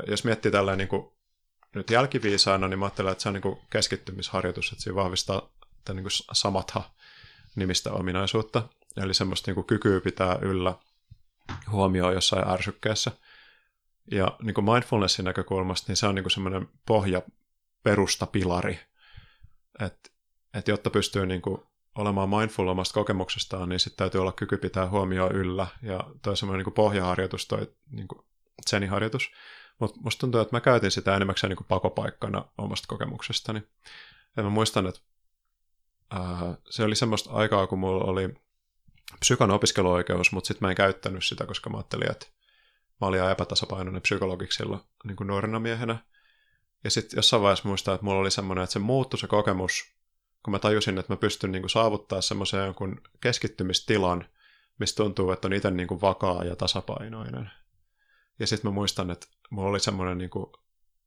jos 0.07 0.25
miettii 0.25 0.53
tällä 0.53 0.77
niin 0.77 0.89
kuin 0.89 1.13
nyt 1.75 1.91
jälkiviisaana, 1.91 2.69
niin 2.69 2.79
mä 2.79 2.85
ajattelen, 2.85 3.13
että 3.13 3.23
se 3.23 3.29
on 3.29 3.35
niin 3.35 3.59
keskittymisharjoitus, 3.71 4.73
että 4.73 4.83
siinä 4.83 4.95
vahvistaa 4.95 5.49
tämän 5.85 6.03
niin 6.03 6.25
samatha 6.33 6.91
nimistä 7.57 7.93
ominaisuutta. 7.93 8.69
Eli 8.97 9.15
semmoista 9.15 9.53
niin 9.53 9.65
kykyä 9.65 10.01
pitää 10.01 10.39
yllä 10.43 10.75
huomioon 11.71 12.15
jossain 12.15 12.49
ärsykkeessä. 12.49 13.11
Ja 14.11 14.37
niin 14.43 14.55
kuin 14.55 14.65
mindfulnessin 14.65 15.25
näkökulmasta, 15.25 15.85
niin 15.89 15.97
se 15.97 16.07
on 16.07 16.15
niin 16.15 16.25
kuin 16.25 16.33
semmoinen 16.33 16.69
pohja, 16.87 17.23
perusta, 17.83 18.27
pilari. 18.27 18.81
Että 19.81 20.11
et 20.55 20.69
jotta 20.69 20.91
pystyy 20.91 21.27
niin 21.27 21.43
kuin 21.43 21.63
olemaan 21.97 22.29
mindful 22.29 22.69
omasta 22.69 22.95
kokemuksestaan, 22.95 23.69
niin 23.69 23.81
sitten 23.81 23.97
täytyy 23.97 24.21
olla 24.21 24.33
kyky 24.33 24.57
pitää 24.57 24.89
huomioon 24.89 25.33
yllä. 25.33 25.67
Ja 25.83 26.01
toi 26.23 26.37
semmoinen 26.37 26.65
niin 26.65 26.75
pohjaharjoitus, 26.75 27.47
toi 27.47 27.73
niin 27.91 28.09
kuin 28.09 28.23
harjoitus. 28.91 29.31
Mutta 29.79 30.01
musta 30.01 30.21
tuntuu, 30.21 30.41
että 30.41 30.57
mä 30.57 30.61
käytin 30.61 30.91
sitä 30.91 31.17
enemmäkseen 31.17 31.49
niin 31.51 31.67
pakopaikkana 31.69 32.45
omasta 32.59 32.89
kokemuksestani. 32.89 33.63
Ja 34.37 34.43
mä 34.43 34.51
muistan, 34.51 34.87
että 34.87 35.01
ää, 36.11 36.55
se 36.71 36.85
oli 36.85 36.95
semmoista 36.95 37.31
aikaa, 37.31 37.67
kun 37.67 37.79
mulla 37.79 38.05
oli 38.05 38.35
psykan 39.21 39.51
opiskeluoikeus, 39.51 40.33
mutta 40.33 40.49
sitten 40.49 40.67
mä 40.67 40.71
en 40.71 40.77
käyttänyt 40.77 41.25
sitä, 41.25 41.47
koska 41.47 41.71
mä 41.71 41.77
ajattelin, 41.77 42.11
että 42.11 42.27
mä 43.01 43.07
olin 43.07 43.31
epätasapainoinen 43.31 44.03
psykologiksi 44.03 44.57
silloin 44.57 44.81
niin 45.05 45.17
nuorena 45.25 45.61
miehenä. 45.61 45.99
Ja 46.85 46.91
sitten 46.91 47.19
jossain 47.19 47.43
vaiheessa 47.43 47.69
muistaa, 47.69 47.95
että 47.95 48.05
mulla 48.05 48.21
oli 48.21 48.31
semmoinen, 48.31 48.65
että 48.65 48.73
se 48.73 48.79
muuttui 48.79 49.19
se 49.19 49.27
kokemus, 49.27 49.96
kun 50.47 50.53
mä 50.53 50.59
tajusin, 50.59 50.99
että 50.99 51.13
mä 51.13 51.17
pystyn 51.17 51.53
niin 51.53 51.63
kuin 51.63 51.71
saavuttaa 51.71 52.21
semmoisen 52.21 52.65
jonkun 52.65 53.01
keskittymistilan, 53.21 54.25
mistä 54.79 55.03
tuntuu, 55.03 55.31
että 55.31 55.49
on 55.49 55.53
itse 55.53 55.71
niin 55.71 55.89
kuin 55.89 56.01
vakaa 56.01 56.45
ja 56.45 56.57
tasapainoinen. 56.57 57.51
Ja 58.39 58.47
sitten 58.47 58.71
mä 58.71 58.75
muistan, 58.75 59.11
että 59.11 59.27
mulla 59.51 59.69
oli 59.69 59.81
semmoinen 59.81 60.19
niin 60.19 60.31
kuin 60.31 60.47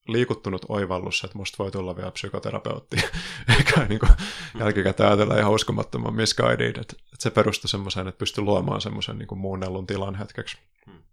liikuttunut 0.08 0.66
oivallus, 0.70 1.24
että 1.24 1.38
musta 1.38 1.64
voi 1.64 1.72
tulla 1.72 1.96
vielä 1.96 2.12
psykoterapeutti. 2.12 2.98
Eikä 3.58 3.86
niin 3.86 4.00
kuin 4.00 4.12
jälkikäteen 4.60 5.10
ajatella 5.10 5.38
ihan 5.38 5.52
uskomattoman 5.52 6.16
misguided. 6.16 6.70
Että, 6.70 6.82
että 6.82 7.18
se 7.20 7.30
perustui 7.30 7.70
semmoiseen, 7.70 8.08
että 8.08 8.20
pystyi 8.20 8.44
luomaan 8.44 8.82
semmoisen 8.82 9.18
niin 9.18 9.28
kuin 9.28 9.40
muunnellun 9.40 9.88
tilan 9.88 10.16
hetkeksi. 10.16 10.58
Hmm. 10.86 11.04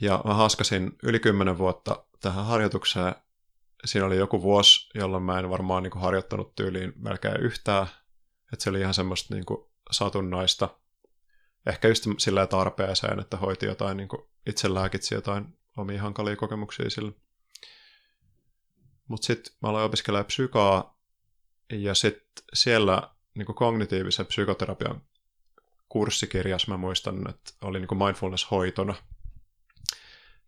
Ja 0.00 0.22
mä 0.24 0.34
haskasin 0.34 0.96
yli 1.02 1.20
kymmenen 1.20 1.58
vuotta 1.58 2.04
tähän 2.20 2.44
harjoitukseen. 2.44 3.14
Siinä 3.84 4.06
oli 4.06 4.16
joku 4.16 4.42
vuosi, 4.42 4.90
jolloin 4.94 5.22
mä 5.22 5.38
en 5.38 5.50
varmaan 5.50 5.82
niin 5.82 5.90
kuin 5.90 6.02
harjoittanut 6.02 6.54
tyyliin 6.54 6.92
melkein 6.96 7.40
yhtään. 7.40 7.86
Että 8.52 8.62
se 8.62 8.70
oli 8.70 8.80
ihan 8.80 8.94
semmoista 8.94 9.34
niin 9.34 9.46
kuin 9.46 9.66
satunnaista. 9.90 10.68
Ehkä 11.66 11.88
just 11.88 12.04
sillä 12.18 12.46
tarpeeseen, 12.46 13.20
että 13.20 13.36
hoiti 13.36 13.66
jotain, 13.66 13.96
niin 13.96 14.08
kuin 14.08 14.22
itse 14.46 14.74
lääkitsi 14.74 15.14
jotain 15.14 15.58
omia 15.76 16.02
hankalia 16.02 16.36
kokemuksia 16.36 16.90
sillä. 16.90 17.12
Mutta 19.08 19.26
sitten 19.26 19.52
mä 19.62 19.68
aloin 19.68 19.84
opiskelemaan 19.84 20.26
psykaa, 20.26 21.00
ja 21.72 21.94
sitten 21.94 22.44
siellä 22.54 23.10
niin 23.34 23.46
kognitiivisen 23.46 24.26
psykoterapian 24.26 25.02
kurssikirjassa 25.88 26.70
mä 26.70 26.76
muistan, 26.76 27.30
että 27.30 27.52
oli 27.60 27.78
niin 27.80 27.98
mindfulness-hoitona. 27.98 28.94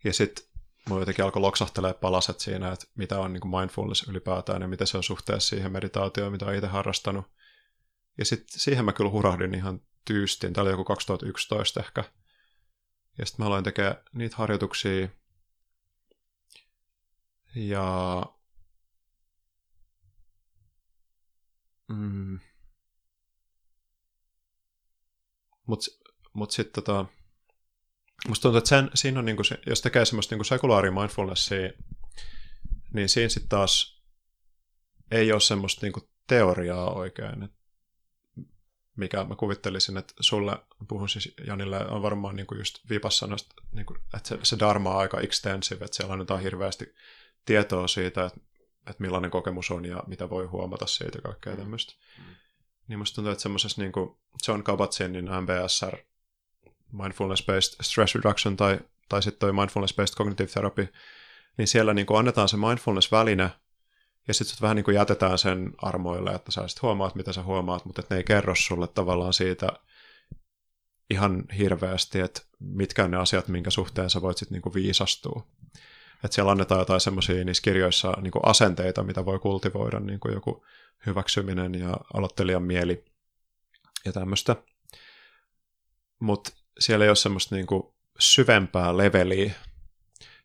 Ja 0.05 0.13
sitten 0.13 0.45
mulla 0.89 1.03
jotenkin 1.03 1.25
alkoi 1.25 1.43
loksahtelemaan 1.43 2.01
palaset 2.01 2.41
siinä, 2.41 2.73
että 2.73 2.87
mitä 2.95 3.21
on 3.21 3.33
niin 3.33 3.49
mindfulness 3.61 4.09
ylipäätään 4.09 4.63
ja 4.63 4.69
miten 4.69 4.87
se 4.87 4.97
on 4.97 5.03
suhteessa 5.03 5.49
siihen 5.49 5.73
meditaatioon, 5.73 6.33
mitä 6.33 6.45
olen 6.45 6.57
itse 6.57 6.69
harrastanut. 6.69 7.27
Ja 8.19 8.25
sitten 8.25 8.61
siihen 8.61 8.85
mä 8.85 8.93
kyllä 8.93 9.11
hurahdin 9.11 9.55
ihan 9.55 9.81
tyystin. 10.05 10.53
Tämä 10.53 10.63
oli 10.63 10.71
joku 10.71 10.85
2011 10.85 11.81
ehkä. 11.81 12.05
Ja 13.19 13.27
sitten 13.27 13.45
mä 13.45 13.47
aloin 13.47 13.65
tekemään 13.65 13.97
niitä 14.13 14.37
harjoituksia. 14.37 15.09
Ja... 17.55 18.23
Mm. 21.89 22.41
Mutta 25.67 25.87
mut 26.33 26.51
sitten 26.51 26.85
tota... 26.85 27.07
Musta 28.29 28.43
tuntuu, 28.43 28.59
että 28.59 28.69
sen, 28.69 28.91
siinä 28.95 29.19
on, 29.19 29.25
niinku 29.25 29.45
se, 29.45 29.59
jos 29.67 29.81
tekee 29.81 30.05
semmoista 30.05 30.33
niinku 30.33 30.45
sekulaaria 30.45 30.93
mindfulnessia, 30.93 31.71
niin 32.95 33.09
siinä 33.09 33.29
sitten 33.29 33.49
taas 33.49 34.03
ei 35.11 35.33
ole 35.33 35.41
semmoista 35.41 35.87
niinku 35.87 36.09
teoriaa 36.27 36.95
oikein. 36.95 37.49
Mikä 38.97 39.25
mä 39.25 39.35
kuvittelisin, 39.37 39.97
että 39.97 40.15
sulle, 40.21 40.59
puhun 40.89 41.09
siis 41.09 41.35
Janille, 41.47 41.87
on 41.87 42.03
varmaan 42.03 42.37
niin 42.37 42.47
kuin 42.47 42.59
just 42.59 42.79
vipassanasta, 42.91 43.55
niin 43.73 43.87
kuin, 43.87 43.99
että 44.17 44.29
se, 44.29 44.39
se 44.43 44.59
dharma 44.59 44.91
on 44.91 45.01
aika 45.01 45.21
extensive, 45.21 45.85
että 45.85 45.97
siellä 45.97 46.13
annetaan 46.13 46.43
hirveästi 46.43 46.95
tietoa 47.45 47.89
siitä, 47.89 48.25
että, 48.25 48.41
että 48.87 49.03
millainen 49.03 49.31
kokemus 49.31 49.71
on 49.71 49.85
ja 49.85 50.03
mitä 50.07 50.31
voi 50.31 50.47
huomata 50.47 50.87
siitä 50.87 51.21
kaikkea 51.21 51.57
tämmöistä. 51.57 51.93
Mm. 52.19 52.25
Niin 52.89 52.99
musta 52.99 53.15
tuntuu, 53.15 53.33
että 53.33 53.43
semmoisessa 53.43 53.83
niin 53.83 53.93
kuin 53.93 54.17
John 54.49 54.63
Kabat-Zinn 54.63 55.41
MBSR, 55.41 55.99
Mindfulness-Based 56.93 57.77
Stress 57.83 58.15
Reduction 58.15 58.57
tai, 58.57 58.81
tai 59.09 59.23
sitten 59.23 59.41
toi 59.41 59.51
Mindfulness-Based 59.53 60.17
Cognitive 60.17 60.51
Therapy, 60.51 60.93
niin 61.59 61.69
siellä 61.69 61.95
niin 61.95 62.07
kuin 62.07 62.19
annetaan 62.19 62.49
se 62.49 62.57
mindfulness-väline, 62.57 63.51
ja 64.29 64.35
sitten 64.35 64.57
vähän 64.63 64.77
niin 64.77 64.85
kuin 64.85 64.95
jätetään 64.95 65.39
sen 65.39 65.73
armoille, 65.79 66.31
että 66.31 66.53
sä 66.53 66.69
sitten 66.69 66.83
huomaat, 66.83 67.15
mitä 67.15 67.33
sä 67.33 67.43
huomaat, 67.43 67.85
mutta 67.85 68.03
ne 68.11 68.17
ei 68.17 68.25
kerro 68.25 68.55
sulle 68.55 68.87
tavallaan 68.87 69.33
siitä 69.33 69.69
ihan 71.11 71.45
hirveästi, 71.59 72.21
että 72.21 72.41
mitkä 72.59 73.09
ne 73.09 73.17
asiat, 73.17 73.49
minkä 73.49 73.71
suhteen 73.71 74.11
sä 74.11 74.23
voit 74.23 74.39
sitten 74.39 74.61
niin 74.65 74.75
viisastua. 74.75 75.47
Että 76.25 76.35
siellä 76.35 76.53
annetaan 76.53 76.79
jotain 76.79 77.01
semmoisia 77.01 77.45
niissä 77.45 77.63
kirjoissa 77.63 78.13
niin 78.21 78.31
kuin 78.31 78.47
asenteita, 78.47 79.03
mitä 79.03 79.25
voi 79.25 79.39
kultivoida, 79.39 80.01
niin 80.01 80.21
kuin 80.21 80.35
joku 80.35 80.65
hyväksyminen 81.07 81.75
ja 81.75 81.97
aloittelijan 82.15 82.63
mieli 82.63 83.05
ja 84.05 84.13
tämmöistä. 84.13 84.57
Mutta 86.21 86.53
siellä 86.79 87.05
ei 87.05 87.09
ole 87.09 87.17
semmoista 87.17 87.55
niin 87.55 87.67
kuin 87.67 87.83
syvempää 88.19 88.97
leveliä. 88.97 89.53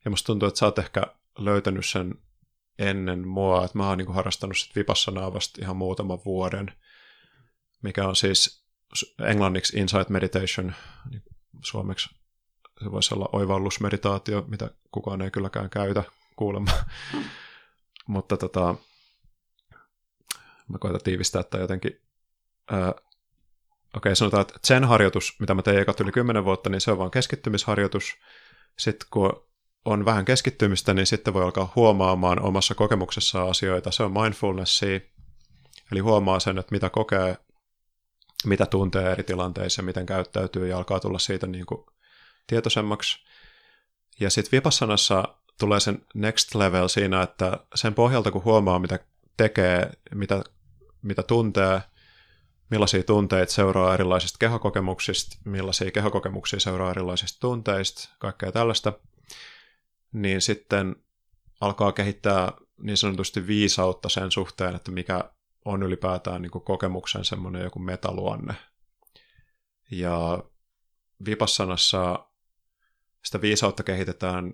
Ja 0.05 0.09
musta 0.11 0.27
tuntuu, 0.27 0.47
että 0.47 0.59
sä 0.59 0.65
oot 0.65 0.79
ehkä 0.79 1.01
löytänyt 1.37 1.85
sen 1.85 2.15
ennen 2.79 3.27
mua, 3.27 3.65
että 3.65 3.77
mä 3.77 3.87
oon 3.87 3.97
niin 3.97 4.13
harrastanut 4.13 4.57
sit 4.57 4.75
vipassanaa 4.75 5.33
vasta 5.33 5.61
ihan 5.61 5.77
muutaman 5.77 6.19
vuoden, 6.25 6.71
mikä 7.81 8.07
on 8.07 8.15
siis 8.15 8.65
englanniksi 9.19 9.77
Insight 9.77 10.09
Meditation, 10.09 10.75
niin 11.09 11.23
suomeksi 11.63 12.09
se 12.83 12.91
voisi 12.91 13.15
olla 13.15 13.29
oivallusmeditaatio, 13.31 14.45
mitä 14.47 14.69
kukaan 14.91 15.21
ei 15.21 15.31
kylläkään 15.31 15.69
käytä 15.69 16.03
kuulemma. 16.35 16.71
Mutta 18.07 18.37
tota, 18.37 18.75
mä 20.67 20.77
koitan 20.79 21.01
tiivistää 21.03 21.39
että 21.39 21.57
jotenkin. 21.57 22.01
Ää, 22.71 22.93
okay, 23.95 24.15
sanotaan, 24.15 24.41
että 24.41 24.59
sen 24.63 24.83
harjoitus, 24.83 25.35
mitä 25.39 25.53
mä 25.53 25.61
tein 25.61 25.79
ekat 25.79 25.99
yli 25.99 26.11
10 26.11 26.45
vuotta, 26.45 26.69
niin 26.69 26.81
se 26.81 26.91
on 26.91 26.97
vaan 26.97 27.11
keskittymisharjoitus. 27.11 28.15
Sitten 28.79 29.07
kun 29.11 29.47
on 29.85 30.05
vähän 30.05 30.25
keskittymistä, 30.25 30.93
niin 30.93 31.07
sitten 31.07 31.33
voi 31.33 31.43
alkaa 31.43 31.71
huomaamaan 31.75 32.41
omassa 32.41 32.75
kokemuksessa 32.75 33.43
asioita. 33.43 33.91
Se 33.91 34.03
on 34.03 34.13
mindfulnessia, 34.13 34.99
eli 35.91 35.99
huomaa 35.99 36.39
sen, 36.39 36.57
että 36.57 36.71
mitä 36.71 36.89
kokee, 36.89 37.37
mitä 38.45 38.65
tuntee 38.65 39.11
eri 39.11 39.23
tilanteissa, 39.23 39.81
miten 39.81 40.05
käyttäytyy 40.05 40.67
ja 40.67 40.77
alkaa 40.77 40.99
tulla 40.99 41.19
siitä 41.19 41.47
niin 41.47 41.65
kuin 41.65 41.85
tietoisemmaksi. 42.47 43.25
Ja 44.19 44.29
sitten 44.29 44.57
Vipassanassa 44.57 45.23
tulee 45.59 45.79
sen 45.79 46.05
next 46.13 46.55
level 46.55 46.87
siinä, 46.87 47.21
että 47.21 47.59
sen 47.75 47.93
pohjalta 47.93 48.31
kun 48.31 48.43
huomaa, 48.43 48.79
mitä 48.79 48.99
tekee, 49.37 49.89
mitä, 50.15 50.43
mitä 51.01 51.23
tuntee, 51.23 51.81
millaisia 52.69 53.03
tunteita 53.03 53.53
seuraa 53.53 53.93
erilaisista 53.93 54.37
kehokokemuksista, 54.39 55.37
millaisia 55.45 55.91
kehokokemuksia 55.91 56.59
seuraa 56.59 56.91
erilaisista 56.91 57.39
tunteista, 57.39 58.09
kaikkea 58.19 58.51
tällaista– 58.51 58.93
niin 60.11 60.41
sitten 60.41 60.95
alkaa 61.61 61.91
kehittää 61.91 62.51
niin 62.77 62.97
sanotusti 62.97 63.47
viisautta 63.47 64.09
sen 64.09 64.31
suhteen, 64.31 64.75
että 64.75 64.91
mikä 64.91 65.31
on 65.65 65.83
ylipäätään 65.83 66.41
niin 66.41 66.51
kokemuksen 66.51 67.25
semmoinen 67.25 67.63
joku 67.63 67.79
metaluonne. 67.79 68.55
Ja 69.91 70.43
Vipassanassa 71.25 72.29
sitä 73.25 73.41
viisautta 73.41 73.83
kehitetään 73.83 74.53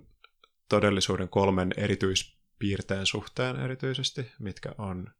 todellisuuden 0.68 1.28
kolmen 1.28 1.74
erityispiirteen 1.76 3.06
suhteen 3.06 3.60
erityisesti, 3.60 4.32
mitkä 4.38 4.74
on 4.78 5.14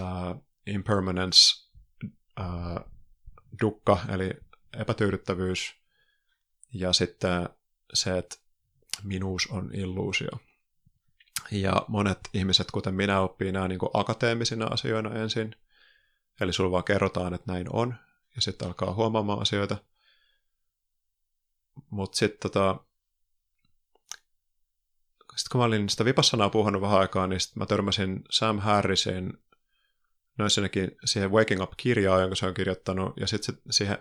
uh, 0.00 0.45
impermanence, 0.66 1.68
uh, 2.40 2.92
dukka, 3.60 3.98
eli 4.08 4.30
epätyydyttävyys, 4.80 5.74
ja 6.72 6.92
sitten 6.92 7.48
se, 7.94 8.18
että 8.18 8.36
minuus 9.02 9.46
on 9.46 9.70
illuusio. 9.74 10.30
Ja 11.50 11.84
monet 11.88 12.18
ihmiset, 12.34 12.70
kuten 12.70 12.94
minä, 12.94 13.20
oppii 13.20 13.52
nämä 13.52 13.68
niin 13.68 13.78
akateemisina 13.94 14.66
asioina 14.66 15.14
ensin. 15.14 15.56
Eli 16.40 16.52
sulla 16.52 16.70
vaan 16.70 16.84
kerrotaan, 16.84 17.34
että 17.34 17.52
näin 17.52 17.66
on, 17.72 17.94
ja 18.36 18.42
sitten 18.42 18.68
alkaa 18.68 18.94
huomaamaan 18.94 19.42
asioita. 19.42 19.76
Mutta 21.90 22.16
sitten 22.16 22.50
tota, 22.50 22.80
sit 25.36 25.48
kun 25.48 25.58
mä 25.58 25.64
olin 25.64 25.88
sitä 25.88 26.04
vipassanaa 26.04 26.50
puhunut 26.50 26.82
vähän 26.82 27.00
aikaa, 27.00 27.26
niin 27.26 27.40
mä 27.54 27.66
törmäsin 27.66 28.24
Sam 28.30 28.58
Harrisin 28.58 29.38
no 30.38 30.44
siihen 31.04 31.30
Waking 31.30 31.62
Up-kirjaan, 31.62 32.20
jonka 32.20 32.36
se 32.36 32.46
on 32.46 32.54
kirjoittanut, 32.54 33.12
ja 33.20 33.26
sitten 33.26 33.58
siihen 33.70 33.98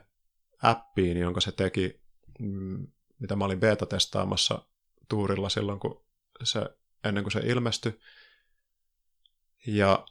appiin, 0.64 1.18
jonka 1.18 1.42
se 1.42 1.52
teki 1.52 2.00
mm, 2.40 2.88
mitä 3.20 3.36
mä 3.36 3.46
olin 3.46 3.60
beta-testaamassa 3.60 4.66
tuurilla 5.10 5.50
silloin, 5.50 5.80
kun 5.80 6.06
se, 6.44 6.60
ennen 7.04 7.24
kuin 7.24 7.32
se 7.32 7.40
ilmestyi. 7.40 8.00
Ja 9.68 10.06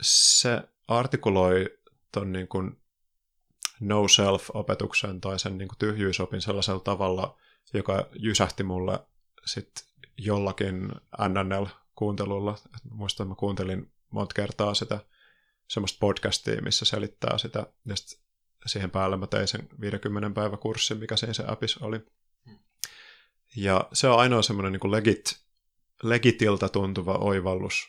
se 0.00 0.62
artikuloi 0.88 1.78
ton 2.12 2.32
niin 2.32 2.48
kuin 2.48 2.80
no 3.80 4.02
self-opetuksen 4.02 5.20
tai 5.20 5.38
sen 5.38 5.58
niin 5.58 5.68
kuin 5.68 5.78
tyhjyysopin 5.78 6.42
sellaisella 6.42 6.80
tavalla, 6.80 7.38
joka 7.74 8.08
jysähti 8.12 8.62
mulle 8.62 9.06
sit 9.44 9.70
jollakin 10.18 10.92
NNL-kuuntelulla. 11.18 12.58
Muistan, 12.90 13.24
että 13.24 13.30
mä 13.30 13.34
kuuntelin 13.34 13.92
monta 14.10 14.34
kertaa 14.34 14.74
sitä 14.74 15.00
semmoista 15.68 15.98
podcastia, 16.00 16.62
missä 16.62 16.84
selittää 16.84 17.38
sitä, 17.38 17.66
ja 17.84 17.96
sit 17.96 18.20
siihen 18.66 18.90
päälle 18.90 19.16
mä 19.16 19.26
tein 19.26 19.48
sen 19.48 19.68
50 19.80 20.30
päivä 20.40 20.56
kurssin, 20.56 20.98
mikä 20.98 21.16
siinä 21.16 21.32
se 21.32 21.44
appis 21.46 21.76
oli. 21.76 22.00
Ja 23.56 23.88
se 23.92 24.08
on 24.08 24.18
ainoa 24.18 24.42
semmoinen 24.42 24.72
niin 24.72 24.92
legit, 24.92 25.40
legitiltä 26.02 26.68
tuntuva 26.68 27.12
oivallus, 27.12 27.88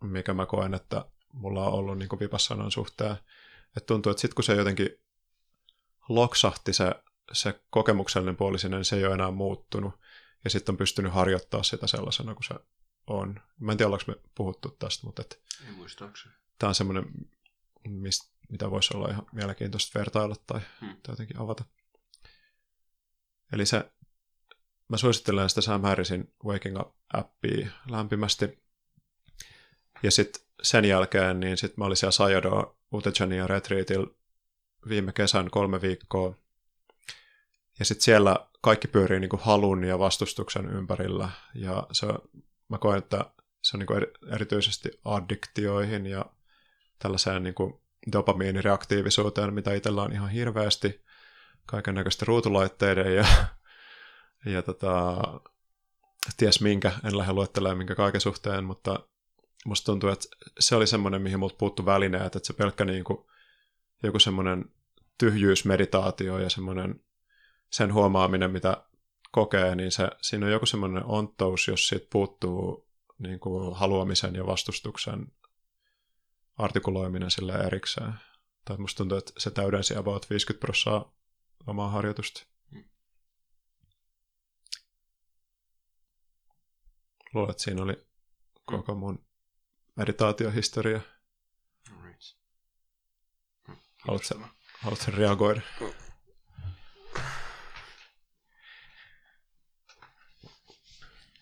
mikä 0.00 0.34
mä 0.34 0.46
koen, 0.46 0.74
että 0.74 1.04
mulla 1.32 1.66
on 1.66 1.72
ollut 1.72 1.98
niin 1.98 2.20
vipassanan 2.20 2.70
suhteen. 2.70 3.16
Että 3.76 3.86
tuntuu, 3.86 4.10
että 4.10 4.20
sitten 4.20 4.34
kun 4.34 4.44
se 4.44 4.54
jotenkin 4.54 4.88
loksahti 6.08 6.72
se, 6.72 6.94
se 7.32 7.60
kokemuksellinen 7.70 8.36
puoli 8.36 8.58
sinne, 8.58 8.76
niin 8.76 8.84
se 8.84 8.96
ei 8.96 9.04
ole 9.04 9.14
enää 9.14 9.30
muuttunut. 9.30 9.94
Ja 10.44 10.50
sitten 10.50 10.72
on 10.72 10.76
pystynyt 10.76 11.12
harjoittaa 11.12 11.62
sitä 11.62 11.86
sellaisena 11.86 12.34
kuin 12.34 12.44
se 12.44 12.54
on. 13.06 13.40
Mä 13.60 13.72
en 13.72 13.78
tiedä, 13.78 13.86
ollaanko 13.88 14.12
me 14.12 14.30
puhuttu 14.34 14.70
tästä, 14.78 15.06
mutta 15.06 15.22
et, 15.22 15.42
ei 15.66 15.72
muistaakseni. 15.72 16.34
Tämä 16.58 16.68
on 16.68 16.74
semmoinen, 16.74 17.04
mistä, 17.88 18.34
mitä 18.48 18.70
voisi 18.70 18.96
olla 18.96 19.08
ihan 19.08 19.26
mielenkiintoista 19.32 19.98
vertailla 19.98 20.34
tai, 20.46 20.60
hmm. 20.80 20.96
tai 21.02 21.12
jotenkin 21.12 21.38
avata. 21.38 21.64
Eli 23.52 23.66
se, 23.66 23.92
mä 24.88 24.96
suosittelen 24.96 25.48
sitä 25.48 25.60
Sam 25.60 25.82
Harrisin 25.82 26.34
Waking 26.44 26.78
Up-appia 26.80 27.68
lämpimästi. 27.90 28.62
Ja 30.02 30.10
sitten 30.10 30.42
sen 30.62 30.84
jälkeen, 30.84 31.40
niin 31.40 31.56
sitten 31.56 31.74
mä 31.76 31.84
olin 31.84 31.96
siellä 31.96 32.10
Sayado 32.10 32.78
Utechania 32.92 33.46
Retreatilla 33.46 34.14
viime 34.88 35.12
kesän 35.12 35.50
kolme 35.50 35.82
viikkoa. 35.82 36.34
Ja 37.78 37.84
sitten 37.84 38.04
siellä 38.04 38.48
kaikki 38.60 38.88
pyörii 38.88 39.20
niin 39.20 39.28
kuin 39.28 39.42
halun 39.42 39.84
ja 39.84 39.98
vastustuksen 39.98 40.66
ympärillä. 40.66 41.28
Ja 41.54 41.86
se, 41.92 42.06
mä 42.68 42.78
koen, 42.78 42.98
että 42.98 43.30
se 43.62 43.76
on 43.76 43.78
niin 43.78 43.86
kuin 43.86 44.06
erityisesti 44.32 44.90
addiktioihin 45.04 46.06
ja 46.06 46.24
tällaiseen 47.04 47.42
niin 47.42 47.54
kuin 47.54 47.80
dopamiinireaktiivisuuteen, 48.12 49.54
mitä 49.54 49.74
itsellä 49.74 50.02
on 50.02 50.12
ihan 50.12 50.30
hirveästi 50.30 51.04
kaiken 51.66 51.94
näköisten 51.94 52.28
ruutulaitteiden 52.28 53.14
ja, 53.16 53.26
ja 54.46 54.62
tota, 54.62 55.16
ties 56.36 56.60
minkä, 56.60 56.92
en 57.04 57.18
lähde 57.18 57.32
luettelemaan 57.32 57.78
minkä 57.78 57.94
kaiken 57.94 58.20
suhteen, 58.20 58.64
mutta 58.64 59.08
musta 59.64 59.86
tuntuu, 59.86 60.10
että 60.10 60.28
se 60.60 60.76
oli 60.76 60.86
semmoinen, 60.86 61.22
mihin 61.22 61.38
multa 61.38 61.56
puuttu 61.58 61.86
välineet, 61.86 62.36
että 62.36 62.46
se 62.46 62.52
pelkkä 62.52 62.84
niin 62.84 63.04
kuin, 63.04 63.18
joku 64.02 64.18
semmoinen 64.18 64.64
tyhjyysmeditaatio 65.18 66.38
ja 66.38 66.50
semmoinen 66.50 67.00
sen 67.70 67.94
huomaaminen, 67.94 68.50
mitä 68.50 68.84
kokee, 69.30 69.74
niin 69.74 69.92
se, 69.92 70.10
siinä 70.22 70.46
on 70.46 70.52
joku 70.52 70.66
semmoinen 70.66 71.04
onttous, 71.04 71.68
jos 71.68 71.88
siitä 71.88 72.06
puuttuu 72.12 72.88
niin 73.18 73.40
kuin 73.40 73.76
haluamisen 73.76 74.34
ja 74.34 74.46
vastustuksen 74.46 75.26
artikuloiminen 76.56 77.30
sille 77.30 77.52
erikseen. 77.52 78.14
Tai 78.64 78.76
musta 78.76 78.98
tuntuu, 78.98 79.18
että 79.18 79.32
se 79.38 79.50
täydensi 79.50 79.96
about 79.96 80.30
50 80.30 80.60
prosenttia 80.60 81.12
omaa 81.66 81.90
harjoitusta. 81.90 82.46
Luulen, 87.34 87.50
että 87.50 87.62
siinä 87.62 87.82
oli 87.82 88.06
koko 88.64 88.94
mun 88.94 89.26
meditaatiohistoria. 89.96 91.00
Haluatko, 93.98 94.34
haluatko 94.80 95.10
reagoida? 95.10 95.60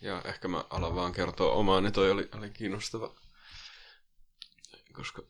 Ja 0.01 0.23
ehkä 0.25 0.49
mä 0.49 0.65
alan 0.71 0.95
vaan 0.95 1.13
kertoa 1.13 1.53
omaa, 1.53 1.81
niin 1.81 1.93
toi 1.93 2.11
oli, 2.11 2.29
oli 2.35 2.51
kiinnostava 2.51 3.15
koska 4.93 5.23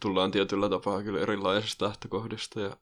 tullaan 0.00 0.30
tietyllä 0.30 0.68
tapaa 0.68 1.02
kyllä 1.02 1.20
erilaisista 1.20 1.84
lähtökohdista. 1.84 2.60
Ja... 2.60 2.76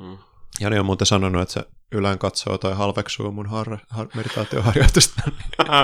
Mm. 0.00 0.18
Jani 0.60 0.78
on 0.78 0.86
muuten 0.86 1.06
sanonut, 1.06 1.42
että 1.42 1.52
se 1.52 1.64
ylän 1.92 2.18
katsoo 2.18 2.58
tai 2.58 2.74
halveksuu 2.74 3.32
mun 3.32 3.46
har- 3.46 3.78
har- 3.90 4.08
meditaatioharjoitusta. 4.14 5.22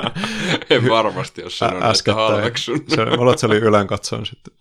en 0.71 0.89
varmasti 0.89 1.43
ole 1.43 1.51
sanonut, 1.51 1.83
Ä- 1.85 1.93
että 1.99 2.15
halveksun. 2.15 2.85
se, 2.89 3.17
mulla 3.17 3.37
se 3.37 3.47
oli 3.47 3.57
ylän 3.57 3.87
katsoon 3.87 4.27
sitten. 4.27 4.55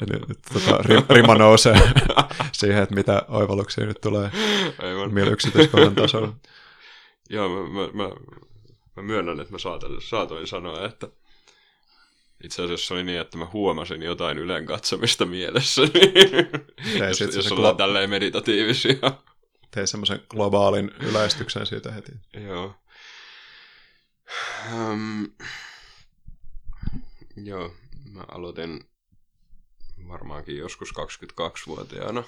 nyt, 0.28 0.38
tota, 0.52 0.78
rima 1.10 1.34
nousee 1.34 1.74
siihen, 2.52 2.82
että 2.82 2.94
mitä 2.94 3.22
oivalluksia 3.28 3.86
nyt 3.86 4.00
tulee 4.00 4.30
Aivan. 4.82 5.28
yksityiskohdan 5.28 5.94
tasolla. 5.94 6.32
Joo, 7.30 7.48
mä, 7.48 7.68
mä, 7.68 8.04
mä 8.04 8.10
mä 8.98 9.02
myönnän, 9.02 9.40
että 9.40 9.52
mä 9.52 9.58
saatoin, 9.58 10.02
saatoin 10.02 10.46
sanoa, 10.46 10.84
että 10.84 11.08
itse 12.44 12.62
asiassa 12.62 12.94
oli 12.94 13.04
niin, 13.04 13.20
että 13.20 13.38
mä 13.38 13.46
huomasin 13.52 14.02
jotain 14.02 14.38
ylen 14.38 14.66
katsomista 14.66 15.26
mielessä, 15.26 15.82
jos, 17.08 17.20
jos 17.20 17.52
ollaan 17.52 17.74
glo- 17.74 17.78
tälleen 17.78 18.10
meditatiivisia. 18.10 19.12
Tein 19.70 19.86
semmoisen 19.86 20.22
globaalin 20.28 20.90
yleistyksen 21.00 21.66
siitä 21.66 21.92
heti. 21.92 22.12
Joo. 22.34 22.74
Um, 24.72 25.32
joo, 27.36 27.74
mä 28.12 28.24
aloitin 28.28 28.84
varmaankin 30.08 30.56
joskus 30.56 30.90
22-vuotiaana 30.90 32.24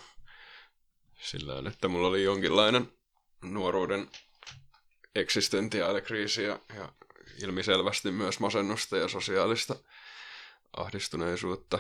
sillä 1.20 1.62
että 1.68 1.88
mulla 1.88 2.08
oli 2.08 2.24
jonkinlainen 2.24 2.92
nuoruuden 3.42 4.08
eksistentiaalikriisi 5.14 6.42
ja, 6.42 6.58
ilmiselvästi 7.42 8.10
myös 8.10 8.40
masennusta 8.40 8.96
ja 8.96 9.08
sosiaalista 9.08 9.76
ahdistuneisuutta, 10.76 11.78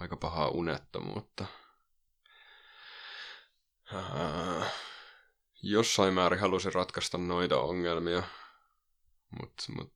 aika 0.00 0.16
pahaa 0.16 0.48
unettomuutta. 0.48 1.46
Ää, 3.92 4.70
jossain 5.62 6.14
määrin 6.14 6.40
halusin 6.40 6.74
ratkaista 6.74 7.18
noita 7.18 7.60
ongelmia, 7.60 8.22
mutta 9.40 9.64
mut, 9.76 9.94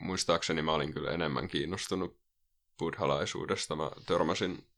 muistaakseni 0.00 0.62
mä 0.62 0.72
olin 0.72 0.94
kyllä 0.94 1.10
enemmän 1.10 1.48
kiinnostunut 1.48 2.20
buddhalaisuudesta. 2.78 3.76
Mä 3.76 3.90
törmäsin 4.06 4.68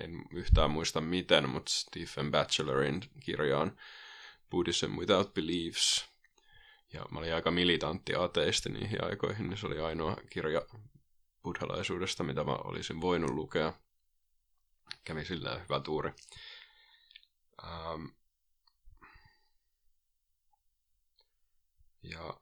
en 0.00 0.22
yhtään 0.30 0.70
muista 0.70 1.00
miten, 1.00 1.48
mutta 1.48 1.70
Stephen 1.70 2.30
Bachelorin 2.30 3.00
kirjaan 3.20 3.78
Buddhism 4.50 4.96
Without 4.96 5.34
Beliefs. 5.34 6.08
Ja 6.92 7.06
mä 7.10 7.18
olin 7.18 7.34
aika 7.34 7.50
militantti 7.50 8.14
ateisti 8.14 8.68
niihin 8.68 9.04
aikoihin, 9.04 9.48
niin 9.48 9.58
se 9.58 9.66
oli 9.66 9.80
ainoa 9.80 10.16
kirja 10.30 10.62
buddhalaisuudesta, 11.42 12.24
mitä 12.24 12.44
mä 12.44 12.52
olisin 12.52 13.00
voinut 13.00 13.30
lukea. 13.30 13.72
Kävi 15.04 15.24
sillä 15.24 15.58
hyvä 15.58 15.80
tuuri. 15.80 16.12
Ähm. 17.64 18.04
Ja 22.02 22.34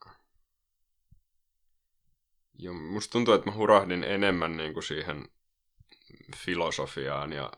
ja 2.58 2.72
musta 2.72 3.12
tuntuu, 3.12 3.34
että 3.34 3.50
mä 3.50 3.56
hurahdin 3.56 4.04
enemmän 4.04 4.56
niin 4.56 4.72
kuin 4.72 4.82
siihen 4.82 5.28
filosofiaan 6.36 7.32
ja 7.32 7.52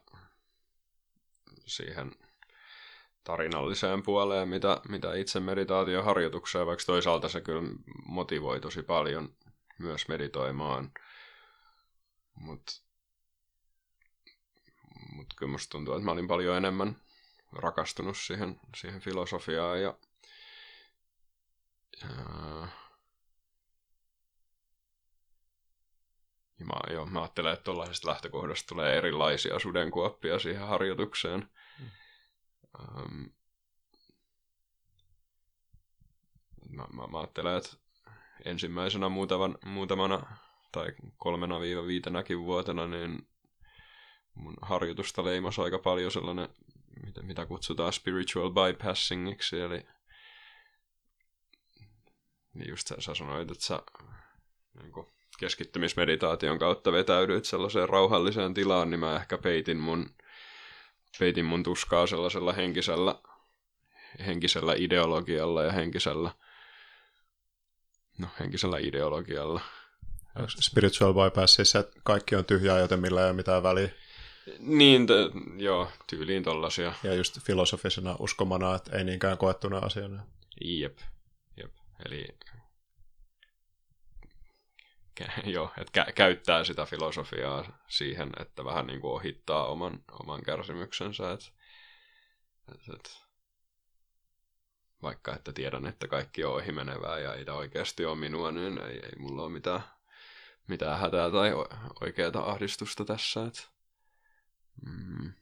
siihen 1.66 2.12
tarinalliseen 3.24 4.02
puoleen, 4.02 4.48
mitä, 4.48 4.80
mitä 4.88 5.14
itse 5.14 5.40
meditaatioharjoitukseen, 5.40 6.66
vaikka 6.66 6.84
toisaalta 6.86 7.28
se 7.28 7.40
kyllä 7.40 7.62
motivoi 8.06 8.60
tosi 8.60 8.82
paljon 8.82 9.36
myös 9.78 10.08
meditoimaan. 10.08 10.90
Mutta 12.34 12.72
mut 15.12 15.34
kyllä 15.36 15.52
musta 15.52 15.70
tuntuu, 15.70 15.94
että 15.94 16.04
mä 16.04 16.10
olin 16.10 16.28
paljon 16.28 16.56
enemmän 16.56 16.96
rakastunut 17.52 18.16
siihen, 18.16 18.60
siihen 18.76 19.00
filosofiaan 19.00 19.82
ja, 19.82 19.94
ja 22.02 22.68
Ja 26.58 26.66
mä, 26.66 26.94
joo, 26.94 27.06
mä 27.06 27.20
ajattelen, 27.20 27.52
että 27.52 27.64
tuollaisesta 27.64 28.08
lähtökohdasta 28.08 28.68
tulee 28.68 28.96
erilaisia 28.96 29.58
sudenkuoppia 29.58 30.38
siihen 30.38 30.66
harjoitukseen. 30.66 31.50
Mm. 31.80 31.90
Um, 32.78 33.30
mä, 36.70 36.86
mä, 36.92 37.06
mä 37.06 37.18
ajattelen, 37.18 37.56
että 37.56 37.76
ensimmäisenä 38.44 39.08
muutaman, 39.08 39.58
muutamana 39.64 40.36
tai 40.72 40.86
kolmena 41.16 41.60
viiva 41.60 41.86
viitenäkin 41.86 42.38
vuotena, 42.38 42.86
niin 42.86 43.28
mun 44.34 44.56
harjoitusta 44.62 45.24
leimasi 45.24 45.60
aika 45.60 45.78
paljon 45.78 46.10
sellainen, 46.10 46.48
mitä, 47.06 47.22
mitä 47.22 47.46
kutsutaan 47.46 47.92
spiritual 47.92 48.50
bypassingiksi, 48.50 49.60
eli 49.60 49.86
niin 52.54 52.68
just 52.68 52.88
sä, 52.88 52.94
sä 52.98 53.14
sanoit, 53.14 53.50
että 53.50 53.64
sä 53.64 53.82
niin 54.82 54.92
kuin, 54.92 55.06
keskittymismeditaation 55.38 56.58
kautta 56.58 56.92
vetäydyit 56.92 57.44
sellaiseen 57.44 57.88
rauhalliseen 57.88 58.54
tilaan, 58.54 58.90
niin 58.90 59.00
mä 59.00 59.16
ehkä 59.16 59.38
peitin 59.38 59.76
mun, 59.76 60.10
peitin 61.18 61.44
mun 61.44 61.62
tuskaa 61.62 62.06
sellaisella 62.06 62.52
henkisellä, 62.52 63.14
henkisellä 64.26 64.74
ideologialla 64.76 65.62
ja 65.62 65.72
henkisellä, 65.72 66.30
no 68.18 68.28
henkisellä 68.40 68.78
ideologialla. 68.78 69.60
Spiritual 70.60 71.14
bypass, 71.14 71.54
siis 71.54 71.76
että 71.76 72.00
kaikki 72.04 72.36
on 72.36 72.44
tyhjää, 72.44 72.78
joten 72.78 73.00
millä 73.00 73.20
ei 73.20 73.26
ole 73.26 73.32
mitään 73.32 73.62
väliä. 73.62 73.88
Niin, 74.58 75.06
te, 75.06 75.14
joo, 75.56 75.92
tyyliin 76.10 76.42
tollasia. 76.42 76.92
Ja 77.02 77.14
just 77.14 77.40
filosofisena 77.40 78.16
uskomana, 78.18 78.74
että 78.74 78.98
ei 78.98 79.04
niinkään 79.04 79.38
koettuna 79.38 79.78
asiana. 79.78 80.22
Jep, 80.64 80.98
jep. 81.56 81.72
Eli 82.06 82.26
joo, 85.54 85.72
että 85.78 86.02
kä- 86.02 86.12
käyttää 86.12 86.64
sitä 86.64 86.84
filosofiaa 86.84 87.80
siihen, 87.88 88.30
että 88.40 88.64
vähän 88.64 88.86
niin 88.86 89.00
kuin 89.00 89.12
ohittaa 89.12 89.66
oman, 89.66 90.04
oman 90.12 90.42
kärsimyksensä. 90.42 91.32
Et, 91.32 91.52
et, 92.74 92.94
et, 92.94 93.22
vaikka 95.02 95.34
että 95.34 95.52
tiedän, 95.52 95.86
että 95.86 96.08
kaikki 96.08 96.44
on 96.44 96.54
ohimenevää 96.54 97.18
ja 97.18 97.34
ei 97.34 97.44
oikeasti 97.48 98.04
ole 98.04 98.18
minua, 98.18 98.50
niin 98.50 98.78
ei, 98.78 99.00
ei 99.04 99.18
mulla 99.18 99.42
ole 99.42 99.52
mitään, 99.52 99.82
mitään 100.66 100.98
hätää 100.98 101.30
tai 101.30 101.52
oikeaa 102.00 102.50
ahdistusta 102.50 103.04
tässä. 103.04 103.44
Et, 103.44 103.70
mm. 104.86 105.32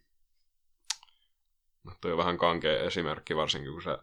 Toi 2.01 2.13
on 2.13 2.19
vähän 2.19 2.39
kankea 2.39 2.81
esimerkki, 2.81 3.37
varsinkin 3.37 3.73
kun 3.73 3.83
se 3.83 3.99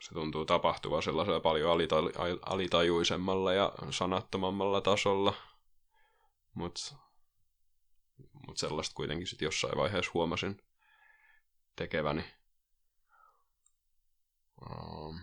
se 0.00 0.14
tuntuu 0.14 0.44
tapahtuva 0.44 1.02
sellaisella 1.02 1.40
paljon 1.40 1.72
alita- 1.72 2.38
alitajuisemmalla 2.46 3.52
ja 3.52 3.72
sanattomammalla 3.90 4.80
tasolla. 4.80 5.34
Mutta 6.54 6.80
mut 8.46 8.58
sellaista 8.58 8.94
kuitenkin 8.94 9.26
sitten 9.26 9.46
jossain 9.46 9.78
vaiheessa 9.78 10.10
huomasin 10.14 10.62
tekeväni. 11.76 12.24
Um. 14.70 15.20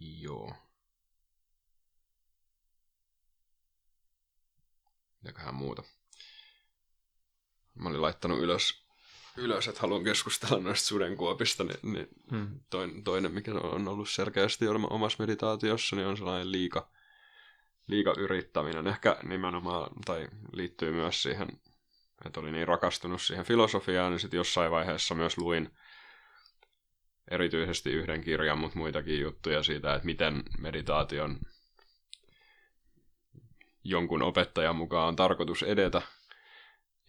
Joo. 0.00 0.54
Mitäköhän 5.22 5.54
muuta. 5.54 5.82
Mä 7.74 7.88
olin 7.88 8.02
laittanut 8.02 8.38
ylös 8.38 8.81
ylös, 9.36 9.68
että 9.68 9.80
haluan 9.80 10.04
keskustella 10.04 10.62
noista 10.62 10.86
sudenkuopista, 10.86 11.64
niin, 11.64 11.92
niin 11.92 12.08
hmm. 12.30 12.60
toinen, 12.70 13.04
toinen, 13.04 13.32
mikä 13.32 13.54
on 13.54 13.88
ollut 13.88 14.10
selkeästi 14.10 14.64
omassa 14.90 15.22
meditaatiossa, 15.22 15.96
niin 15.96 16.08
on 16.08 16.16
sellainen 16.16 16.52
liika, 16.52 16.88
liika 17.86 18.14
yrittäminen. 18.18 18.86
Ehkä 18.86 19.16
nimenomaan, 19.22 19.90
tai 20.04 20.28
liittyy 20.52 20.92
myös 20.92 21.22
siihen, 21.22 21.48
että 22.26 22.40
oli 22.40 22.52
niin 22.52 22.68
rakastunut 22.68 23.22
siihen 23.22 23.44
filosofiaan, 23.44 24.12
niin 24.12 24.20
sitten 24.20 24.38
jossain 24.38 24.70
vaiheessa 24.70 25.14
myös 25.14 25.38
luin 25.38 25.70
erityisesti 27.30 27.92
yhden 27.92 28.20
kirjan, 28.20 28.58
mutta 28.58 28.78
muitakin 28.78 29.20
juttuja 29.20 29.62
siitä, 29.62 29.94
että 29.94 30.06
miten 30.06 30.42
meditaation 30.58 31.38
jonkun 33.84 34.22
opettajan 34.22 34.76
mukaan 34.76 35.08
on 35.08 35.16
tarkoitus 35.16 35.62
edetä 35.62 36.02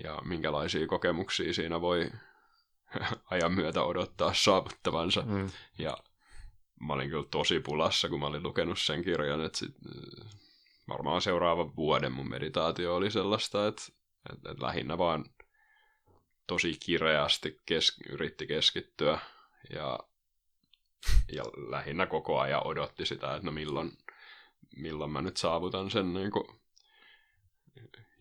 ja 0.04 0.22
minkälaisia 0.26 0.88
kokemuksia 0.88 1.54
siinä 1.54 1.82
voi 1.82 2.12
ajan 3.32 3.54
myötä 3.54 3.84
odottaa 3.84 4.34
saavuttavansa. 4.34 5.22
Mm. 5.22 5.50
Ja 5.80 5.98
mä 6.80 6.94
olin 6.94 7.10
kyllä 7.10 7.28
tosi 7.32 7.60
pulassa, 7.60 8.10
kun 8.10 8.20
mä 8.20 8.26
olin 8.26 8.44
lukenut 8.44 8.80
sen 8.80 9.04
kirjan, 9.04 9.46
että 9.46 9.58
sit, 9.58 9.76
äh, 9.86 10.30
varmaan 10.88 11.22
seuraavan 11.22 11.76
vuoden 11.76 12.12
mun 12.12 12.30
meditaatio 12.30 12.96
oli 12.96 13.12
sellaista, 13.12 13.68
että, 13.68 13.82
että, 14.34 14.52
että 14.52 14.66
lähinnä 14.66 14.98
vaan 14.98 15.26
tosi 16.48 16.78
kireästi 16.86 17.62
kes, 17.66 17.98
yritti 18.10 18.48
keskittyä 18.48 19.20
ja, 19.74 20.00
ja 21.32 21.44
lähinnä 21.70 22.06
koko 22.06 22.40
ajan 22.40 22.68
odotti 22.68 23.06
sitä, 23.06 23.36
että 23.36 23.46
no 23.46 23.52
milloin, 23.52 23.92
milloin 24.76 25.12
mä 25.12 25.22
nyt 25.22 25.38
saavutan 25.38 25.92
sen 25.92 26.14
niin 26.14 26.32
kuin, 26.32 26.46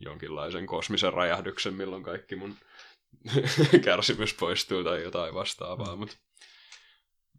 jonkinlaisen 0.05 0.67
kosmisen 0.67 1.13
räjähdyksen, 1.13 1.75
milloin 1.75 2.03
kaikki 2.03 2.37
mun 2.37 2.57
kärsimys 3.85 4.35
poistuu 4.35 4.85
tai 4.85 5.03
jotain 5.03 5.35
vastaavaa, 5.35 5.97
mm. 5.97 5.99
mutta 5.99 6.17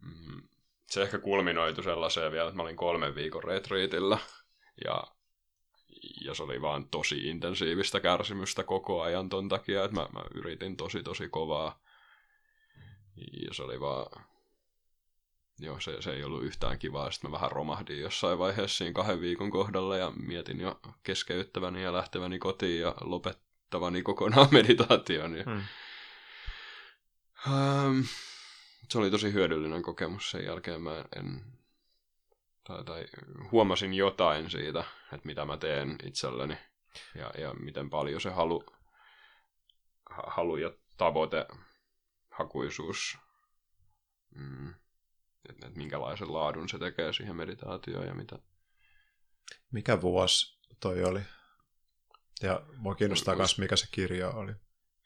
mm, 0.00 0.42
se 0.90 1.02
ehkä 1.02 1.18
kulminoitu 1.18 1.82
sellaiseen 1.82 2.32
vielä, 2.32 2.48
että 2.48 2.56
mä 2.56 2.62
olin 2.62 2.76
kolmen 2.76 3.14
viikon 3.14 3.44
retriitillä 3.44 4.18
ja, 4.84 5.04
ja 6.24 6.34
se 6.34 6.42
oli 6.42 6.62
vaan 6.62 6.88
tosi 6.88 7.28
intensiivistä 7.28 8.00
kärsimystä 8.00 8.62
koko 8.62 9.02
ajan 9.02 9.28
ton 9.28 9.48
takia, 9.48 9.84
että 9.84 9.96
mä, 9.96 10.08
mä 10.12 10.24
yritin 10.34 10.76
tosi 10.76 11.02
tosi 11.02 11.28
kovaa 11.28 11.80
ja 13.16 13.54
se 13.54 13.62
oli 13.62 13.80
vaan 13.80 14.24
joo, 15.58 15.80
se, 15.80 16.02
se 16.02 16.12
ei 16.12 16.24
ollut 16.24 16.42
yhtään 16.42 16.78
kivaa. 16.78 17.10
Sitten 17.10 17.30
mä 17.30 17.34
vähän 17.34 17.52
romahdin 17.52 18.00
jossain 18.00 18.38
vaiheessa 18.38 18.78
siinä 18.78 18.92
kahden 18.92 19.20
viikon 19.20 19.50
kohdalla 19.50 19.96
ja 19.96 20.12
mietin 20.16 20.60
jo 20.60 20.80
keskeyttäväni 21.02 21.82
ja 21.82 21.92
lähteväni 21.92 22.38
kotiin 22.38 22.80
ja 22.80 22.94
lopettavani 23.00 24.02
kokonaan 24.02 24.48
meditaation. 24.58 25.36
Ja... 25.36 25.44
Hmm. 25.44 25.62
Um, 27.46 28.04
se 28.88 28.98
oli 28.98 29.10
tosi 29.10 29.32
hyödyllinen 29.32 29.82
kokemus 29.82 30.30
sen 30.30 30.44
jälkeen. 30.44 30.82
Mä 30.82 31.04
en, 31.16 31.44
tai, 32.64 32.84
tai 32.84 33.06
huomasin 33.52 33.94
jotain 33.94 34.50
siitä, 34.50 34.84
että 35.12 35.26
mitä 35.26 35.44
mä 35.44 35.56
teen 35.56 35.98
itselleni 36.04 36.58
ja, 37.14 37.32
ja 37.38 37.54
miten 37.54 37.90
paljon 37.90 38.20
se 38.20 38.30
halu, 38.30 38.64
halu 40.26 40.56
ja 40.56 40.72
tavoite, 40.96 41.46
hakuisuus 42.30 43.18
mm, 44.34 44.74
että, 45.48 45.70
minkälaisen 45.74 46.32
laadun 46.32 46.68
se 46.68 46.78
tekee 46.78 47.12
siihen 47.12 47.36
meditaatioon 47.36 48.06
ja 48.06 48.14
mitä. 48.14 48.38
Mikä 49.72 50.00
vuosi 50.00 50.58
toi 50.80 51.04
oli? 51.04 51.20
Ja 52.42 52.62
mua 52.76 52.94
kiinnostaa 52.94 53.36
myös, 53.36 53.58
mikä 53.58 53.76
se 53.76 53.86
kirja 53.90 54.30
oli. 54.30 54.52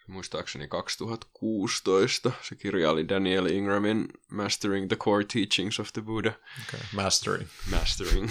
Muistaakseni 0.06 0.68
2016. 0.68 2.32
Se 2.42 2.56
kirja 2.56 2.90
oli 2.90 3.08
Daniel 3.08 3.46
Ingramin 3.46 4.08
Mastering 4.30 4.88
the 4.88 4.96
Core 4.96 5.24
Teachings 5.24 5.80
of 5.80 5.92
the 5.92 6.02
Buddha. 6.02 6.32
Okay. 6.68 6.80
Mastering. 6.92 7.48
Mastering. 7.70 8.30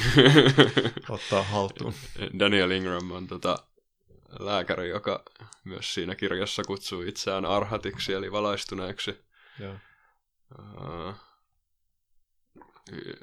Ottaa 1.09 1.43
haltuun. 1.43 1.93
Daniel 2.39 2.71
Ingram 2.71 3.11
on 3.11 3.27
tota, 3.27 3.57
lääkäri, 4.39 4.89
joka 4.89 5.23
myös 5.63 5.93
siinä 5.93 6.15
kirjassa 6.15 6.63
kutsuu 6.63 7.01
itseään 7.01 7.45
arhatiksi, 7.45 8.13
eli 8.13 8.31
valaistuneeksi. 8.31 9.25
Yeah. 9.59 9.77
Uh, 10.59 11.15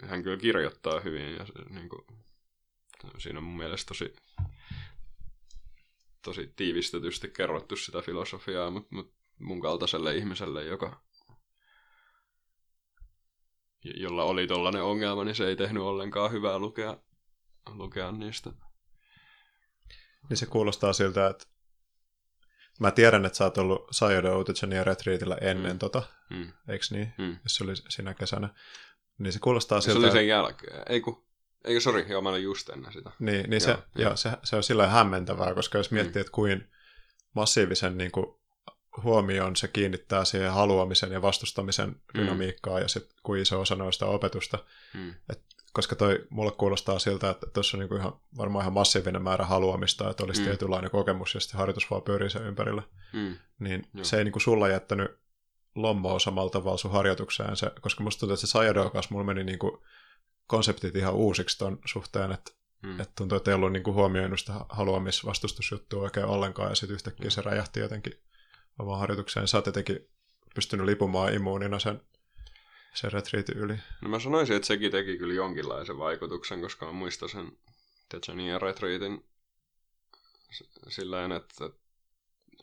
hän 0.03 0.23
kyllä 0.23 0.37
kirjoittaa 0.37 1.01
hyvin 1.01 1.35
ja 1.35 1.47
se, 1.47 1.53
niin 1.71 1.89
kuin, 1.89 2.07
siinä 3.19 3.39
on 3.39 3.45
mun 3.45 3.57
mielestä 3.57 3.89
tosi, 3.89 4.17
tosi 6.23 6.53
tiivistetysti 6.57 7.29
kerrottu 7.29 7.77
sitä 7.77 8.03
filosofiaa, 8.03 8.71
mutta 8.71 8.95
mut 8.95 9.15
mun 9.39 9.61
kaltaiselle 9.61 10.17
ihmiselle, 10.17 10.65
joka 10.65 11.05
jolla 13.85 14.25
oli 14.25 14.47
tollainen 14.47 14.83
ongelma, 14.83 15.25
niin 15.25 15.35
se 15.35 15.47
ei 15.47 15.57
tehnyt 15.57 15.83
ollenkaan 15.83 16.33
hyvää 16.33 16.59
lukea, 16.59 16.99
lukea 17.67 18.12
niistä. 18.12 18.53
Niin 20.29 20.37
se 20.37 20.47
kuulostaa 20.47 20.93
siltä, 20.93 21.27
että 21.27 21.47
mä 22.81 22.91
tiedän, 22.91 23.25
että 23.25 23.39
sä 23.39 23.45
oot 23.45 23.59
ollut 23.59 23.87
Sajoda 23.91 24.33
Outagenia 24.33 24.85
Retreatillä 24.85 25.37
ennen 25.41 25.73
mm. 25.73 25.79
tota, 25.79 26.03
mm. 26.31 26.53
eikö 26.69 26.85
niin? 26.91 27.15
Mm. 27.19 27.37
Jos 27.43 27.55
se 27.55 27.65
oli 27.65 27.77
siinä 27.77 28.15
kesänä. 28.15 28.55
Niin 29.19 29.33
se 29.33 29.39
kuulostaa 29.39 29.81
siltä... 29.81 30.01
Se 30.01 30.07
oli 30.07 30.12
sen 30.12 30.29
jälkeen. 30.29 30.83
Ei 30.89 31.01
kun... 31.01 31.25
Eikö, 31.65 31.81
sori, 31.81 32.07
joo, 32.09 32.23
mä 32.23 32.29
olin 32.29 32.43
just 32.43 32.69
ennen 32.69 32.93
sitä. 32.93 33.11
Niin, 33.19 33.51
niin 33.51 33.61
se, 33.61 33.71
joo, 33.71 33.81
joo. 33.97 34.17
se, 34.17 34.31
se 34.45 34.57
on 34.57 34.62
sillä 34.62 34.87
hämmentävää, 34.87 35.55
koska 35.55 35.79
jos 35.79 35.91
miettii, 35.91 36.15
mm. 36.15 36.21
että 36.21 36.33
kuin 36.33 36.69
massiivisen 37.35 37.99
niin 37.99 38.11
kuin, 38.11 38.27
huomioon 39.03 39.57
se 39.57 39.69
kiinnittää 39.69 40.25
siihen 40.25 40.53
haluamisen 40.53 41.12
ja 41.12 41.23
vastustamisen 41.23 41.89
mm. 41.89 42.21
dynamiikkaa 42.21 42.81
ja 42.81 42.89
sitten 42.89 43.17
kuin 43.23 43.43
iso 43.43 43.61
osa 43.61 43.75
noista 43.75 44.07
opetusta. 44.07 44.59
Mm. 44.95 45.15
Et, 45.31 45.43
koska 45.73 45.97
toi 45.97 46.27
mulle 46.31 46.53
kuulostaa 46.53 46.99
siltä, 46.99 47.31
että 47.31 47.47
tuossa 47.47 47.77
on 47.77 47.79
niinku 47.79 47.97
ihan, 47.97 48.12
varmaan 48.37 48.62
ihan 48.62 48.73
massiivinen 48.73 49.23
määrä 49.23 49.45
haluamista, 49.45 50.11
että 50.11 50.25
olisi 50.25 50.41
mm. 50.41 50.45
tietynlainen 50.45 50.91
kokemus 50.91 51.35
ja 51.35 51.41
sitten 51.41 51.59
harjoitus 51.59 51.91
vaan 51.91 52.03
pyörii 52.03 52.31
sen 52.31 52.47
ympärillä. 52.47 52.83
Mm. 53.12 53.37
Niin 53.59 53.87
Joo. 53.95 54.05
se 54.05 54.19
ei 54.19 54.25
niinku 54.25 54.41
sulla 54.41 54.69
jättänyt 54.69 55.19
lommoa 55.75 56.18
samalla 56.18 56.51
tavalla 56.51 56.77
sun 56.77 56.93
harjoitukseen, 56.93 57.57
se, 57.57 57.70
koska 57.81 58.05
musta 58.05 58.20
tuntuu, 58.20 58.35
että 58.35 58.47
se 58.47 58.51
Sayadaw 58.51 58.91
kanssa 58.91 59.12
mulla 59.12 59.25
meni 59.25 59.45
niinku 59.45 59.85
konseptit 60.47 60.97
ihan 60.97 61.14
uusiksi 61.14 61.59
ton 61.59 61.79
suhteen, 61.85 62.33
että 62.33 62.53
Hmm. 62.85 63.01
Että 63.01 63.12
tuntuu, 63.16 63.37
että 63.37 63.51
ei 63.51 63.55
ollut 63.55 63.72
niin 63.72 63.83
kuin 63.83 63.95
huomioinut 63.95 64.41
sitä 64.41 64.53
haluamisvastustusjuttua 64.68 66.03
oikein 66.03 66.27
ollenkaan, 66.27 66.68
ja 66.68 66.75
sitten 66.75 66.95
yhtäkkiä 66.95 67.25
hmm. 67.25 67.31
se 67.31 67.43
räjähti 67.43 67.81
jotenkin 67.81 68.12
omaan 68.79 69.01
harjoitukseen. 69.01 69.49
Sä 69.49 69.59
oot 69.59 69.66
jotenkin 69.66 70.09
pystynyt 70.55 70.87
lipumaan 70.87 71.35
immuunina 71.35 71.79
sen, 71.79 72.01
sen 72.95 73.12
retriitin 73.12 73.57
yli. 73.57 73.77
No 74.01 74.09
mä 74.09 74.18
sanoisin, 74.18 74.57
että 74.57 74.66
sekin 74.66 74.91
teki 74.91 75.18
kyllä 75.18 75.35
jonkinlaisen 75.35 75.99
vaikutuksen, 75.99 76.61
koska 76.61 76.87
mä 76.87 76.93
muistan 76.93 77.29
sen 77.29 77.53
Tetsania 78.09 78.59
retriitin 78.59 79.25
sillä 80.89 81.37
että, 81.37 81.70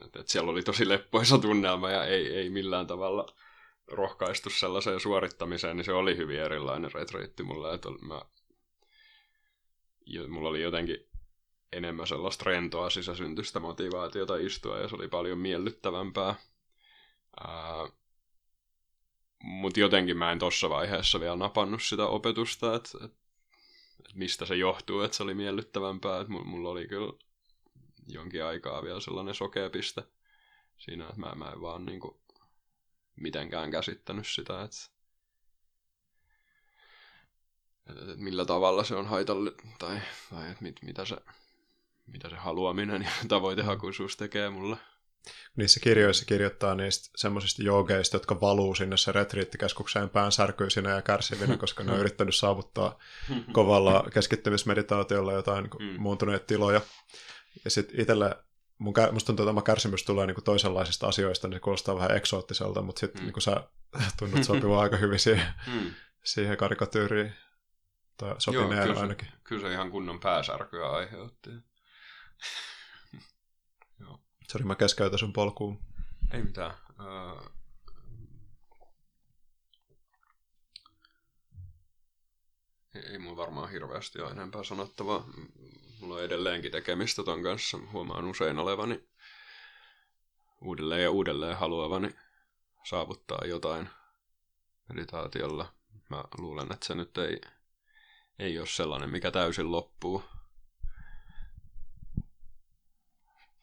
että, 0.06 0.20
että 0.20 0.32
siellä 0.32 0.52
oli 0.52 0.64
tosi 0.64 0.89
leppoisa 0.89 1.38
tunnelma 1.38 1.89
ja 1.89 2.06
ei, 2.06 2.28
ei 2.28 2.49
millään 2.49 2.88
tavalla 2.88 3.26
rohkaistu 3.88 4.49
sellaiseen 4.49 4.99
suorittamiseen, 4.99 5.78
niin 5.78 5.86
se 5.86 5.93
oli 5.93 6.18
hyvin 6.18 6.39
erilainen 6.39 6.91
retriitti 6.93 7.43
mulle, 7.43 7.74
että 7.74 7.89
mä, 8.02 8.22
mulla 10.28 10.49
oli 10.49 10.62
jotenkin 10.62 11.12
enemmän 11.72 12.08
sellaista 12.08 12.43
rentoa 12.45 12.89
sisäsyntystä 12.89 13.60
motivaatiota 13.60 14.38
istua 14.38 14.78
ja 14.78 14.88
se 14.88 14.95
oli 14.95 15.08
paljon 15.08 15.38
miellyttävämpää. 15.38 16.36
Mutta 19.43 19.80
jotenkin 19.80 20.18
mä 20.18 20.32
en 20.32 20.39
tossa 20.39 20.70
vaiheessa 20.70 21.20
vielä 21.20 21.36
napannut 21.36 21.84
sitä 21.84 22.06
opetusta, 22.06 22.76
että 22.76 22.89
et, 23.06 23.12
et 24.10 24.16
mistä 24.16 24.45
se 24.45 24.56
johtuu, 24.56 25.02
että 25.02 25.18
se 25.18 25.24
oli 25.24 25.34
miellyttävämpää. 25.34 26.22
että 26.22 26.34
mulla 26.34 26.70
oli 26.70 26.88
kyllä 26.88 27.14
jonkin 28.08 28.43
aikaa 28.43 28.84
vielä 28.84 28.99
sellainen 28.99 29.36
sokea 29.36 29.70
piste 29.70 30.04
siinä, 30.78 31.04
että 31.04 31.20
mä, 31.20 31.36
mä 31.36 31.52
en 31.52 31.62
vaan 31.62 31.86
niinku 31.86 32.22
mitenkään 33.16 33.72
käsittänyt 33.72 34.28
sitä, 34.28 34.64
että, 34.64 34.78
että, 37.89 38.02
että 38.02 38.24
millä 38.24 38.45
tavalla 38.45 38.84
se 38.84 38.95
on 38.95 39.08
haitallinen 39.08 39.60
tai, 39.80 40.02
tai 40.30 40.52
että 40.52 40.64
mit, 40.64 40.76
mitä, 40.82 41.06
se, 41.06 41.18
mitä 42.08 42.30
se 42.30 42.36
haluaminen 42.36 43.02
ja 43.02 43.12
tavoitehakuisuus 43.28 44.18
tekee 44.18 44.49
mulle. 44.49 44.78
Niissä 45.56 45.80
kirjoissa 45.80 46.26
kirjoittaa 46.26 46.76
niistä 46.76 47.10
semmoisista 47.16 47.64
joogeista, 47.64 48.16
jotka 48.16 48.41
valuu 48.41 48.76
sinne 48.76 48.97
se 48.97 49.12
retriittikeskukseen 49.12 50.10
päänsärkyisinä 50.10 50.89
ja 50.89 51.02
kärsivinä, 51.02 51.58
koska 51.58 51.84
ne 51.84 51.91
on 51.91 51.99
yrittänyt 51.99 52.36
saavuttaa 52.36 52.99
kovalla 53.54 54.06
keskittymismeditaatiolla 54.14 55.34
jotain 55.34 55.70
mm. 55.80 56.02
muuntuneita 56.02 56.45
tiloja. 56.45 56.82
Ja 57.64 57.72
sitten 57.72 57.99
itselle, 57.99 58.43
mun, 58.78 58.93
musta 59.12 59.28
tuntuu, 59.28 59.43
että 59.43 59.52
oma 59.52 59.62
kärsimys 59.62 60.04
tulee 60.04 60.28
niinku 60.28 60.41
toisenlaisista 60.41 61.08
asioista, 61.08 61.47
niin 61.47 61.56
se 61.56 61.60
kuulostaa 61.60 61.95
vähän 61.95 62.18
eksoottiselta, 62.18 62.82
mutta 62.82 62.99
sitten 62.99 63.22
mm. 63.22 63.26
niinku 63.26 63.41
sä 63.41 63.68
tunnut 64.20 64.43
sopivaa 64.54 64.82
aika 64.82 64.97
hyvin 64.97 65.20
siihen, 65.20 65.54
mm. 65.68 65.93
siihen 66.24 66.58
karikatyyriin. 66.58 67.34
Tai 68.18 68.36
sopineen 68.38 68.88
Joo, 68.88 68.99
ainakin. 68.99 69.28
Se, 69.28 69.34
kyllä 69.43 69.62
se 69.62 69.74
ihan 69.74 69.91
kunnon 69.91 70.20
pääsärkyä 70.20 70.91
aiheutti. 70.91 71.49
Joo. 73.99 74.20
Sori, 74.52 74.66
mä 74.66 74.76
keskeytän 74.76 75.20
sun 75.20 75.34
polkuun. 75.34 75.80
Ei 76.34 76.43
mitään. 76.43 76.74
Uh... 76.99 77.52
Ei, 82.95 83.02
ei 83.02 83.18
mulla 83.18 83.38
varmaan 83.38 83.72
hirveästi 83.72 84.22
ole 84.22 84.32
enempää 84.32 84.64
sanottavaa 84.64 85.26
mulla 86.02 86.16
on 86.16 86.24
edelleenkin 86.24 86.72
tekemistä 86.72 87.24
ton 87.24 87.43
kanssa. 87.43 87.80
Huomaan 87.91 88.26
usein 88.26 88.60
olevani 88.60 89.04
uudelleen 90.62 91.04
ja 91.04 91.12
uudelleen 91.12 91.58
haluavani 91.58 92.16
saavuttaa 92.84 93.41
jotain 93.45 93.89
meditaatiolla. 94.89 95.74
Mä 96.10 96.24
luulen, 96.38 96.74
että 96.74 96.86
se 96.86 96.95
nyt 96.95 97.18
ei, 97.18 97.41
ei 98.39 98.60
ole 98.60 98.68
sellainen, 98.68 99.10
mikä 99.10 99.32
täysin 99.32 99.72
loppuu. 99.72 100.24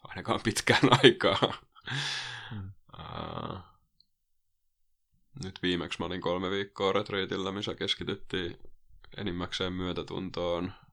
Ainakaan 0.05 0.41
pitkään 0.45 0.89
aikaa. 1.05 1.55
Hmm. 2.51 2.73
Uh, 2.99 3.59
nyt 5.45 5.63
viimeksi 5.63 5.99
mä 5.99 6.07
olin 6.07 6.21
kolme 6.21 6.51
viikkoa 6.51 6.93
retriitillä, 6.93 7.53
missä 7.53 7.75
keskityttiin 7.75 8.59
enimmäkseen 9.17 9.73
myötätuntoon– 9.73 10.73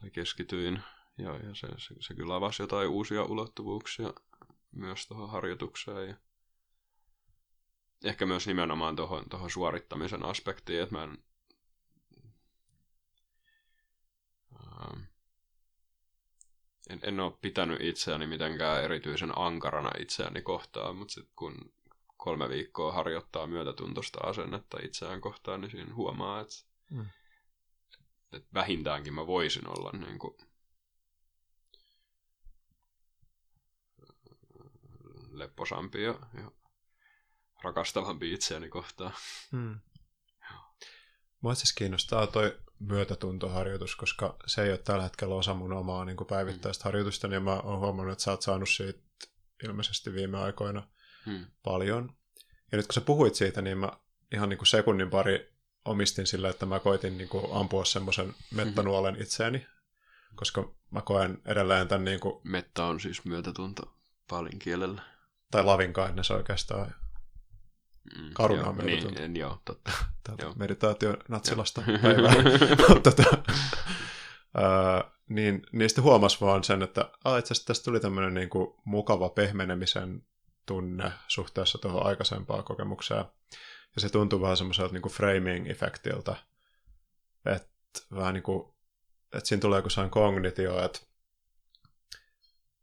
tai 0.00 0.10
keskityin. 0.10 0.82
Ja, 1.18 1.36
ja 1.36 1.54
se, 1.54 1.68
se, 1.78 1.94
se 2.00 2.14
kyllä 2.14 2.34
avasi 2.34 2.62
jotain 2.62 2.88
uusia 2.88 3.24
ulottuvuuksia 3.24 4.14
myös 4.72 5.06
tuohon 5.06 5.30
harjoitukseen. 5.30 6.08
Ja 6.08 6.16
ehkä 8.04 8.26
myös 8.26 8.46
nimenomaan 8.46 8.96
tuohon, 8.96 9.28
tuohon 9.30 9.50
suorittamisen 9.50 10.24
aspektiin, 10.24 10.82
että 10.82 10.94
mä 10.94 11.04
en, 11.04 11.18
ähm, 14.54 15.02
en, 16.90 17.00
en 17.02 17.20
ole 17.20 17.32
pitänyt 17.40 17.80
itseäni 17.80 18.26
mitenkään 18.26 18.84
erityisen 18.84 19.38
ankarana 19.38 19.90
itseäni 19.98 20.42
kohtaan, 20.42 20.96
mutta 20.96 21.14
sitten 21.14 21.32
kun 21.36 21.72
kolme 22.16 22.48
viikkoa 22.48 22.92
harjoittaa 22.92 23.46
myötätuntoista 23.46 24.18
asennetta 24.20 24.78
itseään 24.82 25.20
kohtaan, 25.20 25.60
niin 25.60 25.70
siinä 25.70 25.94
huomaa, 25.94 26.40
että 26.40 26.54
mm 26.90 27.06
että 28.32 28.48
vähintäänkin 28.54 29.14
mä 29.14 29.26
voisin 29.26 29.68
olla 29.68 29.90
niin 29.92 30.18
kuin, 30.18 30.34
lepposampi 35.30 36.02
ja, 36.02 36.14
ja 36.34 36.50
rakastavampi 37.62 38.32
itseäni 38.32 38.68
kohtaan. 38.68 39.12
Hmm. 39.52 39.80
Mua 41.40 41.54
siis 41.54 41.72
kiinnostaa 41.72 42.26
toi 42.26 42.58
myötätuntoharjoitus, 42.78 43.96
koska 43.96 44.36
se 44.46 44.62
ei 44.62 44.70
ole 44.70 44.78
tällä 44.78 45.02
hetkellä 45.02 45.34
osa 45.34 45.54
mun 45.54 45.72
omaa 45.72 46.04
niin 46.04 46.16
päivittäistä 46.28 46.82
hmm. 46.82 46.88
harjoitusta, 46.88 47.28
niin 47.28 47.42
mä 47.42 47.60
oon 47.60 47.78
huomannut, 47.78 48.12
että 48.12 48.24
sä 48.24 48.30
oot 48.30 48.42
saanut 48.42 48.68
siitä 48.68 49.00
ilmeisesti 49.64 50.12
viime 50.12 50.38
aikoina 50.38 50.88
hmm. 51.26 51.46
paljon. 51.62 52.16
Ja 52.72 52.76
nyt 52.76 52.86
kun 52.86 52.94
sä 52.94 53.00
puhuit 53.00 53.34
siitä, 53.34 53.62
niin 53.62 53.78
mä 53.78 53.92
ihan 54.32 54.48
niin 54.48 54.58
kuin 54.58 54.66
sekunnin 54.66 55.10
pari 55.10 55.54
omistin 55.84 56.26
sillä, 56.26 56.48
että 56.48 56.66
mä 56.66 56.80
koitin 56.80 57.18
niin 57.18 57.28
kuin 57.28 57.44
ampua 57.52 57.84
semmoisen 57.84 58.34
mettanuolen 58.54 59.14
mhm. 59.14 59.22
itseäni, 59.22 59.66
koska 60.34 60.72
mä 60.90 61.02
koen 61.02 61.38
edelleen 61.44 61.88
tämän... 61.88 62.04
Niin 62.04 62.20
kuin, 62.20 62.40
Metta 62.44 62.84
on 62.84 63.00
siis 63.00 63.24
myötätunto 63.24 63.94
palin 64.28 64.58
kielellä. 64.58 65.02
Tai 65.50 65.64
lavinkainen 65.64 66.24
se 66.24 66.34
oikeastaan. 66.34 66.94
Mm, 68.18 68.30
Karuna 68.32 68.68
on 68.68 68.76
myötätunto. 68.76 69.20
Niin, 69.20 69.36
joo, 69.36 69.58
totta. 69.64 69.90
joo. 70.38 70.54
meditaatio 70.56 71.16
natsilasta 71.28 71.82
päivää. 72.02 72.34
tota, 73.02 73.24
niin 75.28 75.66
niistä 75.72 76.02
huomasi 76.02 76.40
vaan 76.40 76.64
sen, 76.64 76.82
että 76.82 77.10
ah, 77.24 77.38
itse 77.38 77.54
asiassa 77.54 77.66
tästä 77.66 77.84
tuli 77.84 78.00
tämmöinen 78.00 78.34
niin 78.34 78.50
kuin 78.50 78.74
mukava 78.84 79.28
pehmenemisen 79.28 80.22
tunne 80.66 81.12
suhteessa 81.28 81.78
tuohon 81.78 82.06
aikaisempaan 82.06 82.64
kokemukseen. 82.64 83.24
Ja 83.94 84.00
se 84.00 84.08
tuntuu 84.08 84.40
vähän 84.40 84.56
semmoiselta 84.56 84.92
niin 84.92 85.02
framing-efektiltä, 85.02 86.36
että 87.46 88.00
vähän 88.14 88.34
niin 88.34 88.42
kuin, 88.42 88.74
että 89.32 89.48
siinä 89.48 89.60
tulee 89.60 89.78
joku 89.78 89.90
sellainen 89.90 90.10
kognitio, 90.10 90.84
että, 90.84 91.00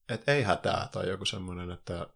että 0.09 0.33
ei 0.33 0.43
hätää 0.43 0.89
tai 0.91 1.09
joku 1.09 1.25
semmoinen, 1.25 1.71
että 1.71 2.07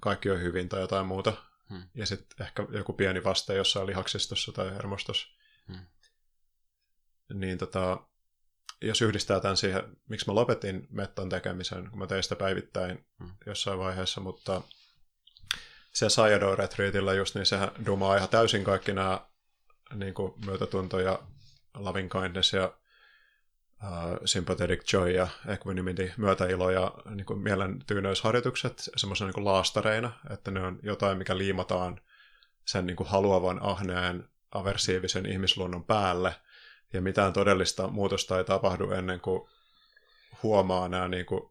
kaikki 0.00 0.30
on 0.30 0.40
hyvin 0.40 0.68
tai 0.68 0.80
jotain 0.80 1.06
muuta. 1.06 1.32
Hmm. 1.70 1.82
Ja 1.94 2.06
sitten 2.06 2.46
ehkä 2.46 2.66
joku 2.70 2.92
pieni 2.92 3.24
vaste 3.24 3.54
jossain 3.54 3.86
lihaksistossa 3.86 4.52
tai 4.52 4.70
hermostossa. 4.70 5.28
Hmm. 5.68 5.86
Niin 7.34 7.58
tota, 7.58 8.06
jos 8.82 9.02
yhdistää 9.02 9.40
tämän 9.40 9.56
siihen, 9.56 9.96
miksi 10.08 10.26
mä 10.26 10.34
lopetin 10.34 10.86
metton 10.90 11.28
tekemisen, 11.28 11.90
kun 11.90 11.98
mä 11.98 12.06
tein 12.06 12.22
sitä 12.22 12.36
päivittäin 12.36 13.06
hmm. 13.18 13.30
jossain 13.46 13.78
vaiheessa, 13.78 14.20
mutta 14.20 14.62
se 15.94 16.08
Sayado 16.08 16.56
Retreatillä 16.56 17.14
just, 17.14 17.34
niin 17.34 17.46
sehän 17.46 17.70
dumaa 17.86 18.16
ihan 18.16 18.28
täysin 18.28 18.64
kaikki 18.64 18.92
nämä 18.92 19.20
niin 19.94 20.14
kuin 20.14 20.32
myötätunto 20.46 21.00
ja 21.00 21.18
loving 21.74 22.10
kindness 22.10 22.52
ja 22.52 22.64
uh, 23.82 24.18
sympathetic 24.24 24.92
joy 24.92 25.10
ja 25.10 25.28
equanimity, 25.48 26.12
myötäilo 26.16 26.70
ja 26.70 26.92
niin 27.10 27.26
kuin 27.26 27.38
mielentyynöysharjoitukset 27.38 28.90
semmoisena 28.96 29.30
niin 29.30 29.44
laastareina, 29.44 30.12
että 30.30 30.50
ne 30.50 30.60
on 30.60 30.78
jotain, 30.82 31.18
mikä 31.18 31.38
liimataan 31.38 32.00
sen 32.64 32.86
niin 32.86 32.96
kuin 32.96 33.08
haluavan, 33.08 33.62
ahneen, 33.62 34.28
aversiivisen 34.52 35.26
ihmisluonnon 35.26 35.84
päälle, 35.84 36.34
ja 36.92 37.00
mitään 37.00 37.32
todellista 37.32 37.88
muutosta 37.88 38.38
ei 38.38 38.44
tapahdu 38.44 38.90
ennen 38.90 39.20
kuin 39.20 39.48
huomaa 40.42 40.88
nämä 40.88 41.08
niin 41.08 41.26
kuin 41.26 41.50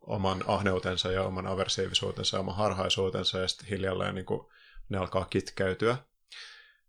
oman 0.00 0.44
ahneutensa 0.46 1.12
ja 1.12 1.22
oman 1.22 1.46
aversiivisuutensa 1.46 2.36
ja 2.36 2.40
oman 2.40 2.56
harhaisuutensa 2.56 3.38
ja 3.38 3.48
sitten 3.48 3.68
hiljalleen 3.68 4.14
niin 4.14 4.26
kuin 4.26 4.46
ne 4.88 4.98
alkaa 4.98 5.24
kitkeytyä. 5.24 5.96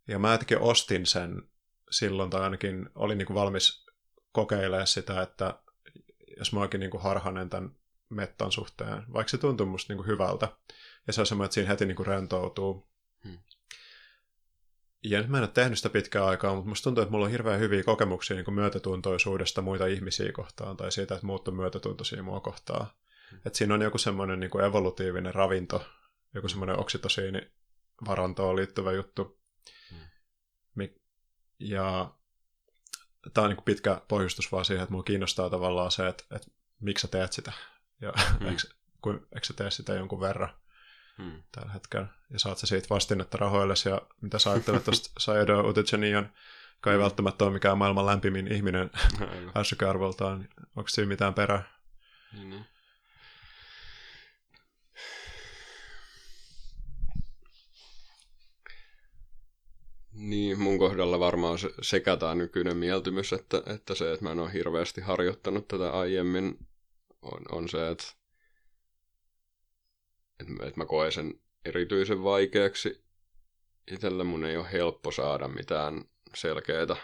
Ja 0.08 0.20
mä 0.20 0.32
jotenkin 0.32 0.60
ostin 0.60 1.06
sen 1.06 1.42
silloin, 1.92 2.30
tai 2.30 2.42
ainakin 2.42 2.90
olin 2.96 3.18
niin 3.18 3.26
kuin 3.26 3.36
valmis 3.36 3.86
kokeilemaan 4.32 4.88
sitä, 4.88 5.22
että 5.22 5.60
jos 6.38 6.54
mä 6.54 6.60
oonkin 6.60 6.80
niin 6.80 6.92
kuin 6.92 7.04
harhanen 7.04 7.50
tämän 7.50 7.76
mettan 8.10 8.52
suhteen, 8.52 9.04
vaikka 9.14 9.32
se 9.32 9.38
tuntuu 9.38 9.66
musta 9.66 9.94
niin 9.94 9.98
kuin 9.98 10.08
hyvältä. 10.08 10.48
Ja 11.08 11.14
se 11.14 11.22
on 11.22 11.28
semmoinen, 11.28 11.46
että 11.46 11.54
siinä 11.54 11.70
heti 11.70 11.86
niin 11.86 11.96
kuin 11.96 12.08
rentoutuu. 12.08 12.88
Hmm. 13.24 13.38
Ja 15.04 15.22
nyt 15.22 15.30
mä 15.30 15.38
en 15.38 15.44
ole 15.44 15.50
tehnyt 15.54 15.78
sitä 15.78 15.90
pitkään 15.90 16.26
aikaa, 16.26 16.56
mutta 16.56 16.70
musta 16.70 16.84
tuntuu, 16.84 17.02
että 17.02 17.12
mulla 17.12 17.26
on 17.26 17.32
hirveän 17.32 17.60
hyviä 17.60 17.84
kokemuksia 17.84 18.38
niin 18.38 18.54
myötätuntoisuudesta 18.54 19.62
muita 19.62 19.86
ihmisiä 19.86 20.32
kohtaan, 20.32 20.78
tai 20.78 20.92
siitä, 20.92 21.16
että 21.16 21.28
muut 21.28 21.48
on 21.48 21.56
myötätuntoisia 21.56 22.24
mua 22.24 22.40
kohtaan. 22.40 22.88
Mm. 23.32 23.38
Että 23.46 23.58
siinä 23.58 23.74
on 23.74 23.82
joku 23.82 23.98
semmoinen 23.98 24.40
niin 24.40 24.62
evolutiivinen 24.68 25.34
ravinto, 25.34 25.86
joku 26.34 26.48
semmoinen 26.48 26.80
oksitosiinivarantoon 26.80 28.56
liittyvä 28.56 28.92
juttu. 28.92 29.40
Mm. 29.92 30.90
Ja 31.60 32.14
tämä 33.34 33.46
on 33.46 33.50
niin 33.50 33.64
pitkä 33.66 34.02
pohjustus 34.08 34.52
vaan 34.52 34.66
siihen, 34.66 34.84
että 34.84 34.94
mua 34.94 35.04
kiinnostaa 35.04 35.50
tavallaan 35.50 35.92
se, 35.92 36.08
että, 36.08 36.24
että 36.36 36.52
miksi 36.80 37.02
sä 37.02 37.08
teet 37.08 37.34
sitä, 37.34 37.52
ja 38.02 38.14
mm. 38.40 38.48
eikö, 38.48 38.62
kun, 39.02 39.28
eikö 39.36 39.48
sä 39.48 39.54
tee 39.54 39.72
sitä 39.72 39.94
jonkun 39.94 40.20
verran 40.20 40.50
hmm. 41.18 41.44
tällä 41.52 41.74
hetkellä. 41.74 42.08
Ja 42.30 42.40
saat 42.40 42.58
sä 42.58 42.68
siitä 42.68 42.88
vastinetta 42.90 43.38
rahoillesi, 43.38 43.90
ja 43.90 44.02
mitä 44.22 44.40
sä 44.40 44.52
ajattelet 44.52 44.84
tuosta 44.84 45.10
Sayado 45.24 45.70
Utechenian, 45.70 46.34
joka 46.76 46.92
ei 46.92 47.00
välttämättä 47.00 47.44
ole 47.44 47.54
mikään 47.54 47.78
maailman 47.78 48.06
lämpimin 48.06 48.52
ihminen 48.52 48.90
ässykäarvoltaan, 49.58 50.40
niin 50.40 50.50
onko 50.76 50.88
siinä 50.88 51.08
mitään 51.08 51.34
perää? 51.34 51.64
Niin, 52.34 52.50
niin. 52.50 52.66
Niin, 60.14 60.60
mun 60.60 60.80
kohdalla 60.80 61.20
varmaan 61.20 61.60
se, 61.60 61.70
sekä 61.82 62.18
tämä 62.18 62.36
nykyinen 62.36 62.78
mieltymys, 62.78 63.34
että, 63.34 63.64
että 63.66 63.96
se, 63.96 64.14
että 64.14 64.26
mä 64.26 64.32
en 64.32 64.40
ole 64.40 64.54
hirveästi 64.54 65.02
harjoittanut 65.02 65.68
tätä 65.68 65.92
aiemmin, 65.92 66.58
on, 67.22 67.42
on 67.52 67.70
se, 67.70 67.90
että 67.90 68.04
että, 70.44 70.66
että 70.68 70.80
mä 70.80 70.86
koen 70.86 71.12
sen 71.12 71.40
erityisen 71.66 72.24
vaikeaksi. 72.24 73.04
Itselle 73.92 74.24
mun 74.24 74.46
ei 74.46 74.58
ole 74.58 74.72
helppo 74.72 75.12
saada 75.12 75.48
mitään 75.48 76.06
selkeää 76.36 76.96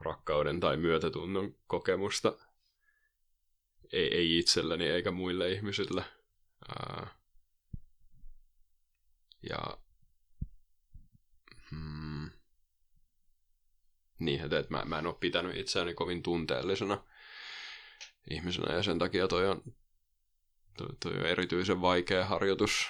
rakkauden 0.00 0.60
tai 0.60 0.76
myötätunnon 0.76 1.54
kokemusta. 1.66 2.36
Ei, 3.92 4.14
ei 4.14 4.38
itselleni 4.38 4.84
eikä 4.88 5.10
muille 5.10 5.52
ihmisille. 5.52 6.04
Ää, 6.68 7.06
ja 9.50 9.78
hmm, 11.70 12.30
niin, 14.18 14.42
että 14.44 14.66
mä, 14.68 14.84
mä 14.84 14.98
en 14.98 15.06
ole 15.06 15.14
pitänyt 15.20 15.56
itseäni 15.56 15.94
kovin 15.94 16.22
tunteellisena 16.22 17.04
ihmisenä 18.30 18.74
ja 18.74 18.82
sen 18.82 18.98
takia 18.98 19.28
toi 19.28 19.48
on 19.48 19.62
Tuo, 20.76 20.86
tuo 21.00 21.12
on 21.12 21.26
erityisen 21.26 21.80
vaikea 21.80 22.26
harjoitus. 22.26 22.86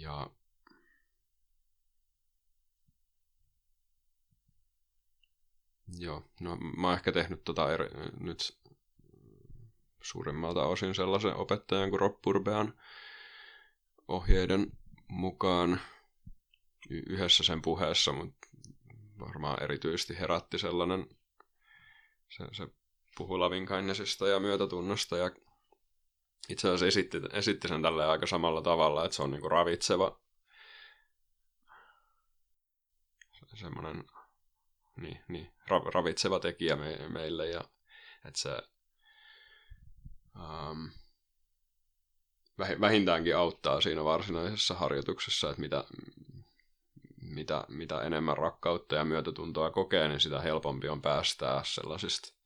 Ja 0.00 0.30
Joo, 5.98 6.24
no 6.40 6.56
mä 6.56 6.86
oon 6.86 6.94
ehkä 6.96 7.12
tehnyt 7.12 7.44
tota 7.44 7.72
eri, 7.72 7.86
nyt 8.20 8.58
suurimmalta 10.02 10.62
osin 10.62 10.94
sellaisen 10.94 11.34
opettajan 11.36 11.90
kuin 11.90 12.00
Rob 12.00 12.22
Burbean 12.22 12.74
ohjeiden 14.08 14.72
mukaan 15.08 15.80
yhdessä 16.90 17.44
sen 17.44 17.62
puheessa, 17.62 18.12
mutta 18.12 18.48
varmaan 19.20 19.62
erityisesti 19.62 20.18
herätti 20.18 20.58
sellainen 20.58 21.06
se, 22.28 22.44
se 22.52 22.68
puhui 23.16 23.38
Lavinkainesista 23.38 24.28
ja 24.28 24.40
myötätunnosta 24.40 25.16
ja 25.16 25.30
itse 26.48 26.68
asiassa 26.68 26.86
esitti, 26.86 27.20
esitti 27.32 27.68
sen 27.68 27.82
tälle 27.82 28.06
aika 28.06 28.26
samalla 28.26 28.62
tavalla, 28.62 29.04
että 29.04 29.16
se 29.16 29.22
on 29.22 29.30
niinku 29.30 29.48
ravitseva. 29.48 30.20
Semmoinen 33.54 34.04
niin, 34.96 35.20
niin, 35.28 35.52
ravitseva 35.94 36.40
tekijä 36.40 36.76
me, 36.76 37.08
meille 37.08 37.48
ja 37.48 37.60
että 38.24 38.40
se 38.40 38.62
um, 40.36 40.90
vähintäänkin 42.80 43.36
auttaa 43.36 43.80
siinä 43.80 44.04
varsinaisessa 44.04 44.74
harjoituksessa, 44.74 45.50
että 45.50 45.60
mitä, 45.60 45.84
mitä, 47.22 47.64
mitä 47.68 48.02
enemmän 48.02 48.36
rakkautta 48.36 48.94
ja 48.94 49.04
myötätuntoa 49.04 49.70
kokee, 49.70 50.08
niin 50.08 50.20
sitä 50.20 50.40
helpompi 50.40 50.88
on 50.88 51.02
päästää 51.02 51.62
sellaisista 51.64 52.41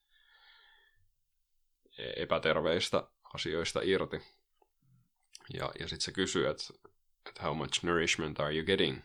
epäterveistä 1.98 3.08
asioista 3.34 3.80
irti. 3.82 4.22
Ja, 5.54 5.72
ja 5.80 5.88
sitten 5.88 6.00
se 6.00 6.12
kysyy, 6.12 6.48
että, 6.48 6.64
että 7.28 7.42
how 7.42 7.56
much 7.56 7.84
nourishment 7.84 8.40
are 8.40 8.56
you 8.56 8.66
getting 8.66 8.98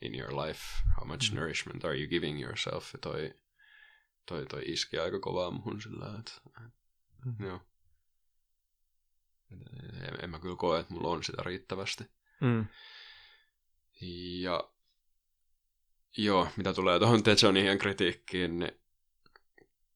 in 0.00 0.20
your 0.20 0.32
life? 0.32 0.60
How 0.98 1.08
much 1.08 1.32
mm. 1.32 1.38
nourishment 1.38 1.84
are 1.84 1.98
you 1.98 2.08
giving 2.08 2.42
yourself? 2.42 2.92
Ja 2.92 2.98
toi, 2.98 3.34
toi, 4.26 4.46
toi 4.46 4.62
iski 4.66 4.98
aika 4.98 5.20
kovaa 5.20 5.50
muhun 5.50 5.82
sillä, 5.82 6.18
että, 6.18 6.32
mm. 7.24 7.46
joo. 7.46 7.60
En, 9.50 10.24
en 10.24 10.30
mä 10.30 10.38
kyllä 10.38 10.56
koe, 10.56 10.80
että 10.80 10.94
mulla 10.94 11.08
on 11.08 11.24
sitä 11.24 11.42
riittävästi. 11.42 12.04
Mm. 12.40 12.66
Ja 14.40 14.70
joo, 16.16 16.48
mitä 16.56 16.74
tulee 16.74 16.98
tuohon 16.98 17.22
Tejonian 17.22 17.78
kritiikkiin, 17.78 18.58
niin 18.58 18.80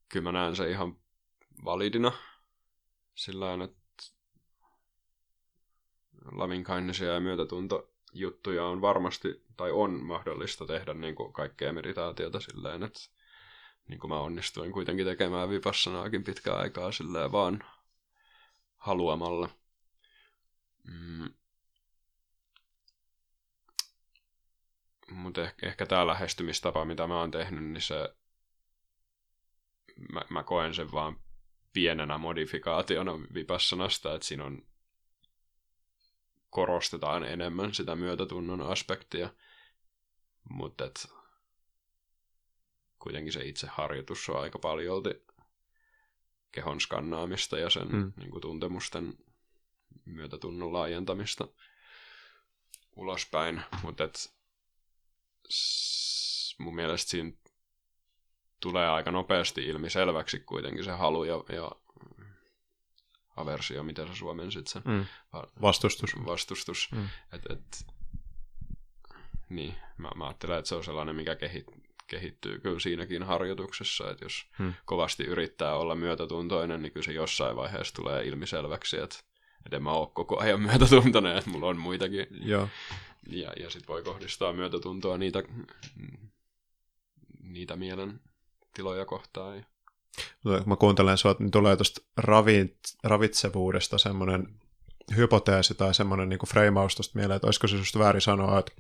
kyllä 0.09 0.23
mä 0.23 0.33
näen 0.33 0.57
se 0.57 0.71
ihan 0.71 1.06
validina. 1.65 2.13
Sillä 3.15 3.65
että 3.65 4.03
lavinkainnisia 6.33 7.13
ja 7.13 7.21
myötätuntojuttuja 7.21 8.65
on 8.65 8.81
varmasti, 8.81 9.45
tai 9.57 9.71
on 9.71 10.03
mahdollista 10.03 10.67
tehdä 10.67 10.95
niin 10.95 11.15
kuin 11.15 11.33
kaikkea 11.33 11.73
meditaatiota 11.73 12.41
silleen, 12.41 12.83
että 12.83 13.01
niin 13.89 14.01
kuin 14.01 14.09
mä 14.09 14.21
onnistuin 14.21 14.73
kuitenkin 14.73 15.07
tekemään 15.07 15.51
vipassanaakin 15.51 16.25
pitkään 16.25 16.59
aikaa 16.59 16.93
silleen 16.93 17.33
vaan 17.33 17.65
haluamalla. 18.77 19.51
Mm. 20.85 21.35
Mutta 25.11 25.43
ehkä, 25.43 25.67
ehkä 25.67 25.87
tämä 25.87 26.07
lähestymistapa, 26.07 26.85
mitä 26.85 27.07
mä 27.07 27.21
oon 27.21 27.31
tehnyt, 27.31 27.65
niin 27.65 27.83
se 27.83 28.15
mä, 30.13 30.23
mä 30.31 30.43
koen 30.43 30.75
sen 30.75 30.93
vaan 30.93 31.26
pienenä 31.77 32.19
modifikaationa 32.19 33.13
vipassanasta, 33.35 34.15
että 34.15 34.27
siinä 34.27 34.45
on 34.45 34.67
korostetaan 36.51 37.25
enemmän 37.25 37.75
sitä 37.75 37.97
myötätunnon 37.97 38.61
aspektia, 38.61 39.31
mutta 40.51 40.85
et, 40.85 41.09
kuitenkin 42.99 43.33
se 43.33 43.45
itse 43.45 43.67
harjoitus 43.67 44.29
on 44.29 44.41
aika 44.41 44.59
paljon 44.59 45.03
kehon 46.53 46.81
skannaamista 46.81 47.59
ja 47.59 47.71
sen 47.71 47.89
mm. 47.89 48.13
niin 48.17 48.31
kuin, 48.31 48.43
tuntemusten 48.43 49.15
myötätunnon 50.05 50.73
laajentamista 50.73 51.49
ulospäin, 52.97 53.63
mutta 53.83 54.05
et, 54.05 54.35
mun 56.59 56.75
mielestä 56.75 57.11
siinä 57.11 57.33
tulee 58.67 58.89
aika 58.89 59.11
nopeasti 59.11 59.65
ilmi 59.65 59.91
selväksi 59.91 60.41
kuitenkin 60.41 60.85
se 60.85 60.91
halu 60.91 61.25
ja, 61.25 61.45
ja 61.49 61.71
aversio, 63.37 63.83
miten 63.83 64.09
sä 64.09 64.15
suomensit 64.15 64.67
sen. 64.67 64.83
Mm. 64.85 65.07
Vastustus. 65.63 66.11
Vastustus. 66.27 66.89
Mm. 66.93 67.09
Et, 67.33 67.43
et, 67.51 67.87
niin, 69.49 69.75
mä, 69.99 70.11
mä 70.17 70.27
ajattelen, 70.27 70.59
että 70.59 70.69
se 70.69 70.75
on 70.75 70.85
sellainen, 70.85 71.17
mikä 71.17 71.37
kehit, 71.37 71.67
kehittyy 72.07 72.61
kyllä 72.61 72.81
siinäkin 72.81 73.23
harjoituksessa, 73.23 74.11
että 74.11 74.25
jos 74.25 74.47
mm. 74.59 74.75
kovasti 74.85 75.25
yrittää 75.25 75.75
olla 75.75 75.95
myötätuntoinen, 75.95 76.83
niin 76.83 76.93
kyllä 76.93 77.05
se 77.05 77.13
jossain 77.13 77.57
vaiheessa 77.57 77.95
tulee 77.95 78.25
ilmiselväksi, 78.25 78.97
että, 78.97 79.17
että 79.67 79.77
en 79.77 79.83
mä 79.83 79.91
ole 79.91 80.09
koko 80.15 80.41
ajan 80.41 80.61
myötätuntoinen, 80.69 81.37
että 81.37 81.51
mulla 81.51 81.67
on 81.67 81.79
muitakin. 81.79 82.27
Joo. 82.31 82.69
Ja, 83.29 83.53
ja 83.61 83.71
sitten 83.71 83.89
voi 83.89 84.03
kohdistaa 84.03 84.53
myötätuntoa 84.53 85.19
niitä, 85.19 85.43
niitä 87.43 87.77
mielen 87.77 88.21
tiloja 88.77 89.05
kohtaan. 89.05 89.57
Ja... 89.57 89.63
Kun 90.43 90.63
mä 90.67 90.77
kuuntelen 90.77 91.19
sua, 91.19 91.37
niin 91.39 91.51
tulee 91.51 91.77
tuosta 91.77 92.03
ravit, 92.17 92.79
ravitsevuudesta 93.05 93.99
semmoinen 93.99 94.49
hypoteesi 95.17 95.75
tai 95.75 95.95
semmoinen 95.95 96.29
niin 96.29 96.39
freimaus 96.49 96.95
tuosta 96.95 97.19
mieleen, 97.19 97.37
että 97.37 97.47
olisiko 97.47 97.67
se 97.67 97.77
just 97.77 97.99
väärin 97.99 98.21
sanoa, 98.21 98.59
että, 98.59 98.73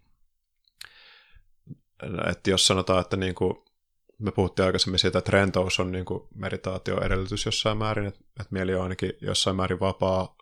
että 2.30 2.50
jos 2.50 2.66
sanotaan, 2.66 3.00
että 3.00 3.16
niin 3.16 3.34
kuin, 3.34 3.54
me 4.18 4.32
puhuttiin 4.32 4.66
aikaisemmin 4.66 4.98
siitä, 4.98 5.18
että 5.18 5.30
rentous 5.30 5.80
on 5.80 5.92
niin 5.92 6.04
kuin 6.04 6.22
meditaatioedellytys 6.34 7.46
jossain 7.46 7.78
määrin, 7.78 8.06
että, 8.06 8.20
että 8.40 8.52
mieli 8.52 8.74
on 8.74 8.82
ainakin 8.82 9.12
jossain 9.20 9.56
määrin 9.56 9.80
vapaa 9.80 10.36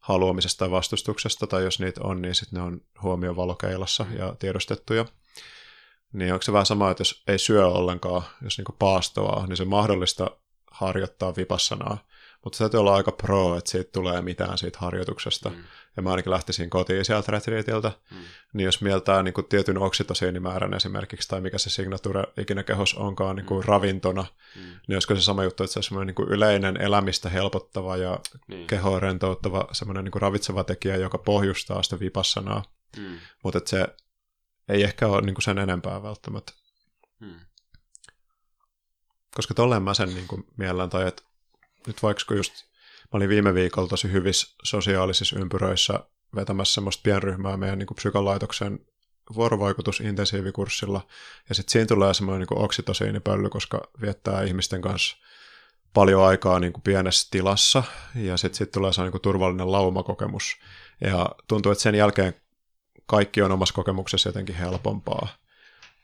haluamisesta 0.00 0.58
tai 0.58 0.70
vastustuksesta, 0.70 1.46
tai 1.46 1.64
jos 1.64 1.80
niitä 1.80 2.00
on, 2.04 2.22
niin 2.22 2.34
sitten 2.34 2.58
ne 2.58 2.66
on 2.66 2.80
huomioon 3.02 3.36
valokeilassa 3.36 4.06
ja 4.18 4.36
tiedostettuja. 4.38 5.06
Niin 6.14 6.32
onko 6.32 6.42
se 6.42 6.52
vähän 6.52 6.66
sama, 6.66 6.90
että 6.90 7.00
jos 7.00 7.22
ei 7.28 7.38
syö 7.38 7.66
ollenkaan, 7.66 8.22
jos 8.42 8.58
niin 8.58 8.76
paastoa, 8.78 9.46
niin 9.46 9.56
se 9.56 9.64
mahdollista 9.64 10.30
harjoittaa 10.70 11.36
vipassanaa. 11.36 11.98
Mutta 12.44 12.56
se 12.56 12.64
täytyy 12.64 12.80
olla 12.80 12.94
aika 12.94 13.12
pro, 13.12 13.56
että 13.58 13.70
siitä 13.70 13.90
tulee 13.92 14.22
mitään 14.22 14.58
siitä 14.58 14.78
harjoituksesta. 14.80 15.48
Mm. 15.48 15.56
Ja 15.96 16.02
mä 16.02 16.10
ainakin 16.10 16.30
lähtisin 16.30 16.70
kotiin 16.70 17.04
sieltä 17.04 17.32
retreatiltä. 17.32 17.92
Mm. 18.10 18.16
Niin 18.52 18.64
jos 18.64 18.80
mieltää 18.80 19.22
niin 19.22 19.34
kuin 19.34 19.46
tietyn 19.46 19.78
oksitosiinimäärän 19.78 20.74
esimerkiksi, 20.74 21.28
tai 21.28 21.40
mikä 21.40 21.58
se 21.58 21.70
signature 21.70 22.24
ikinä 22.38 22.62
kehos 22.62 22.94
onkaan 22.94 23.36
niin 23.36 23.46
kuin 23.46 23.60
mm. 23.60 23.68
ravintona, 23.68 24.24
mm. 24.56 24.62
niin 24.62 24.96
olisiko 24.96 25.14
se 25.14 25.22
sama 25.22 25.44
juttu, 25.44 25.62
että 25.62 25.72
se 25.72 25.78
on 25.78 25.84
semmoinen 25.84 26.14
niin 26.18 26.28
yleinen 26.28 26.80
elämistä 26.80 27.28
helpottava 27.28 27.96
ja 27.96 28.20
niin. 28.48 28.66
kehoa 28.66 29.00
rentouttava 29.00 29.68
semmoinen 29.72 30.04
niin 30.04 30.22
ravitseva 30.22 30.64
tekijä, 30.64 30.96
joka 30.96 31.18
pohjustaa 31.18 31.82
sitä 31.82 32.00
vipassanaa. 32.00 32.62
Mm. 32.96 33.18
Mutta 33.44 33.60
se 33.64 33.86
ei 34.68 34.82
ehkä 34.82 35.06
ole 35.08 35.20
niin 35.20 35.34
kuin 35.34 35.42
sen 35.42 35.58
enempää 35.58 36.02
välttämättä. 36.02 36.52
Mm. 37.20 37.40
Koska 39.34 39.54
tolleen 39.54 39.82
mä 39.82 39.94
sen 39.94 40.14
niin 40.14 40.26
kuin 40.28 40.46
miellän, 40.56 40.90
tai 40.90 41.08
että 41.08 41.22
nyt 41.86 42.02
vaikka 42.02 42.34
just, 42.34 42.52
mä 43.02 43.08
olin 43.12 43.28
viime 43.28 43.54
viikolla 43.54 43.88
tosi 43.88 44.12
hyvissä 44.12 44.56
sosiaalisissa 44.62 45.38
ympyröissä 45.38 46.00
vetämässä 46.34 46.74
semmoista 46.74 47.00
pienryhmää 47.02 47.56
meidän 47.56 47.78
niin 47.78 47.86
kuin 47.86 47.96
psykolaitoksen 47.96 48.86
vuorovaikutusintensiivikurssilla, 49.34 51.06
ja 51.48 51.54
sitten 51.54 51.72
siinä 51.72 51.86
tulee 51.86 52.14
semmoinen 52.14 52.46
niin 52.50 52.62
oksitosiinipölly, 52.62 53.50
koska 53.50 53.88
viettää 54.00 54.42
ihmisten 54.42 54.82
kanssa 54.82 55.16
paljon 55.94 56.24
aikaa 56.24 56.60
niin 56.60 56.72
kuin 56.72 56.82
pienessä 56.82 57.28
tilassa, 57.30 57.82
ja 58.14 58.36
sitten 58.36 58.58
sit 58.58 58.70
tulee 58.70 58.92
se 58.92 59.02
niin 59.02 59.12
kuin 59.12 59.22
turvallinen 59.22 59.72
laumakokemus, 59.72 60.56
ja 61.00 61.28
tuntuu, 61.48 61.72
että 61.72 61.82
sen 61.82 61.94
jälkeen 61.94 62.34
kaikki 63.06 63.42
on 63.42 63.52
omassa 63.52 63.74
kokemuksessa 63.74 64.28
jotenkin 64.28 64.54
helpompaa, 64.54 65.28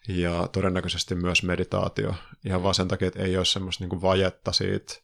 ja 0.09 0.49
todennäköisesti 0.53 1.15
myös 1.15 1.43
meditaatio, 1.43 2.15
ihan 2.45 2.63
vaan 2.63 2.75
sen 2.75 2.89
takia, 2.89 3.09
että 3.09 3.23
ei 3.23 3.37
ole 3.37 3.45
semmoista 3.45 3.85
niin 3.85 4.03
vajetta 4.03 4.53
siitä, 4.53 4.95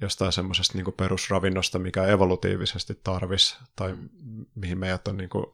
jostain 0.00 0.32
semmoisesta 0.32 0.78
niin 0.78 0.92
perusravinnosta, 0.96 1.78
mikä 1.78 2.06
evolutiivisesti 2.06 3.00
tarvis 3.04 3.56
tai 3.76 3.96
mihin 4.54 4.78
meidät 4.78 5.08
on 5.08 5.16
niin 5.16 5.30
kuin 5.30 5.46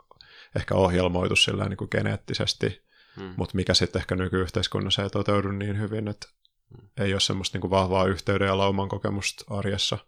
ehkä 0.57 0.75
ohjelmoitu 0.75 1.37
sillä 1.37 1.69
niin 1.69 1.77
kuin 1.77 1.89
geneettisesti, 1.91 2.83
hmm. 3.17 3.35
mutta 3.37 3.57
mikä 3.57 3.75
sitten 3.75 4.01
ehkä 4.01 4.17
nykyyhteiskunnassa 4.17 5.03
ei 5.03 5.11
toteudu 5.11 5.51
niin 5.51 5.79
hyvin, 5.79 6.09
että 6.09 6.27
hmm. 6.71 6.89
ei 6.99 7.13
ole 7.15 7.21
semmoista 7.21 7.57
niin 7.57 7.61
kuin 7.61 7.71
vahvaa 7.71 8.05
yhteyden 8.05 8.47
ja 8.47 8.59
lauman 8.59 8.89
kokemusta 8.89 9.45
arjessa. 9.57 9.99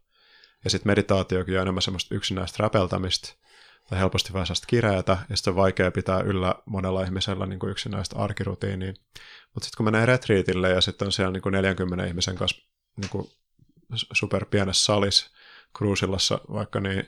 Ja 0.64 0.70
sitten 0.70 0.90
meditaatiokin 0.90 1.54
on 1.54 1.62
enemmän 1.62 1.82
semmoista 1.82 2.14
yksinäistä 2.14 2.62
räpeltämistä, 2.62 3.34
tai 3.88 3.98
helposti 3.98 4.32
vähän 4.32 4.46
sellaista 4.46 4.66
kireätä, 4.66 5.18
ja 5.28 5.36
sitten 5.36 5.50
on 5.50 5.56
vaikea 5.56 5.90
pitää 5.90 6.20
yllä 6.20 6.54
monella 6.66 7.02
ihmisellä 7.02 7.46
niin 7.46 7.58
kuin 7.58 7.70
yksinäistä 7.70 8.16
arkirutiiniä. 8.16 8.94
Mutta 9.54 9.64
sitten 9.66 9.76
kun 9.76 9.84
menee 9.84 10.06
retriitille 10.06 10.70
ja 10.70 10.80
sitten 10.80 11.06
on 11.06 11.12
siellä 11.12 11.32
niin 11.32 11.42
kuin 11.42 11.52
40 11.52 12.04
ihmisen 12.06 12.36
kanssa 12.36 12.62
niin 12.96 13.10
kuin 13.10 13.30
super 14.12 14.44
pienessä 14.44 14.84
salis 14.84 15.30
Cruisillassa 15.78 16.40
vaikka, 16.52 16.80
niin 16.80 17.06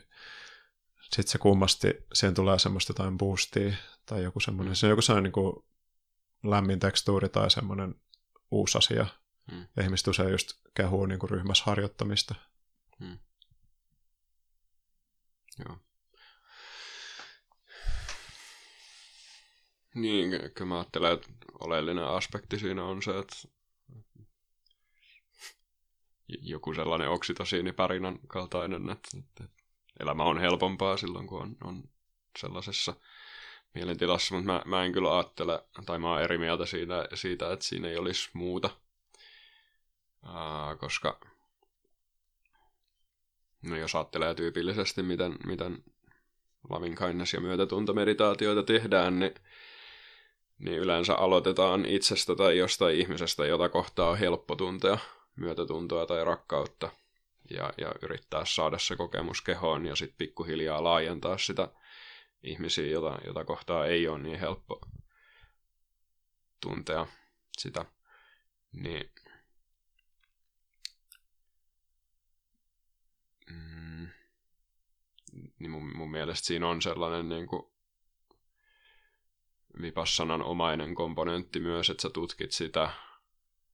sitten 1.02 1.28
se 1.28 1.38
kummasti, 1.38 2.06
siihen 2.12 2.34
tulee 2.34 2.58
semmoista 2.58 2.90
jotain 2.90 3.18
boostia 3.18 3.74
tai 4.06 4.22
joku 4.22 4.40
semmoinen, 4.40 4.76
se 4.76 4.86
on 4.86 4.90
joku 4.90 5.02
sellainen 5.02 5.24
niin 5.24 5.32
kuin 5.32 5.64
lämmin 6.44 6.80
tekstuuri 6.80 7.28
tai 7.28 7.50
semmoinen 7.50 7.94
uusi 8.50 8.78
asia. 8.78 9.06
Hmm. 9.50 9.66
Ja 9.76 9.82
ihmiset 9.82 10.08
usein 10.08 10.30
just 10.30 10.52
kehuu 10.74 11.06
niin 11.06 11.18
kuin 11.18 11.30
ryhmässä 11.30 11.64
harjoittamista. 11.66 12.34
Hmm. 13.00 13.18
Joo. 15.68 15.78
Niin, 19.94 20.30
kyllä 20.30 20.68
mä 20.68 20.76
ajattelen, 20.78 21.12
että 21.12 21.28
oleellinen 21.60 22.04
aspekti 22.04 22.58
siinä 22.58 22.84
on 22.84 23.02
se, 23.02 23.18
että 23.18 23.36
joku 26.28 26.74
sellainen 26.74 27.08
oksitosiinipärinän 27.08 28.18
kaltainen, 28.26 28.90
että, 28.90 29.44
elämä 30.00 30.22
on 30.22 30.40
helpompaa 30.40 30.96
silloin, 30.96 31.26
kun 31.26 31.42
on, 31.42 31.56
on 31.64 31.82
sellaisessa 32.38 32.96
mielentilassa, 33.74 34.34
mutta 34.34 34.52
mä, 34.52 34.62
mä 34.64 34.84
en 34.84 34.92
kyllä 34.92 35.16
ajattele, 35.16 35.64
tai 35.86 35.98
mä 35.98 36.10
oon 36.10 36.22
eri 36.22 36.38
mieltä 36.38 36.66
siitä, 36.66 37.08
siitä 37.14 37.52
että 37.52 37.64
siinä 37.64 37.88
ei 37.88 37.96
olisi 37.96 38.30
muuta, 38.32 38.70
Aa, 40.22 40.76
koska 40.76 41.20
no 43.62 43.76
jos 43.76 43.94
ajattelee 43.94 44.34
tyypillisesti, 44.34 45.02
miten, 45.02 45.36
miten 45.46 45.84
loving 46.70 46.98
kindness 46.98 47.34
ja 47.34 47.40
myötätuntomeditaatioita 47.40 48.62
tehdään, 48.62 49.18
niin, 49.18 49.34
niin 50.64 50.78
yleensä 50.78 51.14
aloitetaan 51.14 51.86
itsestä 51.86 52.36
tai 52.36 52.58
jostain 52.58 52.96
ihmisestä, 52.96 53.46
jota 53.46 53.68
kohtaa 53.68 54.10
on 54.10 54.18
helppo 54.18 54.56
tuntea 54.56 54.98
myötätuntoa 55.36 56.06
tai 56.06 56.24
rakkautta 56.24 56.90
ja, 57.50 57.72
ja 57.78 57.94
yrittää 58.02 58.44
saada 58.44 58.78
se 58.78 58.96
kokemus 58.96 59.42
kehoon 59.42 59.86
ja 59.86 59.96
sitten 59.96 60.18
pikkuhiljaa 60.18 60.84
laajentaa 60.84 61.38
sitä 61.38 61.68
ihmisiä, 62.42 62.86
jota, 62.86 63.18
jota 63.26 63.44
kohtaa 63.44 63.86
ei 63.86 64.08
ole 64.08 64.18
niin 64.18 64.38
helppo 64.38 64.80
tuntea 66.60 67.06
sitä, 67.58 67.84
niin, 68.72 69.10
mm, 73.50 74.08
niin 75.58 75.70
mun, 75.70 75.96
mun 75.96 76.10
mielestä 76.10 76.46
siinä 76.46 76.68
on 76.68 76.82
sellainen 76.82 77.28
niin 77.28 77.46
kuin 77.46 77.73
vipassanan 79.82 80.42
omainen 80.42 80.94
komponentti 80.94 81.60
myös, 81.60 81.90
että 81.90 82.02
sä 82.02 82.10
tutkit 82.10 82.52
sitä 82.52 82.90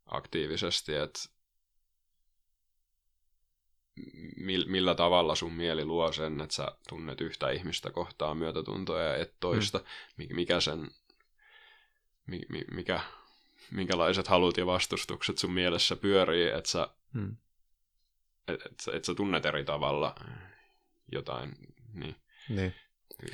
aktiivisesti, 0.06 0.94
että 0.94 1.20
millä 4.66 4.94
tavalla 4.94 5.34
sun 5.34 5.52
mieli 5.52 5.84
luo 5.84 6.12
sen, 6.12 6.40
että 6.40 6.54
sä 6.54 6.72
tunnet 6.88 7.20
yhtä 7.20 7.50
ihmistä 7.50 7.90
kohtaan 7.90 8.36
myötätuntoa 8.36 9.00
ja 9.00 9.16
et 9.16 9.34
toista, 9.40 9.78
mm. 9.78 10.36
mikä 10.36 10.60
sen, 10.60 10.90
mikä, 12.70 13.00
minkälaiset 13.70 14.28
halut 14.28 14.56
ja 14.56 14.66
vastustukset 14.66 15.38
sun 15.38 15.52
mielessä 15.52 15.96
pyörii, 15.96 16.48
että 16.48 16.70
sä, 16.70 16.88
mm. 17.12 17.36
et, 18.48 18.60
et, 18.66 18.94
et 18.94 19.04
sä 19.04 19.14
tunnet 19.14 19.46
eri 19.46 19.64
tavalla 19.64 20.14
jotain 21.12 21.56
niin, 21.94 22.16
niin. 22.48 22.74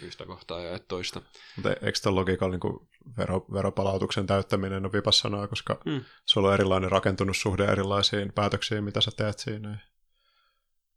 Yhtä 0.02 0.26
kohtaa 0.26 0.60
ja 0.60 0.76
et 0.76 0.88
toista. 0.88 1.22
Mutta 1.56 1.72
eikö 1.72 1.98
tämän 2.02 2.14
logiikalla 2.14 2.56
niin 2.56 2.88
vero, 3.18 3.46
veropalautuksen 3.52 4.26
täyttäminen 4.26 4.84
on 4.84 4.92
vipassanaa, 4.92 5.48
koska 5.48 5.80
mm. 5.84 6.04
sulla 6.24 6.48
on 6.48 6.54
erilainen 6.54 6.90
rakentunut 6.90 7.36
suhde 7.36 7.64
erilaisiin 7.64 8.32
päätöksiin, 8.32 8.84
mitä 8.84 9.00
sä 9.00 9.10
teet 9.16 9.38
siinä 9.38 9.78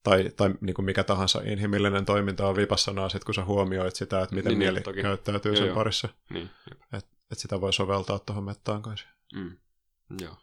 tai, 0.04 0.32
tai 0.38 0.56
niin 0.62 0.74
kuin 0.74 0.86
mikä 0.86 1.04
tahansa 1.04 1.42
inhimillinen 1.46 2.06
toiminta 2.06 2.48
on 2.48 2.56
vipassanaa, 2.56 3.10
sit 3.10 3.24
kun 3.24 3.34
sä 3.34 3.46
huomioit 3.46 3.96
sitä, 3.96 4.22
että 4.22 4.36
miten 4.36 4.50
niin, 4.50 4.58
mieli 4.58 4.82
toki. 4.82 5.02
käyttäytyy 5.02 5.52
joo, 5.52 5.58
sen 5.58 5.68
joo. 5.68 5.76
parissa. 5.76 6.10
Niin, 6.30 6.50
että 6.94 7.16
et 7.32 7.40
sitä 7.40 7.62
voi 7.62 7.74
soveltaa 7.74 8.20
tuohon 8.20 8.44
mettaan 8.44 8.82
kanssa. 8.82 9.08
Mm. 9.34 9.58
Joo, 10.22 10.30
joo. 10.30 10.38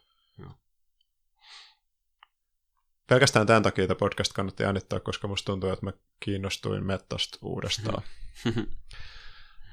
Pelkästään 3.07 3.47
tämän 3.47 3.63
takia 3.63 3.87
tämä 3.87 3.97
podcast 3.97 4.33
kannatti 4.33 4.63
äänittää, 4.63 4.99
koska 4.99 5.27
musta 5.27 5.45
tuntuu, 5.45 5.69
että 5.69 5.85
mä 5.85 5.93
kiinnostuin 6.19 6.85
mettasta 6.85 7.37
uudestaan. 7.41 8.03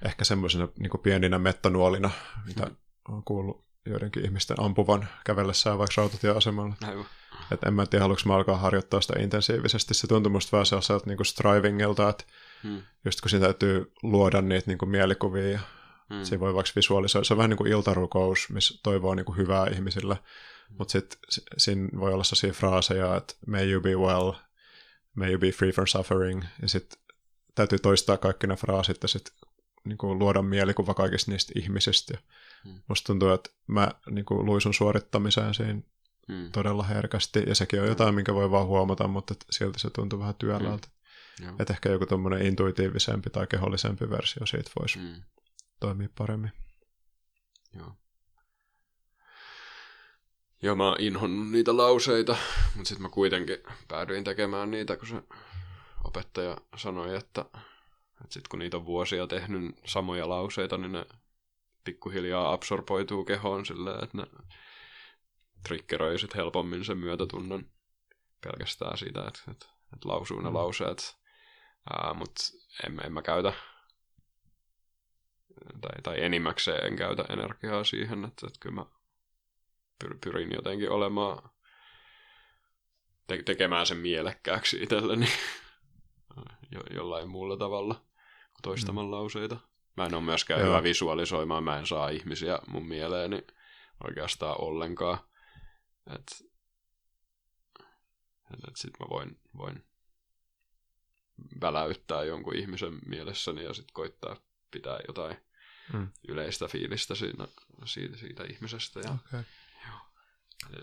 Ehkä 0.04 0.24
semmoisena 0.24 0.68
niin 0.78 0.90
pieninä 1.02 1.38
mettanuolina, 1.38 2.10
mitä 2.46 2.70
on 3.08 3.24
kuullut 3.24 3.64
joidenkin 3.86 4.24
ihmisten 4.24 4.60
ampuvan 4.60 5.08
kävellessään 5.24 5.78
vaikka 5.78 5.94
rautatieasemalla. 5.96 6.74
Aivan. 6.82 7.06
Et 7.50 7.62
en 7.62 7.74
mä 7.74 7.86
tiedä, 7.86 8.02
haluanko 8.02 8.22
mä 8.26 8.34
alkaa 8.34 8.56
harjoittaa 8.56 9.00
sitä 9.00 9.20
intensiivisesti. 9.20 9.94
Se 9.94 10.06
tuntuu 10.06 10.32
musta 10.32 10.52
vähän 10.52 10.66
sellaiselta 10.66 11.06
niin 11.06 11.24
strivingilta, 11.24 12.08
että 12.08 12.24
hmm. 12.62 12.82
just 13.04 13.20
kun 13.20 13.30
siinä 13.30 13.44
täytyy 13.44 13.92
luoda 14.02 14.42
niitä 14.42 14.70
niin 14.70 14.78
kuin 14.78 14.88
mielikuvia 14.88 15.50
ja 15.50 15.60
hmm. 16.14 16.24
siinä 16.24 16.40
voi 16.40 16.54
vaikka 16.54 16.72
visualisoida. 16.76 17.24
Se 17.24 17.34
on 17.34 17.38
vähän 17.38 17.50
niin 17.50 17.58
kuin 17.58 17.72
iltarukous, 17.72 18.50
missä 18.50 18.80
toivoo 18.82 19.14
niin 19.14 19.26
kuin 19.26 19.38
hyvää 19.38 19.66
ihmisille. 19.66 20.18
Hmm. 20.68 20.76
Mutta 20.78 20.92
sitten 20.92 21.18
siinä 21.56 21.88
voi 22.00 22.12
olla 22.12 22.24
sellaisia 22.24 22.52
fraaseja, 22.52 23.16
että 23.16 23.34
may 23.46 23.70
you 23.70 23.80
be 23.80 23.94
well, 23.94 24.32
may 25.14 25.30
you 25.30 25.38
be 25.38 25.50
free 25.50 25.72
from 25.72 25.86
suffering. 25.86 26.44
Ja 26.62 26.68
sitten 26.68 26.98
täytyy 27.54 27.78
toistaa 27.78 28.16
kaikki 28.16 28.46
ne 28.46 28.56
fraasit 28.56 29.02
ja 29.02 29.08
sitten 29.08 29.34
niin 29.84 29.98
kuin 29.98 30.18
luoda 30.18 30.42
mielikuva 30.42 30.94
kaikista 30.94 31.30
niistä 31.30 31.52
ihmisistä. 31.56 32.14
Ja 32.14 32.20
hmm. 32.64 32.82
Musta 32.88 33.06
tuntuu, 33.06 33.28
että 33.28 33.50
mä 33.66 33.90
niin 34.10 34.24
kuin 34.24 34.46
luisun 34.46 34.74
suorittamiseen 34.74 35.54
siinä 35.54 35.82
mm. 36.28 36.52
todella 36.52 36.82
herkästi, 36.82 37.42
ja 37.46 37.54
sekin 37.54 37.80
on 37.80 37.86
jotain, 37.86 38.14
minkä 38.14 38.34
voi 38.34 38.50
vaan 38.50 38.66
huomata, 38.66 39.08
mutta 39.08 39.34
silti 39.50 39.78
se 39.78 39.90
tuntuu 39.90 40.18
vähän 40.18 40.34
työläältä. 40.34 40.88
Mm. 41.40 41.60
Että 41.60 41.72
ehkä 41.72 41.88
joku 41.88 42.06
tuommoinen 42.06 42.46
intuitiivisempi 42.46 43.30
tai 43.30 43.46
kehollisempi 43.46 44.10
versio 44.10 44.46
siitä 44.46 44.70
voisi 44.80 44.98
mm. 44.98 45.22
toimia 45.80 46.08
paremmin. 46.18 46.52
Joo. 47.72 47.92
Joo, 50.64 50.74
mä 50.74 50.88
oon 50.88 51.00
inhonnut 51.00 51.50
niitä 51.50 51.76
lauseita, 51.76 52.36
mutta 52.76 52.88
sitten 52.88 53.02
mä 53.02 53.08
kuitenkin 53.08 53.58
päädyin 53.88 54.24
tekemään 54.24 54.70
niitä, 54.70 54.96
kun 54.96 55.08
se 55.08 55.22
opettaja 56.04 56.56
sanoi, 56.76 57.16
että, 57.16 57.40
että 57.40 58.30
sitten 58.30 58.48
kun 58.50 58.58
niitä 58.58 58.76
on 58.76 58.86
vuosia 58.86 59.26
tehnyt 59.26 59.76
samoja 59.84 60.28
lauseita, 60.28 60.78
niin 60.78 60.92
ne 60.92 61.06
pikkuhiljaa 61.84 62.52
absorboituu 62.52 63.24
kehoon 63.24 63.66
silleen, 63.66 64.04
että 64.04 64.16
ne 64.16 64.26
triggeroi 65.68 66.18
sit 66.18 66.34
helpommin 66.34 66.84
sen 66.84 66.98
myötätunnon 66.98 67.66
pelkästään 68.40 68.98
siitä, 68.98 69.24
että, 69.28 69.40
että, 69.50 69.66
että 69.94 70.08
lausuu 70.08 70.40
ne 70.40 70.48
Mm. 70.48 70.54
lauseet. 70.54 71.16
Mutta 72.14 72.42
en, 72.86 73.00
en 73.06 73.12
mä 73.12 73.22
käytä, 73.22 73.52
tai, 75.80 76.02
tai 76.02 76.24
enimmäkseen 76.24 76.86
en 76.86 76.96
käytä 76.96 77.24
energiaa 77.30 77.84
siihen, 77.84 78.24
että, 78.24 78.46
että 78.46 78.60
kyllä 78.60 78.74
mä 78.74 78.84
pyrin 80.24 80.52
jotenkin 80.52 80.90
olemaan, 80.90 81.50
te, 83.26 83.42
tekemään 83.42 83.86
sen 83.86 83.96
mielekkääksi 83.96 84.82
itselleni 84.82 85.28
jo, 86.74 86.80
jollain 86.90 87.28
muulla 87.28 87.56
tavalla 87.56 87.94
kuin 88.52 88.62
toistamaan 88.62 89.10
lauseita. 89.10 89.56
Mä 89.96 90.06
en 90.06 90.14
ole 90.14 90.22
myöskään 90.22 90.60
Joo. 90.60 90.68
hyvä 90.68 90.82
visualisoimaan, 90.82 91.64
mä 91.64 91.78
en 91.78 91.86
saa 91.86 92.08
ihmisiä 92.08 92.58
mun 92.66 92.86
mieleeni 92.86 93.46
oikeastaan 94.04 94.60
ollenkaan. 94.60 95.18
Et, 96.14 96.46
et, 98.54 98.68
et 98.68 98.76
sit 98.76 98.92
mä 99.00 99.06
voin, 99.10 99.40
voin 99.56 99.84
väläyttää 101.60 102.24
jonkun 102.24 102.56
ihmisen 102.56 102.98
mielessäni 103.06 103.64
ja 103.64 103.74
sitten 103.74 103.94
koittaa 103.94 104.36
pitää 104.70 104.98
jotain 105.08 105.36
Mm. 105.92 106.08
yleistä 106.28 106.68
fiilistä 106.68 107.14
siinä, 107.14 107.48
siitä, 107.84 108.16
siitä 108.16 108.44
ihmisestä. 108.44 109.00
Ja 109.00 109.10
Okay. 109.26 109.42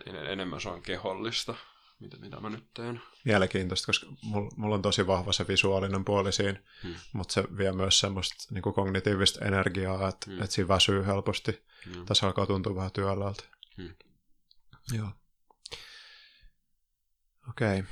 En, 0.05 0.15
enemmän 0.15 0.61
se 0.61 0.69
on 0.69 0.81
kehollista, 0.81 1.55
mitä, 1.99 2.17
mitä 2.17 2.39
mä 2.39 2.49
nyt 2.49 2.73
teen. 2.73 3.01
Mielenkiintoista, 3.25 3.85
koska 3.85 4.07
mulla 4.21 4.51
mulla 4.55 4.75
on 4.75 4.81
tosi 4.81 5.07
vahva 5.07 5.31
se 5.31 5.47
visuaalinen 5.47 6.05
puoli 6.05 6.31
siinä, 6.31 6.59
Hmm. 6.83 6.95
mutta 7.13 7.33
se 7.33 7.43
vie 7.57 7.71
myös 7.71 7.99
semmoista 7.99 8.35
niin 8.53 8.61
kuin 8.61 8.73
kognitiivista 8.73 9.45
energiaa, 9.45 10.07
että 10.07 10.25
Hmm. 10.25 10.35
hmm. 10.35 10.43
et 10.43 10.51
siinä 10.51 10.67
väsyy 10.67 11.05
helposti. 11.05 11.63
Mm. 11.95 12.05
Tässä 12.05 12.27
alkaa 12.27 12.45
tuntua 12.45 12.75
vähän 12.75 12.91
työläältä. 12.91 13.43
Hmm. 13.77 13.93
Joo. 14.93 15.09
Okei. 17.49 17.79
Okay. 17.79 17.91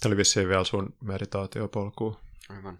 Tämä 0.00 0.10
oli 0.10 0.16
vissiin 0.16 0.48
vielä 0.48 0.64
sun 0.64 0.96
meditaatiopolku. 1.02 2.16
Aivan. 2.48 2.78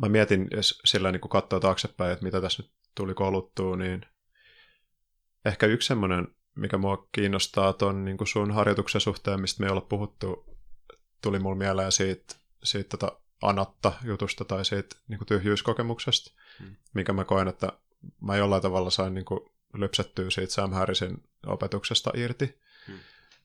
Mä 0.00 0.08
mietin, 0.08 0.48
jos 0.50 0.80
sillä 0.84 1.12
niin 1.12 1.20
katsoo 1.20 1.60
taaksepäin, 1.60 2.12
että 2.12 2.24
mitä 2.24 2.40
tässä 2.40 2.62
nyt 2.62 2.72
tuli 2.94 3.14
koluttua, 3.14 3.76
niin 3.76 4.06
ehkä 5.44 5.66
yksi 5.66 5.86
semmoinen, 5.86 6.28
mikä 6.54 6.78
mua 6.78 7.08
kiinnostaa 7.12 7.72
ton 7.72 8.04
niin 8.04 8.16
sun 8.24 8.50
harjoituksen 8.50 9.00
suhteen, 9.00 9.40
mistä 9.40 9.60
me 9.60 9.66
ei 9.66 9.70
olla 9.70 9.80
puhuttu, 9.80 10.56
tuli 11.22 11.38
mulle 11.38 11.58
mieleen 11.58 11.92
siitä, 11.92 12.34
siitä 12.64 12.88
tota 12.88 13.20
anatta-jutusta 13.42 14.44
tai 14.44 14.64
siitä 14.64 14.96
niin 15.08 15.26
tyhjyyskokemuksesta, 15.26 16.30
Hmm. 16.58 16.76
mikä 16.94 17.12
mä 17.12 17.24
koen, 17.24 17.48
että 17.48 17.72
mä 18.20 18.36
jollain 18.36 18.62
tavalla 18.62 18.90
sain 18.90 19.14
niin 19.14 19.24
lypsettyä 19.74 20.30
siitä 20.30 20.52
Sam 20.52 20.72
Harrisin 20.72 21.22
opetuksesta 21.46 22.10
irti 22.14 22.58
Hmm. 22.86 22.98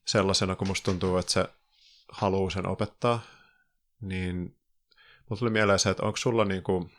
sellaisena, 0.04 0.56
kun 0.56 0.68
musta 0.68 0.84
tuntuu, 0.84 1.16
että 1.16 1.32
se 1.32 1.44
haluaa 2.12 2.50
sen 2.50 2.66
opettaa, 2.66 3.20
niin 4.00 4.55
mulla 5.28 5.38
tuli 5.38 5.50
mieleen 5.50 5.78
se, 5.78 5.90
että 5.90 6.02
onko 6.02 6.16
sulla 6.16 6.44
niin 6.44 6.62
kuin, 6.62 6.90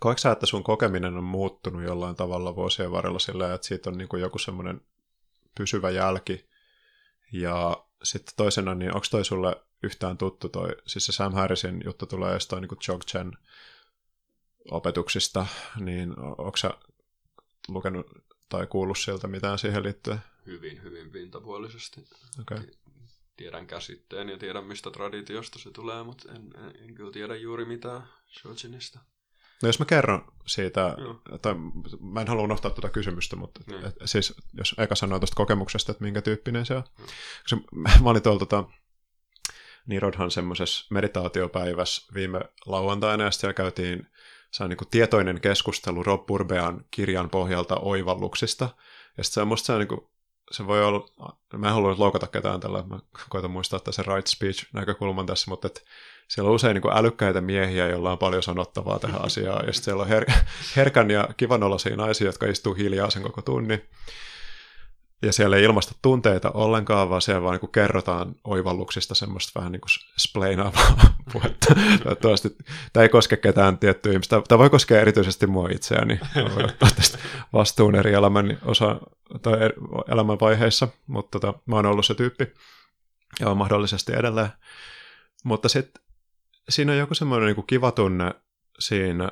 koetko 0.00 0.18
sä, 0.18 0.32
että 0.32 0.46
sun 0.46 0.64
kokeminen 0.64 1.16
on 1.16 1.24
muuttunut 1.24 1.82
jollain 1.82 2.16
tavalla 2.16 2.56
vuosien 2.56 2.92
varrella 2.92 3.18
sillä, 3.18 3.54
että 3.54 3.66
siitä 3.66 3.90
on 3.90 3.98
niin 3.98 4.08
kuin 4.08 4.22
joku 4.22 4.38
semmoinen 4.38 4.80
pysyvä 5.58 5.90
jälki, 5.90 6.48
ja 7.32 7.84
sitten 8.02 8.34
toisena, 8.36 8.74
niin 8.74 8.94
onko 8.94 9.06
toi 9.10 9.24
sulle 9.24 9.62
yhtään 9.82 10.18
tuttu 10.18 10.48
toi, 10.48 10.68
siis 10.86 11.06
se 11.06 11.12
Sam 11.12 11.32
Harrisin 11.32 11.82
juttu 11.84 12.06
tulee 12.06 12.32
jostain 12.32 12.60
niin 12.60 12.78
Jogchen 12.88 13.32
opetuksista, 14.70 15.46
niin 15.80 16.18
onko 16.18 16.56
sä 16.56 16.70
lukenut 17.68 18.06
tai 18.48 18.66
kuullut 18.66 18.98
sieltä 18.98 19.26
mitään 19.26 19.58
siihen 19.58 19.82
liittyen? 19.82 20.18
Hyvin, 20.46 20.82
hyvin 20.82 21.10
pintapuolisesti. 21.10 22.04
Okay. 22.40 22.58
Tiedän 23.36 23.66
käsitteen 23.66 24.28
ja 24.28 24.38
tiedän, 24.38 24.64
mistä 24.64 24.90
traditiosta 24.90 25.58
se 25.58 25.70
tulee, 25.70 26.02
mutta 26.02 26.32
en, 26.32 26.50
en, 26.56 26.84
en 26.84 26.94
kyllä 26.94 27.12
tiedä 27.12 27.36
juuri 27.36 27.64
mitään 27.64 28.02
Shojinista. 28.40 28.98
No 29.62 29.68
jos 29.68 29.78
mä 29.78 29.84
kerron 29.84 30.32
siitä, 30.46 30.94
Joo. 30.98 31.20
tai 31.42 31.54
mä 32.00 32.20
en 32.20 32.28
halua 32.28 32.42
unohtaa 32.42 32.70
tuota 32.70 32.88
kysymystä, 32.88 33.36
mutta 33.36 33.60
Niin. 33.66 33.84
et, 33.84 33.94
siis 34.04 34.34
jos 34.52 34.74
eka 34.78 34.94
sanoo 34.94 35.18
tuosta 35.18 35.36
kokemuksesta, 35.36 35.92
että 35.92 36.04
minkä 36.04 36.22
tyyppinen 36.22 36.66
se 36.66 36.74
on. 36.74 36.82
Joo. 36.98 37.08
Se, 37.46 37.56
mä 38.02 38.10
olin 38.10 38.22
tuolla 38.22 38.38
tota, 38.38 38.64
Nirodhan 39.86 40.30
semmoisessa 40.30 40.86
meditaatiopäivässä 40.90 42.14
viime 42.14 42.40
lauantaina, 42.66 43.24
ja 43.24 43.30
sitten 43.30 43.40
siellä 43.40 43.54
käytiin 43.54 44.06
se 44.50 44.64
on 44.64 44.70
niin 44.70 44.76
kuin 44.78 44.88
tietoinen 44.88 45.40
keskustelu 45.40 46.02
Rob 46.02 46.26
Burbean 46.26 46.84
kirjan 46.90 47.30
pohjalta 47.30 47.76
oivalluksista. 47.76 48.64
Ja 49.16 49.24
sitten 49.24 49.34
se 49.34 49.40
on 49.40 49.48
musta 49.48 49.66
se, 49.66 49.72
on 49.72 49.78
niin 49.78 49.88
kuin, 49.88 50.08
se 50.50 50.66
voi 50.66 50.84
olla, 50.84 51.08
mä 51.56 51.68
en 51.68 51.74
halua 51.74 51.90
nyt 51.90 51.98
loukata 51.98 52.26
ketään 52.26 52.60
tällä, 52.60 52.84
mä 52.86 52.98
koitan 53.28 53.50
muistaa 53.50 53.80
tässä 53.80 54.02
right 54.02 54.26
speech 54.26 54.66
näkökulman 54.72 55.26
tässä, 55.26 55.50
mutta 55.50 55.66
että 55.66 55.80
siellä 56.28 56.48
on 56.48 56.54
usein 56.54 56.74
niin 56.74 56.96
älykkäitä 56.96 57.40
miehiä, 57.40 57.88
joilla 57.88 58.12
on 58.12 58.18
paljon 58.18 58.42
sanottavaa 58.42 58.98
tähän 58.98 59.24
asiaan, 59.24 59.66
ja 59.66 59.72
sitten 59.72 59.84
siellä 59.84 60.02
on 60.02 60.08
her- 60.08 60.32
herkän 60.76 61.10
ja 61.10 61.28
kivan 61.36 61.60
naisia, 61.96 62.26
jotka 62.26 62.46
istuu 62.46 62.74
hiljaa 62.74 63.10
sen 63.10 63.22
koko 63.22 63.42
tunnin. 63.42 63.88
Ja 65.22 65.32
siellä 65.32 65.56
ei 65.56 65.64
ilmasta 65.64 65.94
tunteita 66.02 66.50
ollenkaan, 66.50 67.10
vaan 67.10 67.22
siellä 67.22 67.42
vaan 67.42 67.58
niin 67.62 67.72
kerrotaan 67.72 68.34
oivalluksista 68.44 69.14
semmoista 69.14 69.60
vähän 69.60 69.72
niin 69.72 69.80
kuin 69.80 69.90
splainaavaa 70.18 70.96
puhetta. 71.32 71.74
Toivottavasti 72.02 72.56
tämä 72.92 73.02
ei 73.02 73.08
koske 73.08 73.36
ketään 73.36 73.78
tiettyä 73.78 74.12
ihmistä. 74.12 74.42
Tämä 74.48 74.58
voi 74.58 74.70
koskea 74.70 75.00
erityisesti 75.00 75.46
mua 75.46 75.68
itseäni. 75.68 76.20
Mä 76.34 76.54
voin 76.54 76.64
ottaa 76.64 76.88
tästä 76.96 77.18
vastuun 77.52 77.94
eri 77.94 78.12
elämän, 78.12 78.58
osa, 78.64 79.00
tai 79.42 79.54
eri- 79.54 79.76
elämän 80.08 80.40
vaiheissa, 80.40 80.88
mutta 81.06 81.38
tota, 81.38 81.58
mä 81.66 81.76
oon 81.76 81.86
ollut 81.86 82.06
se 82.06 82.14
tyyppi 82.14 82.54
ja 83.40 83.50
on 83.50 83.56
mahdollisesti 83.56 84.12
edelleen. 84.12 84.50
Mutta 85.44 85.68
sitten 85.68 86.02
siinä 86.68 86.92
on 86.92 86.98
joku 86.98 87.14
semmoinen 87.14 87.54
niin 87.54 87.66
kiva 87.66 87.92
tunne 87.92 88.34
siinä 88.78 89.28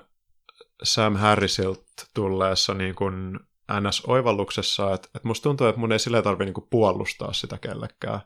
Sam 0.82 1.16
Harrisilta 1.16 2.06
tulleessa 2.14 2.74
niin 2.74 2.94
kuin 2.94 3.40
NS-oivalluksessa, 3.72 4.94
että, 4.94 5.08
että 5.14 5.28
musta 5.28 5.42
tuntuu, 5.42 5.66
että 5.66 5.80
mun 5.80 5.92
ei 5.92 5.98
sillä 5.98 6.22
tarvitse 6.22 6.44
niin 6.44 6.54
kuin 6.54 6.68
puolustaa 6.70 7.32
sitä 7.32 7.58
kellekään. 7.58 8.20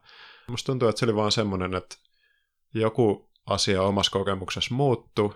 Musta 0.49 0.67
tuntuu, 0.67 0.89
että 0.89 0.99
se 0.99 1.07
oli 1.07 1.15
vaan 1.17 1.33
semmoinen, 1.33 1.75
että 1.75 1.97
joku 2.75 3.31
asia 3.47 3.83
omassa 3.83 4.13
kokemuksessa 4.13 4.75
muuttui, 4.75 5.35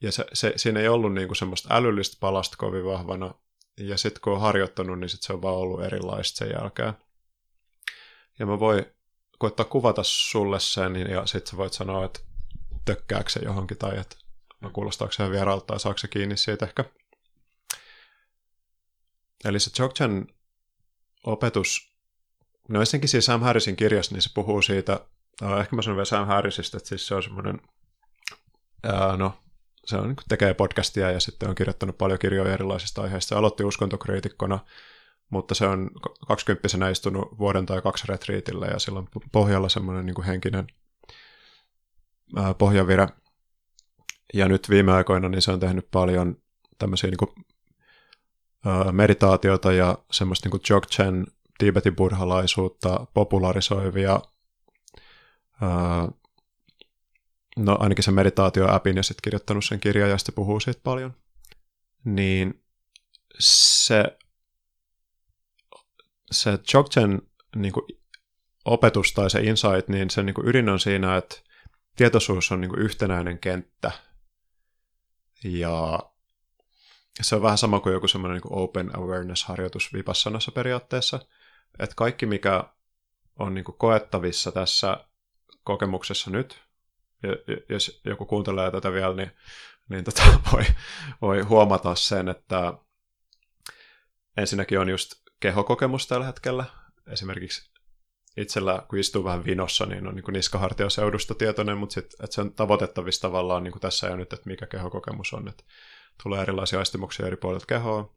ja 0.00 0.12
se, 0.12 0.26
se, 0.32 0.52
siinä 0.56 0.80
ei 0.80 0.88
ollut 0.88 1.14
niin 1.14 1.28
kuin 1.28 1.36
semmoista 1.36 1.74
älyllistä 1.74 2.16
palasta 2.20 2.56
kovin 2.56 2.84
vahvana, 2.84 3.34
ja 3.80 3.98
sitten 3.98 4.20
kun 4.20 4.32
on 4.32 4.40
harjoittanut, 4.40 5.00
niin 5.00 5.08
sit 5.08 5.22
se 5.22 5.32
on 5.32 5.42
vaan 5.42 5.56
ollut 5.56 5.84
erilaista 5.84 6.36
sen 6.36 6.50
jälkeen. 6.50 6.92
Ja 8.38 8.46
mä 8.46 8.60
voin 8.60 8.86
koittaa 9.38 9.66
kuvata 9.66 10.02
sulle 10.04 10.60
sen, 10.60 10.96
ja 11.10 11.26
sitten 11.26 11.50
sä 11.50 11.56
voit 11.56 11.72
sanoa, 11.72 12.04
että 12.04 12.20
tökkääkö 12.84 13.30
se 13.30 13.40
johonkin, 13.44 13.78
tai 13.78 13.98
että 13.98 14.16
no, 14.60 14.70
kuulostaako 14.70 15.12
se 15.12 15.30
vieraalta, 15.30 15.66
tai 15.66 15.80
saako 15.80 15.98
se 15.98 16.08
kiinni 16.08 16.36
siitä 16.36 16.66
ehkä. 16.66 16.84
Eli 19.44 19.60
se 19.60 19.70
Dzogchen 19.70 20.26
opetus, 21.24 21.92
no 22.68 22.80
ensinnäkin 22.80 23.08
siis 23.08 23.24
Sam 23.24 23.40
Harrisin 23.40 23.76
kirjassa, 23.76 24.14
niin 24.14 24.22
se 24.22 24.30
puhuu 24.34 24.62
siitä, 24.62 25.00
äh, 25.42 25.60
ehkä 25.60 25.76
mä 25.76 25.82
sanon 25.82 25.96
vielä 25.96 26.04
Sam 26.04 26.26
Harrisista, 26.26 26.76
että 26.76 26.88
siis 26.88 27.06
se 27.06 27.14
on 27.14 27.22
semmoinen, 27.22 27.60
no 29.16 29.32
se 29.88 29.96
on, 29.96 30.08
niin 30.08 30.16
tekee 30.28 30.54
podcastia 30.54 31.10
ja 31.10 31.20
sitten 31.20 31.48
on 31.48 31.54
kirjoittanut 31.54 31.98
paljon 31.98 32.18
kirjoja 32.18 32.52
erilaisista 32.52 33.02
aiheista. 33.02 33.28
Se 33.28 33.34
aloitti 33.34 33.64
uskontokriitikkona, 33.64 34.58
mutta 35.30 35.54
se 35.54 35.66
on 35.66 35.90
20 36.28 36.88
istunut 36.90 37.38
vuoden 37.38 37.66
tai 37.66 37.82
kaksi 37.82 38.04
retriitillä 38.08 38.66
ja 38.66 38.78
sillä 38.78 38.98
on 38.98 39.08
pohjalla 39.32 39.68
semmoinen 39.68 40.06
niin 40.06 40.24
henkinen 40.24 40.66
ää, 42.36 42.54
pohjavire. 42.54 43.08
Ja 44.34 44.48
nyt 44.48 44.70
viime 44.70 44.92
aikoina 44.92 45.28
niin 45.28 45.42
se 45.42 45.50
on 45.50 45.60
tehnyt 45.60 45.88
paljon 45.90 46.36
tämmöisiä 46.78 47.10
niin 47.10 47.44
meditaatiota 48.92 49.72
ja 49.72 49.98
semmoista 50.10 50.48
niin 50.48 50.62
Dzogchen, 50.62 51.26
Tibetin 51.58 51.96
buddhalaisuutta 51.96 53.06
popularisoivia 53.14 54.20
no 57.56 57.76
ainakin 57.80 58.04
sen 58.04 58.14
meditaatio-appin 58.14 58.96
ja 58.96 59.02
sitten 59.02 59.22
kirjoittanut 59.22 59.64
sen 59.64 59.80
kirjan 59.80 60.10
ja 60.10 60.18
sitten 60.18 60.34
puhuu 60.34 60.60
siitä 60.60 60.80
paljon, 60.84 61.14
niin 62.04 62.64
se, 63.38 64.18
se 66.30 66.58
Dzogchen 66.58 67.22
niin 67.56 67.72
kuin 67.72 67.84
opetus 68.64 69.12
tai 69.12 69.30
se 69.30 69.40
insight, 69.40 69.88
niin 69.88 70.10
sen 70.10 70.26
niin 70.26 70.34
kuin 70.34 70.48
ydin 70.48 70.68
on 70.68 70.80
siinä, 70.80 71.16
että 71.16 71.36
tietoisuus 71.96 72.52
on 72.52 72.60
niin 72.60 72.70
kuin 72.70 72.82
yhtenäinen 72.82 73.38
kenttä. 73.38 73.90
Ja 75.44 75.98
se 77.22 77.36
on 77.36 77.42
vähän 77.42 77.58
sama 77.58 77.80
kuin 77.80 77.92
joku 77.92 78.08
semmoinen 78.08 78.34
niin 78.34 78.42
kuin 78.42 78.58
open 78.58 78.98
awareness-harjoitus 78.98 79.92
Vipassanassa 79.92 80.52
periaatteessa, 80.52 81.20
että 81.78 81.94
kaikki 81.96 82.26
mikä 82.26 82.64
on 83.38 83.54
niin 83.54 83.64
kuin 83.64 83.78
koettavissa 83.78 84.52
tässä 84.52 85.04
kokemuksessa 85.64 86.30
nyt, 86.30 86.62
ja, 87.22 87.30
jos 87.68 88.00
joku 88.04 88.26
kuuntelee 88.26 88.70
tätä 88.70 88.92
vielä, 88.92 89.14
niin, 89.14 89.30
niin 89.88 90.04
tota, 90.04 90.22
voi, 90.52 90.64
voi 91.20 91.40
huomata 91.40 91.94
sen, 91.94 92.28
että 92.28 92.72
ensinnäkin 94.36 94.80
on 94.80 94.88
just 94.88 95.12
kehokokemus 95.40 96.06
tällä 96.06 96.26
hetkellä. 96.26 96.64
Esimerkiksi 97.12 97.70
itsellä, 98.36 98.82
kun 98.88 98.98
istuu 98.98 99.24
vähän 99.24 99.44
vinossa, 99.44 99.86
niin 99.86 100.06
on 100.08 100.14
niin 100.14 100.24
niskahartiaseudusta 100.32 101.34
tietoinen, 101.34 101.78
mutta 101.78 101.94
sit, 101.94 102.04
että 102.04 102.34
se 102.34 102.40
on 102.40 102.54
tavoitettavissa 102.54 103.22
tavallaan 103.22 103.64
niin 103.64 103.72
kuin 103.72 103.82
tässä 103.82 104.06
ja 104.06 104.16
nyt, 104.16 104.32
että 104.32 104.50
mikä 104.50 104.66
kehokokemus 104.66 105.32
on. 105.32 105.48
Että 105.48 105.64
tulee 106.22 106.42
erilaisia 106.42 106.78
aistimuksia 106.78 107.26
eri 107.26 107.36
puolilta 107.36 107.66
kehoa, 107.66 108.14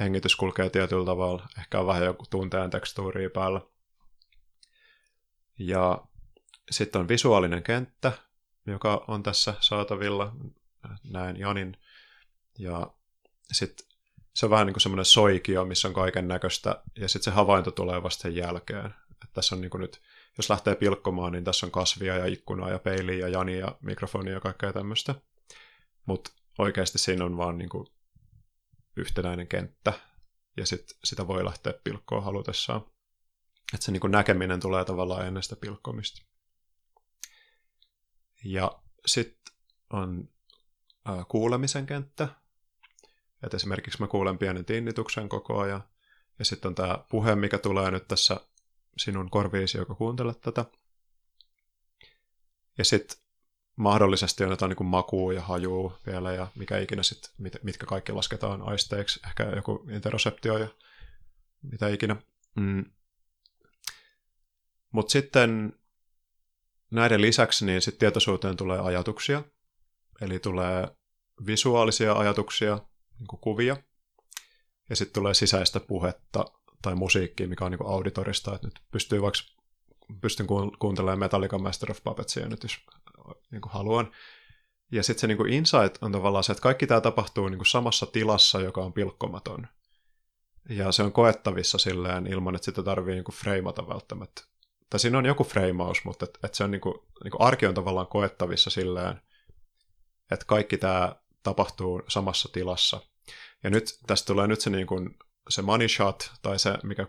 hengitys 0.00 0.36
kulkee 0.36 0.70
tietyllä 0.70 1.04
tavalla, 1.04 1.48
ehkä 1.58 1.80
on 1.80 1.86
vähän 1.86 2.04
joku 2.04 2.24
tunteen 2.30 2.70
tekstuuria 2.70 3.30
päällä. 3.30 3.60
Ja 5.58 6.04
sitten 6.70 7.00
on 7.00 7.08
visuaalinen 7.08 7.62
kenttä, 7.62 8.12
joka 8.66 9.04
on 9.08 9.22
tässä 9.22 9.54
saatavilla, 9.60 10.32
näin 11.04 11.36
Janin. 11.36 11.76
Ja 12.58 12.90
sitten 13.52 13.86
se 14.34 14.46
on 14.46 14.50
vähän 14.50 14.66
niin 14.66 14.74
kuin 14.74 14.82
semmoinen 14.82 15.04
soikio, 15.04 15.64
missä 15.64 15.88
on 15.88 15.94
kaiken 15.94 16.28
näköistä, 16.28 16.82
ja 16.96 17.08
sitten 17.08 17.24
se 17.24 17.30
havainto 17.30 17.70
tulee 17.70 18.02
vasta 18.02 18.22
sen 18.22 18.36
jälkeen. 18.36 18.94
Et 19.24 19.32
tässä 19.32 19.54
on 19.54 19.60
niin 19.60 19.70
kuin 19.70 19.80
nyt, 19.80 20.02
jos 20.36 20.50
lähtee 20.50 20.74
pilkkomaan, 20.74 21.32
niin 21.32 21.44
tässä 21.44 21.66
on 21.66 21.72
kasvia 21.72 22.16
ja 22.16 22.26
ikkunaa 22.26 22.70
ja 22.70 22.78
peiliä 22.78 23.18
ja 23.18 23.28
Jani 23.28 23.58
ja 23.58 23.76
mikrofonia 23.82 24.32
ja 24.32 24.40
kaikkea 24.40 24.72
tämmöistä. 24.72 25.14
Mutta 26.06 26.30
oikeasti 26.58 26.98
siinä 26.98 27.24
on 27.24 27.36
vaan 27.36 27.58
niin 27.58 27.68
kuin 27.68 27.88
yhtenäinen 28.96 29.48
kenttä, 29.48 29.92
ja 30.56 30.66
sit 30.66 30.98
sitä 31.04 31.26
voi 31.26 31.44
lähteä 31.44 31.74
pilkkoon 31.84 32.24
halutessaan. 32.24 32.80
Että 33.74 33.84
se 33.84 33.92
niin 33.92 34.00
kuin 34.00 34.10
näkeminen 34.10 34.60
tulee 34.60 34.84
tavallaan 34.84 35.26
ennen 35.26 35.42
sitä 35.42 35.56
pilkkomista. 35.56 36.26
Ja 38.44 38.82
sitten 39.06 39.54
on 39.90 40.28
ää, 41.04 41.24
kuulemisen 41.28 41.86
kenttä. 41.86 42.28
Et 43.42 43.54
esimerkiksi 43.54 44.00
mä 44.00 44.06
kuulen 44.06 44.38
pienen 44.38 44.64
tinnituksen 44.64 45.28
koko 45.28 45.60
ajan. 45.60 45.84
Ja 46.38 46.44
sitten 46.44 46.68
on 46.68 46.74
tämä 46.74 47.04
puhe, 47.10 47.34
mikä 47.34 47.58
tulee 47.58 47.90
nyt 47.90 48.08
tässä 48.08 48.40
sinun 48.96 49.30
korviisi, 49.30 49.78
joka 49.78 49.94
kuuntelet 49.94 50.40
tätä. 50.40 50.64
Ja 52.78 52.84
sitten 52.84 53.18
mahdollisesti 53.78 54.44
on 54.44 54.50
jotain 54.50 54.70
niin 54.70 54.86
makua 54.86 55.32
ja 55.32 55.42
hajua 55.42 55.98
vielä 56.06 56.32
ja 56.32 56.46
mikä 56.54 56.78
ikinä 56.78 57.02
sitten, 57.02 57.30
mit, 57.38 57.52
mitkä 57.62 57.86
kaikki 57.86 58.12
lasketaan 58.12 58.62
aisteiksi, 58.62 59.20
ehkä 59.26 59.44
joku 59.56 59.86
interoseptio 59.90 60.58
ja 60.58 60.68
mitä 61.62 61.88
ikinä. 61.88 62.16
Mm. 62.54 62.84
Mutta 64.92 65.12
sitten 65.12 65.72
näiden 66.90 67.20
lisäksi 67.20 67.66
niin 67.66 67.82
sit 67.82 67.98
tietoisuuteen 67.98 68.56
tulee 68.56 68.78
ajatuksia, 68.78 69.44
eli 70.20 70.38
tulee 70.38 70.88
visuaalisia 71.46 72.12
ajatuksia, 72.12 72.78
niin 73.18 73.40
kuvia, 73.40 73.76
ja 74.90 74.96
sitten 74.96 75.14
tulee 75.14 75.34
sisäistä 75.34 75.80
puhetta 75.80 76.44
tai 76.82 76.94
musiikkia, 76.94 77.48
mikä 77.48 77.64
on 77.64 77.70
niin 77.70 77.86
auditorista, 77.86 78.54
että 78.54 78.66
nyt 78.66 78.80
pystyy 78.90 79.22
vaikka 79.22 79.40
pystyn 80.20 80.46
kuuntelemaan 80.78 81.18
Metallica 81.18 81.58
Master 81.58 81.90
of 81.90 82.04
Puppetsia 82.04 82.48
nyt, 82.48 82.62
jos 82.62 82.78
niin 83.50 83.60
kuin 83.60 83.72
haluan. 83.72 84.12
Ja 84.92 85.02
sitten 85.02 85.20
se 85.20 85.26
niin 85.26 85.36
kuin 85.36 85.52
insight 85.52 86.02
on 86.02 86.12
tavallaan 86.12 86.44
se, 86.44 86.52
että 86.52 86.62
kaikki 86.62 86.86
tämä 86.86 87.00
tapahtuu 87.00 87.48
niin 87.48 87.58
kuin 87.58 87.66
samassa 87.66 88.06
tilassa, 88.06 88.60
joka 88.60 88.80
on 88.80 88.92
pilkkomaton. 88.92 89.66
Ja 90.68 90.92
se 90.92 91.02
on 91.02 91.12
koettavissa 91.12 91.78
silleen 91.78 92.26
ilman, 92.26 92.54
että 92.54 92.64
sitä 92.64 92.82
tarvii 92.82 93.14
niin 93.14 93.24
kuin 93.24 93.34
freimata 93.34 93.88
välttämättä. 93.88 94.42
Tai 94.90 95.00
siinä 95.00 95.18
on 95.18 95.26
joku 95.26 95.44
freimaus, 95.44 96.04
mutta 96.04 96.24
et, 96.24 96.38
et 96.44 96.54
se 96.54 96.64
on 96.64 96.70
niin 96.70 96.80
kuin, 96.80 96.94
niin 97.24 97.30
kuin 97.30 97.42
arki 97.42 97.66
on 97.66 97.74
tavallaan 97.74 98.06
koettavissa 98.06 98.70
silleen, 98.70 99.20
että 100.30 100.44
kaikki 100.46 100.78
tämä 100.78 101.16
tapahtuu 101.42 102.02
samassa 102.08 102.48
tilassa. 102.52 103.00
Ja 103.62 103.70
nyt 103.70 103.98
tästä 104.06 104.26
tulee 104.26 104.46
nyt 104.46 104.60
se, 104.60 104.70
niin 104.70 104.86
kuin, 104.86 105.18
se 105.48 105.62
money 105.62 105.88
shot, 105.88 106.30
tai 106.42 106.58
se, 106.58 106.78
mikä 106.82 107.06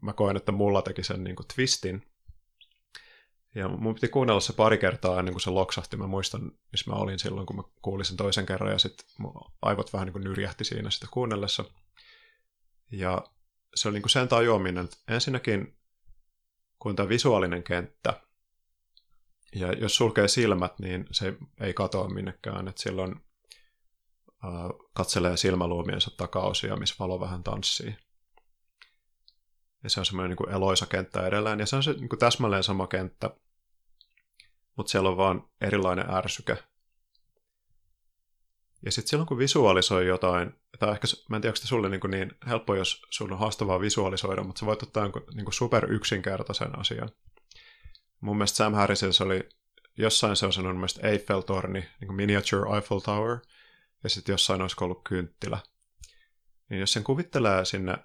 mä 0.00 0.12
koen, 0.12 0.36
että 0.36 0.52
mulla 0.52 0.82
teki 0.82 1.02
sen 1.02 1.24
niin 1.24 1.36
kuin 1.36 1.46
twistin, 1.54 2.02
ja 3.56 3.68
mun 3.68 3.94
piti 3.94 4.08
kuunnella 4.08 4.40
se 4.40 4.52
pari 4.52 4.78
kertaa 4.78 5.18
ennen 5.18 5.34
kuin 5.34 5.42
se 5.42 5.50
loksahti. 5.50 5.96
Mä 5.96 6.06
muistan, 6.06 6.52
missä 6.72 6.90
mä 6.90 6.96
olin 6.96 7.18
silloin, 7.18 7.46
kun 7.46 7.56
mä 7.56 7.62
kuulin 7.82 8.04
sen 8.04 8.16
toisen 8.16 8.46
kerran, 8.46 8.72
ja 8.72 8.78
sitten 8.78 9.06
aivot 9.62 9.92
vähän 9.92 10.06
niin 10.06 10.12
kuin 10.12 10.24
nyrjähti 10.24 10.64
siinä 10.64 10.90
sitä 10.90 11.06
kuunnellessa. 11.10 11.64
Ja 12.92 13.24
se 13.74 13.88
oli 13.88 13.94
niin 13.94 14.02
kuin 14.02 14.10
sen 14.10 14.28
tajuaminen, 14.28 14.84
että 14.84 14.96
ensinnäkin 15.08 15.78
kun 16.78 16.96
tämä 16.96 17.08
visuaalinen 17.08 17.62
kenttä, 17.62 18.20
ja 19.54 19.72
jos 19.72 19.96
sulkee 19.96 20.28
silmät, 20.28 20.78
niin 20.78 21.06
se 21.10 21.36
ei 21.60 21.74
katoa 21.74 22.08
minnekään, 22.08 22.68
että 22.68 22.82
silloin 22.82 23.16
äh, 24.44 24.50
katselee 24.92 25.36
silmäluomiensa 25.36 26.10
takaosia, 26.16 26.76
missä 26.76 26.96
valo 26.98 27.20
vähän 27.20 27.42
tanssii. 27.42 27.96
Ja 29.82 29.90
se 29.90 30.00
on 30.00 30.06
semmoinen 30.06 30.36
niin 30.40 30.54
eloisa 30.54 30.86
kenttä 30.86 31.26
edelleen, 31.26 31.60
ja 31.60 31.66
se 31.66 31.76
on 31.76 31.82
se 31.82 31.92
niin 31.92 32.08
kuin 32.08 32.18
täsmälleen 32.18 32.62
sama 32.62 32.86
kenttä, 32.86 33.30
mutta 34.76 34.90
siellä 34.90 35.08
on 35.08 35.16
vaan 35.16 35.48
erilainen 35.60 36.14
ärsyke. 36.14 36.58
Ja 38.84 38.92
sitten 38.92 39.10
silloin, 39.10 39.28
kun 39.28 39.38
visualisoi 39.38 40.06
jotain, 40.06 40.52
tai 40.78 40.92
ehkä, 40.92 41.06
mä 41.28 41.36
en 41.36 41.42
tiedä, 41.42 41.50
onko 41.50 41.56
se 41.56 41.66
sulle 41.66 41.88
niin, 41.88 42.00
niin 42.10 42.32
helppo, 42.48 42.74
jos 42.74 43.02
sulla 43.10 43.34
on 43.34 43.40
haastavaa 43.40 43.80
visualisoida, 43.80 44.44
mutta 44.44 44.60
sä 44.60 44.66
voit 44.66 44.82
ottaa 44.82 45.02
jonkun 45.02 45.24
niin 45.34 45.52
super 45.52 45.92
yksinkertaisen 45.92 46.78
asian. 46.78 47.10
Mun 48.20 48.36
mielestä 48.36 48.56
Sam 48.56 48.74
Harrisilla 48.74 49.26
oli, 49.26 49.48
jossain 49.98 50.36
se 50.36 50.46
on 50.46 50.52
sanonut 50.52 50.76
mielestä 50.76 51.08
Eiffel-torni, 51.08 51.80
niin 52.00 52.06
kuin 52.06 52.16
miniature 52.16 52.74
Eiffel 52.74 52.98
Tower, 52.98 53.38
ja 54.04 54.10
sitten 54.10 54.32
jossain 54.32 54.62
olisi 54.62 54.76
ollut 54.80 55.00
kynttilä. 55.08 55.58
Niin 56.70 56.80
jos 56.80 56.92
sen 56.92 57.04
kuvittelee 57.04 57.64
sinne 57.64 57.98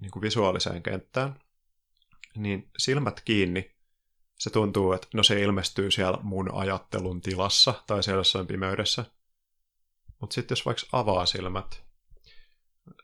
niin 0.00 0.10
kuin 0.10 0.22
visuaaliseen 0.22 0.82
kenttään, 0.82 1.40
niin 2.36 2.70
silmät 2.78 3.20
kiinni 3.20 3.76
se 4.40 4.50
tuntuu, 4.50 4.92
että 4.92 5.08
no 5.14 5.22
se 5.22 5.42
ilmestyy 5.42 5.90
siellä 5.90 6.18
mun 6.22 6.54
ajattelun 6.54 7.20
tilassa 7.20 7.74
tai 7.86 8.02
siellä 8.02 8.20
jossain 8.20 8.46
pimeydessä. 8.46 9.04
Mutta 10.20 10.34
sitten 10.34 10.52
jos 10.52 10.66
vaikka 10.66 10.82
avaa 10.92 11.26
silmät, 11.26 11.84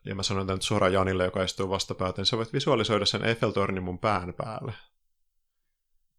ja 0.04 0.14
mä 0.14 0.22
sanon 0.22 0.46
tämän 0.46 0.62
suoraan 0.62 0.92
Janille, 0.92 1.24
joka 1.24 1.42
istuu 1.42 1.70
vastapäätä, 1.70 2.20
niin 2.20 2.26
sä 2.26 2.36
voit 2.36 2.52
visualisoida 2.52 3.06
sen 3.06 3.24
Eiffeltornin 3.24 3.82
mun 3.82 3.98
pään 3.98 4.34
päälle. 4.34 4.72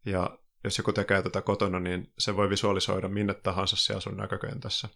Ja 0.05 0.39
jos 0.63 0.77
joku 0.77 0.93
tekee 0.93 1.21
tätä 1.21 1.41
kotona, 1.41 1.79
niin 1.79 2.13
se 2.17 2.35
voi 2.35 2.49
visualisoida 2.49 3.07
minne 3.07 3.33
tahansa 3.33 3.75
siellä 3.75 4.01
sun 4.01 4.17
näkökentässä. 4.17 4.89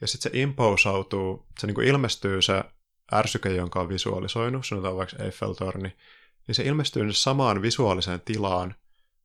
Ja 0.00 0.06
sitten 0.06 0.32
se 0.32 0.38
imposautuu, 0.38 1.46
se 1.60 1.66
niin 1.66 1.82
ilmestyy 1.82 2.42
se 2.42 2.64
ärsyke, 3.12 3.48
jonka 3.48 3.80
on 3.80 3.88
visualisoinut, 3.88 4.66
sanotaan 4.66 4.96
vaikka 4.96 5.22
Eiffeltorni, 5.22 5.96
niin 6.46 6.54
se 6.54 6.62
ilmestyy 6.62 7.12
samaan 7.12 7.62
visuaaliseen 7.62 8.20
tilaan, 8.20 8.74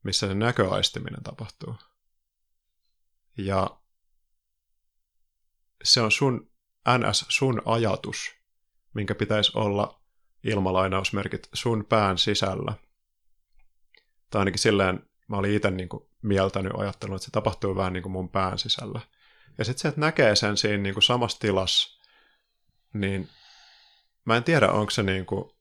missä 0.08 0.28
se 0.28 0.34
näköaistiminen 0.34 1.24
tapahtuu. 1.24 1.76
Ja 3.38 3.80
se 5.84 6.02
on 6.02 6.12
sun 6.12 6.52
NS, 6.98 7.26
sun 7.30 7.62
ajatus, 7.66 8.36
minkä 8.94 9.16
pitäisi 9.16 9.52
olla 9.56 10.02
ilmalainausmerkit 10.44 11.50
sun 11.54 11.86
pään 11.90 12.18
sisällä. 12.18 12.74
Tai 14.30 14.40
ainakin 14.40 14.60
silleen 14.60 15.10
mä 15.28 15.38
olin 15.38 15.54
itse 15.54 15.72
niin 15.72 15.90
mieltänyt 16.22 16.74
ajattelun, 16.78 17.16
että 17.16 17.26
se 17.26 17.32
tapahtuu 17.32 17.76
vähän 17.76 17.94
niin 17.94 18.04
kuin 18.04 18.14
mun 18.14 18.30
pään 18.30 18.58
sisällä. 18.58 19.00
Ja 19.58 19.66
sitten 19.66 19.82
se, 19.82 19.88
että 19.88 20.02
näkee 20.02 20.36
sen 20.36 20.58
siinä 20.58 20.84
niin 20.84 20.96
kuin 20.96 21.04
samassa 21.04 21.40
tilassa, 21.40 22.00
niin 22.94 23.30
mä 24.26 24.38
en 24.38 24.44
tiedä, 24.44 24.72
onko 24.72 24.90
se 24.90 25.04
niin 25.04 25.26
kuin 25.26 25.57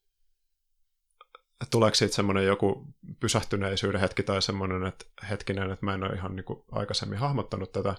tuleeko 1.71 1.95
siitä 1.95 2.15
semmoinen 2.15 2.47
joku 2.47 2.95
pysähtyneisyyden 3.21 4.01
hetki 4.01 4.23
tai 4.23 4.43
semmoinen, 4.43 4.87
että 4.87 5.05
hetkinen, 5.31 5.71
että 5.71 5.87
mä 5.87 5.95
en 5.95 6.05
ole 6.05 6.13
ihan 6.13 6.37
niin 6.37 6.45
kuin 6.45 6.65
aikaisemmin 6.73 7.19
hahmottanut 7.19 7.73
tätä. 7.73 7.95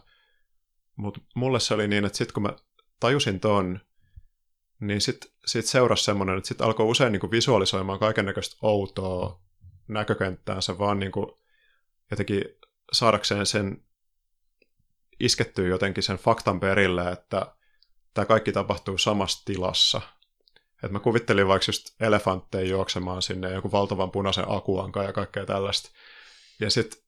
Mutta 0.96 1.22
mulle 1.36 1.60
se 1.60 1.74
oli 1.74 1.88
niin, 1.88 2.06
että 2.06 2.18
sitten 2.18 2.34
kun 2.34 2.44
mä 2.44 2.56
tajusin 3.00 3.40
ton, 3.40 3.80
niin 4.80 5.02
sitten 5.02 5.32
sit 5.46 5.66
seurasi 5.66 6.04
semmoinen, 6.04 6.38
että 6.38 6.48
sitten 6.48 6.68
alkoi 6.68 6.86
usein 6.86 7.12
niin 7.12 7.20
kuin 7.20 7.32
visualisoimaan 7.32 8.00
kaiken 8.00 8.26
näköistä 8.26 8.58
outoa 8.62 9.42
näkökenttäänsä, 9.88 10.78
vaan 10.78 11.00
niin 11.00 11.12
kuin 11.12 11.28
jotenkin 12.12 12.44
saadakseen 12.92 13.46
sen 13.46 13.84
iskettyä 15.20 15.68
jotenkin 15.68 16.04
sen 16.04 16.18
faktan 16.18 16.60
perille, 16.60 17.12
että 17.12 17.56
tämä 18.14 18.26
kaikki 18.26 18.52
tapahtuu 18.52 18.98
samassa 18.98 19.46
tilassa– 19.46 20.02
et 20.84 20.92
mä 20.92 21.00
kuvittelin 21.00 21.48
vaikka 21.48 21.66
just 21.68 22.02
elefantteja 22.02 22.70
juoksemaan 22.70 23.22
sinne 23.22 23.52
joku 23.52 23.72
valtavan 23.72 24.12
punaisen 24.12 24.46
akuankaan 24.48 25.06
ja 25.06 25.14
kaikkea 25.14 25.46
tällaista. 25.46 25.90
Ja 26.60 26.70
sitten 26.70 27.00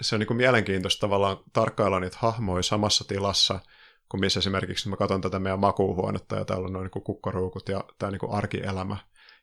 se 0.00 0.14
on 0.14 0.18
niinku 0.18 0.34
mielenkiintoista 0.34 1.00
tavallaan 1.00 1.36
tarkkailla 1.52 2.00
niitä 2.00 2.16
hahmoja 2.20 2.62
samassa 2.62 3.04
tilassa, 3.08 3.60
kuin 4.08 4.20
missä 4.20 4.40
esimerkiksi 4.40 4.88
mä 4.88 4.96
katson 4.96 5.20
tätä 5.20 5.38
meidän 5.38 5.60
makuuhuonetta 5.60 6.36
ja 6.36 6.44
täällä 6.44 6.66
on 6.66 6.72
noin 6.72 6.82
niinku 6.82 7.00
kukkaruukut 7.00 7.68
ja 7.68 7.84
tämä 7.98 8.10
niinku 8.10 8.32
arkielämä. 8.32 8.96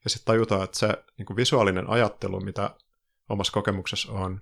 Ja 0.03 0.09
sitten 0.09 0.25
tajutaan, 0.25 0.63
että 0.63 0.79
se 0.79 1.03
niinku 1.17 1.35
visuaalinen 1.35 1.89
ajattelu, 1.89 2.39
mitä 2.39 2.75
omassa 3.29 3.53
kokemuksessa 3.53 4.11
on, 4.11 4.41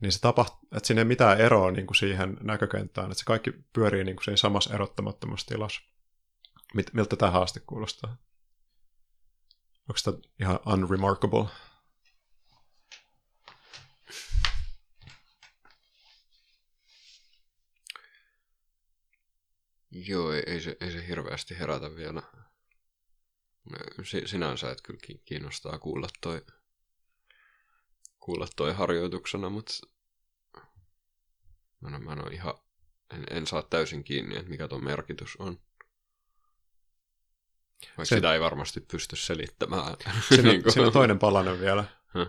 niin 0.00 0.12
se 0.12 0.20
tapahtuu, 0.20 0.68
että 0.76 0.86
siinä 0.86 1.00
ei 1.00 1.04
mitään 1.04 1.40
eroa 1.40 1.70
niin 1.70 1.86
kuin 1.86 1.96
siihen 1.96 2.36
näkökenttään, 2.40 3.06
että 3.06 3.18
se 3.18 3.24
kaikki 3.24 3.52
pyörii 3.72 4.04
niin 4.04 4.16
kuin 4.16 4.24
siinä 4.24 4.36
samassa 4.36 4.74
erottamattomassa 4.74 5.46
tilassa. 5.46 5.80
Miltä 6.92 7.16
tämä 7.16 7.30
haaste 7.30 7.60
kuulostaa? 7.66 8.16
Onko 9.88 10.00
tämä 10.04 10.18
ihan 10.40 10.60
unremarkable? 10.66 11.48
Joo, 19.90 20.32
ei, 20.32 20.42
ei, 20.46 20.60
se, 20.60 20.76
ei 20.80 20.92
se 20.92 21.06
hirveästi 21.08 21.58
herätä 21.58 21.96
vielä. 21.96 22.22
Sinänsä, 24.26 24.70
että 24.70 24.82
kyllä 24.82 25.00
kiinnostaa 25.24 25.78
kuulla 25.78 26.08
toi, 26.20 26.44
kuulla 28.20 28.46
toi 28.56 28.74
harjoituksena, 28.74 29.50
mutta 29.50 29.72
mä 31.80 31.96
en, 31.96 32.04
mä 32.04 32.12
en 32.12 32.32
ihan, 32.32 32.54
en, 33.14 33.24
en 33.30 33.46
saa 33.46 33.62
täysin 33.62 34.04
kiinni, 34.04 34.36
että 34.36 34.50
mikä 34.50 34.68
tuon 34.68 34.84
merkitys 34.84 35.36
on. 35.36 35.60
Vaikka 37.82 38.04
se, 38.04 38.14
sitä 38.14 38.34
ei 38.34 38.40
varmasti 38.40 38.80
pysty 38.80 39.16
selittämään. 39.16 39.94
Siinä, 40.28 40.42
niin 40.42 40.62
kuin... 40.62 40.72
siinä 40.72 40.86
on 40.86 40.92
toinen 40.92 41.18
palanen 41.18 41.60
vielä. 41.60 41.84
Huh? 42.14 42.26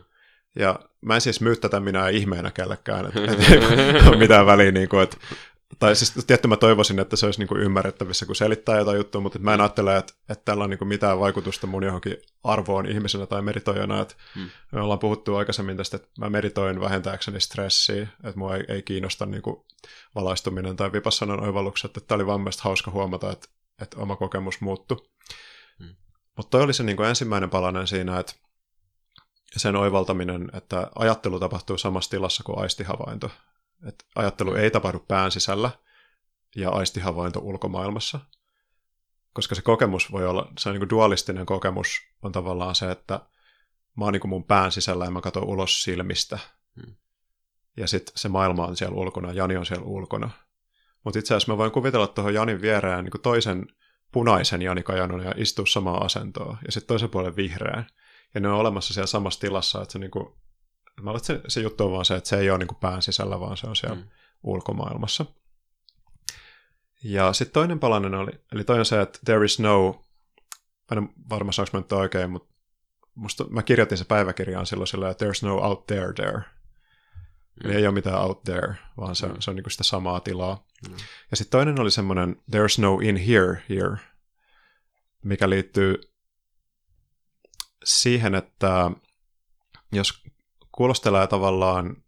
Ja 0.56 0.80
mä 1.02 1.16
en 1.16 1.22
siis 1.22 1.42
myy 1.42 1.56
tätä 1.56 1.80
minä 1.80 2.10
ihmeenä 2.10 2.52
kellekään, 2.52 3.06
että 3.06 3.32
et 3.32 3.50
ei 3.50 4.08
ole 4.08 4.18
mitään 4.18 4.46
väliä, 4.46 4.72
niin 4.72 4.90
kuin, 4.90 5.04
että 5.04 5.18
tai 5.80 5.96
siis 5.96 6.14
tietty 6.28 6.48
mä 6.48 6.58
toivoisin, 6.58 7.00
että 7.00 7.16
se 7.16 7.26
olisi 7.26 7.40
niin 7.40 7.48
kuin 7.48 7.62
ymmärrettävissä, 7.62 8.26
kun 8.26 8.36
selittää 8.36 8.78
jotain 8.78 8.98
juttua, 8.98 9.22
mutta 9.22 9.40
mä 9.40 9.54
en 9.54 9.62
ajattele, 9.62 9.98
että, 9.98 10.14
että 10.30 10.46
tällä 10.46 10.64
on 10.64 10.70
niin 10.70 10.78
kuin 10.78 10.88
mitään 10.88 11.20
vaikutusta 11.20 11.68
mun 11.68 11.84
johonkin 11.84 12.18
arvoon 12.44 12.86
ihmisenä 12.86 13.26
tai 13.26 13.42
meditoijana. 13.42 14.02
Että 14.02 14.16
hmm. 14.36 14.50
Me 14.72 14.82
ollaan 14.82 15.00
puhuttu 15.00 15.36
aikaisemmin 15.36 15.78
tästä, 15.78 15.96
että 15.96 16.10
mä 16.20 16.30
meditoin 16.30 16.80
vähentääkseni 16.80 17.40
stressiä, 17.40 18.08
että 18.24 18.40
mua 18.40 18.56
ei, 18.56 18.64
ei 18.68 18.82
kiinnosta 18.82 19.26
niin 19.26 19.42
kuin 19.42 19.62
valaistuminen 20.16 20.76
tai 20.76 20.92
vipassanan 20.92 21.44
oivallukset. 21.44 21.98
Että 21.98 22.08
tämä 22.08 22.16
oli 22.16 22.26
vaan 22.26 22.46
hauska 22.62 22.92
huomata, 22.92 23.32
että, 23.32 23.48
että 23.82 23.98
oma 23.98 24.16
kokemus 24.16 24.62
muuttui. 24.62 25.10
Hmm. 25.80 25.96
Mutta 26.38 26.50
toi 26.50 26.62
oli 26.62 26.74
se 26.74 26.84
niin 26.84 26.98
kuin 26.98 27.10
ensimmäinen 27.10 27.50
palanen 27.50 27.88
siinä, 27.88 28.20
että 28.20 28.34
sen 29.58 29.76
oivaltaminen, 29.76 30.50
että 30.54 30.92
ajattelu 30.96 31.40
tapahtuu 31.40 31.78
samassa 31.78 32.10
tilassa 32.10 32.44
kuin 32.44 32.60
aistihavainto. 32.60 33.32
Että 33.88 34.06
ajattelu 34.16 34.54
ei 34.54 34.72
tapahdu 34.72 35.00
pään 35.00 35.32
sisällä 35.32 35.72
ja 36.56 36.70
aistihavainto 36.70 37.40
ulkomaailmassa. 37.40 38.20
Koska 39.34 39.56
se 39.56 39.62
kokemus 39.62 40.12
voi 40.12 40.28
olla, 40.28 40.52
se 40.60 40.70
on 40.70 40.74
niin 40.74 40.82
kuin 40.82 40.90
dualistinen 40.90 41.46
kokemus 41.46 42.02
on 42.22 42.32
tavallaan 42.32 42.76
se, 42.76 42.92
että 42.92 43.20
mä 43.98 44.06
oon 44.06 44.14
niin 44.14 44.22
kuin 44.22 44.30
mun 44.30 44.44
pään 44.44 44.72
sisällä 44.72 45.06
ja 45.06 45.12
mä 45.12 45.22
katson 45.22 45.44
ulos 45.44 45.84
silmistä. 45.84 46.40
Hmm. 46.76 46.96
Ja 47.78 47.88
sitten 47.88 48.14
se 48.18 48.30
maailma 48.30 48.66
on 48.66 48.78
siellä 48.78 48.96
ulkona, 48.96 49.34
Jani 49.34 49.58
on 49.58 49.66
siellä 49.66 49.86
ulkona. 49.86 50.30
Mutta 51.06 51.20
itse 51.20 51.34
asiassa 51.34 51.52
mä 51.52 51.58
voin 51.58 51.72
kuvitella 51.72 52.08
tuohon 52.08 52.34
Janin 52.34 52.62
viereen 52.62 53.04
niin 53.04 53.22
toisen 53.22 53.68
punaisen 54.12 54.62
Jani 54.62 54.84
Kajanon 54.84 55.24
ja 55.24 55.34
istua 55.38 55.66
samaa 55.66 56.06
asentoa, 56.06 56.58
ja 56.66 56.72
sitten 56.72 56.88
toisen 56.88 57.10
puolen 57.10 57.36
vihreän. 57.36 57.88
Ja 58.34 58.42
ne 58.42 58.48
on 58.48 58.56
olemassa 58.56 58.94
siellä 58.94 59.08
samassa 59.08 59.40
tilassa, 59.40 59.82
että 59.82 59.92
se 59.92 60.00
niin 60.00 60.12
kuin 60.12 60.28
Mä 61.02 61.12
että 61.12 61.28
se, 61.28 61.42
se 61.48 61.62
juttu 61.62 61.86
on 61.86 61.92
vaan 61.92 62.06
se, 62.06 62.16
että 62.16 62.30
se 62.30 62.38
ei 62.38 62.50
ole 62.50 62.58
niin 62.58 62.68
kuin 62.68 62.80
pään 62.80 63.02
sisällä, 63.02 63.40
vaan 63.40 63.58
se 63.58 63.68
on 63.68 63.76
siellä 63.76 63.96
mm. 63.96 64.04
ulkomaailmassa. 64.44 65.26
Ja 67.04 67.34
sitten 67.34 67.54
toinen 67.54 67.80
palanen 67.80 68.16
oli, 68.16 68.32
eli 68.52 68.64
toinen 68.64 68.86
se, 68.86 69.02
että 69.02 69.20
there 69.26 69.46
is 69.46 69.60
no, 69.60 70.06
mä 70.92 70.98
en 70.98 71.10
varma 71.30 71.52
saanko 71.52 71.70
mä 71.74 71.80
nyt 71.80 71.92
oikein, 71.92 72.30
mutta 72.30 72.54
musta, 73.16 73.46
mä 73.50 73.64
kirjoitin 73.64 73.98
se 73.98 74.06
päiväkirjaan 74.06 74.66
silloin 74.66 74.88
sillä, 74.88 75.10
että 75.10 75.26
there's 75.26 75.48
no 75.48 75.56
out 75.56 75.88
there 75.88 76.14
there. 76.14 76.42
Mm. 77.64 77.70
Eli 77.70 77.76
ei 77.76 77.88
ole 77.88 77.94
mitään 77.94 78.22
out 78.22 78.44
there, 78.44 78.76
vaan 78.98 79.16
se, 79.16 79.28
mm. 79.28 79.36
se 79.40 79.50
on 79.52 79.56
niin 79.56 79.72
sitä 79.72 79.84
samaa 79.84 80.20
tilaa. 80.20 80.68
Mm. 80.90 80.96
Ja 81.32 81.38
sitten 81.38 81.52
toinen 81.52 81.80
oli 81.80 81.92
semmoinen 81.92 82.36
there's 82.52 82.82
no 82.82 83.00
in 83.00 83.18
here 83.18 83.64
here, 83.70 83.98
mikä 85.24 85.50
liittyy 85.50 86.02
siihen, 87.84 88.36
että 88.36 88.92
jos 89.92 90.24
kuulostelee 90.72 91.28
tavallaan 91.28 92.04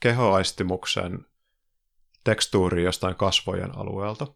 kehoaistimuksen 0.00 1.26
tekstuuri 2.24 2.84
jostain 2.84 3.14
kasvojen 3.14 3.78
alueelta. 3.78 4.26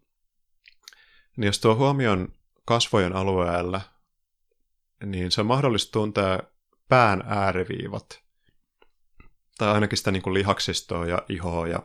Niin 1.36 1.46
jos 1.46 1.60
tuo 1.60 1.74
huomioon 1.74 2.28
kasvojen 2.64 3.16
alueelle, 3.16 3.80
niin 5.04 5.30
se 5.32 5.40
on 5.40 5.46
mahdollista 5.46 5.92
tuntea 5.92 6.40
pään 6.88 7.24
ääriviivat, 7.26 8.22
tai 9.58 9.68
ainakin 9.68 9.98
sitä 9.98 10.10
niin 10.10 10.22
kuin 10.22 10.34
lihaksistoa 10.34 11.06
ja 11.06 11.22
ihoa 11.28 11.68
ja 11.68 11.82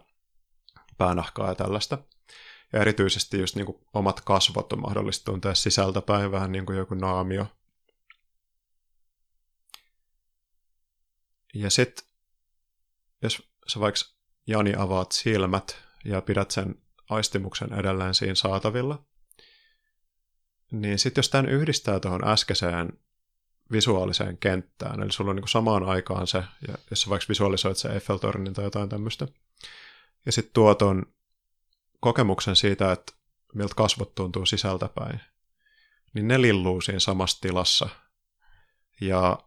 päänahkaa 0.98 1.48
ja 1.48 1.56
tällaista. 1.56 1.98
Ja 2.74 2.82
erityisesti 2.82 3.40
just 3.40 3.56
niin 3.56 3.66
kuin 3.66 3.78
omat 3.94 4.22
kasvot 4.22 4.74
on 4.74 4.82
mahdollista 4.82 5.32
tuntea 5.32 5.54
sisältäpäin, 5.54 6.32
vähän 6.32 6.52
niin 6.52 6.66
kuin 6.66 6.78
joku 6.78 6.96
naamio– 6.96 7.46
Ja 11.54 11.70
sitten, 11.70 12.06
jos 13.22 13.52
sä 13.68 13.80
vaikka 13.80 14.02
Jani 14.48 14.74
avaat 14.78 15.12
silmät 15.12 15.78
ja 16.06 16.22
pidät 16.22 16.52
sen 16.52 16.76
aistimuksen 17.10 17.74
edelleen 17.74 18.14
siinä 18.14 18.36
saatavilla, 18.36 19.06
niin 20.72 21.00
sitten 21.00 21.20
jos 21.20 21.30
tämän 21.30 21.50
yhdistää 21.50 22.00
tuohon 22.00 22.28
äskeiseen 22.28 23.00
visuaaliseen 23.72 24.38
kenttään, 24.38 25.04
eli 25.04 25.12
sulla 25.12 25.30
on 25.30 25.36
niin 25.36 25.48
samaan 25.48 25.84
aikaan 25.84 26.28
se, 26.28 26.44
ja 26.68 26.74
jos 26.90 27.02
sä 27.02 27.10
vaikka 27.10 27.26
visualisoit 27.30 27.78
se 27.78 27.90
Eiffeltornin 27.90 28.54
tai 28.54 28.64
jotain 28.64 28.90
tämmöistä, 28.90 29.28
ja 30.26 30.32
sitten 30.32 30.54
tuo 30.54 30.76
ton 30.76 31.06
kokemuksen 32.00 32.56
siitä, 32.56 32.92
että 32.92 33.14
miltä 33.54 33.76
kasvot 33.76 34.16
tuntuu 34.16 34.46
sisältäpäin, 34.46 35.22
niin 36.14 36.28
ne 36.28 36.42
lilluu 36.42 36.82
siinä 36.82 37.00
samassa 37.00 37.42
tilassa. 37.42 37.90
Ja 39.02 39.40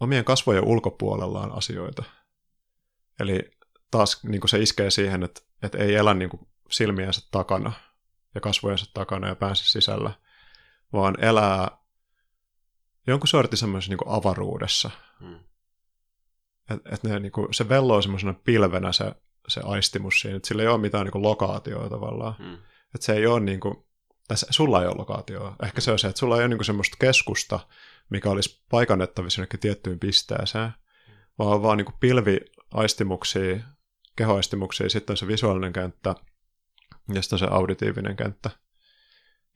omien 0.00 0.24
kasvojen 0.24 0.64
ulkopuolella 0.64 1.40
on 1.40 1.52
asioita. 1.52 2.02
Eli 3.20 3.50
taas 3.90 4.24
niin 4.24 4.40
kuin 4.40 4.48
se 4.48 4.58
iskee 4.58 4.90
siihen, 4.90 5.22
että, 5.22 5.40
että 5.62 5.78
ei 5.78 5.94
elä 5.94 6.14
niin 6.14 6.30
kuin 6.30 6.48
silmiensä 6.70 7.28
takana 7.30 7.72
ja 8.34 8.40
kasvojensa 8.40 8.86
takana 8.94 9.28
ja 9.28 9.36
päänsä 9.36 9.64
sisällä, 9.64 10.10
vaan 10.92 11.24
elää 11.24 11.78
jonkun 13.06 13.28
sortin 13.28 13.58
semmoisessa 13.58 13.92
niin 13.92 14.16
avaruudessa. 14.16 14.90
Hmm. 15.20 15.40
Et, 16.70 16.80
et 16.92 17.02
ne, 17.02 17.20
niin 17.20 17.32
kuin, 17.32 17.54
se 17.54 17.68
velloo 17.68 18.02
semmoisena 18.02 18.34
pilvenä 18.44 18.92
se, 18.92 19.12
se 19.48 19.60
aistimus 19.64 20.20
siinä, 20.20 20.36
että 20.36 20.48
sillä 20.48 20.62
ei 20.62 20.68
ole 20.68 20.78
mitään 20.78 21.06
niin 21.06 21.22
lokaatioa 21.22 21.88
tavallaan. 21.88 22.34
Hmm. 22.38 22.54
Että 22.94 23.06
se 23.06 23.12
ei 23.12 23.26
ole 23.26 23.40
niin 23.40 23.60
kuin, 23.60 23.84
tässä, 24.28 24.46
sulla 24.50 24.82
ei 24.82 24.88
ole 24.88 24.96
lokaatioa. 24.96 25.56
Ehkä 25.62 25.80
se 25.80 25.92
on 25.92 25.98
se, 25.98 26.08
että 26.08 26.18
sulla 26.18 26.36
ei 26.36 26.40
ole 26.40 26.48
niin 26.48 26.58
kuin 26.58 26.66
semmoista 26.66 26.96
keskusta, 27.00 27.60
mikä 28.10 28.30
olisi 28.30 28.64
paikannettavissa 28.70 29.40
jonnekin 29.40 29.60
tiettyyn 29.60 29.98
pisteeseen, 29.98 30.70
vaan 31.38 31.62
vaan 31.62 31.78
niin 31.78 31.84
kuin 31.84 31.96
pilviaistimuksia, 32.00 33.56
kehoaistimuksia, 34.16 34.88
sitten 34.88 35.12
on 35.12 35.16
se 35.16 35.26
visuaalinen 35.26 35.72
kenttä 35.72 36.14
ja 37.14 37.22
sitten 37.22 37.34
on 37.34 37.38
se 37.38 37.46
auditiivinen 37.50 38.16
kenttä. 38.16 38.50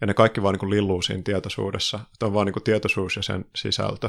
Ja 0.01 0.07
ne 0.07 0.15
kaikki 0.15 0.43
vaan 0.43 0.53
niin 0.53 0.61
kuin 0.61 0.71
lilluu 0.71 1.03
siinä 1.03 1.23
tietoisuudessa. 1.23 2.01
Että 2.13 2.27
on 2.27 2.35
vaan 2.35 2.47
niin 2.47 2.53
kuin 2.53 2.63
tietoisuus 2.63 3.17
ja 3.17 3.23
sen 3.23 3.45
sisältö. 3.57 4.09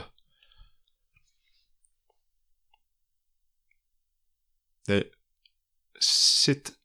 Sitten 6.00 6.76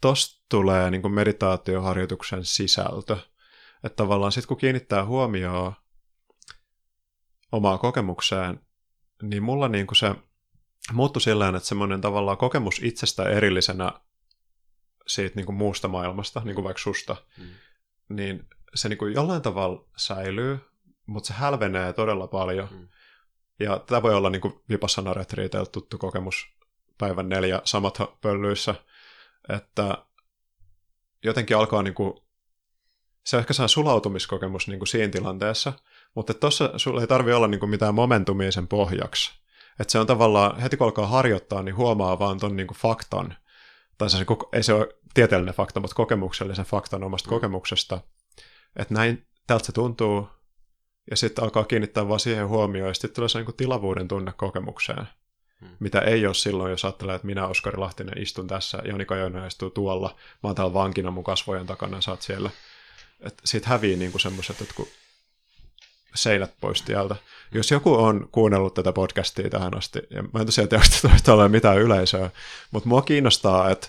tosta 0.00 0.44
tulee 0.48 0.90
niin 0.90 1.02
kuin 1.02 1.14
meditaatioharjoituksen 1.14 2.44
sisältö. 2.44 3.16
Että 3.84 3.96
tavallaan 3.96 4.32
sitten 4.32 4.48
kun 4.48 4.56
kiinnittää 4.56 5.04
huomioon 5.04 5.72
omaa 7.52 7.78
kokemukseen, 7.78 8.60
niin 9.22 9.42
mulla 9.42 9.68
niin 9.68 9.86
kuin 9.86 9.96
se 9.96 10.14
muuttui 10.92 11.22
sillä 11.22 11.48
että 11.48 11.60
semmoinen 11.60 12.00
tavallaan 12.00 12.38
kokemus 12.38 12.80
itsestä 12.82 13.22
erillisenä 13.22 13.92
siitä 15.06 15.36
niin 15.36 15.46
kuin 15.46 15.56
muusta 15.56 15.88
maailmasta, 15.88 16.42
niin 16.44 16.54
kuin 16.54 16.64
vaikka 16.64 16.82
susta, 16.82 17.16
mm. 17.38 17.46
niin 18.08 18.48
se 18.74 18.88
niin 18.88 18.98
kuin 18.98 19.14
jollain 19.14 19.42
tavalla 19.42 19.84
säilyy, 19.96 20.58
mutta 21.06 21.26
se 21.26 21.34
hälvenee 21.34 21.92
todella 21.92 22.26
paljon. 22.26 22.68
Mm. 22.70 22.88
Ja 23.60 23.78
tämä 23.78 24.02
voi 24.02 24.14
olla 24.14 24.30
niin 24.30 24.40
kuin 24.40 24.60
Vipassana 24.68 25.14
tuttu 25.72 25.98
kokemus 25.98 26.46
päivän 26.98 27.28
neljä 27.28 27.60
samat 27.64 27.98
pöllyissä, 28.20 28.74
että 29.48 30.04
jotenkin 31.24 31.56
alkaa 31.56 31.82
niin 31.82 31.94
kuin 31.94 32.14
se 33.24 33.38
ehkä 33.38 33.52
saa 33.52 33.68
sulautumiskokemus 33.68 34.68
niin 34.68 34.78
kuin 34.78 34.88
siinä 34.88 35.10
tilanteessa, 35.10 35.72
mutta 36.14 36.34
tuossa 36.34 36.78
sulla 36.78 37.00
ei 37.00 37.06
tarvi 37.06 37.32
olla 37.32 37.46
niin 37.46 37.60
kuin 37.60 37.70
mitään 37.70 37.94
momentumia 37.94 38.52
sen 38.52 38.68
pohjaksi. 38.68 39.32
Että 39.80 39.92
se 39.92 39.98
on 39.98 40.06
tavallaan, 40.06 40.60
heti 40.60 40.76
kun 40.76 40.84
alkaa 40.84 41.06
harjoittaa, 41.06 41.62
niin 41.62 41.76
huomaa 41.76 42.18
vaan 42.18 42.38
ton 42.38 42.56
niin 42.56 42.66
kuin 42.66 42.78
faktan, 42.78 43.36
tai 43.98 44.10
se, 44.10 44.26
ei 44.52 44.62
se 44.62 44.72
ole 44.72 44.88
tieteellinen 45.14 45.54
fakta, 45.54 45.80
mutta 45.80 45.96
kokemuksellisen 45.96 46.64
faktan 46.64 47.04
omasta 47.04 47.28
mm. 47.28 47.30
kokemuksesta, 47.30 48.00
että 48.76 48.94
näin 48.94 49.26
tältä 49.46 49.66
se 49.66 49.72
tuntuu, 49.72 50.28
ja 51.10 51.16
sitten 51.16 51.44
alkaa 51.44 51.64
kiinnittää 51.64 52.08
vaan 52.08 52.20
siihen 52.20 52.48
huomioon, 52.48 52.88
ja 52.88 52.94
sitten 52.94 53.10
tulee 53.10 53.28
se 53.28 53.38
niin 53.38 53.44
kuin 53.44 53.56
tilavuuden 53.56 54.08
tunne 54.08 54.32
kokemukseen. 54.36 55.08
hmm. 55.60 55.76
mitä 55.80 56.00
ei 56.00 56.26
ole 56.26 56.34
silloin, 56.34 56.70
jos 56.70 56.84
ajattelee, 56.84 57.14
että 57.14 57.26
minä, 57.26 57.46
Oskari 57.46 57.76
Lahtinen, 57.76 58.22
istun 58.22 58.46
tässä, 58.46 58.82
Joni 58.84 59.04
Kajonen 59.04 59.46
istuu 59.46 59.70
tuolla, 59.70 60.16
mä 60.42 60.48
oon 60.48 60.54
täällä 60.54 60.74
vankina 60.74 61.10
mun 61.10 61.24
kasvojen 61.24 61.66
takana, 61.66 62.00
sä 62.00 62.10
oot 62.10 62.22
siellä. 62.22 62.50
Et 63.20 63.34
siitä 63.44 63.68
hävii 63.68 63.96
niinku 63.96 64.18
semmoiset, 64.18 64.60
että 64.60 64.74
kun 64.74 64.88
seinät 66.14 66.54
pois 66.60 66.82
tieltä. 66.82 67.16
Jos 67.52 67.70
joku 67.70 67.94
on 67.94 68.28
kuunnellut 68.32 68.74
tätä 68.74 68.92
podcastia 68.92 69.50
tähän 69.50 69.76
asti, 69.76 70.00
ja 70.10 70.22
mä 70.22 70.40
en 70.40 70.46
tosiaan 70.46 70.68
tiedä, 70.68 70.84
että 71.16 71.32
ole 71.32 71.48
mitään 71.48 71.78
yleisöä, 71.78 72.30
mutta 72.70 72.88
mua 72.88 73.02
kiinnostaa, 73.02 73.70
että 73.70 73.88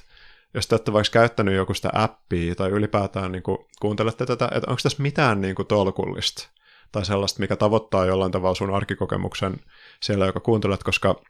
jos 0.54 0.68
te 0.68 0.76
olette 0.76 0.94
vaikka 0.94 1.12
käyttänyt 1.12 1.56
joku 1.56 1.74
sitä 1.74 1.90
appia 1.94 2.56
tai 2.56 2.70
ylipäätään 2.70 3.32
niin 3.32 3.44
kuin, 3.44 3.58
kuuntelette 3.80 4.26
tätä, 4.26 4.46
että 4.46 4.70
onko 4.72 4.80
tässä 4.84 5.04
mitään 5.04 5.42
niin 5.42 5.56
kuin, 5.56 5.68
tolkullista 5.68 6.50
tai 6.92 7.06
sellaista, 7.06 7.40
mikä 7.40 7.56
tavoittaa 7.56 8.06
jollain 8.06 8.32
tavalla 8.32 8.56
sun 8.56 8.76
arkikokemuksen 8.76 9.60
siellä, 10.02 10.26
joka 10.26 10.40
kuuntelet, 10.40 10.84
koska 10.84 11.22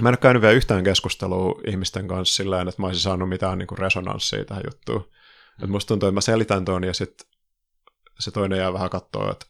mä 0.00 0.08
en 0.08 0.12
ole 0.12 0.16
käynyt 0.16 0.42
vielä 0.42 0.54
yhtään 0.54 0.84
keskustelua 0.84 1.60
ihmisten 1.66 2.08
kanssa 2.08 2.34
sillä 2.34 2.60
että 2.60 2.82
mä 2.82 2.86
olisin 2.86 3.02
saanut 3.02 3.28
mitään 3.28 3.58
niin 3.58 3.66
kuin, 3.66 3.78
resonanssia 3.78 4.44
tähän 4.44 4.62
juttuun. 4.66 5.00
Mm. 5.00 5.64
Että 5.64 5.66
musta 5.66 5.88
tuntuu, 5.88 6.08
että 6.08 6.14
mä 6.14 6.20
selitän 6.20 6.64
tuon 6.64 6.84
ja 6.84 6.94
sitten 6.94 7.26
se 8.18 8.30
toinen 8.30 8.58
jää 8.58 8.72
vähän 8.72 8.90
katsoa, 8.90 9.30
että, 9.30 9.46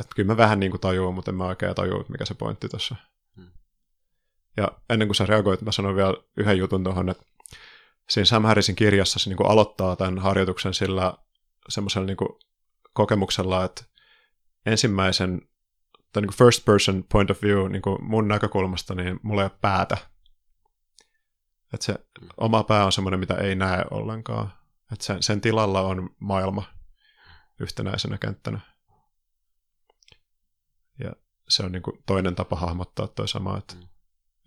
että 0.00 0.14
kyllä 0.16 0.26
mä 0.26 0.36
vähän 0.36 0.60
niin 0.60 0.70
kuin 0.70 0.80
tajuun, 0.80 1.14
mutta 1.14 1.30
en 1.30 1.34
mä 1.34 1.44
oikein 1.44 1.74
tajua, 1.74 2.04
mikä 2.08 2.24
se 2.24 2.34
pointti 2.34 2.68
tuossa. 2.68 2.96
Mm. 3.36 3.50
Ja 4.56 4.68
ennen 4.90 5.08
kuin 5.08 5.16
sä 5.16 5.26
reagoit, 5.26 5.62
mä 5.62 5.72
sanoin 5.72 5.96
vielä 5.96 6.14
yhden 6.36 6.58
jutun 6.58 6.84
tuohon, 6.84 7.08
että 7.08 7.24
siinä 8.08 8.24
Sam 8.24 8.44
Harrisin 8.44 8.76
kirjassa 8.76 9.18
se 9.18 9.30
niin 9.30 9.36
kuin 9.36 9.50
aloittaa 9.50 9.96
tämän 9.96 10.18
harjoituksen 10.18 10.74
sillä 10.74 11.14
semmoisella 11.68 12.06
niin 12.06 12.16
kokemuksella, 12.92 13.64
että 13.64 13.84
ensimmäisen, 14.66 15.42
tai 16.12 16.22
niin 16.22 16.28
kuin 16.28 16.38
first 16.38 16.64
person 16.64 17.04
point 17.12 17.30
of 17.30 17.42
view 17.42 17.70
niin 17.70 17.82
kuin 17.82 18.04
mun 18.04 18.28
näkökulmasta, 18.28 18.94
niin 18.94 19.20
mulla 19.22 19.42
ei 19.42 19.46
ole 19.46 19.58
päätä. 19.60 19.96
Että 21.74 21.86
se 21.86 21.94
oma 22.36 22.62
pää 22.62 22.84
on 22.84 22.92
semmoinen, 22.92 23.20
mitä 23.20 23.34
ei 23.34 23.54
näe 23.54 23.84
ollenkaan. 23.90 24.52
Että 24.92 25.04
sen, 25.04 25.22
sen 25.22 25.40
tilalla 25.40 25.80
on 25.80 26.10
maailma 26.18 26.64
yhtenäisenä 27.60 28.18
kenttänä. 28.18 28.60
Ja 30.98 31.12
se 31.48 31.62
on 31.62 31.72
niin 31.72 31.82
kuin 31.82 32.02
toinen 32.06 32.34
tapa 32.34 32.56
hahmottaa 32.56 33.08
toi 33.08 33.28
sama, 33.28 33.58
että, 33.58 33.74
mm. 33.74 33.82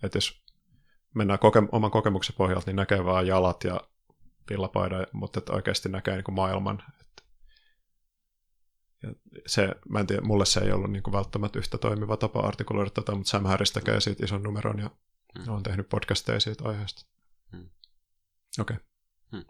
että 0.02 0.16
jos 0.16 0.42
mennään 1.14 1.38
koke- 1.38 1.68
oman 1.72 1.90
kokemuksen 1.90 2.36
pohjalta, 2.36 2.66
niin 2.66 2.76
näkee 2.76 3.04
vaan 3.04 3.26
jalat 3.26 3.64
ja 3.64 3.80
pillapaidan, 4.46 5.06
mutta 5.12 5.38
että 5.38 5.52
oikeasti 5.52 5.88
näkee 5.88 6.14
niin 6.14 6.24
kuin 6.24 6.34
maailman. 6.34 6.82
Että 7.00 7.22
ja 9.02 9.12
se, 9.46 9.74
mä 9.88 10.00
en 10.00 10.06
tiedä, 10.06 10.22
mulle 10.22 10.46
se 10.46 10.60
ei 10.60 10.72
ollut 10.72 10.90
niin 10.90 11.02
kuin 11.02 11.12
välttämättä 11.12 11.58
yhtä 11.58 11.78
toimiva 11.78 12.16
tapa 12.16 12.40
artikuloida 12.40 12.90
tätä, 12.90 13.14
mutta 13.14 13.30
Sam 13.30 13.44
Harris 13.44 13.72
tekee 13.72 14.00
siitä 14.00 14.24
ison 14.24 14.42
numeron 14.42 14.78
ja 14.78 14.90
mm. 15.38 15.52
on 15.52 15.62
tehnyt 15.62 15.88
podcasteja 15.88 16.40
siitä 16.40 16.68
aiheesta. 16.68 17.06
Mm. 17.52 17.70
Okei. 18.60 18.76
Okay. 18.76 18.86
Mm. 19.32 19.44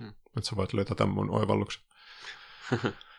Mm. 0.00 0.14
Nyt 0.36 0.44
sä 0.44 0.56
voit 0.56 0.72
lytätä 0.72 1.06
mun 1.06 1.30
oivalluksen. 1.30 1.82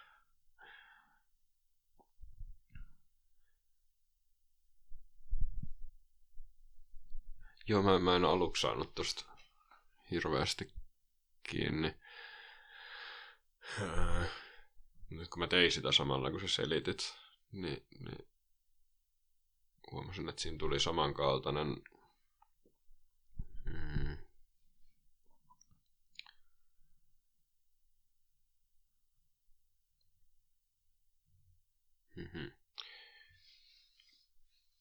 Joo, 7.67 7.81
mä, 7.81 7.99
mä 7.99 8.15
en 8.15 8.25
aluksi 8.25 8.61
saanut 8.61 8.95
tosta 8.95 9.25
hirveästi 10.11 10.73
kiinni. 11.43 11.95
Öö, 13.81 14.25
nyt 15.09 15.27
kun 15.29 15.39
mä 15.39 15.47
tein 15.47 15.71
sitä 15.71 15.91
samalla, 15.91 16.31
kun 16.31 16.41
sä 16.41 16.47
selitit, 16.47 17.15
niin, 17.51 17.85
niin 17.99 18.27
huomasin, 19.91 20.29
että 20.29 20.41
siinä 20.41 20.57
tuli 20.57 20.79
samankaltainen 20.79 21.67
mm, 23.65 24.17
Mm-hmm. 32.15 32.51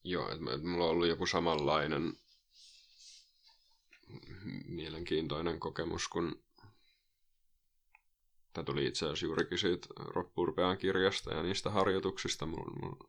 Joo, 0.03 0.31
että 0.31 0.53
et 0.55 0.63
mulla 0.63 0.83
on 0.85 0.89
ollut 0.91 1.07
joku 1.07 1.25
samanlainen 1.25 2.13
mielenkiintoinen 4.65 5.59
kokemus, 5.59 6.07
kun 6.07 6.43
Tämä 8.53 8.65
tuli 8.65 8.87
itse 8.87 9.05
asiassa 9.05 9.25
juurikin 9.25 9.57
siitä 9.57 9.87
Rob 9.97 10.33
Burbean 10.33 10.77
kirjasta 10.77 11.33
ja 11.33 11.43
niistä 11.43 11.69
harjoituksista. 11.69 12.45
Mun, 12.45 12.73
mun, 12.81 12.99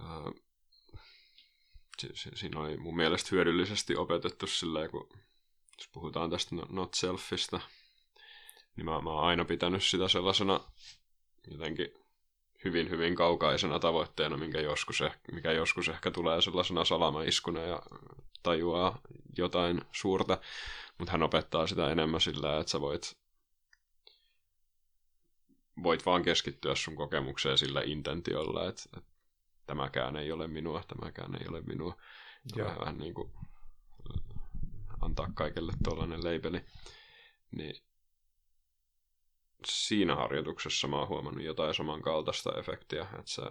ää, 0.00 0.32
si, 1.98 2.08
si, 2.14 2.30
siinä 2.34 2.60
oli 2.60 2.76
mun 2.76 2.96
mielestä 2.96 3.28
hyödyllisesti 3.32 3.96
opetettu 3.96 4.46
sillä 4.46 4.88
kun 4.88 5.08
jos 5.78 5.88
puhutaan 5.92 6.30
tästä 6.30 6.56
not 6.68 6.94
selfistä, 6.94 7.60
niin 8.76 8.84
mä, 8.84 9.00
mä 9.00 9.10
oon 9.10 9.24
aina 9.24 9.44
pitänyt 9.44 9.84
sitä 9.84 10.08
sellaisena 10.08 10.60
jotenkin 11.50 12.03
hyvin, 12.64 12.90
hyvin 12.90 13.14
kaukaisena 13.16 13.78
tavoitteena, 13.78 14.36
minkä 14.36 14.60
joskus, 14.60 15.02
mikä 15.32 15.52
joskus 15.52 15.88
ehkä 15.88 16.10
tulee 16.10 16.42
sellaisena 16.42 16.84
salamaiskuna 16.84 17.60
ja 17.60 17.82
tajuaa 18.42 19.00
jotain 19.38 19.80
suurta, 19.92 20.38
mutta 20.98 21.12
hän 21.12 21.22
opettaa 21.22 21.66
sitä 21.66 21.90
enemmän 21.90 22.20
sillä, 22.20 22.60
että 22.60 22.70
sä 22.70 22.80
voit, 22.80 23.16
voit 25.82 26.06
vaan 26.06 26.22
keskittyä 26.22 26.74
sun 26.74 26.96
kokemukseen 26.96 27.58
sillä 27.58 27.82
intentiolla, 27.84 28.68
että, 28.68 28.82
että 28.96 29.10
tämäkään 29.66 30.16
ei 30.16 30.32
ole 30.32 30.46
minua, 30.46 30.82
tämäkään 30.88 31.34
ei 31.40 31.48
ole 31.48 31.60
minua. 31.60 31.96
Ja 32.56 32.64
vähän, 32.64 32.80
vähän 32.80 32.98
niin 32.98 33.14
kuin 33.14 33.32
antaa 35.00 35.30
kaikille 35.34 35.72
tuollainen 35.84 36.24
leipeli. 36.24 36.64
Niin 37.56 37.74
siinä 39.66 40.14
harjoituksessa 40.14 40.88
mä 40.88 40.98
oon 40.98 41.08
huomannut 41.08 41.44
jotain 41.44 41.74
samankaltaista 41.74 42.58
efektiä, 42.58 43.02
että 43.02 43.30
se, 43.30 43.42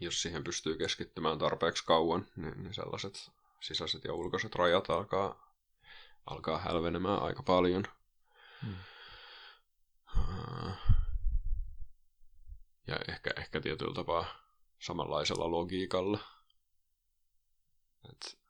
jos 0.00 0.22
siihen 0.22 0.44
pystyy 0.44 0.76
keskittymään 0.76 1.38
tarpeeksi 1.38 1.84
kauan, 1.84 2.26
niin, 2.36 2.62
niin 2.62 2.74
sellaiset 2.74 3.30
sisäiset 3.60 4.04
ja 4.04 4.14
ulkoiset 4.14 4.54
rajat 4.54 4.90
alkaa, 4.90 5.54
alkaa 6.26 6.58
hälvenemään 6.58 7.22
aika 7.22 7.42
paljon. 7.42 7.84
Hmm. 8.62 8.74
Ja 12.86 12.96
ehkä, 13.08 13.30
ehkä 13.36 13.60
tietyllä 13.60 13.94
tapaa 13.94 14.24
samanlaisella 14.78 15.50
logiikalla. 15.50 16.18
Et 18.10 18.14
että 18.14 18.43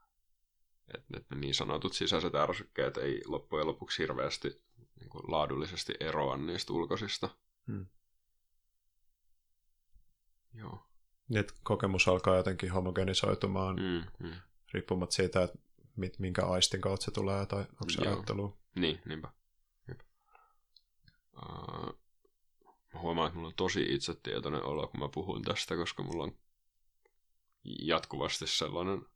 et 0.95 1.05
ne 1.11 1.21
niin 1.37 1.55
sanotut 1.55 1.93
sisäiset 1.93 2.35
ärsykkeet 2.35 2.97
ei 2.97 3.23
loppujen 3.27 3.67
lopuksi 3.67 4.03
hirveästi 4.03 4.63
niin 5.01 5.09
kuin 5.09 5.23
laadullisesti 5.29 5.95
eroa 6.01 6.37
niistä 6.37 6.73
ulkoisista. 6.73 7.29
Hmm. 7.67 7.87
Joo. 10.55 10.87
Niin, 11.29 11.41
että 11.41 11.55
kokemus 11.63 12.09
alkaa 12.09 12.37
jotenkin 12.37 12.73
homogenisoitumaan 12.73 13.77
mm, 13.77 14.27
mm. 14.27 14.35
riippumatta 14.73 15.15
siitä, 15.15 15.43
että 15.43 15.59
mit, 15.97 16.19
minkä 16.19 16.47
aistin 16.47 16.81
kautta 16.81 17.05
se 17.05 17.11
tulee 17.11 17.47
tai 17.47 17.61
onko 17.61 17.91
se 17.91 18.03
ajattelu. 18.03 18.57
Niin, 18.75 19.01
niinpä. 19.05 19.29
Uh, 21.37 21.99
mä 22.95 23.01
huomaan, 23.01 23.27
että 23.27 23.37
mulla 23.37 23.49
on 23.49 23.55
tosi 23.57 23.83
itsetietoinen 23.89 24.65
olo, 24.65 24.87
kun 24.87 25.01
mä 25.01 25.09
puhun 25.09 25.43
tästä, 25.43 25.77
koska 25.77 26.03
mulla 26.03 26.25
on 26.25 26.37
jatkuvasti 27.65 28.47
sellainen 28.47 29.07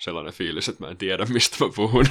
sellainen 0.00 0.32
fiilis, 0.32 0.68
että 0.68 0.84
mä 0.84 0.90
en 0.90 0.96
tiedä, 0.96 1.26
mistä 1.26 1.64
mä 1.64 1.70
puhun. 1.76 2.06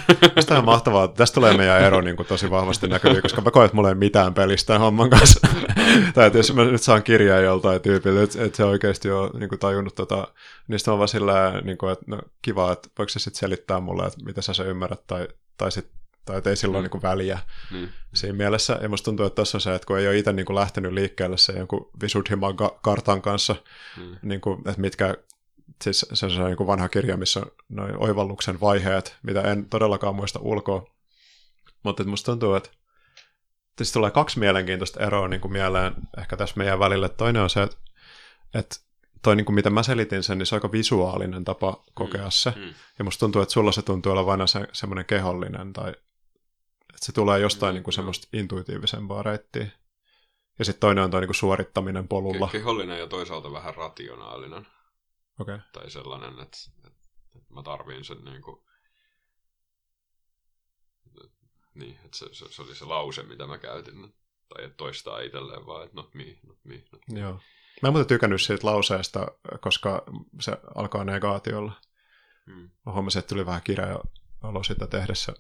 Tämä 0.48 0.60
on 0.60 0.66
mahtavaa. 0.66 1.07
Tästä 1.07 1.36
tulee 1.36 1.57
meidän 1.57 1.82
ero 1.82 2.02
niin 2.02 2.16
kuin 2.16 2.28
tosi 2.28 2.49
vahvasti 2.49 2.88
näkyviin, 2.88 3.22
koska 3.22 3.41
mä 3.41 3.52
koen, 3.52 3.66
että 3.66 3.76
mulla 3.76 3.90
ei 3.90 3.95
mitään 3.95 4.34
pelistä 4.34 4.80
homman 4.80 5.10
kanssa. 5.10 5.40
tai 6.14 6.28
että 6.28 6.40
jos 6.40 6.53
mä 6.53 6.66
nyt 6.66 6.82
saan 6.82 7.03
kirjaa 7.03 7.40
joltain 7.40 7.82
tyypiltä, 7.82 8.24
että, 8.24 8.44
että 8.44 8.57
se 8.57 8.64
oikeasti 8.64 9.11
on 9.11 9.30
niin 9.40 9.49
kuin 9.49 9.60
tajunnut 9.60 9.95
tota, 9.95 10.28
niin 10.68 10.80
sitten 10.80 10.94
mä 10.94 10.98
vaan 10.98 11.07
sillä 11.07 11.61
niin 11.64 11.78
kuin, 11.78 11.91
että 11.91 12.06
no, 12.07 12.22
kiva, 12.41 12.72
että 12.72 12.90
voiko 12.98 13.10
se 13.10 13.20
sitten 13.20 13.40
selittää 13.40 13.80
mulle, 13.80 14.06
että 14.06 14.26
mitä 14.26 14.41
sä 14.41 14.53
se 14.53 14.64
ymmärrät, 14.64 15.07
tai, 15.07 15.28
tai 15.57 15.72
sitten 15.72 15.99
tai 16.26 16.38
että 16.38 16.49
ei 16.49 16.56
silloin 16.56 16.86
mm. 16.86 16.90
niin 16.94 17.02
väliä 17.02 17.40
mm. 17.72 17.88
siinä 18.14 18.38
mielessä. 18.38 18.80
Ja 18.82 18.90
musta 18.90 19.06
tuntuu, 19.06 19.26
että 19.26 19.36
tässä 19.41 19.57
on 19.57 19.61
se, 19.61 19.76
että 19.76 19.86
kun 19.86 19.99
ei 19.99 20.07
ole 20.07 20.18
itse 20.18 20.34
niin 20.34 20.56
lähtenyt 20.56 20.94
liikkeelle 20.94 21.38
se 21.38 21.53
jonkun 21.53 21.90
Visuddhiman 22.02 22.56
kartan 22.82 23.22
kanssa, 23.22 23.56
mm. 23.98 24.16
niin 24.22 24.41
kuin, 24.41 24.60
että 24.60 24.82
mitkä 24.82 25.16
siis 25.81 26.06
se 26.14 26.26
on 26.26 26.45
niin 26.45 26.57
kuin 26.57 26.68
vanha 26.68 26.89
kirja, 26.89 27.18
missä 27.18 27.41
noin 27.69 27.97
oivalluksen 27.97 28.61
vaiheet, 28.61 29.15
mitä 29.23 29.41
en 29.41 29.69
todellakaan 29.69 30.15
muista 30.15 30.39
ulkoa. 30.39 30.91
Mutta 31.84 32.03
musta 32.03 32.31
tuntuu, 32.31 32.53
että 32.53 32.69
tietysti 33.76 33.93
tulee 33.93 34.11
kaksi 34.11 34.39
mielenkiintoista 34.39 35.06
eroa 35.06 35.27
niin 35.27 35.41
kuin 35.41 35.51
mieleen 35.51 35.93
ehkä 36.18 36.38
tässä 36.38 36.56
meidän 36.57 36.80
välille. 36.80 37.10
Toinen 37.10 37.41
on 37.41 37.49
se, 37.49 37.64
että, 37.64 37.77
että 38.53 38.76
toi 39.22 39.35
niin 39.35 39.45
kuin 39.45 39.56
mitä 39.56 39.69
mä 39.69 39.84
selitin 39.84 40.23
sen, 40.23 40.38
niin 40.38 40.45
se 40.45 40.56
on 40.56 40.57
aika 40.57 40.72
visuaalinen 40.72 41.45
tapa 41.45 41.84
kokea 41.93 42.23
mm, 42.23 42.31
se. 42.31 42.53
Mm. 42.56 42.73
Ja 42.99 43.03
musta 43.03 43.19
tuntuu, 43.19 43.41
että 43.41 43.53
sulla 43.53 43.72
se 43.72 43.81
tuntuu 43.81 44.11
olevan 44.11 44.47
se, 44.47 44.68
semmoinen 44.73 45.06
kehollinen 45.06 45.73
tai 45.73 45.89
että 46.93 47.06
se 47.06 47.11
tulee 47.11 47.39
jostain 47.39 47.72
mm, 47.72 47.76
niin 47.76 47.84
kuin 47.84 47.93
semmoista 47.93 48.27
intuitiivisempaa 48.34 49.23
reittiä. 49.23 49.68
Ja 50.60 50.65
sitten 50.65 50.80
toinen 50.80 51.03
on 51.03 51.11
tuo 51.11 51.19
niin 51.19 51.35
suorittaminen 51.35 52.07
polulla. 52.07 52.47
Ke- 52.47 52.51
kehollinen 52.51 52.99
ja 52.99 53.07
toisaalta 53.07 53.51
vähän 53.51 53.76
rationaalinen. 53.76 54.68
Okay. 55.40 55.60
Tai 55.74 55.90
sellainen, 55.90 56.40
että, 56.40 56.57
että, 56.88 57.07
että 57.36 57.53
mä 57.53 57.64
tarviin 57.64 58.06
sen 58.06 58.26
niin 58.26 58.41
kuin, 58.41 58.61
niin, 61.74 61.99
että 62.06 62.18
se, 62.18 62.26
se, 62.32 62.45
se, 62.49 62.61
oli 62.61 62.76
se 62.76 62.86
lause, 62.86 63.24
mitä 63.24 63.48
mä 63.48 63.57
käytin. 63.57 64.14
Tai 64.49 64.64
että 64.64 64.78
toistaa 64.78 65.20
itselleen 65.20 65.66
vaan, 65.66 65.84
että 65.84 65.95
not 65.95 66.14
me, 66.14 66.40
not 66.48 66.57
me, 66.64 66.84
not 66.91 67.02
me. 67.11 67.20
Joo. 67.20 67.34
Mä 67.82 67.88
en 67.88 67.94
muuten 67.94 68.07
tykännyt 68.07 68.41
siitä 68.41 68.68
lauseesta, 68.68 69.28
koska 69.61 70.03
se 70.41 70.57
alkaa 70.76 71.03
negaatiolla. 71.03 71.82
Hmm. 72.45 72.70
Mä 72.86 72.91
huomasin, 72.91 73.20
että 73.20 73.30
tuli 73.30 73.45
vähän 73.45 73.61
kireä 73.64 73.98
olo 74.44 74.64
sitä 74.64 74.88
tehdessä. 74.88 75.34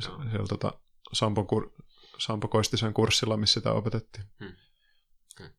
Siellä 0.00 0.46
tota, 0.48 0.72
Sampo, 1.12 1.44
kur, 1.44 1.70
Sampo 2.18 2.48
Koistisen 2.48 2.94
kurssilla, 2.94 3.36
missä 3.36 3.60
sitä 3.60 3.72
opetettiin. 3.72 4.24
Hmm. 4.40 4.52
Okay. 5.34 5.50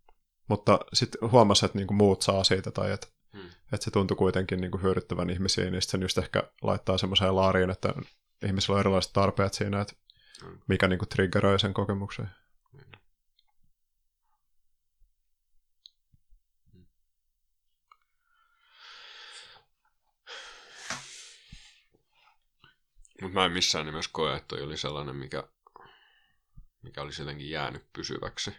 Mutta 0.47 0.79
sitten 0.93 1.31
huomasi, 1.31 1.65
että 1.65 1.77
niinku 1.77 1.93
muut 1.93 2.21
saa 2.21 2.43
siitä, 2.43 2.71
tai 2.71 2.91
että 2.91 3.07
hmm. 3.37 3.49
et 3.73 3.81
se 3.81 3.91
tuntui 3.91 4.17
kuitenkin 4.17 4.61
niinku 4.61 4.77
hyödyttävän 4.77 5.29
ihmisiin, 5.29 5.71
niin 5.71 5.81
sen 5.81 6.01
just 6.01 6.17
ehkä 6.17 6.43
laittaa 6.61 6.97
semmoiseen 6.97 7.35
laariin, 7.35 7.69
että 7.69 7.93
ihmisillä 8.45 8.75
on 8.75 8.79
erilaiset 8.79 9.13
tarpeet 9.13 9.53
siinä, 9.53 9.81
että 9.81 9.93
hmm. 10.43 10.59
mikä 10.67 10.87
niinku 10.87 11.05
triggeroi 11.05 11.59
sen 11.59 11.73
kokemuksen. 11.73 12.29
Mutta 23.21 23.33
mä 23.33 23.45
en 23.45 23.51
missään 23.51 23.85
nimessä 23.85 24.11
koe, 24.13 24.35
että 24.35 24.47
toi 24.47 24.61
oli 24.61 24.77
sellainen, 24.77 25.15
mikä, 25.15 25.43
mikä 26.81 27.01
olisi 27.01 27.21
jotenkin 27.21 27.49
jäänyt 27.49 27.93
pysyväksi. 27.93 28.55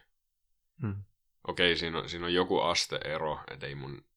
Hmm. 0.82 1.04
Okei, 1.48 1.76
siinä 1.76 1.98
on, 1.98 2.08
siinä 2.08 2.26
on 2.26 2.34
joku 2.34 2.60
asteero, 2.60 3.40
että 3.50 3.66
ei 3.66 3.74
mun... 3.74 4.07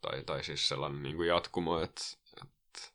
Tai, 0.00 0.24
tai 0.24 0.44
siis 0.44 0.68
sellainen 0.68 1.02
niin 1.02 1.16
kuin 1.16 1.28
jatkumo, 1.28 1.80
että, 1.80 2.02
että 2.42 2.88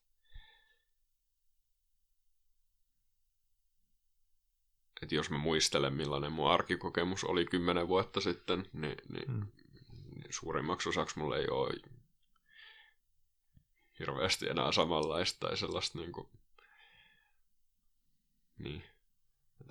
että 5.01 5.15
jos 5.15 5.29
mä 5.29 5.37
muistelen, 5.37 5.93
millainen 5.93 6.31
mun 6.31 6.51
arkikokemus 6.51 7.23
oli 7.23 7.45
kymmenen 7.45 7.87
vuotta 7.87 8.21
sitten, 8.21 8.69
niin, 8.73 8.97
niin, 9.09 9.27
hmm. 9.27 9.47
niin 10.15 10.33
suurimmaksi 10.33 10.89
osaksi 10.89 11.19
mulla 11.19 11.37
ei 11.37 11.47
ole 11.49 11.81
hirveästi 13.99 14.49
enää 14.49 14.71
samanlaista 14.71 15.47
tai 15.47 15.57
sellaista 15.57 15.97
niin 15.97 16.11
kuin, 16.11 16.29
niin, 18.57 18.83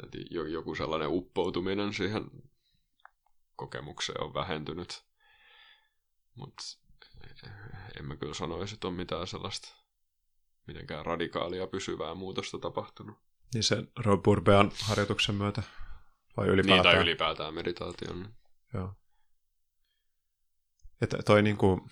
että 0.02 0.18
joku 0.50 0.74
sellainen 0.74 1.08
uppoutuminen 1.08 1.92
siihen 1.92 2.30
kokemukseen 3.56 4.22
on 4.22 4.34
vähentynyt. 4.34 5.04
Mutta 6.34 6.64
en 7.98 8.04
mä 8.04 8.16
kyllä 8.16 8.34
sanoisi, 8.34 8.74
että 8.74 8.88
on 8.88 8.94
mitään 8.94 9.26
sellaista 9.26 9.68
mitenkään 10.66 11.06
radikaalia 11.06 11.66
pysyvää 11.66 12.14
muutosta 12.14 12.58
tapahtunut. 12.58 13.18
Niin 13.54 13.62
se 13.62 13.84
Rob 13.96 14.22
Burbean 14.22 14.72
harjoituksen 14.82 15.34
myötä? 15.34 15.62
Vai 16.36 16.46
ylipäätään? 16.46 16.84
Niin, 16.84 16.94
tai 16.94 17.02
ylipäätään 17.02 17.54
meditaation. 17.54 18.28
Joo. 18.74 18.92
Että 21.00 21.18
toi 21.26 21.42
niinku, 21.42 21.88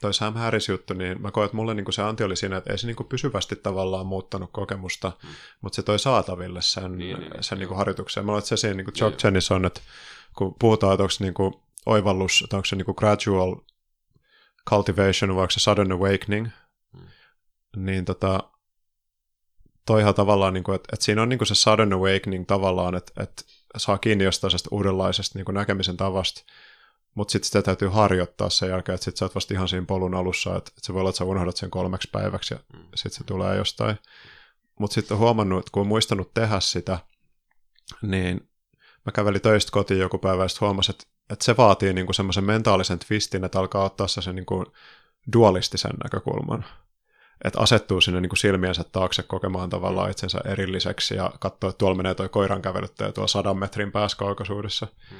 toi 0.00 0.14
Sam 0.14 0.34
Harris 0.34 0.68
juttu, 0.68 0.94
niin 0.94 1.22
mä 1.22 1.30
koen, 1.30 1.44
että 1.44 1.56
mulle 1.56 1.74
niin 1.74 1.92
se 1.92 2.02
anti 2.02 2.24
oli 2.24 2.36
siinä, 2.36 2.56
että 2.56 2.72
ei 2.72 2.78
se 2.78 2.86
niin 2.86 2.96
pysyvästi 3.08 3.56
tavallaan 3.56 4.06
muuttanut 4.06 4.50
kokemusta, 4.52 5.12
mm. 5.22 5.28
mutta 5.60 5.76
se 5.76 5.82
toi 5.82 5.98
saataville 5.98 6.62
sen, 6.62 6.98
niin, 6.98 7.20
niin, 7.20 7.32
sen 7.40 7.58
niin 7.58 7.76
harjoituksen. 7.76 8.24
Mä 8.24 8.26
luulen, 8.26 8.38
että 8.38 8.48
se 8.48 8.56
siinä 8.56 8.76
niin 8.76 8.92
Chuck 8.92 9.24
niin, 9.24 9.56
on, 9.56 9.64
että 9.64 9.80
kun 10.36 10.54
puhutaan, 10.58 10.92
että 10.92 11.02
onko 11.02 11.10
se 11.10 11.24
niin 11.24 11.34
oivallus, 11.86 12.40
että 12.44 12.56
onko 12.56 12.66
se 12.66 12.76
niin 12.76 12.94
gradual 12.96 13.56
cultivation 14.70 15.36
vai 15.36 15.50
se 15.50 15.60
sudden 15.60 15.92
awakening, 15.92 16.48
mm. 16.92 17.06
niin 17.76 18.04
tota, 18.04 18.50
toihan 19.86 20.14
tavallaan, 20.14 20.54
niin 20.54 20.64
kuin, 20.64 20.76
että, 20.76 20.88
että 20.92 21.04
siinä 21.04 21.22
on 21.22 21.28
niin 21.28 21.38
kuin 21.38 21.48
se 21.48 21.54
sudden 21.54 21.92
awakening 21.92 22.46
tavallaan, 22.46 22.94
että, 22.94 23.22
että 23.22 23.42
saa 23.76 23.98
kiinni 23.98 24.24
jostain 24.24 24.52
uudenlaisesta 24.70 25.38
niin 25.38 25.54
näkemisen 25.54 25.96
tavasta, 25.96 26.42
mutta 27.14 27.32
sitten 27.32 27.46
sitä 27.46 27.62
täytyy 27.62 27.88
harjoittaa 27.88 28.50
sen 28.50 28.70
jälkeen, 28.70 28.94
että 28.94 29.04
sitten 29.04 29.18
sä 29.18 29.24
oot 29.24 29.34
vasta 29.34 29.54
ihan 29.54 29.68
siinä 29.68 29.86
polun 29.86 30.14
alussa, 30.14 30.56
että, 30.56 30.68
että 30.68 30.80
se 30.86 30.92
voi 30.92 31.00
olla, 31.00 31.10
että 31.10 31.18
sä 31.18 31.24
unohdat 31.24 31.56
sen 31.56 31.70
kolmeksi 31.70 32.08
päiväksi 32.12 32.54
ja 32.54 32.60
mm. 32.72 32.84
sitten 32.94 33.18
se 33.18 33.24
tulee 33.24 33.56
jostain. 33.56 33.96
Mutta 34.78 34.94
sitten 34.94 35.14
on 35.14 35.18
huomannut, 35.18 35.58
että 35.58 35.70
kun 35.72 35.80
on 35.80 35.86
muistanut 35.86 36.34
tehdä 36.34 36.60
sitä, 36.60 36.98
niin 38.02 38.48
mä 39.06 39.12
kävelin 39.12 39.40
töistä 39.40 39.72
kotiin 39.72 40.00
joku 40.00 40.18
päivä 40.18 40.42
ja 40.42 40.48
sitten 40.48 40.66
huomasin, 40.66 40.94
että, 40.94 41.04
että 41.30 41.44
se 41.44 41.56
vaatii 41.56 41.92
niinku 41.92 42.12
semmoisen 42.12 42.44
mentaalisen 42.44 42.98
twistin, 42.98 43.44
että 43.44 43.58
alkaa 43.58 43.84
ottaa 43.84 44.08
sen 44.08 44.34
niinku 44.34 44.72
dualistisen 45.32 45.92
näkökulman. 46.04 46.64
Että 47.44 47.60
asettuu 47.60 48.00
sinne 48.00 48.20
niinku 48.20 48.36
silmiensä 48.36 48.84
taakse 48.84 49.22
kokemaan 49.22 49.70
tavallaan 49.70 50.10
itsensä 50.10 50.40
erilliseksi 50.44 51.14
ja 51.14 51.32
katsoo, 51.40 51.70
että 51.70 51.78
tuolla 51.78 51.96
menee 51.96 52.14
toi 52.14 52.28
koiran 52.28 52.62
kävelyttäjä 52.62 53.12
tuolla 53.12 53.28
sadan 53.28 53.56
metrin 53.56 53.92
pääskaukaisuudessa. 53.92 54.86
Mm 55.10 55.16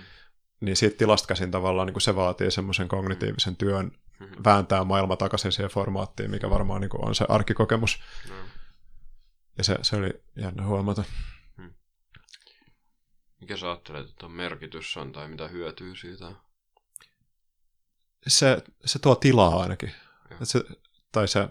niin 0.63 0.77
siitä 0.77 0.99
tilasta 0.99 1.27
käsin 1.27 1.51
tavallaan 1.51 1.87
niin 1.87 1.95
kuin 1.95 2.03
se 2.03 2.17
vaatii 2.17 2.51
semmoisen 2.51 2.89
kognitiivisen 2.89 3.57
työn 3.57 3.93
mm-hmm. 4.21 4.37
vääntää 4.45 4.85
maailma 4.85 5.17
takaisin 5.17 5.53
siihen 5.53 5.71
formaattiin, 5.71 6.31
mikä 6.31 6.51
varmaan 6.51 6.81
niin 6.81 6.89
kuin 6.89 7.09
on 7.09 7.15
se 7.15 7.25
arkikokemus. 7.29 8.03
Mm. 8.29 8.35
Ja 9.59 9.65
se, 9.65 9.79
se 9.83 9.97
oli 9.97 10.23
jännä 10.37 10.67
huomata. 10.67 11.05
Mikä 13.43 13.57
sä 13.57 13.67
ajattelet, 13.67 14.09
että 14.11 14.27
on 14.27 14.33
merkitys 14.33 14.97
on 14.97 15.13
tai 15.13 15.29
mitä 15.29 15.49
hyötyy 15.49 15.97
siitä? 15.97 16.33
Se, 18.27 18.63
se 18.85 18.99
tuo 18.99 19.15
tilaa 19.15 19.61
ainakin. 19.61 19.93
Se, 20.43 20.65
tai 21.13 21.29
se... 21.29 21.49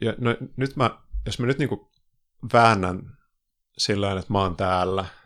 Ja 0.00 0.14
no, 0.18 0.36
nyt 0.56 0.76
mä, 0.76 0.98
jos 1.26 1.38
mä 1.38 1.46
nyt 1.46 1.58
niin 1.58 1.68
kuin 1.68 1.80
väännän 2.52 3.18
sillä 3.78 4.12
että 4.12 4.32
mä 4.32 4.40
oon 4.40 4.56
täällä– 4.56 5.04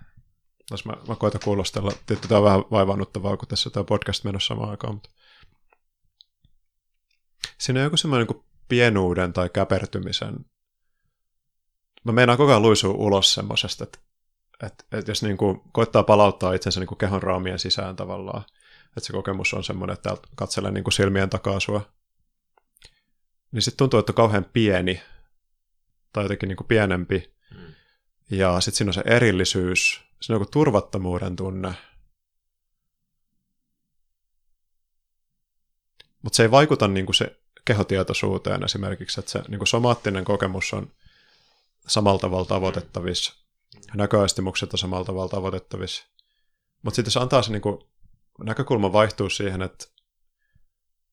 jos 0.70 0.85
mä, 0.85 0.93
mä 1.09 1.16
koitan 1.16 1.40
kuulostella, 1.44 1.93
tietysti 2.06 2.28
tämä 2.28 2.39
on 2.39 2.44
vähän 2.44 2.60
vaivannuttavaa, 2.70 3.36
kun 3.36 3.48
tässä 3.48 3.70
tämä 3.70 3.85
podcast 3.85 4.24
menossa 4.24 4.48
samaan 4.48 4.70
aikaan, 4.70 4.94
mutta 4.94 5.10
siinä 7.59 7.81
on 7.81 7.85
joku 7.85 7.97
semmoinen 7.97 8.27
niin 8.27 8.44
pienuuden 8.68 9.32
tai 9.32 9.48
käpertymisen. 9.48 10.44
Mä 12.05 12.12
meinaan 12.12 12.39
koko 12.39 12.51
ajan 12.51 12.62
luisua 12.62 12.94
ulos 12.94 13.35
semmoisesta, 13.35 13.85
että, 13.85 13.98
että, 14.62 14.85
että 14.93 15.10
jos 15.10 15.22
niin 15.22 15.36
kuin 15.36 15.60
koittaa 15.72 16.02
palauttaa 16.02 16.52
itsensä 16.52 16.81
niin 16.81 16.89
kuin 16.89 16.98
kehon 16.98 17.22
raamien 17.22 17.59
sisään 17.59 17.97
tavallaan, 17.97 18.43
että 18.86 19.01
se 19.01 19.12
kokemus 19.12 19.55
on 19.55 19.64
semmoinen, 19.64 19.94
että 19.94 20.02
täältä 20.02 20.28
katselen 20.35 20.74
niin 20.74 20.85
kuin 20.85 20.93
silmien 20.93 21.31
takaa 21.31 21.60
sua, 21.60 21.93
niin 23.52 23.62
sitten 23.62 23.78
tuntuu, 23.78 24.01
että 24.01 24.12
on 24.12 24.16
kauhean 24.16 24.47
pieni 24.52 25.02
tai 26.12 26.24
jotenkin 26.24 26.48
niin 26.48 26.56
kuin 26.56 26.66
pienempi. 26.66 27.36
Mm. 27.55 27.74
Ja 28.31 28.60
sitten 28.60 28.77
siinä 28.77 28.89
on 28.89 28.94
se 28.94 29.02
erillisyys, 29.05 30.02
se 30.20 30.32
on 30.32 30.40
joku 30.40 30.51
turvattomuuden 30.51 31.36
tunne. 31.36 31.74
Mutta 36.22 36.36
se 36.36 36.43
ei 36.43 36.51
vaikuta 36.51 36.89
niin 36.89 37.06
kuin 37.06 37.16
se 37.16 37.40
kehotietoisuuteen 37.64 38.64
esimerkiksi, 38.64 39.20
että 39.20 39.32
se 39.32 39.43
niin 39.48 39.59
kuin 39.59 39.68
somaattinen 39.68 40.24
kokemus 40.24 40.72
on 40.72 40.93
samalla 41.86 42.19
tavalla 42.19 42.44
tavoitettavissa, 42.44 43.35
näköaistimukset 43.94 44.73
on 44.73 44.78
samalla 44.78 45.05
tavalla 45.05 45.28
tavoitettavissa. 45.28 46.07
Mutta 46.82 46.97
sitten 46.97 47.11
jos 47.11 47.16
antaa 47.16 47.43
se 47.43 47.52
niin 47.52 47.62
kuin, 47.62 47.78
näkökulma 48.44 48.93
vaihtuu 48.93 49.31
siihen, 49.31 49.62
että 49.62 49.86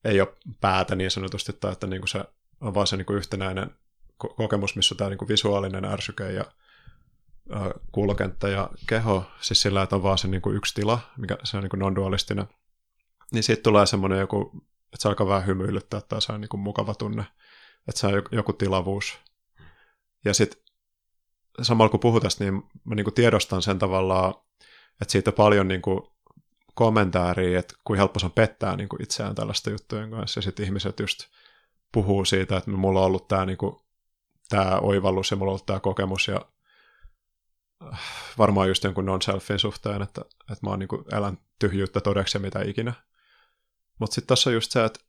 ei 0.04 0.22
ole 0.22 0.34
päätä 0.62 0.96
niin 0.96 1.12
sanotusti, 1.12 1.54
tai 1.54 1.72
että 1.72 1.88
niin 1.88 2.02
kuin 2.02 2.10
se 2.10 2.24
on 2.62 2.74
vaan 2.74 2.88
se 2.88 2.98
niin 2.98 3.06
kuin 3.06 3.18
yhtenäinen 3.18 3.76
kokemus, 4.18 4.76
missä 4.76 4.94
on 4.94 4.98
tämä 4.98 5.10
niin 5.10 5.18
kuin 5.18 5.30
visuaalinen 5.30 5.86
ärsyke 5.86 6.32
ja 6.32 6.46
kuulokenttä 7.92 8.48
ja 8.48 8.70
keho, 8.88 9.24
siis 9.42 9.62
sillä, 9.62 9.84
että 9.84 9.96
on 9.96 10.04
vaan 10.04 10.18
se 10.18 10.28
niin 10.28 10.42
kuin 10.42 10.56
yksi 10.56 10.74
tila, 10.74 11.00
mikä 11.18 11.38
se 11.44 11.58
on 11.58 11.64
niin 11.64 11.70
kuin 11.70 11.80
non-dualistinen, 11.80 12.48
niin 13.32 13.44
siitä 13.44 13.64
tulee 13.64 13.86
semmoinen 13.86 14.20
joku, 14.20 14.52
että 14.86 15.02
se 15.02 15.08
alkaa 15.08 15.28
vähän 15.28 15.46
hymyilyttää 15.46 16.02
tai 16.02 16.22
se 16.22 16.32
on 16.32 16.42
niin 16.42 16.50
kuin 16.50 16.62
mukava 16.62 16.96
tunne, 16.96 17.26
että 17.88 18.00
se 18.00 18.08
on 18.08 18.14
joku 18.32 18.54
tilavuus. 18.54 19.18
Ja 20.26 20.34
sitten 20.34 20.62
samalla 21.62 21.90
kun 21.90 22.00
puhut 22.00 22.24
tästä, 22.24 22.44
niin 22.44 22.64
mä 22.84 22.96
niin 22.96 23.04
kuin 23.04 23.14
tiedostan 23.14 23.62
sen 23.62 23.80
tavallaan, 23.80 24.34
että 25.02 25.12
siitä 25.12 25.30
on 25.30 25.34
paljon 25.34 25.68
niin 25.68 25.82
kuin 25.82 26.02
kommentaaria, 26.74 27.60
että 27.60 27.76
kuin 27.84 27.98
helppo 27.98 28.20
se 28.20 28.26
on 28.26 28.32
pettää 28.32 28.76
niin 28.76 28.90
kuin 28.90 29.04
itseään 29.04 29.36
tällaista 29.36 29.70
juttujen 29.70 30.12
kanssa. 30.12 30.38
Ja 30.38 30.42
sitten 30.42 30.66
ihmiset 30.66 31.00
just 31.00 31.20
puhuu 31.94 32.26
siitä, 32.26 32.58
että 32.58 32.72
mulla 32.72 33.00
on 33.00 33.06
ollut 33.06 33.28
tämä, 33.28 33.46
niin 33.46 33.58
kuin, 33.58 33.76
tämä 34.50 34.80
oivallus 34.82 35.32
ja 35.32 35.38
mulla 35.38 35.50
on 35.50 35.54
ollut 35.54 35.66
tämä 35.66 35.80
kokemus 35.80 36.28
ja 36.28 36.42
varmaan 38.38 38.68
just 38.68 38.84
jonkun 38.84 39.06
non-selfin 39.06 39.60
suhteen, 39.60 40.02
että, 40.02 40.22
että 40.22 40.66
mä 40.66 40.70
oon 40.70 40.80
niin 40.80 40.90
elän 41.12 41.38
tyhjyyttä 41.60 42.02
todeksi 42.02 42.38
ja 42.38 42.42
mitä 42.42 42.62
ikinä. 42.62 42.94
Mutta 44.00 44.16
sitten 44.16 44.28
tässä 44.28 44.50
on 44.50 44.54
just 44.54 44.72
se, 44.72 44.86
että 44.86 45.00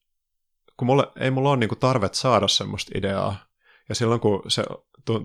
kun 0.76 0.86
mulle, 0.86 1.06
ei 1.20 1.30
mulla 1.30 1.50
ole 1.50 1.56
niin 1.56 1.78
tarvet 1.80 2.14
saada 2.14 2.48
semmoista 2.48 2.92
ideaa, 2.98 3.36
ja 3.88 3.94
silloin 3.94 4.20
kun 4.20 4.42
se 4.48 4.64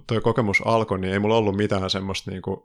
toi 0.07 0.21
kokemus 0.21 0.61
alkoi, 0.65 0.99
niin 0.99 1.13
ei 1.13 1.19
mulla 1.19 1.37
ollut 1.37 1.55
mitään 1.55 1.89
semmoista 1.89 2.31
niin 2.31 2.41
kuin 2.41 2.57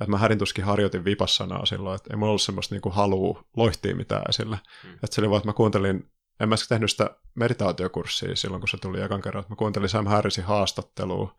Että 0.00 0.10
mä 0.10 0.18
härintuskin 0.18 0.64
harjoitin 0.64 1.04
vipassanaa 1.04 1.66
silloin, 1.66 1.96
että 1.96 2.08
ei 2.12 2.16
mulla 2.16 2.30
ollut 2.30 2.42
semmoista 2.42 2.74
niinku 2.74 2.90
halua 2.90 3.44
loihtia 3.56 3.96
mitään 3.96 4.22
esille. 4.28 4.58
Mm. 4.84 4.94
Että 4.94 5.06
se 5.10 5.20
oli 5.20 5.30
vaan, 5.30 5.38
että 5.38 5.48
mä 5.48 5.52
kuuntelin, 5.52 6.10
en 6.40 6.48
mä 6.48 6.54
tehnyt 6.68 6.90
sitä 6.90 7.10
meditaatiokurssia 7.34 8.36
silloin, 8.36 8.60
kun 8.60 8.68
se 8.68 8.76
tuli 8.76 9.00
ekan 9.00 9.22
kerran. 9.22 9.44
Mä 9.48 9.56
kuuntelin 9.56 9.88
Sam 9.88 10.06
Harrisin 10.06 10.44
haastattelua 10.44 11.34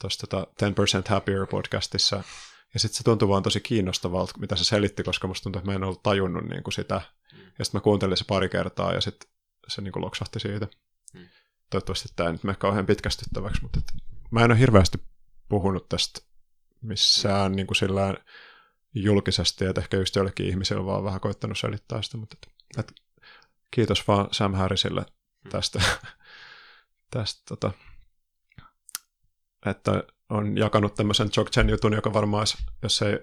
tuossa 0.00 0.26
tota 0.26 0.46
10% 0.62 1.08
Happier 1.08 1.46
podcastissa. 1.46 2.22
Ja 2.74 2.80
sitten 2.80 2.96
se 2.96 3.04
tuntui 3.04 3.28
vaan 3.28 3.42
tosi 3.42 3.60
kiinnostavalta, 3.60 4.38
mitä 4.38 4.56
se 4.56 4.64
selitti, 4.64 5.02
koska 5.02 5.28
musta 5.28 5.42
tuntui, 5.42 5.60
että 5.60 5.70
mä 5.70 5.74
en 5.74 5.84
ollut 5.84 6.02
tajunnut 6.02 6.44
niin 6.44 6.62
kuin 6.62 6.74
sitä. 6.74 7.00
Mm. 7.32 7.38
Ja 7.58 7.64
sitten 7.64 7.78
mä 7.78 7.82
kuuntelin 7.82 8.16
se 8.16 8.24
pari 8.28 8.48
kertaa 8.48 8.92
ja 8.92 9.00
sitten 9.00 9.30
se 9.68 9.82
niin 9.82 9.92
kuin 9.92 10.04
loksahti 10.04 10.40
siitä. 10.40 10.68
Toivottavasti 11.70 12.08
tämä 12.16 12.32
nyt 12.32 12.44
mene 12.44 12.56
kauhean 12.56 12.86
pitkästyttäväksi, 12.86 13.62
mutta 13.62 13.80
et, 13.80 14.02
mä 14.30 14.44
en 14.44 14.50
ole 14.50 14.58
hirveästi 14.58 14.98
puhunut 15.48 15.88
tästä 15.88 16.20
missään 16.82 17.52
niin 17.52 17.66
kuin 17.66 17.76
julkisesti, 18.94 19.64
että 19.64 19.80
ehkä 19.80 19.96
just 19.96 20.16
jollekin 20.16 20.46
ihmisille 20.46 20.84
vaan 20.84 21.04
vähän 21.04 21.20
koittanut 21.20 21.58
selittää 21.58 22.02
sitä, 22.02 22.16
mutta 22.16 22.36
et, 22.42 22.48
et, 22.78 22.92
kiitos 23.70 24.08
vaan 24.08 24.28
Sam 24.32 24.54
Harrisille 24.54 25.06
tästä, 25.50 25.80
tästä 27.10 27.42
tota, 27.48 27.72
että 29.66 30.02
on 30.28 30.58
jakanut 30.58 30.94
tämmöisen 30.94 31.30
Chen 31.30 31.70
jutun, 31.70 31.92
joka 31.92 32.12
varmaan, 32.12 32.46
jos 32.82 33.02
ei, 33.02 33.18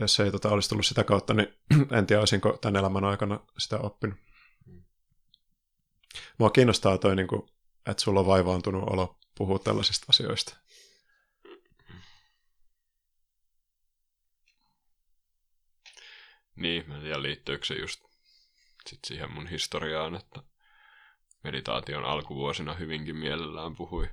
jos 0.00 0.20
ei 0.20 0.30
tota, 0.30 0.48
olisi 0.48 0.68
tullut 0.68 0.86
sitä 0.86 1.04
kautta, 1.04 1.34
niin 1.34 1.54
en 1.98 2.06
tiedä, 2.06 2.20
olisinko 2.20 2.58
tämän 2.60 2.76
elämän 2.76 3.04
aikana 3.04 3.40
sitä 3.58 3.78
oppinut. 3.78 4.18
Mua 6.38 6.50
kiinnostaa 6.50 6.98
toi, 6.98 7.16
niin 7.16 7.28
kuin, 7.28 7.42
että 7.86 8.02
sulla 8.02 8.20
on 8.20 8.26
vaivaantunut 8.26 8.84
olo 8.90 9.18
puhua 9.34 9.58
tällaisista 9.58 10.06
asioista. 10.08 10.56
Niin, 16.56 16.88
mä 16.88 16.94
en 16.94 17.00
tiedä 17.00 17.22
liittyykö 17.22 17.66
se 17.66 17.74
just 17.74 18.00
sit 18.86 19.00
siihen 19.06 19.32
mun 19.32 19.46
historiaan, 19.46 20.14
että 20.14 20.42
meditaation 21.44 22.04
alkuvuosina 22.04 22.74
hyvinkin 22.74 23.16
mielellään 23.16 23.76
puhui 23.76 24.08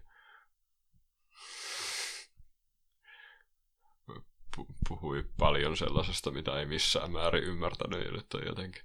puhui 4.88 5.26
paljon 5.40 5.78
sellaisesta, 5.78 6.32
mitä 6.32 6.60
ei 6.60 6.66
missään 6.66 7.12
määrin 7.12 7.44
ymmärtänyt, 7.44 8.06
ja 8.06 8.12
nyt 8.12 8.34
on 8.34 8.46
jotenkin 8.46 8.82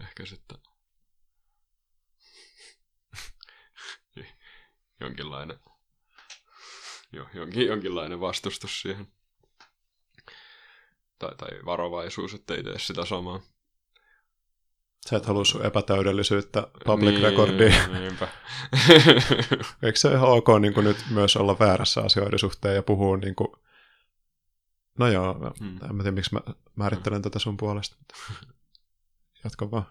ehkä 0.00 0.26
sitten 0.26 0.58
jonkinlainen, 5.00 5.58
jo, 7.12 7.26
jonkin, 7.34 7.66
jonkinlainen 7.66 8.20
vastustus 8.20 8.80
siihen. 8.80 9.08
Tai, 11.18 11.34
tai 11.36 11.48
varovaisuus, 11.64 12.34
että 12.34 12.54
ei 12.54 12.62
tee 12.62 12.78
sitä 12.78 13.04
samaa. 13.04 13.40
Sä 15.10 15.16
et 15.16 15.26
halua 15.26 15.44
sun 15.44 15.66
epätäydellisyyttä 15.66 16.66
public 16.84 17.10
niin, 17.10 17.22
recordiin. 17.22 17.92
Niinpä. 17.92 18.28
Eikö 19.82 19.98
se 19.98 20.12
ihan 20.12 20.28
ok 20.28 20.48
niin 20.60 20.84
nyt 20.84 20.96
myös 21.10 21.36
olla 21.36 21.56
väärässä 21.58 22.00
asioiden 22.00 22.38
suhteen 22.38 22.74
ja 22.74 22.82
puhua 22.82 23.16
niin 23.16 23.34
kuin 23.34 23.48
No 24.98 25.08
joo, 25.08 25.52
hmm. 25.58 25.78
en 25.90 25.96
mä 25.96 26.02
tiedä 26.02 26.14
miksi 26.14 26.34
mä 26.34 26.40
määrittelen 26.76 27.16
hmm. 27.16 27.22
tätä 27.22 27.38
sun 27.38 27.56
puolesta. 27.56 27.96
Jatka 29.44 29.70
vaan. 29.70 29.86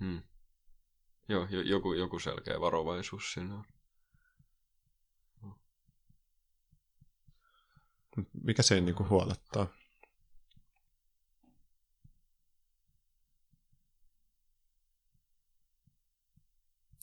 Hmm. 0.00 0.22
Joo, 1.28 1.46
joku, 1.64 1.92
joku 1.92 2.18
selkeä 2.18 2.60
varovaisuus 2.60 3.32
siinä 3.32 3.54
on. 3.54 3.64
Mikä 8.32 8.62
se 8.62 8.80
niin 8.80 9.08
huolettaa? 9.08 9.66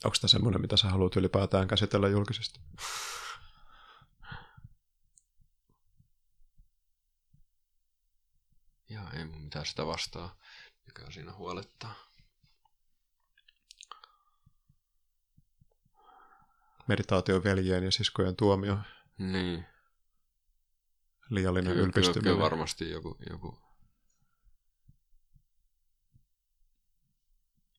Onko 0.05 0.17
tämä 0.21 0.29
semmoinen, 0.29 0.61
mitä 0.61 0.77
sä 0.77 0.89
haluat 0.89 1.15
ylipäätään 1.15 1.67
käsitellä 1.67 2.07
julkisesti? 2.07 2.59
Ja 8.89 9.11
ei 9.13 9.25
mun 9.25 9.41
mitään 9.41 9.65
sitä 9.65 9.85
vastaa, 9.85 10.35
mikä 10.85 11.11
siinä 11.11 11.33
huolettaa. 11.33 12.06
Meditaatio 16.87 17.43
veljeen 17.43 17.83
ja 17.83 17.91
siskojen 17.91 18.35
tuomio. 18.35 18.77
Niin. 19.17 19.65
Liiallinen 21.29 21.73
kyllä, 21.73 21.85
ylpistyminen. 21.85 22.23
Kyllä, 22.23 22.33
kyllä 22.35 22.43
varmasti 22.43 22.91
joku, 22.91 23.17
joku 23.29 23.57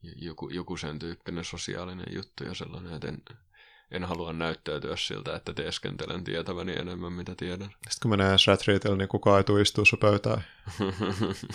joku, 0.03 0.49
joku 0.49 0.77
sen 0.77 0.99
tyyppinen 0.99 1.45
sosiaalinen 1.45 2.07
juttu 2.11 2.45
ja 2.45 2.55
sellainen, 2.55 2.95
että 2.95 3.09
en, 3.09 3.23
en 3.91 4.05
halua 4.05 4.33
näyttäytyä 4.33 4.97
siltä, 4.97 5.37
että 5.37 5.53
teeskentelen 5.53 6.25
tietäväni 6.25 6.73
enemmän, 6.73 7.13
mitä 7.13 7.35
tiedän. 7.35 7.71
Sitten 7.71 8.03
kun 8.03 8.11
menee 8.11 8.39
Stratreetille, 8.39 8.97
niin 8.97 9.09
kukaan 9.09 9.39
ei 9.39 9.45
tule 9.45 9.61
istua 9.61 9.85
sun 9.85 9.99
pöytään. 9.99 10.45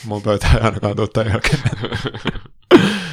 Mun 0.06 0.22
pöytä 0.22 0.48
ei 0.48 0.62
ainakaan 0.62 0.96
tule 0.96 1.08
tämän 1.08 1.32
jälkeen. 1.32 1.62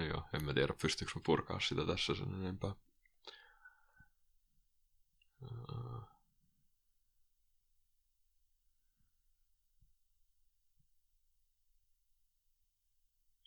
No 0.00 0.06
joo, 0.06 0.22
en 0.32 0.44
mä 0.44 0.54
tiedä, 0.54 0.74
pystyykö 0.82 1.12
mä 1.14 1.20
purkaa 1.26 1.60
sitä 1.60 1.86
tässä 1.86 2.14
sen 2.14 2.34
enempää. 2.34 2.74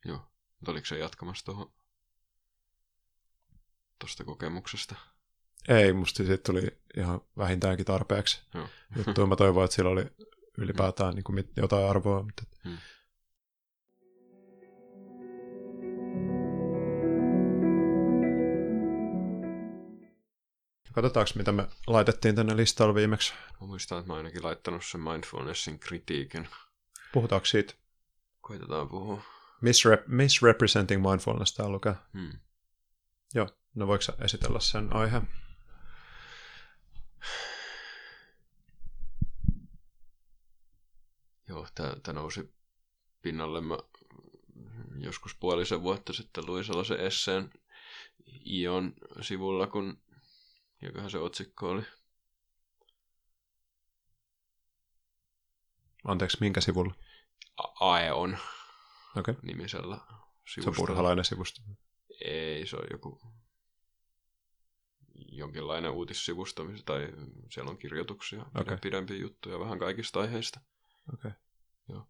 Joo, 0.05 0.17
mutta 0.59 0.71
oliko 0.71 0.85
se 0.85 0.97
jatkamassa 0.97 1.45
tuohon 1.45 1.73
tuosta 3.99 4.23
kokemuksesta? 4.23 4.95
Ei, 5.67 5.93
musta 5.93 6.23
siitä 6.23 6.43
tuli 6.43 6.81
ihan 6.97 7.21
vähintäänkin 7.37 7.85
tarpeeksi 7.85 8.41
Joo. 8.53 8.69
juttua. 8.95 9.27
Mä 9.27 9.35
toivon, 9.35 9.65
että 9.65 9.75
sillä 9.75 9.89
oli 9.89 10.05
ylipäätään 10.57 11.15
niin 11.15 11.23
kuin 11.23 11.49
jotain 11.57 11.85
arvoa. 11.85 12.23
Mutta... 12.23 12.43
Hmm. 12.63 12.77
Katsotaanko, 20.93 21.31
mitä 21.35 21.51
me 21.51 21.67
laitettiin 21.87 22.35
tänne 22.35 22.55
listalle 22.55 22.95
viimeksi. 22.95 23.33
Mä 23.61 23.67
muistan, 23.67 23.99
että 23.99 24.11
mä 24.11 24.17
ainakin 24.17 24.43
laittanut 24.43 24.85
sen 24.85 25.01
mindfulnessin 25.01 25.79
kritiikin. 25.79 26.47
Puhutaanko 27.13 27.45
siitä? 27.45 27.73
Koitetaan 28.41 28.89
puhua. 28.89 29.21
Misrep- 29.63 30.03
misrepresenting 30.07 31.09
mindfulness 31.09 31.53
täällä 31.53 31.71
lukee. 31.71 31.95
Hmm. 32.13 32.39
Joo, 33.33 33.49
no 33.75 33.87
voiko 33.87 34.03
esitellä 34.23 34.59
sen 34.59 34.95
aihe? 34.95 35.21
Joo, 41.47 41.67
tämä 41.75 42.13
nousi 42.13 42.53
pinnalle. 43.21 43.61
Mä 43.61 43.77
joskus 44.97 45.35
puolisen 45.35 45.81
vuotta 45.81 46.13
sitten 46.13 46.45
luin 46.45 46.63
sellaisen 46.63 46.99
esseen 46.99 47.49
Ion 48.45 48.93
sivulla, 49.21 49.67
kun 49.67 50.02
jokohan 50.85 51.11
se 51.11 51.17
otsikko 51.17 51.69
oli. 51.69 51.83
Anteeksi, 56.03 56.37
minkä 56.39 56.61
sivulla? 56.61 56.93
Aeon 57.79 58.37
okay. 59.17 59.35
nimisellä 59.41 59.95
sivustolla. 59.95 60.63
Se 60.63 60.69
on 60.69 60.75
purhalainen 60.75 61.25
sivusto. 61.25 61.61
Ei, 62.25 62.67
se 62.67 62.75
on 62.75 62.87
joku 62.91 63.21
jonkinlainen 65.15 65.91
uutissivusto, 65.91 66.65
tai 66.85 67.07
siellä 67.49 67.71
on 67.71 67.77
kirjoituksia, 67.77 68.45
okay. 68.55 68.77
pidempiä 68.77 69.17
juttuja 69.17 69.59
vähän 69.59 69.79
kaikista 69.79 70.19
aiheista. 70.19 70.59
Okay. 71.13 71.31
Joo. 71.89 72.07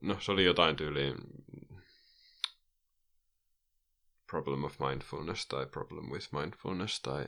No, 0.00 0.20
se 0.20 0.32
oli 0.32 0.44
jotain 0.44 0.76
tyyliin 0.76 1.14
Problem 4.32 4.64
of 4.64 4.78
Mindfulness 4.78 5.46
tai 5.46 5.66
Problem 5.66 6.10
with 6.10 6.28
Mindfulness 6.32 7.00
tai 7.00 7.26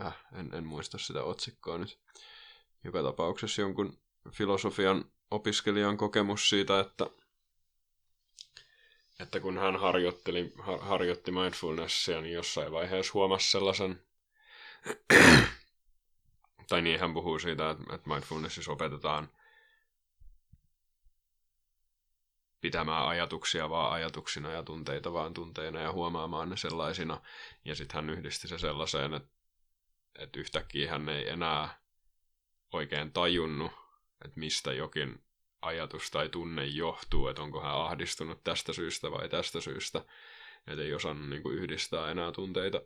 äh, 0.00 0.14
en, 0.32 0.54
en 0.54 0.64
muista 0.64 0.98
sitä 0.98 1.22
otsikkoa 1.22 1.78
nyt. 1.78 1.98
Joka 2.84 3.02
tapauksessa 3.02 3.62
jonkun 3.62 3.98
filosofian 4.30 5.04
opiskelijan 5.30 5.96
kokemus 5.96 6.48
siitä, 6.48 6.80
että, 6.80 7.06
että 9.20 9.40
kun 9.40 9.58
hän 9.58 9.76
harjoitteli, 9.76 10.52
har, 10.58 10.80
harjoitti 10.80 11.30
mindfulnessia, 11.30 12.20
niin 12.20 12.34
jossain 12.34 12.72
vaiheessa 12.72 13.12
huomasi 13.14 13.50
sellaisen, 13.50 14.02
tai 16.68 16.82
niin 16.82 17.00
hän 17.00 17.14
puhuu 17.14 17.38
siitä, 17.38 17.70
että, 17.70 17.94
että 17.94 18.10
mindfulnessissa 18.10 18.72
opetetaan 18.72 19.28
pitämään 22.62 23.06
ajatuksia 23.08 23.70
vaan 23.70 23.92
ajatuksina 23.92 24.50
ja 24.50 24.62
tunteita 24.62 25.12
vaan 25.12 25.34
tunteina 25.34 25.80
ja 25.80 25.92
huomaamaan 25.92 26.48
ne 26.48 26.56
sellaisina. 26.56 27.20
Ja 27.64 27.74
sitten 27.74 27.94
hän 27.94 28.10
yhdisti 28.10 28.48
se 28.48 28.58
sellaiseen, 28.58 29.14
että, 29.14 29.28
että 30.18 30.40
yhtäkkiä 30.40 30.90
hän 30.90 31.08
ei 31.08 31.28
enää 31.28 31.78
oikein 32.72 33.12
tajunnut, 33.12 33.72
että 34.24 34.40
mistä 34.40 34.72
jokin 34.72 35.24
ajatus 35.62 36.10
tai 36.10 36.28
tunne 36.28 36.64
johtuu, 36.66 37.28
että 37.28 37.42
onko 37.42 37.60
hän 37.60 37.74
ahdistunut 37.74 38.44
tästä 38.44 38.72
syystä 38.72 39.10
vai 39.10 39.28
tästä 39.28 39.60
syystä. 39.60 40.04
Että 40.66 40.82
ei 40.82 40.94
osannut 40.94 41.28
niin 41.28 41.42
kuin 41.42 41.58
yhdistää 41.58 42.10
enää 42.10 42.32
tunteita 42.32 42.80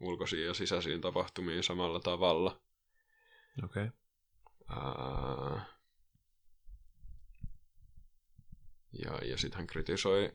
ulkoisiin 0.00 0.46
ja 0.46 0.54
sisäisiin 0.54 1.00
tapahtumiin 1.00 1.62
samalla 1.62 2.00
tavalla. 2.00 2.60
Okei. 3.64 3.84
Okay. 3.84 5.62
Ja 8.92 9.18
ja 9.24 9.38
sitten 9.38 9.58
hän 9.58 9.66
kritisoi, 9.66 10.32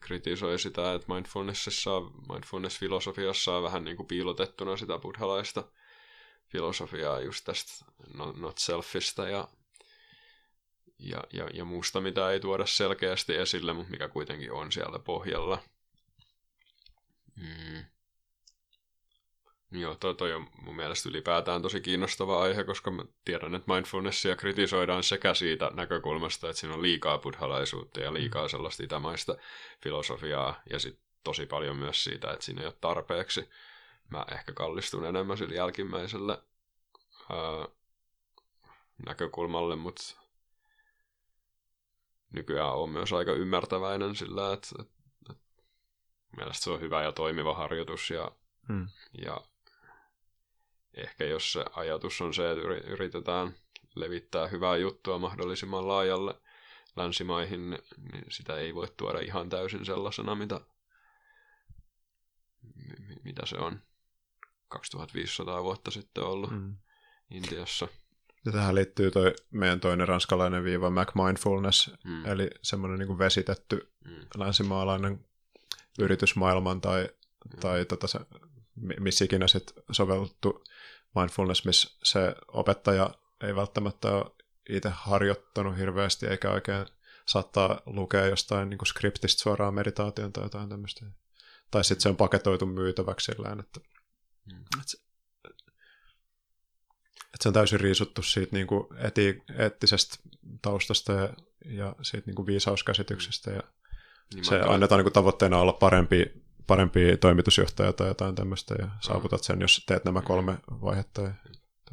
kritisoi 0.00 0.58
sitä, 0.58 0.94
että 0.94 1.12
mindfulnessissa, 1.14 1.90
mindfulness-filosofiassa 2.00 3.52
on 3.52 3.62
vähän 3.62 3.84
niin 3.84 3.96
kuin 3.96 4.06
piilotettuna 4.06 4.76
sitä 4.76 4.98
buddhalaista 4.98 5.64
filosofiaa 6.48 7.20
just 7.20 7.44
tästä 7.44 7.84
not 8.36 8.58
selfista 8.58 9.28
ja, 9.28 9.48
ja, 10.98 11.24
ja, 11.32 11.48
ja 11.54 11.64
muusta, 11.64 12.00
mitä 12.00 12.30
ei 12.30 12.40
tuoda 12.40 12.66
selkeästi 12.66 13.34
esille, 13.34 13.72
mutta 13.72 13.90
mikä 13.90 14.08
kuitenkin 14.08 14.52
on 14.52 14.72
siellä 14.72 14.98
pohjalla. 14.98 15.62
Mm. 17.36 17.84
Joo, 19.70 19.94
toi, 19.94 20.14
toi 20.14 20.32
on 20.32 20.46
mun 20.62 20.76
mielestä 20.76 21.08
ylipäätään 21.08 21.62
tosi 21.62 21.80
kiinnostava 21.80 22.42
aihe, 22.42 22.64
koska 22.64 22.90
mä 22.90 23.04
tiedän, 23.24 23.54
että 23.54 23.72
mindfulnessia 23.74 24.36
kritisoidaan 24.36 25.02
sekä 25.02 25.34
siitä 25.34 25.70
näkökulmasta, 25.74 26.48
että 26.50 26.60
siinä 26.60 26.74
on 26.74 26.82
liikaa 26.82 27.18
buddhalaisuutta 27.18 28.00
ja 28.00 28.14
liikaa 28.14 28.42
mm. 28.42 28.48
sellaista 28.48 28.82
itämaista 28.82 29.36
filosofiaa, 29.82 30.60
ja 30.70 30.78
sitten 30.78 31.04
tosi 31.24 31.46
paljon 31.46 31.76
myös 31.76 32.04
siitä, 32.04 32.32
että 32.32 32.44
siinä 32.44 32.60
ei 32.60 32.66
ole 32.66 32.74
tarpeeksi. 32.80 33.48
Mä 34.10 34.24
ehkä 34.32 34.52
kallistun 34.52 35.04
enemmän 35.04 35.38
sille 35.38 35.54
jälkimmäiselle 35.54 36.42
ää, 37.30 37.68
näkökulmalle, 39.06 39.76
mutta 39.76 40.02
nykyään 42.32 42.74
on 42.74 42.90
myös 42.90 43.12
aika 43.12 43.32
ymmärtäväinen 43.32 44.16
sillä, 44.16 44.52
että, 44.52 44.68
että, 44.80 44.94
että 45.30 45.44
mielestäni 46.36 46.64
se 46.64 46.70
on 46.70 46.80
hyvä 46.80 47.02
ja 47.02 47.12
toimiva 47.12 47.54
harjoitus 47.54 48.10
ja, 48.10 48.32
mm. 48.68 48.88
ja 49.24 49.40
ehkä 50.98 51.24
jos 51.24 51.52
se 51.52 51.64
ajatus 51.72 52.20
on 52.20 52.34
se, 52.34 52.50
että 52.50 52.62
yritetään 52.86 53.54
levittää 53.94 54.46
hyvää 54.46 54.76
juttua 54.76 55.18
mahdollisimman 55.18 55.88
laajalle 55.88 56.34
länsimaihin, 56.96 57.70
niin 58.12 58.24
sitä 58.30 58.56
ei 58.56 58.74
voi 58.74 58.88
tuoda 58.96 59.20
ihan 59.20 59.48
täysin 59.48 59.84
sellaisena, 59.84 60.34
mitä, 60.34 60.60
mitä 63.24 63.46
se 63.46 63.56
on 63.56 63.82
2500 64.68 65.62
vuotta 65.62 65.90
sitten 65.90 66.24
ollut 66.24 66.50
mm. 66.50 66.76
Intiassa. 67.30 67.88
Ja 68.44 68.52
tähän 68.52 68.74
liittyy 68.74 69.10
toi 69.10 69.34
meidän 69.50 69.80
toinen 69.80 70.08
ranskalainen 70.08 70.64
viiva 70.64 70.90
Mac 70.90 71.14
Mindfulness, 71.14 71.90
mm. 72.04 72.26
eli 72.26 72.50
semmoinen 72.62 72.98
niin 72.98 73.18
vesitetty 73.18 73.92
mm. 74.04 74.26
länsimaalainen 74.36 75.24
yritysmaailman 75.98 76.80
tai, 76.80 77.08
mm. 77.54 77.60
tai 77.60 77.84
tota 77.84 78.06
se, 78.06 78.18
missä 79.00 79.24
ikinä 79.24 79.48
sit 79.48 79.72
sovellettu 79.90 80.64
mindfulness, 81.14 81.64
missä 81.64 81.90
se 82.02 82.34
opettaja 82.48 83.10
ei 83.40 83.54
välttämättä 83.56 84.08
ole 84.08 84.32
itse 84.68 84.88
harjoittanut 84.94 85.78
hirveästi, 85.78 86.26
eikä 86.26 86.50
oikein 86.50 86.86
saattaa 87.26 87.80
lukea 87.86 88.26
jostain 88.26 88.70
niin 88.70 88.78
kuin 88.78 88.86
skriptistä 88.86 89.42
suoraan 89.42 89.74
meditaation 89.74 90.32
tai 90.32 90.44
jotain 90.44 90.68
tämmöistä. 90.68 91.06
Tai 91.70 91.84
sitten 91.84 92.02
se 92.02 92.08
on 92.08 92.16
paketoitu 92.16 92.66
myytäväksi 92.66 93.32
sillä 93.32 93.56
että, 93.60 93.80
mm. 94.52 94.60
että, 94.60 94.82
se, 94.86 94.98
että 97.24 97.42
se 97.42 97.48
on 97.48 97.54
täysin 97.54 97.80
riisuttu 97.80 98.22
siitä 98.22 98.56
niin 98.56 98.66
kuin 98.66 98.86
eti, 98.98 99.42
eettisestä 99.58 100.16
taustasta 100.62 101.12
ja, 101.12 101.34
ja 101.64 101.94
siitä 102.02 102.26
niin 102.26 102.34
kuin 102.34 102.46
viisauskäsityksestä. 102.46 103.50
Ja 103.50 103.62
niin 104.34 104.44
se 104.44 104.60
annetaan 104.60 104.98
niin 104.98 105.04
kuin 105.04 105.12
tavoitteena 105.12 105.58
olla 105.58 105.72
parempi 105.72 106.47
parempi 106.68 107.16
toimitusjohtaja 107.16 107.92
tai 107.92 108.08
jotain 108.08 108.34
tämmöistä 108.34 108.74
ja 108.78 108.88
saavutat 109.00 109.44
sen, 109.44 109.60
jos 109.60 109.84
teet 109.86 110.04
nämä 110.04 110.22
kolme 110.22 110.58
vaihetta. 110.70 111.22
Ja, 111.22 111.32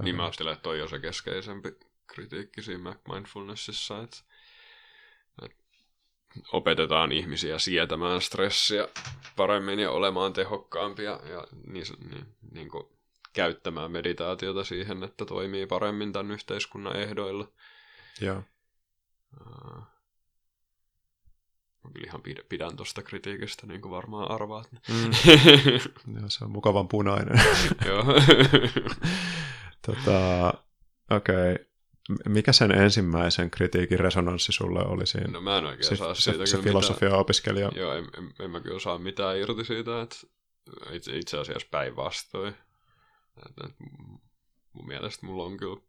niin 0.03 0.15
mä 0.15 0.23
ajattelen, 0.23 0.53
että 0.53 0.63
toi 0.63 0.81
on 0.81 0.89
se 0.89 0.99
keskeisempi 0.99 1.75
kritiikki 2.07 2.61
siinä 2.61 2.95
mindfulnessissa, 3.13 4.03
että, 4.03 4.17
että 5.41 5.57
opetetaan 6.51 7.11
ihmisiä 7.11 7.59
sietämään 7.59 8.21
stressiä 8.21 8.87
paremmin 9.35 9.79
ja 9.79 9.91
olemaan 9.91 10.33
tehokkaampia 10.33 11.19
ja 11.29 11.47
niin, 11.67 11.85
niin, 12.09 12.25
niin 12.51 12.69
kuin 12.69 12.87
käyttämään 13.33 13.91
meditaatiota 13.91 14.63
siihen, 14.63 15.03
että 15.03 15.25
toimii 15.25 15.67
paremmin 15.67 16.13
tämän 16.13 16.31
yhteiskunnan 16.31 16.95
ehdoilla. 16.95 17.51
Joo. 18.21 18.43
Uh, 19.41 19.94
Mä 21.85 21.91
kyllä 21.93 22.07
ihan 22.07 22.21
pidän 22.49 22.75
tuosta 22.75 23.03
kritiikistä, 23.03 23.67
niin 23.67 23.81
kuin 23.81 23.91
varmaan 23.91 24.31
arvaat. 24.31 24.71
Mm. 24.71 25.11
Joo, 26.19 26.29
se 26.29 26.45
on 26.45 26.51
mukavan 26.51 26.87
punainen. 26.87 27.41
Joo. 27.87 28.03
tota, 29.85 30.53
okei. 31.09 31.53
Okay. 31.53 31.65
Mikä 32.27 32.51
sen 32.51 32.71
ensimmäisen 32.71 33.51
kritiikin 33.51 33.99
resonanssi 33.99 34.51
sulle 34.51 34.85
oli 34.85 35.07
siinä? 35.07 35.31
No 35.31 35.41
mä 35.41 35.57
en 35.57 35.65
oikein 35.65 35.89
se, 35.89 35.95
saa 35.95 36.13
siitä 36.13 36.45
se, 36.45 36.57
se 36.57 36.63
filosofia-opiskelija. 36.63 37.71
Joo, 37.75 37.93
en, 37.93 38.05
en, 38.17 38.33
en 38.39 38.51
mä 38.51 38.59
kyllä 38.59 38.79
saa 38.79 38.97
mitään 38.97 39.37
irti 39.37 39.65
siitä, 39.65 40.01
että 40.01 40.15
itse, 40.91 41.17
itse 41.17 41.37
asiassa 41.37 41.67
päinvastoin. 41.71 42.55
Mun 44.73 44.87
mielestä 44.87 45.25
mulla 45.25 45.43
on 45.43 45.57
kyllä 45.57 45.81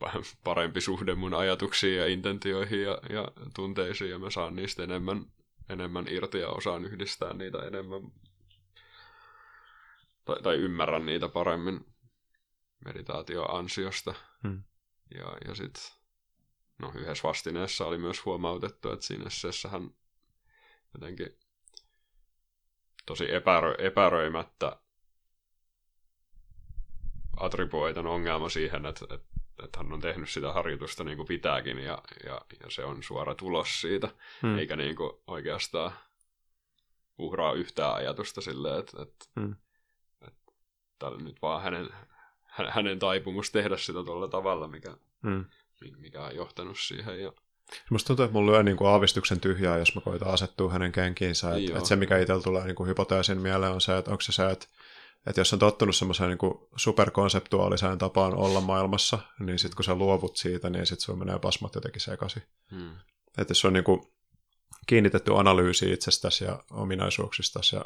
parempi 0.44 0.80
suhde 0.80 1.14
mun 1.14 1.34
ajatuksiin 1.34 1.96
ja 1.96 2.06
intentioihin 2.06 2.82
ja, 2.82 2.98
ja 3.10 3.28
tunteisiin 3.54 4.10
ja 4.10 4.18
mä 4.18 4.30
saan 4.30 4.56
niistä 4.56 4.82
enemmän, 4.82 5.26
enemmän 5.68 6.04
irti 6.08 6.38
ja 6.38 6.48
osaan 6.48 6.84
yhdistää 6.84 7.32
niitä 7.32 7.58
enemmän 7.58 8.02
tai, 10.24 10.42
tai 10.42 10.56
ymmärrän 10.56 11.06
niitä 11.06 11.28
paremmin 11.28 11.86
meditaatioansiosta. 12.84 14.14
Hmm. 14.42 14.62
Ja, 15.14 15.36
ja 15.48 15.54
sitten 15.54 15.82
no, 16.78 16.92
yhdessä 16.94 17.28
vastineessa 17.28 17.86
oli 17.86 17.98
myös 17.98 18.24
huomautettu, 18.24 18.92
että 18.92 19.06
siinä 19.06 19.24
hän 19.70 19.90
jotenkin 20.94 21.38
tosi 23.06 23.34
epärö, 23.34 23.74
epäröimättä 23.78 24.80
attribuoitan 27.36 28.06
ongelma 28.06 28.48
siihen, 28.48 28.86
että, 28.86 29.06
että 29.14 29.35
että 29.64 29.78
hän 29.78 29.92
on 29.92 30.00
tehnyt 30.00 30.30
sitä 30.30 30.52
harjoitusta 30.52 31.04
niin 31.04 31.16
kuin 31.16 31.28
pitääkin 31.28 31.78
ja, 31.78 32.02
ja, 32.24 32.40
ja 32.60 32.70
se 32.70 32.84
on 32.84 33.02
suora 33.02 33.34
tulos 33.34 33.80
siitä, 33.80 34.08
hmm. 34.42 34.58
eikä 34.58 34.76
niin 34.76 34.96
kuin 34.96 35.12
oikeastaan 35.26 35.92
uhraa 37.18 37.52
yhtään 37.52 37.94
ajatusta 37.94 38.40
silleen, 38.40 38.80
että, 38.80 39.02
että, 39.02 39.24
hmm. 39.40 39.56
että 40.26 40.52
tämä 40.98 41.16
nyt 41.16 41.42
vaan 41.42 41.62
hänen, 41.62 41.88
hänen 42.68 42.98
taipumus 42.98 43.50
tehdä 43.50 43.76
sitä 43.76 44.04
tuolla 44.04 44.28
tavalla, 44.28 44.68
mikä, 44.68 44.96
hmm. 45.22 45.44
mikä 45.98 46.22
on 46.22 46.36
johtanut 46.36 46.78
siihen. 46.78 47.22
Ja... 47.22 47.32
Musta 47.90 48.06
tuntuu, 48.06 48.24
että 48.24 48.32
mulla 48.32 48.52
lyö 48.52 48.62
niin 48.62 48.76
kuin 48.76 48.88
aavistuksen 48.88 49.40
tyhjää, 49.40 49.78
jos 49.78 49.94
mä 49.94 50.00
koitan 50.00 50.28
asettua 50.28 50.72
hänen 50.72 50.92
kenkiinsä. 50.92 51.56
Että, 51.56 51.76
että 51.76 51.88
se, 51.88 51.96
mikä 51.96 52.18
itsellä 52.18 52.42
tulee 52.42 52.64
niin 52.64 52.74
kuin 52.76 52.88
hypoteesin 52.88 53.40
mieleen, 53.40 53.72
on 53.72 53.80
se, 53.80 53.98
että 53.98 54.10
onko 54.10 54.20
se 54.20 54.32
se, 54.32 54.50
että 54.50 54.66
että 55.26 55.40
jos 55.40 55.52
on 55.52 55.58
tottunut 55.58 55.96
semmoiseen 55.96 56.30
niin 56.30 56.68
superkonseptuaaliseen 56.76 57.98
tapaan 57.98 58.34
olla 58.34 58.60
maailmassa, 58.60 59.18
niin 59.40 59.58
sitten 59.58 59.76
kun 59.76 59.84
sä 59.84 59.94
luovut 59.94 60.36
siitä, 60.36 60.70
niin 60.70 60.86
sitten 60.86 61.04
sun 61.04 61.18
menee 61.18 61.38
pasmat 61.38 61.74
jotenkin 61.74 62.00
sekaisin. 62.00 62.42
Hmm. 62.70 62.96
Että 63.38 63.50
jos 63.50 63.64
on 63.64 63.72
niin 63.72 63.84
kuin 63.84 64.00
kiinnitetty 64.86 65.32
analyysi 65.38 65.92
itsestäsi 65.92 66.44
ja 66.44 66.62
ominaisuuksistasi 66.70 67.76
ja 67.76 67.84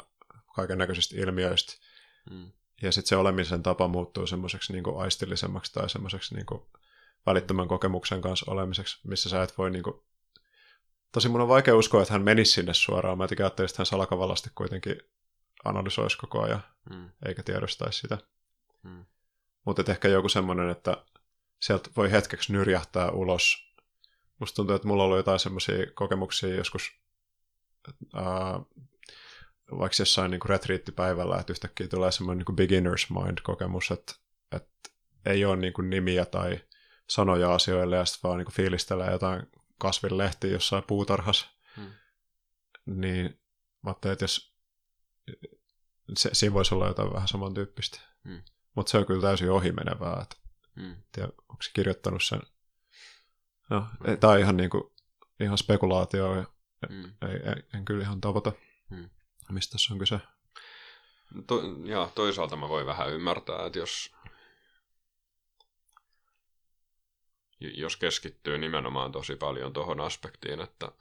kaiken 0.55 0.77
näköisistä 0.77 1.15
ilmiöistä, 1.17 1.73
hmm. 2.29 2.51
ja 2.81 2.91
sitten 2.91 3.09
se 3.09 3.15
olemisen 3.15 3.63
tapa 3.63 3.87
muuttuu 3.87 4.27
semmoiseksi 4.27 4.73
niin 4.73 4.83
aistillisemmaksi 4.97 5.73
tai 5.73 5.89
semmoiseksi 5.89 6.35
niin 6.35 6.45
välittömän 7.25 7.67
kokemuksen 7.67 8.21
kanssa 8.21 8.51
olemiseksi, 8.51 8.99
missä 9.07 9.29
sä 9.29 9.43
et 9.43 9.57
voi 9.57 9.71
niin 9.71 9.83
kuin... 9.83 9.95
Tosi 11.11 11.29
mun 11.29 11.41
on 11.41 11.47
vaikea 11.47 11.75
uskoa, 11.75 12.01
että 12.01 12.13
hän 12.13 12.21
menisi 12.21 12.51
sinne 12.51 12.73
suoraan. 12.73 13.17
Mä 13.17 13.23
jotenkin 13.23 13.45
ajattelin, 13.45 13.69
että 13.69 13.79
hän 13.79 13.85
salakavallasti 13.85 14.49
kuitenkin 14.55 14.95
analysoisi 15.65 16.17
koko 16.17 16.41
ajan, 16.41 16.63
mm. 16.89 17.09
eikä 17.25 17.43
tiedostaisi 17.43 17.99
sitä. 17.99 18.17
Mm. 18.83 19.05
Mutta 19.65 19.91
ehkä 19.91 20.07
joku 20.07 20.29
semmoinen, 20.29 20.69
että 20.69 21.05
sieltä 21.61 21.89
voi 21.97 22.11
hetkeksi 22.11 22.53
nyrjähtää 22.53 23.11
ulos. 23.11 23.71
Musta 24.39 24.55
tuntuu, 24.55 24.75
että 24.75 24.87
mulla 24.87 25.03
on 25.03 25.05
ollut 25.05 25.19
jotain 25.19 25.39
semmoisia 25.39 25.91
kokemuksia 25.93 26.55
joskus, 26.55 26.91
ää, 28.13 28.59
vaikka 29.79 29.95
jossain 29.99 30.31
niin 30.31 30.41
retriittipäivällä, 30.45 31.37
että 31.37 31.53
yhtäkkiä 31.53 31.87
tulee 31.87 32.11
semmoinen 32.11 32.45
niin 32.47 32.57
beginner's 32.57 33.23
mind-kokemus, 33.23 33.91
että, 33.91 34.13
että 34.51 34.89
ei 35.25 35.45
ole 35.45 35.55
niin 35.55 35.73
kuin 35.73 35.89
nimiä 35.89 36.25
tai 36.25 36.59
sanoja 37.09 37.53
asioille 37.53 37.95
ja 37.95 38.05
sitten 38.05 38.27
vaan 38.27 38.37
niin 38.37 38.45
kuin 38.45 38.55
fiilistelee 38.55 39.11
jotain 39.11 39.47
kasvinlehtiä 39.77 40.51
jossain 40.51 40.83
puutarhassa. 40.87 41.47
Hmm. 41.75 41.91
Niin 42.85 43.41
mä 43.83 43.89
ajattelin, 43.89 44.13
että 44.13 44.23
jos 44.23 44.50
se, 46.17 46.29
siinä 46.33 46.53
voisi 46.53 46.75
olla 46.75 46.87
jotain 46.87 47.13
vähän 47.13 47.27
samantyyppistä. 47.27 47.99
Hmm. 48.27 48.41
Mutta 48.75 48.89
se 48.91 48.97
on 48.97 49.05
kyllä 49.05 49.21
täysin 49.21 49.51
ohimenevää. 49.51 50.21
Että, 50.21 50.35
Mm. 50.75 50.95
tiedä, 51.11 51.29
onko 51.49 51.61
se 51.63 51.71
kirjoittanut 51.73 52.23
sen? 52.23 52.41
No, 53.69 53.79
mm. 54.07 54.17
tämä 54.17 54.33
on 54.33 54.39
ihan, 54.39 54.57
niin 54.57 54.69
kuin, 54.69 54.83
ihan 55.39 55.57
spekulaatio 55.57 56.35
ja 56.35 56.45
Mm. 56.89 57.03
ei, 57.05 57.35
ei, 57.49 57.63
en 57.73 57.85
kyllä 57.85 58.03
ihan 58.03 58.21
tavoita, 58.21 58.51
Hmm. 58.89 59.09
mistä 59.49 59.71
tässä 59.71 59.93
on 59.93 59.99
kyse. 59.99 60.19
To, 61.47 61.61
ja 61.85 62.09
toisaalta 62.15 62.55
mä 62.55 62.69
voin 62.69 62.85
vähän 62.85 63.09
ymmärtää, 63.13 63.65
että 63.65 63.79
jos, 63.79 64.15
jos 67.59 67.97
keskittyy 67.97 68.57
nimenomaan 68.57 69.11
tosi 69.11 69.35
paljon 69.35 69.73
tuohon 69.73 70.01
aspektiin, 70.01 70.61
että 70.61 70.91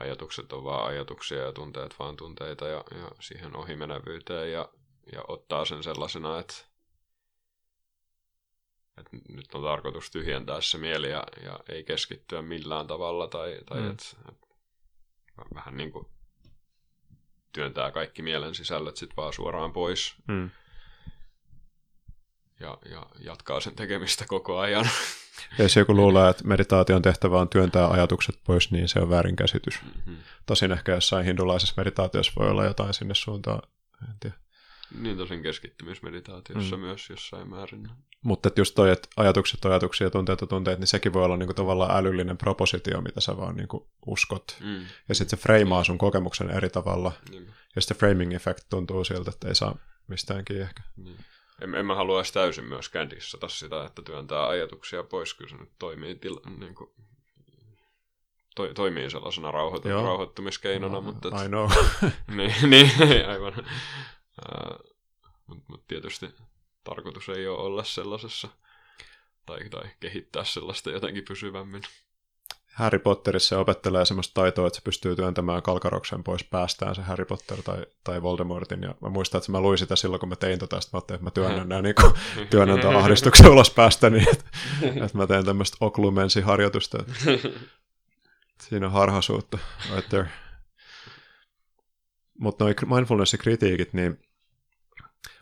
ajatukset 0.00 0.52
on 0.52 0.64
vaan 0.64 0.86
ajatuksia 0.86 1.38
ja 1.42 1.52
tunteet 1.52 1.98
vaan 1.98 2.16
tunteita 2.16 2.68
ja, 2.68 2.84
ja 2.90 3.10
siihen 3.20 3.56
ohimenevyyteen 3.56 4.52
ja, 4.52 4.68
ja 5.12 5.24
ottaa 5.28 5.64
sen 5.64 5.82
sellaisena, 5.82 6.38
että, 6.38 6.54
että 8.98 9.16
nyt 9.28 9.54
on 9.54 9.62
tarkoitus 9.62 10.10
tyhjentää 10.10 10.60
se 10.60 10.78
mieli 10.78 11.10
ja, 11.10 11.24
ja 11.42 11.60
ei 11.68 11.84
keskittyä 11.84 12.42
millään 12.42 12.86
tavalla 12.86 13.28
tai, 13.28 13.58
tai 13.66 13.80
Mm. 13.80 13.90
että, 13.90 14.04
että 14.28 14.46
vähän 15.54 15.76
niin 15.76 15.92
kuin 15.92 16.06
työntää 17.52 17.90
kaikki 17.90 18.22
mielen 18.22 18.54
sisällöt 18.54 18.96
sitten 18.96 19.16
vaan 19.16 19.32
suoraan 19.32 19.72
pois 19.72 20.14
Mm. 20.28 20.50
ja, 22.60 22.78
ja 22.90 23.06
jatkaa 23.18 23.60
sen 23.60 23.76
tekemistä 23.76 24.24
koko 24.28 24.58
ajan. 24.58 24.88
Ja 25.58 25.64
jos 25.64 25.76
joku 25.76 25.94
luulee, 25.96 26.30
että 26.30 26.44
meditaation 26.44 27.02
tehtävä 27.02 27.40
on 27.40 27.48
työntää 27.48 27.88
ajatukset 27.88 28.38
pois, 28.46 28.70
niin 28.70 28.88
se 28.88 28.98
on 29.00 29.10
väärinkäsitys. 29.10 29.82
Mm-hmm. 29.82 30.16
Tosin 30.46 30.72
ehkä 30.72 30.92
jossain 30.92 31.24
hindulaisessa 31.26 31.74
meditaatiossa 31.76 32.32
voi 32.36 32.50
olla 32.50 32.64
jotain 32.64 32.94
sinne 32.94 33.14
suuntaan, 33.14 33.62
en 34.08 34.14
tiedä. 34.20 34.36
Niin 35.00 35.16
tosin 35.16 35.42
keskittymismeditaatiossa 35.42 36.76
Mm. 36.76 36.82
myös 36.82 37.10
jossain 37.10 37.48
määrin. 37.50 37.88
Mutta 38.22 38.50
just 38.56 38.74
toi, 38.74 38.90
että 38.90 39.08
ajatukset 39.16 39.64
ajatuksia 39.64 40.06
ja 40.06 40.10
tunteet 40.10 40.42
on 40.42 40.48
tunteet, 40.48 40.78
niin 40.78 40.86
sekin 40.86 41.12
voi 41.12 41.24
olla 41.24 41.36
niinku 41.36 41.54
tavallaan 41.54 41.96
älyllinen 41.96 42.38
propositio, 42.38 43.00
mitä 43.00 43.20
sä 43.20 43.36
vaan 43.36 43.56
niinku 43.56 43.90
uskot. 44.06 44.56
Mm. 44.60 44.84
Ja 45.08 45.14
sitten 45.14 45.38
se 45.38 45.42
freimaa 45.42 45.84
sun 45.84 45.98
kokemuksen 45.98 46.50
eri 46.50 46.70
tavalla. 46.70 47.12
Niin, 47.30 47.46
Ja 47.76 47.80
sitten 47.82 47.96
framing 47.96 48.34
effect 48.34 48.64
tuntuu 48.70 49.04
siltä, 49.04 49.30
että 49.30 49.48
ei 49.48 49.54
saa 49.54 49.76
mistäänkin 50.08 50.60
ehkä. 50.60 50.82
niin. 50.96 51.16
En, 51.60 51.74
en 51.74 51.86
mä 51.86 51.94
halua 51.94 52.18
edes 52.18 52.32
täysin 52.32 52.64
myöskään 52.64 53.10
dissata 53.10 53.48
sitä, 53.48 53.84
että 53.84 54.02
työntää 54.02 54.48
ajatuksia 54.48 55.02
pois, 55.02 55.34
kyllä 55.34 55.50
se 55.50 55.56
nyt 55.56 55.72
toimii, 55.78 56.14
tila, 56.14 56.40
niin 56.58 56.74
kuin, 56.74 56.90
to, 58.54 58.74
toimii 58.74 59.10
sellaisena 59.10 59.50
rauhoitu, 59.50 59.88
Joo. 59.88 60.02
rauhoittumiskeinona, 60.02 61.00
mutta... 61.00 61.28
Et, 61.28 61.46
I 61.46 61.48
know. 61.48 61.70
niin, 62.36 62.70
niin, 62.70 63.28
aivan. 63.28 63.66
Mutta 65.46 65.64
mut 65.68 65.86
tietysti 65.86 66.26
tarkoitus 66.84 67.28
ei 67.28 67.46
ole 67.48 67.58
olla 67.58 67.84
sellaisessa 67.84 68.48
tai, 69.46 69.68
tai 69.70 69.90
kehittää 70.00 70.44
sellaista 70.44 70.90
jotenkin 70.90 71.24
pysyvämmin. 71.28 71.82
Harry 72.74 72.98
Potterissa 72.98 73.58
opettelee 73.58 74.04
semmoista 74.04 74.34
taitoa, 74.34 74.66
että 74.66 74.76
se 74.76 74.82
pystyy 74.84 75.16
työntämään 75.16 75.62
kalkaroksen 75.62 76.24
pois 76.24 76.44
päästään 76.44 76.94
se 76.94 77.02
Harry 77.02 77.24
Potter 77.24 77.62
tai, 77.62 77.86
tai 78.04 78.22
Voldemortin. 78.22 78.82
Ja 78.82 78.94
mä 79.00 79.08
muistan, 79.08 79.38
että 79.38 79.52
mä 79.52 79.60
luin 79.60 79.78
sitä 79.78 79.96
silloin, 79.96 80.20
kun 80.20 80.28
mä 80.28 80.36
tein 80.36 80.58
tota, 80.58 80.80
sitten 80.80 80.96
mä 80.96 80.98
ajattelin, 80.98 81.16
että 81.16 81.24
mä 81.24 81.30
työnnän 81.30 81.68
nää 81.68 81.82
niin 81.82 81.94
työnnän 82.50 82.80
tämän 82.80 82.96
ahdistuksen 82.96 83.50
ulos 83.50 83.70
päästäni, 83.70 84.18
niin 84.18 84.28
että, 84.28 84.44
että 85.04 85.18
mä 85.18 85.26
teen 85.26 85.44
tämmöistä 85.44 85.76
oklumensiharjoitusta. 85.80 86.98
Että 87.00 88.66
siinä 88.68 88.86
on 88.86 88.92
harhaisuutta 88.92 89.58
right 89.94 90.08
there. 90.08 90.28
Mutta 92.38 92.64
noi 92.64 92.74
mindfulness-kritiikit, 92.86 93.92
niin 93.92 94.18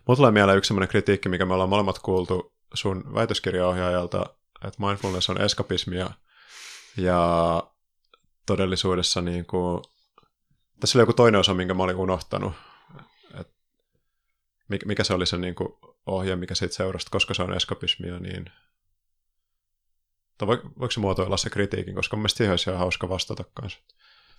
mulla 0.07 0.17
tulee 0.17 0.31
mieleen 0.31 0.59
yksi 0.59 0.69
semmoinen 0.69 0.89
kritiikki, 0.89 1.29
mikä 1.29 1.47
me 1.47 1.55
ollaan 1.55 1.69
molemmat 1.69 1.99
kuultu 1.99 2.53
sun 2.75 3.15
väitöskirjaohjaajalta, 3.15 4.27
että 4.65 4.87
mindfulness 4.87 5.31
on 5.31 5.41
eskapismia 5.41 6.11
ja 6.97 7.63
todellisuudessa 8.47 9.21
niin 9.21 9.47
kuin, 9.47 9.83
tässä 10.81 10.99
oli 10.99 11.03
joku 11.03 11.13
toinen 11.13 11.41
osa, 11.41 11.55
minkä 11.55 11.75
mä 11.75 11.83
olin 11.83 11.97
unohtanut. 11.97 12.53
Et 13.41 13.49
mikä, 14.85 15.05
se 15.05 15.15
oli 15.15 15.27
se 15.27 15.39
niin 15.39 15.55
kuin 15.55 15.69
ohje, 16.07 16.37
mikä 16.37 16.55
siitä 16.55 16.75
seurasi, 16.75 17.07
koska 17.11 17.35
se 17.35 17.43
on 17.43 17.55
eskapismia, 17.55 18.19
niin 18.19 18.45
tai 20.39 20.49
vo, 20.49 20.71
voiko 20.79 20.91
se 20.91 21.01
muotoilla 21.01 21.37
se 21.37 21.51
kritiikin, 21.51 21.95
koska 21.95 22.17
mun 22.17 22.23
mielestä 22.23 22.37
siihen 22.37 22.53
olisi 22.53 22.71
ihan 22.71 22.79
hauska 22.79 23.09
vastata 23.09 23.45
kanssa. 23.55 23.79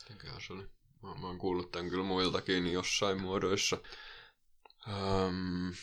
Mikähän 0.10 0.42
se 0.42 0.54
oli? 0.54 0.64
Mä, 1.04 1.16
mä 1.16 1.28
oon 1.28 1.38
kuullut 1.38 1.72
tämän 1.72 1.90
kyllä 1.90 2.04
muiltakin 2.04 2.74
jossain 2.74 3.22
muodoissa. 3.22 3.78
Um, 4.88 5.74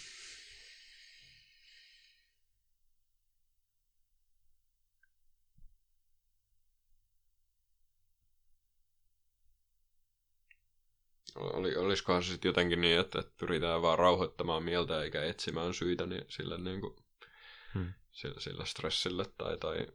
Oli, 11.40 11.76
olisikohan 11.76 12.22
se 12.22 12.28
sitten 12.32 12.48
jotenkin 12.48 12.80
niin, 12.80 13.00
että, 13.00 13.18
että 13.20 13.32
pyritään 13.40 13.82
vaan 13.82 13.98
rauhoittamaan 13.98 14.62
mieltä 14.62 15.02
eikä 15.02 15.24
etsimään 15.24 15.74
syitä 15.74 16.06
niin 16.06 16.24
sille, 16.28 16.58
niin 16.58 16.80
kuin, 16.80 16.96
Hmm. 17.74 17.92
sille, 18.10 18.40
sille 18.40 18.66
stressille 18.66 19.24
tai, 19.38 19.58
tai 19.58 19.86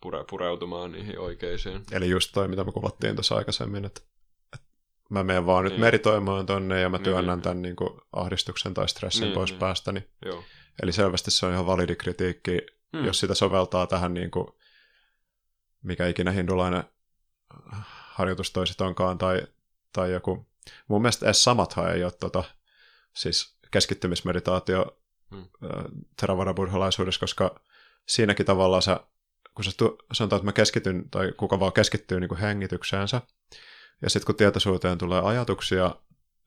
pure, 0.00 0.24
pureutumaan 0.30 0.92
niihin 0.92 1.18
oikeisiin. 1.18 1.82
Eli 1.92 2.08
just 2.08 2.30
toi, 2.34 2.48
mitä 2.48 2.64
me 2.64 2.72
kuvattiin 2.72 3.16
tuossa 3.16 3.34
aikaisemmin, 3.36 3.84
että, 3.84 4.00
että 4.54 4.66
mä 5.10 5.24
menen 5.24 5.46
vaan 5.46 5.64
nyt 5.64 5.72
Niin. 5.72 5.80
meritoimaan 5.80 6.46
tonne 6.46 6.80
ja 6.80 6.88
mä 6.88 6.96
Niin, 6.96 7.04
työnnän 7.04 7.36
niin. 7.38 7.42
tämän 7.42 7.62
niin 7.62 7.76
kuin 7.76 8.00
ahdistuksen 8.12 8.74
tai 8.74 8.88
stressin 8.88 9.22
Niin, 9.24 9.34
pois 9.34 9.50
niin. 9.50 9.58
päästäni. 9.58 10.08
Joo. 10.24 10.44
Eli 10.82 10.92
selvästi 10.92 11.30
se 11.30 11.46
on 11.46 11.52
ihan 11.52 11.66
validi 11.66 11.96
kritiikki, 11.96 12.58
Hmm. 12.96 13.04
jos 13.04 13.20
sitä 13.20 13.34
soveltaa 13.34 13.86
tähän 13.86 14.14
niin 14.14 14.30
kuin, 14.30 14.46
mikä 15.82 16.06
ikinä 16.06 16.30
hindulainen 16.30 16.84
harjoitus 17.88 18.50
toisit 18.52 18.80
onkaan, 18.80 19.18
tai, 19.18 19.46
tai 19.92 20.12
joku, 20.12 20.47
mun 20.88 21.02
mielestä 21.02 21.26
edes 21.26 21.44
samathan 21.44 21.92
ei 21.94 22.04
ole 22.04 22.12
tota, 22.12 22.44
siis 23.14 23.58
keskittymismeditaatio 23.70 24.94
Hmm. 25.30 25.38
mm. 25.60 26.04
teravada-buddhalaisuudessa, 26.20 27.20
koska 27.20 27.60
siinäkin 28.06 28.46
tavallaan 28.46 28.82
sä, 28.82 29.00
kun 29.54 29.64
sä 29.64 29.70
tu- 29.76 29.98
sanotaan, 30.12 30.38
että 30.38 30.44
mä 30.46 30.52
keskityn, 30.52 31.10
tai 31.10 31.32
kuka 31.36 31.60
vaan 31.60 31.72
keskittyy 31.72 32.20
niin 32.20 32.28
kuin 32.28 32.38
hengitykseensä, 32.40 33.22
ja 34.02 34.10
sitten 34.10 34.26
kun 34.26 34.34
tietoisuuteen 34.34 34.98
tulee 34.98 35.20
ajatuksia, 35.20 35.94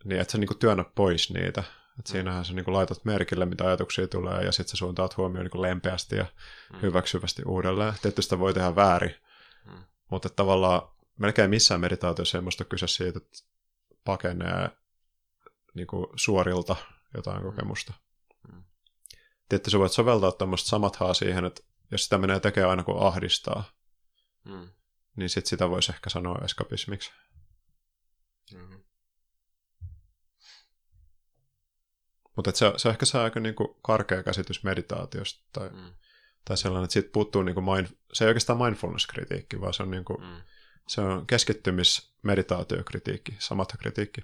niin 0.03 0.21
et 0.21 0.29
sä 0.29 0.37
niin 0.37 0.47
kuin 0.47 0.57
työnnä 0.57 0.83
pois 0.95 1.33
niitä. 1.33 1.63
Et 1.99 2.07
Mm. 2.07 2.11
siinähän 2.11 2.45
sä 2.45 2.53
niin 2.53 2.65
kuin 2.65 2.73
laitat 2.75 3.05
merkille, 3.05 3.45
mitä 3.45 3.67
ajatuksia 3.67 4.07
tulee, 4.07 4.43
ja 4.43 4.51
sitten 4.51 4.71
sä 4.71 4.77
suuntaat 4.77 5.17
huomioon 5.17 5.43
niin 5.45 5.51
kuin 5.51 5.61
lempeästi 5.61 6.15
ja 6.15 6.25
Mm. 6.73 6.81
hyväksyvästi 6.81 7.43
uudelleen. 7.45 7.93
Tietysti 8.01 8.21
sitä 8.21 8.39
voi 8.39 8.53
tehdä 8.53 8.75
väärin, 8.75 9.15
Mm. 9.65 9.83
mutta 10.11 10.29
tavallaan 10.29 10.81
melkein 11.19 11.49
missään 11.49 11.81
meditaatiossa 11.81 12.37
ei 12.37 12.41
musta 12.41 12.65
kyse 12.65 12.87
siitä, 12.87 13.17
että 13.17 13.37
pakenee 14.03 14.69
niin 15.73 15.87
kuin 15.87 16.07
suorilta 16.15 16.75
jotain 17.13 17.43
kokemusta. 17.43 17.93
Mm. 18.51 18.63
Tietysti 19.49 19.71
sä 19.71 19.79
voit 19.79 19.91
soveltaa 19.91 20.31
tämmöistä 20.31 20.69
samathaa 20.69 21.13
siihen, 21.13 21.45
että 21.45 21.61
jos 21.91 22.03
sitä 22.03 22.17
menee 22.17 22.39
tekemään 22.39 22.69
aina 22.69 22.83
kun 22.83 22.99
ahdistaa, 23.07 23.63
Mm. 24.43 24.69
niin 25.15 25.29
sit 25.29 25.45
sitä 25.45 25.69
voisi 25.69 25.91
ehkä 25.91 26.09
sanoa 26.09 26.39
eskapismiksi. 26.45 27.11
Mm. 28.53 28.83
Mutta 32.35 32.51
se, 32.51 32.73
se 32.77 32.87
on 32.87 32.91
ehkä 32.91 33.05
se 33.05 33.17
aika 33.19 33.39
niin 33.39 33.55
kuin 33.55 33.67
karkea 33.81 34.23
käsitys 34.23 34.63
meditaatiosta 34.63 35.45
tai, 35.53 35.69
Mm. 35.69 35.93
tai 36.45 36.57
sellainen, 36.57 36.83
että 36.83 36.93
siitä 36.93 37.09
puuttuu 37.13 37.41
niin 37.43 37.55
kuin 37.55 37.63
mind, 37.63 37.87
se 38.13 38.23
ei 38.25 38.27
oikeastaan 38.27 38.59
mindfulness-kritiikki, 38.59 39.61
vaan 39.61 39.73
se 39.73 39.83
on, 39.83 39.91
niin 39.91 40.05
kuin, 40.05 40.21
Mm. 40.21 40.41
Se 40.87 41.01
on 41.01 41.27
keskittymis-meditaatiokritiikki, 41.27 43.35
samat 43.39 43.73
kritiikki. 43.79 44.21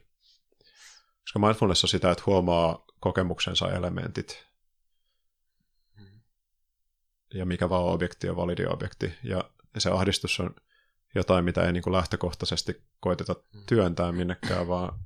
Koska 1.21 1.39
mindfulness 1.39 1.84
on 1.84 1.89
sitä, 1.89 2.11
että 2.11 2.23
huomaa 2.25 2.85
kokemuksensa 2.99 3.71
elementit 3.71 4.47
Mm. 5.97 6.21
ja 7.34 7.45
mikä 7.45 7.69
vaan 7.69 7.84
on 7.84 7.93
objekti 7.93 8.29
on 8.29 8.35
validi 8.35 8.65
objekti. 8.65 9.13
Ja 9.23 9.43
se 9.77 9.89
ahdistus 9.89 10.39
on 10.39 10.55
jotain, 11.15 11.45
mitä 11.45 11.65
ei 11.65 11.73
niin 11.73 11.84
kuin 11.84 11.93
lähtökohtaisesti 11.93 12.84
koiteta 12.99 13.35
työntää 13.65 14.11
minnekään, 14.11 14.67
vaan 14.67 14.99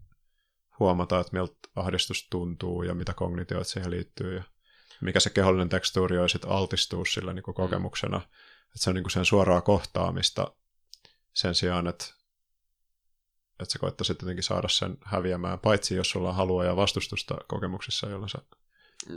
huomata, 0.79 1.19
että 1.19 1.33
miltä 1.33 1.55
ahdistus 1.75 2.27
tuntuu 2.29 2.83
ja 2.83 2.95
mitä 2.95 3.13
kognitioita 3.13 3.69
siihen 3.69 3.91
liittyy 3.91 4.35
ja 4.35 4.43
mikä 5.01 5.19
se 5.19 5.29
kehollinen 5.29 5.69
tekstuuri 5.69 6.17
on 6.17 6.29
sitten 6.29 6.51
altistuu 6.51 7.05
sillä 7.05 7.33
niin 7.33 7.43
kuin 7.43 7.55
kokemuksena. 7.55 8.17
Että 8.17 8.83
se 8.83 8.89
on 8.89 8.95
niin 8.95 9.03
kuin 9.03 9.11
sen 9.11 9.25
suoraa 9.25 9.61
kohtaamista 9.61 10.55
sen 11.33 11.55
sijaan, 11.55 11.87
että, 11.87 12.05
että 13.59 13.71
sä 13.73 13.79
koettaisit 13.79 14.21
jotenkin 14.21 14.43
saada 14.43 14.67
sen 14.67 14.97
häviämään, 15.05 15.59
paitsi 15.59 15.95
jos 15.95 16.09
sulla 16.09 16.29
on 16.29 16.35
halua 16.35 16.65
ja 16.65 16.75
vastustusta 16.75 17.35
kokemuksissa, 17.47 18.09
jolloin 18.09 18.29
sä 18.29 18.37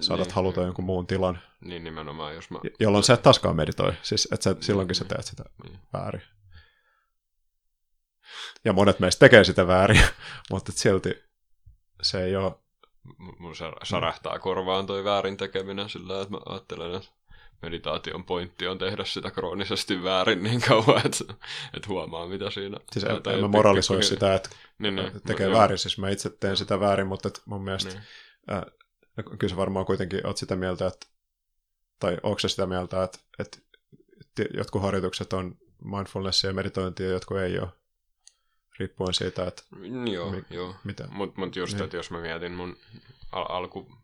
saatat 0.01 0.27
Niin, 0.27 0.35
haluta 0.35 0.61
niin. 0.61 0.67
jonkun 0.67 0.85
muun 0.85 1.07
tilan, 1.07 1.39
Niin 1.61 1.85
nimenomaan, 1.85 2.35
jos 2.35 2.51
mä... 2.51 2.59
jolloin 2.81 3.05
sä 3.05 3.15
et 3.15 3.23
taaskaan 3.23 3.57
meditoi. 3.57 3.93
Siis 4.03 4.29
että 4.33 4.45
sä, 4.45 4.57
silloinkin 4.61 4.95
sä 4.97 5.05
Niin, 5.05 5.09
teet 5.09 5.27
sitä 5.27 5.45
Niin. 5.65 5.79
väärin. 5.93 6.23
Ja 8.65 8.73
monet 8.73 9.01
meistä 9.01 9.21
tekee 9.21 9.45
sitä 9.45 9.67
väärin, 9.67 10.03
mutta 10.51 10.73
silti 10.73 11.15
se 12.03 12.25
ei 12.25 12.37
ole... 12.37 12.53
Mun 13.39 13.53
sar- 13.55 13.85
sarähtää 13.87 14.39
korvaan 14.39 14.87
toi 14.87 15.05
väärin 15.05 15.37
tekeminen 15.37 15.89
sillä, 15.91 16.21
että 16.21 16.31
mä 16.31 16.39
ajattelen, 16.47 16.95
että 16.95 17.09
meditaation 17.65 18.25
pointti 18.25 18.67
on 18.67 18.79
tehdä 18.79 19.05
sitä 19.05 19.31
kroonisesti 19.31 20.03
väärin 20.03 20.43
niin 20.43 20.61
kauan, 20.69 21.07
että, 21.07 21.35
että 21.75 21.89
huomaa 21.89 22.27
mitä 22.27 22.51
siinä... 22.51 22.79
Siis 22.93 23.05
en, 23.05 23.35
en 23.35 23.41
mä 23.41 23.49
moralisoi 23.49 23.97
pikku- 23.97 24.09
sitä, 24.09 24.35
että 24.35 24.51
niin, 24.79 24.97
niin, 24.97 25.13
tekee 25.27 25.47
joo, 25.47 25.59
väärin. 25.59 25.79
Siis 25.79 25.99
mä 25.99 26.09
itse 26.09 26.31
teen 26.41 26.57
sitä 26.57 26.81
väärin, 26.81 27.07
mutta 27.07 27.29
et 27.29 27.43
mun 27.45 27.65
mielestä 27.65 27.91
Niin. 27.91 28.03
no 29.17 29.23
kyllä 29.39 29.51
sä 29.51 29.57
varmaan 29.57 29.87
kuitenkin 29.87 30.27
oot 30.27 30.37
sitä 30.37 30.57
mieltä, 30.57 30.87
että, 30.87 31.07
tai 32.01 32.19
onko 32.23 32.39
se 32.39 32.49
sitä 32.49 32.67
mieltä, 32.67 33.03
että, 33.03 33.19
että 33.41 33.59
jotkut 34.55 34.83
harjoitukset 34.83 35.33
on 35.33 35.55
mindfulnessia 35.85 36.51
ja 36.51 36.55
meditointia, 36.55 37.09
jotkut 37.09 37.39
ei 37.39 37.59
ole, 37.59 37.69
riippuen 38.79 39.15
siitä, 39.15 39.47
että 39.47 39.63
Joo, 40.13 40.31
Mi- 40.31 40.45
joo. 40.51 40.75
mitä. 40.85 41.09
Mutta 41.11 41.41
mut 41.41 41.57
just, 41.57 41.73
Niin. 41.73 41.85
että 41.85 41.97
jos 41.97 42.11
mä 42.11 42.21
mietin 42.21 42.53
mun 42.53 42.77
al- 43.33 43.47
alku, 43.49 43.89
al- 43.91 44.04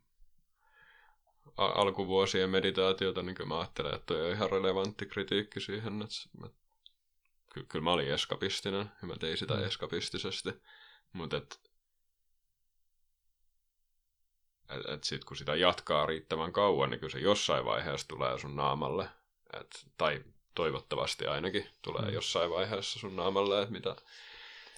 alkuvuosien 1.67 2.51
meditaatiota, 2.51 3.23
niin 3.23 3.35
kyllä 3.35 3.49
mä 3.49 3.59
ajattelen, 3.59 3.95
että 3.95 4.07
toi 4.07 4.27
on 4.27 4.33
ihan 4.33 4.51
relevantti 4.51 5.07
kritiikki 5.07 5.61
siihen, 5.61 6.03
että, 6.03 6.47
että 6.47 6.59
ky- 7.55 7.65
kyllä 7.69 7.83
mä 7.83 7.93
olin 7.93 8.11
eskapistinen 8.11 8.91
ja 9.03 9.09
mä 9.09 9.15
tein 9.21 9.37
sitä 9.39 9.55
Mm. 9.55 9.65
eskapistisesti, 9.65 10.51
mutta 11.13 11.37
et, 11.37 11.61
et, 14.71 14.89
et 14.95 15.05
sit 15.05 15.25
kun 15.25 15.37
sitä 15.37 15.55
jatkaa 15.57 16.07
riittävän 16.07 16.53
kauan, 16.53 16.91
niin 16.91 17.01
kyllä 17.01 17.13
se 17.13 17.19
jossain 17.19 17.65
vaiheessa 17.65 18.09
tulee 18.09 18.39
sun 18.39 18.57
naamalle, 18.57 19.09
et, 19.61 19.87
tai 19.99 20.25
toivottavasti 20.55 21.27
ainakin 21.27 21.67
tulee 21.83 22.03
Mm. 22.03 22.13
jossain 22.13 22.51
vaiheessa 22.51 22.99
sun 22.99 23.17
naamalle, 23.17 23.63
että 23.63 23.73
mitä, 23.73 23.97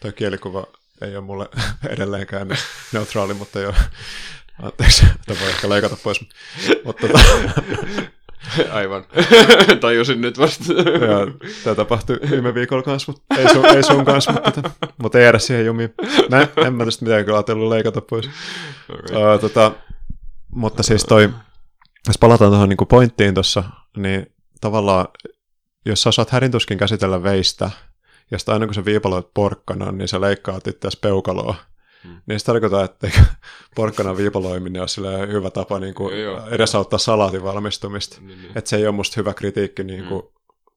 toi 0.01 0.13
kielikuva 0.13 0.67
ei 1.01 1.17
ole 1.17 1.25
mulle 1.25 1.49
edelleenkään 1.95 2.49
neutraali, 2.93 3.35
mutta 3.35 3.61
joo, 3.61 3.75
anteeksi, 4.63 5.05
että 5.21 5.35
voi 5.41 5.49
ehkä 5.49 5.69
leikata 5.69 5.97
pois. 6.03 6.21
Mutta 6.85 7.09
tota, 7.09 7.25
Aivan. 8.73 9.05
Tajusin 9.81 10.21
nyt 10.21 10.39
vasta. 10.39 10.73
joo, 10.73 11.27
tämä 11.65 11.75
tapahtui 11.77 12.19
viime 12.31 12.55
viikolla 12.55 12.83
kanssa, 12.83 13.13
mutta 13.13 13.35
ei, 13.37 13.49
sun, 13.49 13.67
ei 13.67 13.83
sun 13.83 14.05
kanssa, 14.05 14.33
mutta, 14.33 14.53
tota, 14.53 14.71
mutta 15.03 15.19
ei 15.19 15.25
jäädä 15.25 15.39
siihen 15.39 15.67
jumiin. 15.67 15.95
Mä, 16.31 16.49
en 16.67 16.75
mä 16.75 16.85
tästä 16.85 17.05
mitään 17.05 17.25
kyllä 17.25 17.39
ajatellut 17.39 17.69
leikata 17.69 18.01
pois. 18.01 18.31
Okay. 18.91 19.35
Uh, 19.35 19.41
tota, 19.41 19.73
mutta 20.55 20.83
siis 20.83 21.05
toi, 21.05 21.31
jos 22.07 22.19
palataan 22.19 22.51
tuohon 22.51 22.69
niin 22.69 22.89
pointtiin 22.89 23.35
tuossa, 23.35 23.65
niin 23.97 24.27
tavallaan, 24.61 25.09
jos 25.87 26.03
sä 26.03 26.09
osaat 26.09 26.31
härintuskin 26.31 26.79
käsitellä 26.79 27.23
veistä, 27.23 27.71
ja 28.31 28.39
sitten 28.39 28.53
aina 28.53 28.67
kun 28.67 28.75
sä 28.75 28.85
viipaloit 28.85 29.27
porkkana, 29.35 29.93
niin 29.93 30.09
sä 30.09 30.21
leikkaat 30.21 30.67
itseäsi 30.67 30.99
peukaloa, 31.01 31.55
Hmm. 32.05 32.21
niin 32.27 32.41
se 32.41 32.47
tarkoittaa, 32.47 32.85
että 32.85 33.11
porkkanan 33.77 34.17
viipaloiminen 34.17 34.83
on 34.83 35.29
hyvä 35.29 35.51
tapa 35.51 35.79
niin 35.79 35.95
kuin 35.95 36.21
Joo, 36.21 36.37
joo. 36.37 36.49
edesauttaa 36.49 36.99
salaatin 36.99 37.43
valmistumista. 37.43 38.21
Niin, 38.21 38.43
niin. 38.43 38.59
Että 38.59 38.71
se 38.71 38.77
ei 38.77 38.87
ole 38.87 38.95
musta 38.95 39.15
hyvä 39.17 39.35
kritiikki 39.35 39.85
niin 39.85 40.05
kuin 40.05 40.23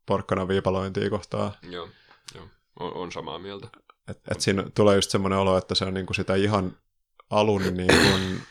porkkanan 0.06 0.48
viipalointia 0.48 1.10
kohtaan. 1.10 1.52
Joo, 1.70 1.90
joo. 2.36 2.48
On, 2.80 2.94
on 2.94 3.12
samaa 3.12 3.40
mieltä. 3.40 3.68
Et, 4.08 4.20
et 4.32 4.42
siinä 4.42 4.64
tulee 4.76 4.96
just 4.96 5.12
semmoinen 5.12 5.40
olo, 5.40 5.58
että 5.58 5.76
se 5.76 5.86
on 5.86 5.94
niinku 5.94 6.14
sitä 6.14 6.36
ihan 6.36 6.78
alun, 7.30 7.62
niin 7.78 7.88
kuin, 7.88 8.42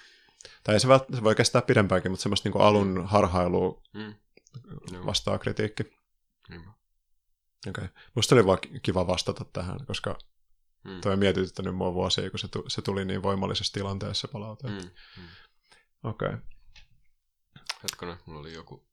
tai 0.64 0.80
se, 0.80 0.88
vält, 0.88 1.04
se 1.14 1.24
voi 1.24 1.34
kestää 1.34 1.62
pidempäänkin, 1.62 2.10
mutta 2.10 2.22
semmoista 2.22 2.46
niinku 2.46 2.58
alun 2.58 3.06
harhailua 3.06 3.84
Mm. 3.92 4.14
Vastaa 5.06 5.38
kritiikki. 5.38 5.82
Niinpä. 6.48 6.70
Okay. 7.68 7.88
Musta 8.14 8.34
oli 8.34 8.46
vaan 8.46 8.58
kiva 8.82 9.06
vastata 9.06 9.44
tähän, 9.52 9.86
koska 9.86 10.18
Mm. 10.84 11.00
toi 11.00 11.12
on 11.12 11.18
mietityttänyt 11.18 11.76
mua 11.76 11.94
vuosia, 11.94 12.30
kun 12.30 12.38
se, 12.38 12.48
tu, 12.48 12.64
se 12.68 12.82
tuli 12.82 13.04
niin 13.04 13.22
voimallisessa 13.22 13.72
tilanteessa 13.72 14.28
palaute. 14.28 14.68
Mm. 14.68 14.74
Mm. 14.74 14.90
Mm. 15.16 15.28
Okei. 16.04 16.28
Okay. 16.28 16.40
Hetkinen, 17.82 18.16
mulla 18.26 18.40
oli 18.40 18.52
joku... 18.52 18.86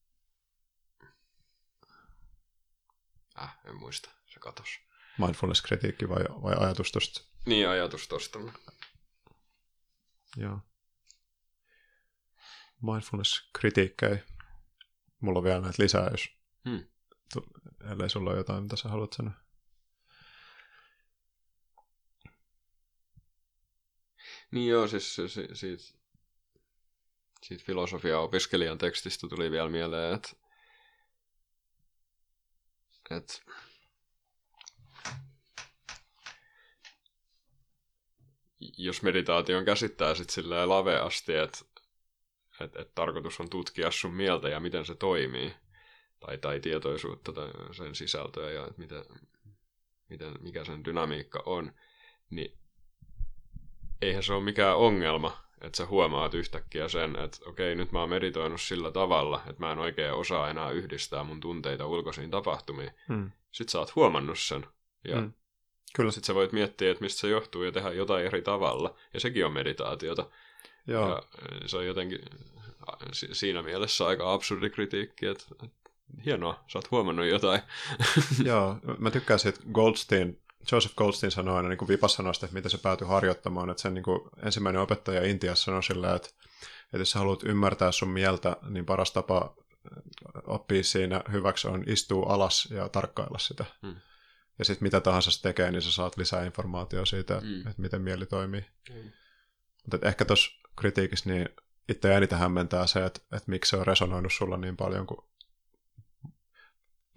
Äh, 3.41 3.57
en 3.65 3.75
muista. 3.75 4.09
Se 4.33 4.39
katos. 4.39 4.67
Mindfulness-kritiikki 5.17 6.09
vai, 6.09 6.23
vai 6.41 6.55
ajatus 6.59 6.91
tosta? 6.91 7.21
Niin, 7.45 7.69
ajatus 7.69 8.07
tosta. 8.07 8.39
Joo. 10.37 10.59
Mindfulness-kritiikkejä. 12.81 14.19
Mulla 15.21 15.39
on 15.39 15.43
vielä 15.43 15.61
näitä 15.61 15.83
lisää, 15.83 16.07
jos 16.11 16.29
Hmm. 16.69 16.83
tu, 17.33 17.45
ellei 17.91 18.09
sulla 18.09 18.29
ole 18.29 18.37
jotain, 18.37 18.63
mitä 18.63 18.75
sä 18.75 18.89
haluat 18.89 19.13
sanoa. 19.13 19.33
Niin 24.51 24.69
joo, 24.69 24.87
siis 24.87 25.15
se, 25.15 25.27
se, 25.27 25.47
siitä, 25.53 25.83
siitä 27.43 27.63
filosofia-opiskelijan 27.65 28.77
tekstistä 28.77 29.27
tuli 29.27 29.51
vielä 29.51 29.69
mieleen, 29.69 30.15
että, 30.15 30.29
että 33.11 33.33
jos 38.77 39.01
meditaation 39.01 39.65
käsittää 39.65 40.15
sit 40.15 40.29
silleen 40.29 40.69
laveasti, 40.69 41.35
että 41.35 41.59
että 42.59 42.81
että 42.81 42.91
tarkoitus 42.95 43.39
on 43.39 43.49
tutkia 43.49 43.91
sun 43.91 44.13
mieltä 44.13 44.49
ja 44.49 44.59
miten 44.59 44.85
se 44.85 44.95
toimii, 44.95 45.53
tai, 46.19 46.37
tai 46.37 46.59
tietoisuutta 46.59 47.33
tai 47.33 47.51
sen 47.71 47.95
sisältöä 47.95 48.51
ja 48.51 48.67
miten, 48.77 49.05
miten, 50.09 50.33
mikä 50.41 50.65
sen 50.65 50.85
dynamiikka 50.85 51.43
on, 51.45 51.73
niin 52.29 52.60
eihän 54.01 54.23
se 54.23 54.33
ole 54.33 54.43
mikään 54.43 54.77
ongelma, 54.77 55.37
että 55.61 55.77
sä 55.77 55.85
huomaat 55.85 56.33
yhtäkkiä 56.33 56.87
sen, 56.87 57.15
että 57.15 57.37
okei, 57.45 57.75
nyt 57.75 57.91
mä 57.91 57.99
oon 57.99 58.09
meditoinut 58.09 58.61
sillä 58.61 58.91
tavalla, 58.91 59.41
että 59.49 59.59
mä 59.65 59.71
en 59.71 59.79
oikein 59.79 60.13
osaa 60.13 60.49
enää 60.49 60.69
yhdistää 60.69 61.23
mun 61.23 61.39
tunteita 61.39 61.85
ulkoisiin 61.87 62.31
tapahtumiin. 62.31 62.91
Hmm. 63.07 63.31
Sitten 63.51 63.71
sä 63.71 63.79
oot 63.79 63.95
huomannut 63.95 64.39
sen, 64.39 64.65
ja 65.07 65.19
Hmm. 65.19 65.33
Kyllä. 65.95 66.11
sitten 66.11 66.27
sä 66.27 66.35
voit 66.35 66.51
miettiä, 66.51 66.91
että 66.91 67.03
mistä 67.03 67.21
se 67.21 67.29
johtuu 67.29 67.63
ja 67.63 67.71
tehdä 67.71 67.91
jotain 67.91 68.25
eri 68.25 68.41
tavalla. 68.41 68.95
Ja 69.13 69.19
sekin 69.19 69.45
on 69.45 69.53
meditaatiota. 69.53 70.29
Joo. 70.87 71.09
Ja 71.09 71.23
eh, 71.51 71.61
se 71.65 71.77
on 71.77 71.85
jotenkin 71.85 72.19
si- 73.13 73.29
siinä 73.35 73.61
mielessä 73.61 74.07
aika 74.07 74.33
absurdi 74.33 74.69
kritiikki, 74.69 75.25
että, 75.25 75.45
että 75.63 75.89
hienoa, 76.25 76.63
sä 76.67 76.77
oot 76.77 76.91
huomannut 76.91 77.25
jotain. 77.25 77.61
Joo, 78.45 78.77
mä 78.97 79.11
tykkään 79.11 79.39
siitä 79.39 79.59
Goldstein, 79.71 80.41
Joseph 80.71 80.95
Goldstein 80.95 81.31
sanoi 81.31 81.57
aina 81.57 81.69
niin 81.69 81.77
kuin 81.77 81.89
vipassanasta, 81.89 82.45
että 82.45 82.53
miten 82.53 82.71
se 82.71 82.77
päätyi 82.77 83.07
harjoittamaan. 83.07 83.69
Että 83.69 83.81
sen 83.81 83.93
niin 83.93 84.03
kuin 84.03 84.21
ensimmäinen 84.45 84.81
opettaja 84.81 85.25
Intiassa 85.25 85.63
sanoi 85.65 85.83
sillä, 85.83 86.15
että, 86.15 86.29
että 86.85 86.97
jos 86.97 87.11
sä 87.11 87.19
haluat 87.19 87.43
ymmärtää 87.43 87.91
sun 87.91 88.09
mieltä, 88.09 88.57
niin 88.69 88.85
paras 88.85 89.11
tapa 89.11 89.55
oppia 90.47 90.83
siinä 90.83 91.21
hyväksi 91.31 91.67
on 91.67 91.83
istua 91.87 92.33
alas 92.33 92.67
ja 92.71 92.89
tarkkailla 92.89 93.37
sitä. 93.37 93.65
Hmm. 93.81 93.95
Ja 94.59 94.65
sitten 94.65 94.85
mitä 94.85 94.99
tahansa 94.99 95.31
se 95.31 95.41
tekee, 95.41 95.71
niin 95.71 95.81
sä 95.81 95.91
saat 95.91 96.17
lisää 96.17 96.45
informaatiota 96.45 97.05
siitä, 97.05 97.39
Hmm. 97.39 97.59
että 97.59 97.81
miten 97.81 98.01
mieli 98.01 98.25
toimii. 98.25 98.65
Mm. 98.89 99.11
Mutta 99.91 100.07
ehkä 100.07 100.25
tuossa 100.25 100.51
kritiikissä 100.75 101.29
niin 101.29 101.49
itse 101.89 102.15
eniten 102.15 102.37
hämmentää 102.37 102.87
se, 102.87 103.05
että, 103.05 103.19
että 103.31 103.51
miksi 103.51 103.69
se 103.69 103.77
on 103.77 103.87
resonoinut 103.87 104.33
sulla 104.33 104.57
niin 104.57 104.77
paljon, 104.77 105.07
kun 105.07 105.30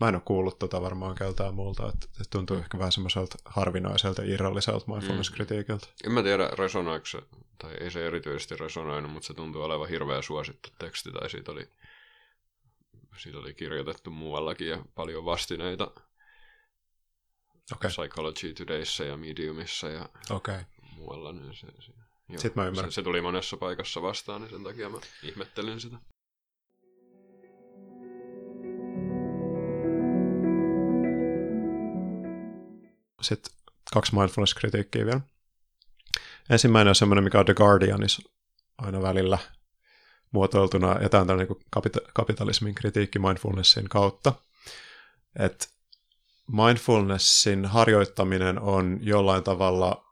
mä 0.01 0.09
en 0.09 0.15
ole 0.15 0.23
kuullut 0.25 0.59
tota 0.59 0.83
varmaan 0.83 1.15
keltään 1.15 1.55
muulta, 1.55 1.89
että, 1.89 2.07
että 2.07 2.31
tuntuu 2.31 2.57
ehkä 2.57 2.79
vähän 2.79 2.93
semmoiselta 2.93 3.39
harvinaiselta, 3.45 4.23
irralliselta 4.23 4.87
mindfulness-kritiikiltä. 4.87 5.87
En 6.05 6.13
mä 6.13 6.23
tiedä, 6.23 6.49
resonoiko 6.59 7.07
se, 7.07 7.19
tai 7.59 7.75
ei 7.75 7.91
se 7.91 8.07
erityisesti 8.07 8.57
resonoinut, 8.57 9.13
mutta 9.13 9.27
se 9.27 9.35
tuntuu 9.35 9.63
olevan 9.63 9.89
hirveän 9.89 10.23
suosittu 10.23 10.69
teksti, 10.79 11.13
tai 11.13 11.31
siitä 11.31 11.53
oli, 11.53 11.69
siitä 13.17 13.39
oli 13.39 13.55
kirjoitettu 13.55 14.11
muuallakin 14.11 14.69
ja 14.69 14.85
paljon 14.95 15.25
vastineita 15.25 15.91
Okei, 17.73 17.91
Psychology 17.91 18.55
Todayssa 18.55 19.05
ja 19.05 19.17
Mediumissa 19.17 19.89
ja. 19.89 20.09
Okay. 20.31 20.61
muualla. 20.97 21.33
Niin 21.33 21.55
se, 21.55 21.67
se, 21.81 21.93
joo, 22.29 22.39
Sitten 22.39 22.63
mä 22.63 22.67
ymmärrän. 22.67 22.93
Se, 22.93 22.95
se 22.95 23.03
tuli 23.03 23.21
monessa 23.21 23.57
paikassa 23.57 24.03
vastaan, 24.03 24.41
niin 24.41 24.51
sen 24.51 24.65
takia 24.65 24.89
mä 24.89 24.99
ihmettelin 25.23 25.81
sitä. 25.81 25.97
Sitten 33.25 33.53
kaksi 33.93 34.13
mindfulness-kritiikkiä 34.15 35.07
vielä. 35.07 35.21
Ensimmäinen 36.51 36.89
on 36.89 36.95
semmoinen, 36.95 37.25
mikä 37.25 37.39
on 37.39 37.45
The 37.45 37.55
Guardianissa 37.55 38.31
aina 38.79 39.03
välillä 39.03 39.39
muotoiltuna, 40.31 40.97
ja 41.03 41.09
tämä 41.09 41.33
on 41.33 41.39
niin 41.39 41.49
kapita- 41.71 42.11
kapitalismin 42.15 42.75
kritiikki 42.75 43.19
mindfulnessin 43.19 43.89
kautta. 43.89 44.33
Että 45.39 45.67
mindfulnessin 46.53 47.67
harjoittaminen 47.67 48.61
on 48.61 48.99
jollain 49.01 49.43
tavalla 49.43 50.05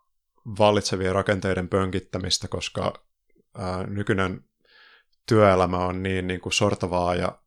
vallitsevien 0.58 1.14
rakenteiden 1.14 1.68
pönkittämistä, 1.68 2.48
koska 2.48 2.92
ää, 3.58 3.86
nykyinen 3.86 4.44
työelämä 5.26 5.78
on 5.78 6.02
niin, 6.02 6.26
niin 6.26 6.40
kuin 6.40 6.52
sortavaa 6.52 7.14
ja 7.14 7.38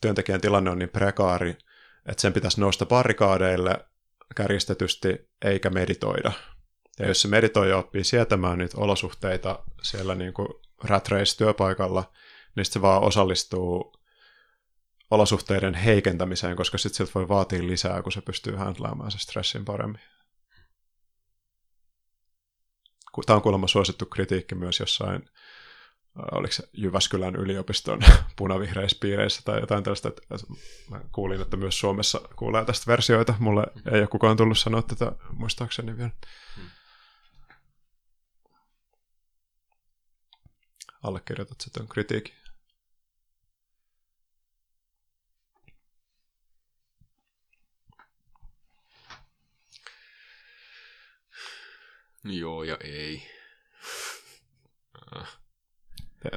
työntekijän 0.00 0.40
tilanne 0.40 0.70
on 0.70 0.78
niin 0.78 0.88
prekaari, 0.88 1.50
että 2.06 2.20
sen 2.20 2.32
pitäisi 2.32 2.60
nousta 2.60 2.86
barrikaadeille 2.86 3.87
kärjistetysti 4.36 5.28
eikä 5.44 5.70
meditoida. 5.70 6.32
Ja 6.98 7.08
jos 7.08 7.22
se 7.22 7.28
meditoija 7.28 7.76
oppii 7.76 8.04
sietämään 8.04 8.58
niitä 8.58 8.78
olosuhteita 8.78 9.64
siellä 9.82 10.14
niin 10.14 10.32
kuin 10.32 10.48
rat 10.84 11.08
race 11.08 11.36
työpaikalla, 11.36 12.12
niin 12.56 12.64
se 12.64 12.82
vaan 12.82 13.02
osallistuu 13.02 13.98
olosuhteiden 15.10 15.74
heikentämiseen, 15.74 16.56
koska 16.56 16.78
sitten 16.78 16.96
sieltä 16.96 17.12
voi 17.14 17.28
vaatia 17.28 17.66
lisää, 17.66 18.02
kun 18.02 18.12
se 18.12 18.20
pystyy 18.20 18.56
handlaamaan 18.56 19.10
se 19.10 19.18
stressin 19.18 19.64
paremmin. 19.64 20.00
Tämä 23.26 23.36
on 23.36 23.42
kuulemma 23.42 23.66
suosittu 23.66 24.06
kritiikki 24.06 24.54
myös 24.54 24.80
jossain, 24.80 25.30
oliko 26.32 26.52
se 26.52 26.68
Jyväskylän 26.72 27.36
yliopiston 27.36 28.00
punavihreissä 28.38 28.98
piireissä 29.00 29.42
tai 29.44 29.60
jotain 29.60 29.84
tällaista. 29.84 30.08
Että 30.08 30.24
mä 30.90 31.00
kuulin, 31.12 31.40
että 31.40 31.56
myös 31.56 31.78
Suomessa 31.80 32.20
kuulee 32.36 32.64
tästä 32.64 32.86
versioita. 32.86 33.34
Mulle 33.38 33.66
ei 33.92 34.00
ole 34.00 34.06
kukaan 34.06 34.36
tullut 34.36 34.58
sanoa 34.58 34.82
tätä 34.82 35.12
muistaakseni 35.32 35.96
vielä. 35.96 36.10
Hmm. 36.56 36.70
Allekirjoitat 41.02 41.60
sitä 41.60 41.80
kritiikin. 41.88 42.34
Joo 52.24 52.62
ja 52.62 52.76
ei. 52.80 53.30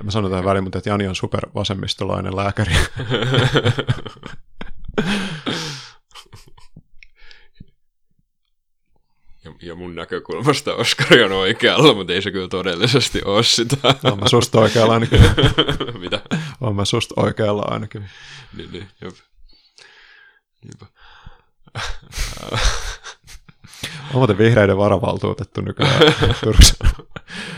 Mä 0.04 0.12
sanon 0.12 0.32
tähän 0.32 0.46
väliin, 0.46 0.64
mutta 0.64 0.78
että 0.78 0.90
Jani 0.90 1.08
on 1.08 1.16
supervasemmistolainen 1.16 2.36
lääkäri. 2.36 2.76
ja, 9.44 9.52
ja 9.62 9.76
mun 9.76 9.96
näkökulmasta 9.96 10.76
Oskari 10.76 11.24
on 11.24 11.32
oikealla, 11.32 11.94
mutta 11.94 12.14
ei 12.14 12.22
se 12.22 12.32
kyllä 12.32 12.48
todellisesti 12.48 13.22
ole 13.26 13.44
sitä. 13.44 13.78
Olen 14.04 14.20
mä 14.20 14.28
susta 14.28 14.60
oikealla 14.60 14.94
ainakin. 14.94 15.22
Mitä? 16.02 16.22
Olen 16.62 16.76
mä 16.76 16.86
susta 16.86 17.14
oikealla 17.18 17.64
ainakin. 17.68 18.10
niin, 18.58 18.72
niin, 18.72 18.88
jop. 19.02 19.16
Niinpä. 20.64 20.86
Muuten 24.14 24.38
vihreiden 24.38 24.78
varavaltuutettu 24.78 25.62
nykyään 25.62 26.02
Turussa. 26.44 26.76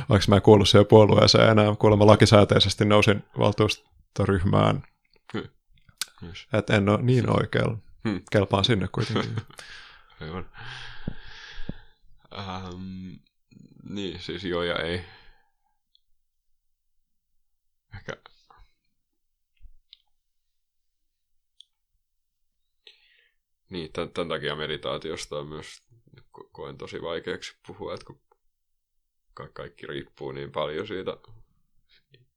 Vaikka 0.09 0.25
mä 0.27 0.35
en 0.35 0.41
kuullut 0.41 0.69
siihen 0.69 0.85
puolueeseen 0.85 1.49
enää, 1.49 1.75
kuulemma 1.79 2.07
lakisääteisesti 2.07 2.85
nousin 2.85 3.23
valtuustoryhmään. 3.39 4.83
Hmm. 5.33 5.49
Että 6.53 6.75
en 6.75 6.89
ole 6.89 7.01
niin 7.01 7.39
oikealla. 7.39 7.77
Hmm. 8.09 8.21
Kelpaan 8.31 8.65
sinne 8.65 8.87
kuitenkin. 8.91 9.35
Aivan. 10.21 10.49
Um, 12.37 13.19
niin, 13.89 14.19
siis 14.19 14.43
joo 14.43 14.63
ja 14.63 14.75
ei. 14.75 15.05
Ehkä 17.95 18.17
Niin, 23.69 23.91
tämän, 23.91 24.09
tämän 24.09 24.29
takia 24.29 24.55
meditaatiosta 24.55 25.37
on 25.37 25.47
myös 25.47 25.83
koen 26.51 26.77
tosi 26.77 27.01
vaikeaksi 27.01 27.55
puhua, 27.67 27.93
että 27.93 28.05
kun 28.05 28.21
kaikki 29.53 29.87
riippuu 29.87 30.31
niin 30.31 30.51
paljon 30.51 30.87
siitä 30.87 31.17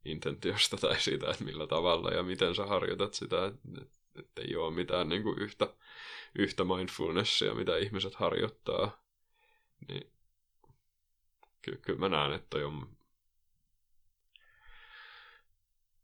intentiosta 0.05 0.77
tai 0.77 1.01
siitä, 1.01 1.31
että 1.31 1.45
millä 1.45 1.67
tavalla 1.67 2.11
ja 2.11 2.23
miten 2.23 2.55
sä 2.55 2.67
harjoitat 2.67 3.15
sitä, 3.15 3.47
että, 3.47 3.87
että 4.19 4.43
ei 4.43 4.57
ole 4.57 4.75
mitään 4.75 5.09
niin 5.09 5.23
kuin 5.23 5.39
yhtä, 5.39 5.75
yhtä 6.39 6.65
mindfulnessia, 6.65 7.55
mitä 7.55 7.77
ihmiset 7.77 8.15
harjoittaa, 8.15 9.03
niin 9.89 10.13
kyllä, 11.63 11.79
kyllä 11.79 11.99
mä 11.99 12.09
näen, 12.09 12.33
että 12.33 12.59
on 12.59 12.97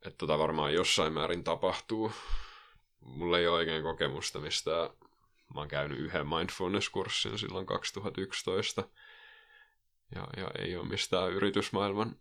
että 0.07 0.19
tota 0.19 0.39
varmaan 0.39 0.75
jossain 0.75 1.13
määrin 1.13 1.45
tapahtuu. 1.45 2.13
Mulla 3.01 3.39
ei 3.39 3.47
ole 3.47 3.57
oikein 3.57 3.83
kokemusta 3.83 4.41
mistään 4.41 4.91
mä 5.55 5.61
oon 5.61 5.69
käynyt 5.69 5.99
yhden 5.99 6.27
mindfulness-kurssin 6.27 7.39
silloin 7.39 7.67
2011, 7.67 8.89
ja, 10.15 10.27
ja 10.37 10.51
ei 10.59 10.77
ole 10.77 10.89
mistään 10.89 11.33
yritysmaailman 11.33 12.17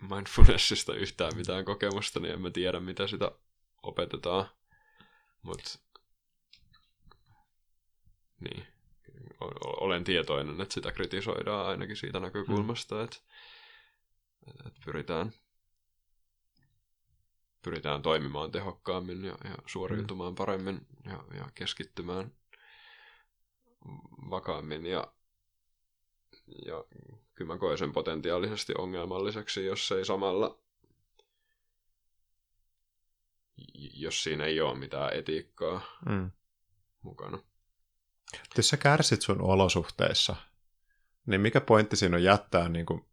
mindfulnessista 0.00 0.94
yhtään 0.94 1.36
mitään 1.36 1.64
kokemusta, 1.64 2.20
niin 2.20 2.34
en 2.34 2.40
mä 2.40 2.50
tiedä, 2.50 2.80
mitä 2.80 3.06
sitä 3.06 3.32
opetetaan. 3.82 4.46
Mutta 5.42 5.78
niin, 8.40 8.66
olen 9.80 10.04
tietoinen, 10.04 10.60
että 10.60 10.74
sitä 10.74 10.92
kritisoidaan 10.92 11.66
ainakin 11.66 11.96
siitä 11.96 12.20
näkökulmasta, 12.20 12.94
mm. 12.94 13.04
että, 13.04 13.16
että 14.66 14.80
pyritään, 14.84 15.32
pyritään 17.62 18.02
toimimaan 18.02 18.50
tehokkaammin 18.50 19.24
ja, 19.24 19.34
ja 19.44 19.54
suoriutumaan 19.66 20.32
mm. 20.32 20.36
paremmin 20.36 20.86
ja, 21.04 21.24
ja 21.36 21.50
keskittymään 21.54 22.32
vakaammin 24.30 24.86
ja, 24.86 25.12
ja 26.66 26.84
kyllä 27.34 27.54
mä 27.54 27.58
koen 27.58 27.78
sen 27.78 27.92
potentiaalisesti 27.92 28.72
ongelmalliseksi, 28.78 29.64
jos 29.64 29.92
ei 29.92 30.04
samalla 30.04 30.64
jos 33.94 34.22
siinä 34.22 34.44
ei 34.44 34.60
ole 34.60 34.78
mitään 34.78 35.12
etiikkaa 35.12 35.80
mm. 36.06 36.30
mukana. 37.02 37.38
Jos 38.56 38.68
sä 38.68 38.76
kärsit 38.76 39.22
sun 39.22 39.42
olosuhteissa, 39.42 40.36
niin 41.26 41.40
mikä 41.40 41.60
pointti 41.60 41.96
siinä 41.96 42.16
on 42.16 42.22
jättää 42.22 42.68
niin 42.68 42.86
kuin 42.86 43.08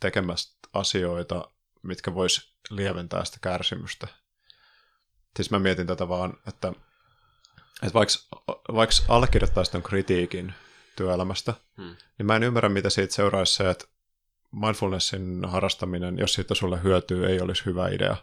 tekemästä 0.00 0.68
asioita, 0.72 1.50
mitkä 1.82 2.14
vois 2.14 2.56
lieventää 2.70 3.24
sitä 3.24 3.38
kärsimystä? 3.40 4.08
Siis 5.36 5.50
mä 5.50 5.58
mietin 5.58 5.86
tätä 5.86 6.08
vaan, 6.08 6.34
että 6.48 6.72
että 7.82 7.94
vaikka, 7.94 8.14
vaikka 8.74 8.96
allekirjoittaisi 9.08 9.72
ton 9.72 9.82
kritiikin 9.82 10.54
työelämästä, 10.96 11.54
hmm. 11.76 11.96
niin 12.18 12.26
mä 12.26 12.36
en 12.36 12.42
ymmärrä, 12.42 12.68
mitä 12.68 12.90
siitä 12.90 13.14
seuraisi 13.14 13.54
se, 13.54 13.70
että 13.70 13.84
mindfulnessin 14.52 15.44
harrastaminen, 15.44 16.18
jos 16.18 16.34
siitä 16.34 16.54
sulle 16.54 16.82
hyötyy, 16.82 17.26
ei 17.26 17.40
olisi 17.40 17.66
hyvä 17.66 17.88
idea. 17.88 18.16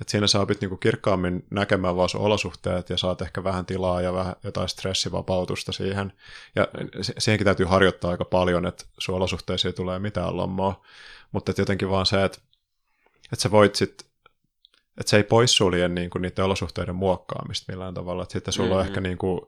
Et 0.00 0.08
siinä 0.08 0.26
sä 0.26 0.40
opit 0.40 0.60
niinku 0.60 0.76
kirkkaammin 0.76 1.46
näkemään 1.50 1.96
vaan 1.96 2.08
sun 2.08 2.20
olosuhteet 2.20 2.90
ja 2.90 2.96
saat 2.96 3.22
ehkä 3.22 3.44
vähän 3.44 3.66
tilaa 3.66 4.00
ja 4.00 4.12
vähän 4.12 4.36
jotain 4.44 4.68
stressivapautusta 4.68 5.72
siihen. 5.72 6.12
Ja 6.56 6.68
siihenkin 7.18 7.44
täytyy 7.44 7.66
harjoittaa 7.66 8.10
aika 8.10 8.24
paljon, 8.24 8.66
että 8.66 8.84
sun 8.98 9.14
olosuhteisiin 9.14 9.74
tulee 9.74 9.98
mitään 9.98 10.36
lommoa. 10.36 10.84
Mutta 11.32 11.52
jotenkin 11.58 11.90
vaan 11.90 12.06
se, 12.06 12.24
että, 12.24 12.38
että 13.32 13.42
sä 13.42 13.50
voit 13.50 13.76
sitten 13.76 14.08
että 14.98 15.10
se 15.10 15.16
ei 15.16 15.22
poissulje 15.22 15.88
niin 15.88 16.10
kuin 16.10 16.22
niiden 16.22 16.44
olosuhteiden 16.44 16.94
muokkaamista 16.94 17.72
millään 17.72 17.94
tavalla. 17.94 18.22
Että 18.22 18.32
sitten 18.32 18.52
sulla 18.52 18.68
mm-hmm. 18.68 18.80
on 18.80 18.86
ehkä 18.86 19.00
niin 19.00 19.18
kuin, 19.18 19.40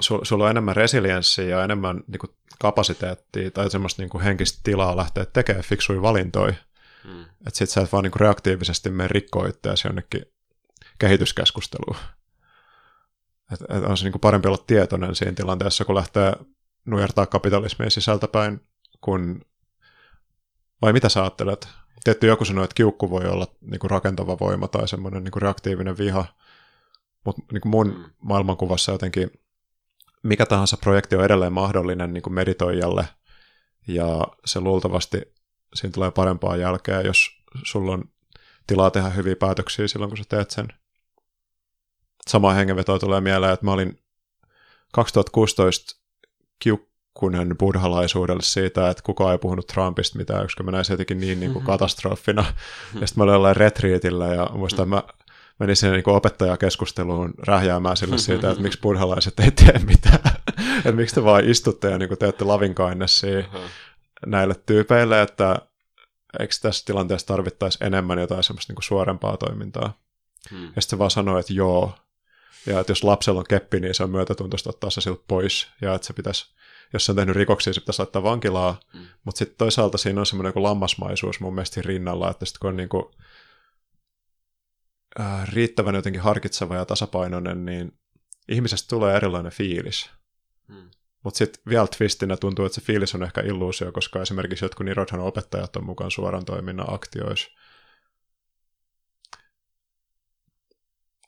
su, 0.00 0.20
sulla 0.22 0.44
on 0.44 0.50
enemmän 0.50 0.76
resilienssiä 0.76 1.44
ja 1.44 1.64
enemmän 1.64 2.00
niin 2.06 2.18
kuin 2.18 2.30
kapasiteettia 2.58 3.50
tai 3.50 3.70
semmoista 3.70 4.02
niin 4.02 4.10
kuin 4.10 4.24
henkistä 4.24 4.60
tilaa 4.62 4.96
lähteä 4.96 5.24
tekemään 5.24 5.64
fiksuja 5.64 6.02
valintoja. 6.02 6.54
Mm. 7.04 7.22
Että 7.22 7.50
sitten 7.50 7.66
sä 7.66 7.80
et 7.80 7.92
vaan 7.92 8.04
niin 8.04 8.10
kuin 8.10 8.20
reaktiivisesti 8.20 8.90
mene 8.90 9.08
rikkoa 9.08 9.46
itseäsi 9.46 9.88
jonnekin 9.88 10.24
kehityskeskusteluun. 10.98 11.96
Että 13.52 13.64
et 13.78 13.84
on 13.84 13.96
se 13.96 14.04
niin 14.04 14.12
kuin 14.12 14.20
parempi 14.20 14.48
olla 14.48 14.64
tietoinen 14.66 15.14
siinä 15.14 15.32
tilanteessa, 15.32 15.84
kun 15.84 15.94
lähtee 15.94 16.32
nujertaa 16.84 17.26
kapitalismia 17.26 17.90
sisältäpäin, 17.90 18.60
kun 19.00 19.40
vai 20.82 20.92
mitä 20.92 21.08
sä 21.08 21.20
ajattelet? 21.22 21.68
Tietty 22.08 22.26
joku 22.26 22.44
sanoi, 22.44 22.64
että 22.64 22.74
kiukku 22.74 23.10
voi 23.10 23.24
olla 23.24 23.46
niin 23.60 23.78
kuin 23.78 23.90
rakentava 23.90 24.38
voima 24.40 24.68
tai 24.68 24.88
semmoinen 24.88 25.24
niin 25.24 25.32
kuin 25.32 25.42
reaktiivinen 25.42 25.98
viha, 25.98 26.24
mutta 27.24 27.42
niin 27.52 27.60
kuin 27.60 27.70
mun 27.70 27.86
mm. 27.86 28.04
maailmankuvassa 28.22 28.92
jotenkin 28.92 29.30
mikä 30.22 30.46
tahansa 30.46 30.76
projekti 30.76 31.16
on 31.16 31.24
edelleen 31.24 31.52
mahdollinen 31.52 32.14
niin 32.14 32.22
kuin 32.22 32.34
meditoijalle, 32.34 33.08
ja 33.88 34.26
se 34.44 34.60
luultavasti 34.60 35.22
siinä 35.74 35.92
tulee 35.92 36.10
parempaa 36.10 36.56
jälkeä, 36.56 37.00
jos 37.00 37.30
sulla 37.64 37.92
on 37.92 38.04
tilaa 38.66 38.90
tehdä 38.90 39.08
hyviä 39.08 39.36
päätöksiä 39.36 39.88
silloin, 39.88 40.10
kun 40.10 40.18
sä 40.18 40.24
teet 40.28 40.50
sen. 40.50 40.68
Sama 42.28 42.52
hengenveto 42.52 42.98
tulee 42.98 43.20
mieleen, 43.20 43.52
että 43.52 43.66
mä 43.66 43.72
olin 43.72 44.02
2016 44.92 46.00
kiuk- 46.64 46.88
kunhan 47.18 47.54
buddhalaisuudelle 47.58 48.42
siitä, 48.42 48.90
että 48.90 49.02
kukaan 49.02 49.32
ei 49.32 49.38
puhunut 49.38 49.66
Trumpista 49.66 50.18
mitään, 50.18 50.42
koska 50.42 50.62
mä 50.62 50.70
näin 50.70 50.84
se 50.84 50.92
jotenkin 50.92 51.20
niin, 51.20 51.40
niin 51.40 51.52
kuin 51.52 51.62
mm-hmm. 51.62 51.72
katastrofina. 51.72 52.42
Mm-hmm. 52.42 53.00
Ja 53.00 53.06
sitten 53.06 53.20
mä 53.20 53.24
olin 53.24 53.32
jollain 53.32 53.56
retriitillä 53.56 54.26
ja 54.26 54.50
muistan, 54.52 54.88
mm-hmm. 54.88 55.06
mä 55.06 55.14
menin 55.58 55.76
sinne 55.76 55.96
niin 55.96 56.08
opettajakeskusteluun 56.08 57.34
rähjäämään 57.46 57.96
sille 57.96 58.18
siitä, 58.18 58.50
että 58.50 58.62
miksi 58.62 58.80
buddhalaiset 58.80 59.40
ei 59.40 59.50
tee 59.50 59.78
mitään. 59.86 60.32
että 60.78 60.92
miksi 60.92 61.14
te 61.14 61.24
vaan 61.24 61.44
istutte 61.44 61.90
ja 61.90 61.98
niin 61.98 62.08
kuin 62.08 62.18
teette 62.18 62.44
lavinkainnessia 62.44 63.40
mm-hmm. 63.40 63.68
näille 64.26 64.54
tyypeille, 64.66 65.22
että 65.22 65.56
eikö 66.40 66.54
tässä 66.62 66.84
tilanteessa 66.84 67.26
tarvittaisi 67.26 67.78
enemmän 67.84 68.18
jotain 68.18 68.42
semmoista 68.42 68.72
niin 68.72 68.82
suorempaa 68.82 69.36
toimintaa. 69.36 69.98
Hmm. 70.50 70.64
Ja 70.76 70.82
sitten 70.82 70.96
se 70.96 70.98
vaan 70.98 71.10
sanoo, 71.10 71.38
että 71.38 71.52
joo. 71.52 71.94
Ja 72.66 72.80
että 72.80 72.90
jos 72.90 73.04
lapsella 73.04 73.40
on 73.40 73.46
keppi, 73.48 73.80
niin 73.80 73.94
se 73.94 74.02
on 74.02 74.10
myötätuntoista 74.10 74.70
ottaa 74.70 74.90
se 74.90 75.00
siltä 75.00 75.24
pois. 75.28 75.68
Ja 75.80 75.94
että 75.94 76.06
se 76.06 76.12
pitäisi, 76.12 76.46
jos 76.92 77.06
se 77.06 77.12
on 77.12 77.16
tehnyt 77.16 77.36
rikoksia, 77.36 77.72
se 77.72 77.80
pitäisi 77.80 78.02
laittaa 78.02 78.22
vankilaa. 78.22 78.80
Hmm. 78.92 79.06
Mutta 79.24 79.38
sitten 79.38 79.58
toisaalta 79.58 79.98
siinä 79.98 80.20
on 80.20 80.26
semmoinen 80.26 80.52
niin 80.54 80.62
lammasmaisuus 80.62 81.40
mun 81.40 81.54
mielestä 81.54 81.82
rinnalla, 81.82 82.30
että 82.30 82.46
sitten 82.46 82.60
kun 82.60 82.68
on 82.70 82.76
niin 82.76 82.88
kuin, 82.88 83.04
äh, 85.20 85.48
riittävän 85.48 85.94
jotenkin 85.94 86.22
harkitseva 86.22 86.76
ja 86.76 86.84
tasapainoinen, 86.84 87.64
niin 87.64 87.98
ihmisestä 88.48 88.88
tulee 88.88 89.16
erilainen 89.16 89.52
fiilis. 89.52 90.10
Hmm. 90.72 90.90
Mutta 91.24 91.38
sitten 91.38 91.62
vielä 91.68 91.86
twistinä 91.86 92.36
tuntuu, 92.36 92.64
että 92.64 92.74
se 92.74 92.80
fiilis 92.80 93.14
on 93.14 93.22
ehkä 93.22 93.40
illuusio, 93.40 93.92
koska 93.92 94.22
esimerkiksi 94.22 94.64
jotkut 94.64 94.86
Nirodhan 94.86 95.20
opettajat 95.20 95.76
on 95.76 95.84
mukaan 95.84 96.10
suoran 96.10 96.44
toiminnan 96.44 96.94
aktioissa. 96.94 97.50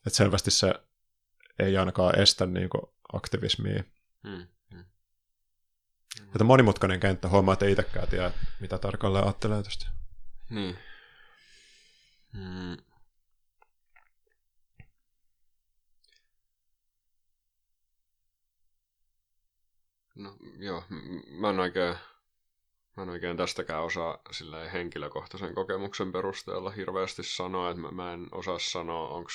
Että 0.07 0.17
selvästi 0.17 0.51
se 0.51 0.75
ei 1.59 1.77
ainakaan 1.77 2.19
estä 2.19 2.47
niinku 2.47 2.95
aktivismia. 3.13 3.85
Hmm. 4.29 4.47
Hmm. 6.21 6.27
Että 6.27 6.45
monimutkainen 6.45 7.01
kenttä, 7.01 7.29
huomaa, 7.29 7.53
että 7.53 7.67
itsekään 7.67 8.09
tiedä, 8.09 8.33
mitä 8.61 8.79
tarkalleen 8.79 9.25
ajattelee 9.25 9.63
tästä. 9.63 9.87
Niin. 10.51 10.79
Hmm. 12.33 12.77
No 20.15 20.37
joo, 20.59 20.85
mä 21.27 21.51
en 21.51 21.61
oikein, 21.61 21.97
mä 22.97 23.03
en 23.03 23.09
oikein 23.09 23.37
tästäkään 23.37 23.83
osaa 23.83 24.19
sillä 24.31 24.71
henkilökohtaisen 24.71 25.55
kokemuksen 25.55 26.13
perusteella 26.13 26.71
hirveästi 26.71 27.23
sanoa, 27.23 27.71
että 27.71 27.83
mä, 27.83 27.91
mä 27.91 28.13
en 28.13 28.29
osaa 28.33 28.59
sanoa, 28.59 29.09
onko 29.09 29.31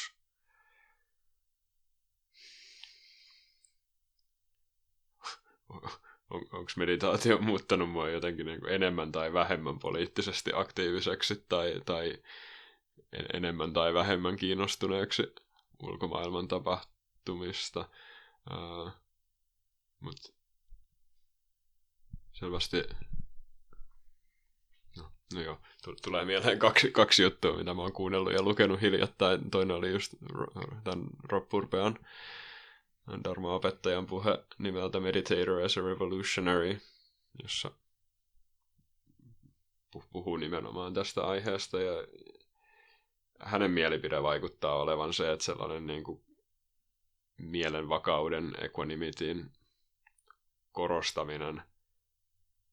on, 6.30 6.42
onko 6.42 6.72
meditaatio 6.78 7.38
muuttanut 7.50 7.90
mua 7.90 8.10
jotenkin 8.10 8.46
niin 8.46 8.68
enemmän 8.70 9.12
tai 9.12 9.34
vähemmän 9.34 9.80
poliittisesti 9.80 10.52
aktiiviseksi 10.56 11.46
tai, 11.50 11.82
tai 11.86 12.18
enemmän 13.34 13.74
tai 13.74 13.94
vähemmän 13.94 14.36
kiinnostuneeksi 14.36 15.36
ulkomaailman 15.84 16.48
tapahtumista. 16.48 17.90
Uh, 18.52 18.92
Mutta 20.00 20.34
selvästi... 22.34 22.84
No, 24.98 25.12
no 25.34 25.42
joo, 25.42 25.62
tulee 26.04 26.26
mieleen 26.26 26.60
kaksi, 26.60 26.92
kaksi 26.92 27.24
juttua, 27.24 27.58
mitä 27.58 27.74
mä 27.74 27.82
oon 27.82 27.94
kuunnellut 27.94 28.34
ja 28.34 28.42
lukenut 28.42 28.82
hiljattain. 28.82 29.52
Toinen 29.52 29.76
oli 29.76 29.92
just 29.92 30.14
tämän 30.84 31.08
Rob 31.24 31.50
Purpean 31.50 32.00
Dharma-opettajan 33.24 34.06
puhe 34.06 34.44
nimeltä 34.58 35.00
Meditator 35.00 35.62
as 35.66 35.78
a 35.78 35.82
Revolutionary, 35.82 36.78
jossa 37.44 37.72
puhuu 40.12 40.38
nimenomaan 40.38 40.94
tästä 40.94 41.24
aiheesta. 41.24 41.80
Ja 41.80 42.08
hänen 43.40 43.72
mielipide 43.72 44.24
vaikuttaa 44.24 44.76
olevan 44.76 45.14
se, 45.14 45.32
että 45.32 45.46
sellainen 45.46 45.88
niin 45.88 46.04
kuin 46.04 46.22
mielenvakauden 47.38 48.56
equanimityin 48.62 49.52
korostaminen– 50.72 51.62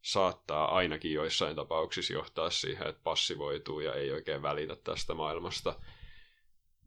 saattaa 0.02 0.74
ainakin 0.76 1.12
joissain 1.12 1.56
tapauksissa 1.56 2.12
johtaa 2.12 2.50
siihen, 2.50 2.86
että 2.86 3.00
passivoituu 3.04 3.80
ja 3.80 3.94
ei 3.94 4.12
oikein 4.12 4.42
välitä 4.42 4.76
tästä 4.76 5.14
maailmasta 5.14 5.80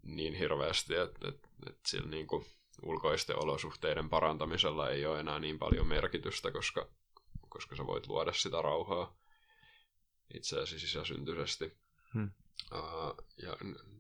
niin 0.04 0.34
hirveästi, 0.34 0.96
että, 0.96 1.28
että, 1.28 1.48
että 1.68 1.90
sillä 1.90 2.10
niin 2.10 2.28
kuin 2.28 2.46
ulkoisten 2.82 3.40
olosuhteiden 3.40 4.10
parantamisella 4.10 4.90
ei 4.90 5.06
ole 5.06 5.20
enää 5.20 5.40
niin 5.40 5.60
paljon 5.60 5.88
merkitystä, 5.88 6.52
koska, 6.52 6.88
koska 7.50 7.76
sä 7.76 7.88
voit 7.88 8.08
luoda 8.08 8.34
sitä 8.34 8.62
rauhaa 8.62 9.18
itseäsi 10.34 10.80
sisäsyntyisesti. 10.80 11.78
Hmm. 12.14 12.32
Uh, 12.72 13.26
ja 13.38 13.58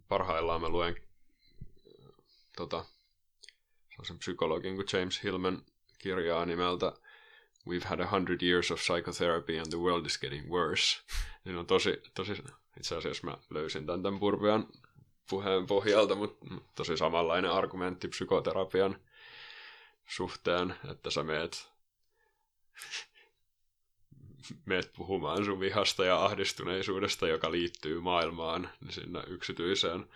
parhaillaan 0.07 0.61
mä 0.61 0.69
luen 0.69 0.95
tota, 2.55 2.85
sellaisen 3.89 4.19
psykologin 4.19 4.75
kuin 4.75 4.87
James 4.93 5.23
Hillman 5.23 5.65
kirjaa 5.99 6.45
nimeltä 6.45 6.93
we've 7.69 7.87
had 7.87 7.99
a 7.99 8.07
hundred 8.07 8.41
years 8.41 8.71
of 8.71 8.79
psychotherapy 8.79 9.57
and 9.57 9.69
the 9.69 9.77
world 9.77 10.05
is 10.05 10.17
getting 10.17 10.49
worse. 10.49 11.01
Niin 11.45 11.57
on 11.57 11.67
tosi, 11.67 12.01
tosi, 12.13 12.33
itse 12.77 12.95
asiassa 12.95 13.27
mä 13.27 13.37
löysin 13.49 13.85
tämän, 13.85 14.03
tämän 14.03 14.19
Purvean 14.19 14.67
puheen 15.29 15.67
pohjalta, 15.67 16.15
mutta 16.15 16.45
tosi 16.75 16.97
samanlainen 16.97 17.51
argumentti 17.51 18.07
psykoterapian 18.07 18.99
suhteen, 20.07 20.75
että 20.91 21.11
sä 21.11 21.23
meet, 21.23 21.69
meet 24.65 24.93
puhumaan 24.97 25.45
sun 25.45 25.59
vihasta 25.59 26.05
ja 26.05 26.25
ahdistuneisuudesta, 26.25 27.27
joka 27.27 27.51
liittyy 27.51 28.01
maailmaan, 28.01 28.69
niin 28.81 28.93
sinne 28.93 29.23
yksityiseen 29.27 30.09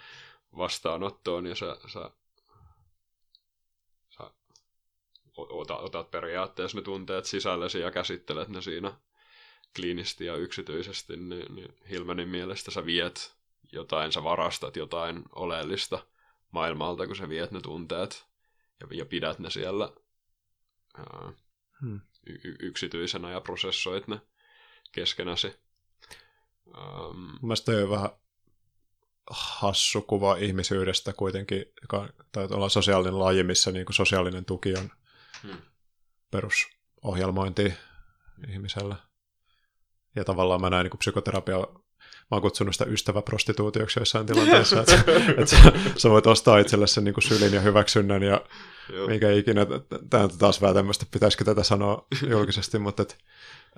vastaanottoon, 0.57 1.45
ja 1.45 1.55
sä, 1.55 1.77
sä 1.87 2.11
otat, 5.37 5.81
otat 5.81 6.11
periaatteessa 6.11 6.77
ne 6.77 6.83
tunteet 6.83 7.25
sisällesi 7.25 7.79
ja 7.79 7.91
käsittelet 7.91 8.49
ne 8.49 8.61
siinä 8.61 8.93
kliinisti 9.75 10.25
ja 10.25 10.35
yksityisesti, 10.35 11.17
niin, 11.17 11.55
niin 11.55 11.75
Hilmanin 11.89 12.29
mielestä 12.29 12.71
sä 12.71 12.85
viet 12.85 13.38
jotain, 13.71 14.11
sä 14.11 14.23
varastat 14.23 14.75
jotain 14.75 15.23
oleellista 15.35 16.05
maailmalta, 16.51 17.07
kun 17.07 17.15
sä 17.15 17.29
viet 17.29 17.51
ne 17.51 17.61
tunteet 17.61 18.27
ja, 18.79 18.87
ja 18.91 19.05
pidät 19.05 19.39
ne 19.39 19.49
siellä 19.49 19.93
ää, 20.97 21.33
hmm. 21.81 22.01
y- 22.25 22.55
yksityisenä 22.59 23.31
ja 23.31 23.41
prosessoit 23.41 24.07
ne 24.07 24.21
keskenäsi. 24.91 25.59
Um, 26.67 27.39
Mielestäni 27.41 27.81
on 27.81 27.89
vähän 27.89 28.09
hassu 29.29 30.01
kuva 30.01 30.35
ihmisyydestä 30.35 31.13
kuitenkin, 31.13 31.65
joka, 31.81 32.09
tai 32.31 32.47
olla 32.51 32.69
sosiaalinen 32.69 33.19
laji, 33.19 33.43
missä 33.43 33.71
niin 33.71 33.85
kuin 33.85 33.95
sosiaalinen 33.95 34.45
tuki 34.45 34.73
on 34.73 34.91
hmm. 35.43 35.61
perusohjelmointi 36.31 37.73
ihmisellä. 38.47 38.95
Ja 40.15 40.23
tavallaan 40.23 40.61
mä 40.61 40.69
näen 40.69 40.83
niin 40.83 40.97
psykoterapia, 40.97 41.57
mä 41.99 42.35
oon 42.35 42.41
kutsunut 42.41 42.75
sitä 42.75 42.85
ystäväprostituutioksi 42.85 43.99
jossain 43.99 44.25
tilanteessa, 44.25 44.79
että, 44.79 44.95
että 45.41 45.45
sä, 45.45 45.71
sä 45.97 46.09
voit 46.09 46.27
ostaa 46.27 46.57
itselle 46.57 46.87
sen 46.87 47.03
niin 47.03 47.15
sylin 47.19 47.53
ja 47.53 47.61
hyväksynnän 47.61 48.23
ja 48.23 48.41
Joo. 48.93 49.07
mikä 49.07 49.31
ikinä, 49.31 49.65
tämä 50.09 50.23
on 50.23 50.37
taas 50.37 50.61
vähän 50.61 50.75
tämmöistä, 50.75 51.05
pitäisikö 51.11 51.43
tätä 51.43 51.63
sanoa 51.63 52.07
julkisesti, 52.29 52.79
mutta 52.79 53.01
et, 53.01 53.17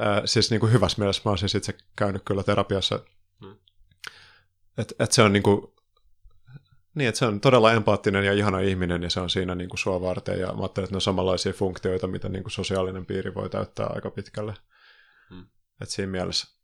äh, 0.02 0.22
siis 0.26 0.52
niin 0.52 0.60
kuin 0.60 0.72
hyvässä 0.72 1.00
mielessä 1.00 1.22
mä 1.26 1.32
oon 1.32 1.38
siis 1.38 1.56
itse 1.56 1.74
käynyt 1.96 2.22
kyllä 2.26 2.44
terapiassa, 2.44 3.00
hmm. 3.42 3.56
että 4.78 4.96
et 5.00 5.12
se 5.12 5.22
on 5.22 5.34
niin 5.34 5.44
kuin, 5.44 5.68
niin, 6.96 7.10
että 7.10 7.20
se 7.20 7.26
on 7.26 7.42
todella 7.42 7.74
empaattinen 7.74 8.26
ja 8.26 8.34
ihana 8.34 8.60
ihminen 8.60 9.04
ja 9.04 9.10
se 9.10 9.20
on 9.20 9.30
siinä 9.30 9.56
niin 9.56 9.70
kuin 9.70 9.80
sua 9.80 10.02
varten 10.02 10.40
ja 10.40 10.54
mä 10.54 10.62
ajattelen, 10.62 10.84
että 10.84 10.94
ne 10.94 10.98
on 10.98 11.02
samanlaisia 11.02 11.54
funktioita, 11.54 12.08
mitä 12.08 12.30
niin 12.30 12.44
kuin 12.44 12.52
sosiaalinen 12.52 13.06
piiri 13.06 13.36
voi 13.36 13.50
täyttää 13.50 13.88
aika 13.88 14.12
pitkälle. 14.12 14.54
Hmm. 15.30 15.46
Että 15.82 15.96
siinä 15.96 16.12
mielessä, 16.12 16.61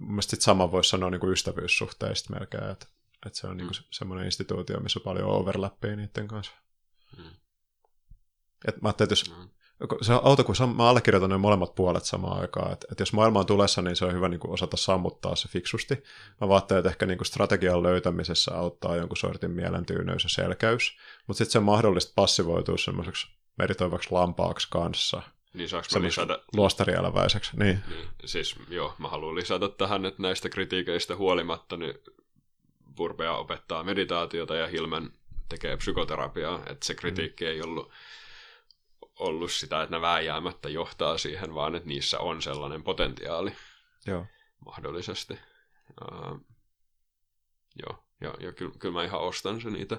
mielestäni 0.00 0.42
sama 0.42 0.72
voisi 0.72 0.90
sanoa 0.90 1.10
niin 1.10 1.20
kuin 1.20 1.32
ystävyyssuhteista 1.32 2.34
melkein, 2.34 2.70
että, 2.70 2.86
että 3.26 3.38
se 3.38 3.46
on 3.46 3.56
niin 3.56 3.66
kuin 3.66 3.76
hmm. 3.76 3.86
semmoinen 3.90 4.26
instituutio, 4.26 4.80
missä 4.80 4.98
on 4.98 5.04
paljon 5.04 5.28
overlappia 5.28 5.96
niiden 5.96 6.28
kanssa. 6.28 6.52
Hmm. 7.16 7.30
Et 8.68 8.82
mä 8.82 8.88
ajattelin, 8.88 9.12
että 9.12 9.28
jos, 9.28 9.36
hmm 9.36 9.48
se 10.02 10.12
auto, 10.22 10.44
kun 10.44 10.54
mä 10.76 10.88
allekirjoitan 10.88 11.30
ne 11.30 11.36
molemmat 11.36 11.74
puolet 11.74 12.04
samaan 12.04 12.40
aikaan. 12.40 12.72
Että 12.72 12.86
et 12.92 13.00
jos 13.00 13.12
maailma 13.12 13.40
on 13.40 13.46
tulessa, 13.46 13.82
niin 13.82 13.96
se 13.96 14.04
on 14.04 14.12
hyvä 14.14 14.28
niin 14.28 14.40
kuin 14.40 14.52
osata 14.52 14.76
sammuttaa 14.76 15.36
se 15.36 15.48
fiksusti. 15.48 16.02
Mä 16.40 16.48
vaattelen, 16.48 16.78
että 16.78 16.90
ehkä 16.90 17.06
niin 17.06 17.18
kuin 17.18 17.26
strategian 17.26 17.82
löytämisessä 17.82 18.54
auttaa 18.54 18.96
jonkun 18.96 19.16
sortin 19.16 19.50
mielentyyneys 19.50 20.22
ja 20.22 20.28
selkäys. 20.28 20.98
Mutta 21.26 21.38
sitten 21.38 21.52
se 21.52 21.58
on 21.58 21.64
mahdollista 21.64 22.12
passivoitua 22.14 22.78
semmoiseksi 22.78 23.26
meritoivaksi 23.58 24.08
lampaaksi 24.10 24.68
kanssa. 24.70 25.22
Niin 25.54 25.68
saanko 25.68 25.88
mä 25.94 26.06
lisätä... 26.06 26.38
Luostarieläväiseksi, 26.56 27.56
niin. 27.56 27.82
niin. 27.88 28.08
Siis 28.24 28.56
joo, 28.68 28.94
mä 28.98 29.08
haluan 29.08 29.34
lisätä 29.34 29.68
tähän, 29.68 30.06
että 30.06 30.22
näistä 30.22 30.48
kritiikeistä 30.48 31.16
huolimatta 31.16 31.76
niin 31.76 31.94
Burbea 32.96 33.36
opettaa 33.36 33.84
meditaatiota 33.84 34.56
ja 34.56 34.66
Hilmen 34.66 35.12
tekee 35.48 35.76
psykoterapiaa, 35.76 36.62
että 36.66 36.86
se 36.86 36.94
kritiikki 36.94 37.44
mm. 37.44 37.50
ei 37.50 37.62
ollut 37.62 37.92
ollut 39.18 39.52
sitä, 39.52 39.82
että 39.82 39.96
ne 39.96 40.00
vääjäämättä 40.00 40.68
johtaa 40.68 41.18
siihen, 41.18 41.54
vaan 41.54 41.74
että 41.74 41.88
niissä 41.88 42.18
on 42.18 42.42
sellainen 42.42 42.82
potentiaali 42.82 43.52
joo. 44.06 44.26
mahdollisesti. 44.64 45.38
Uh, 46.02 46.40
joo, 47.82 48.04
ja, 48.20 48.34
ja 48.40 48.52
kyllä, 48.52 48.72
kyllä 48.78 48.92
mä 48.92 49.04
ihan 49.04 49.20
ostan 49.20 49.60
se 49.60 49.70
niitä 49.70 49.96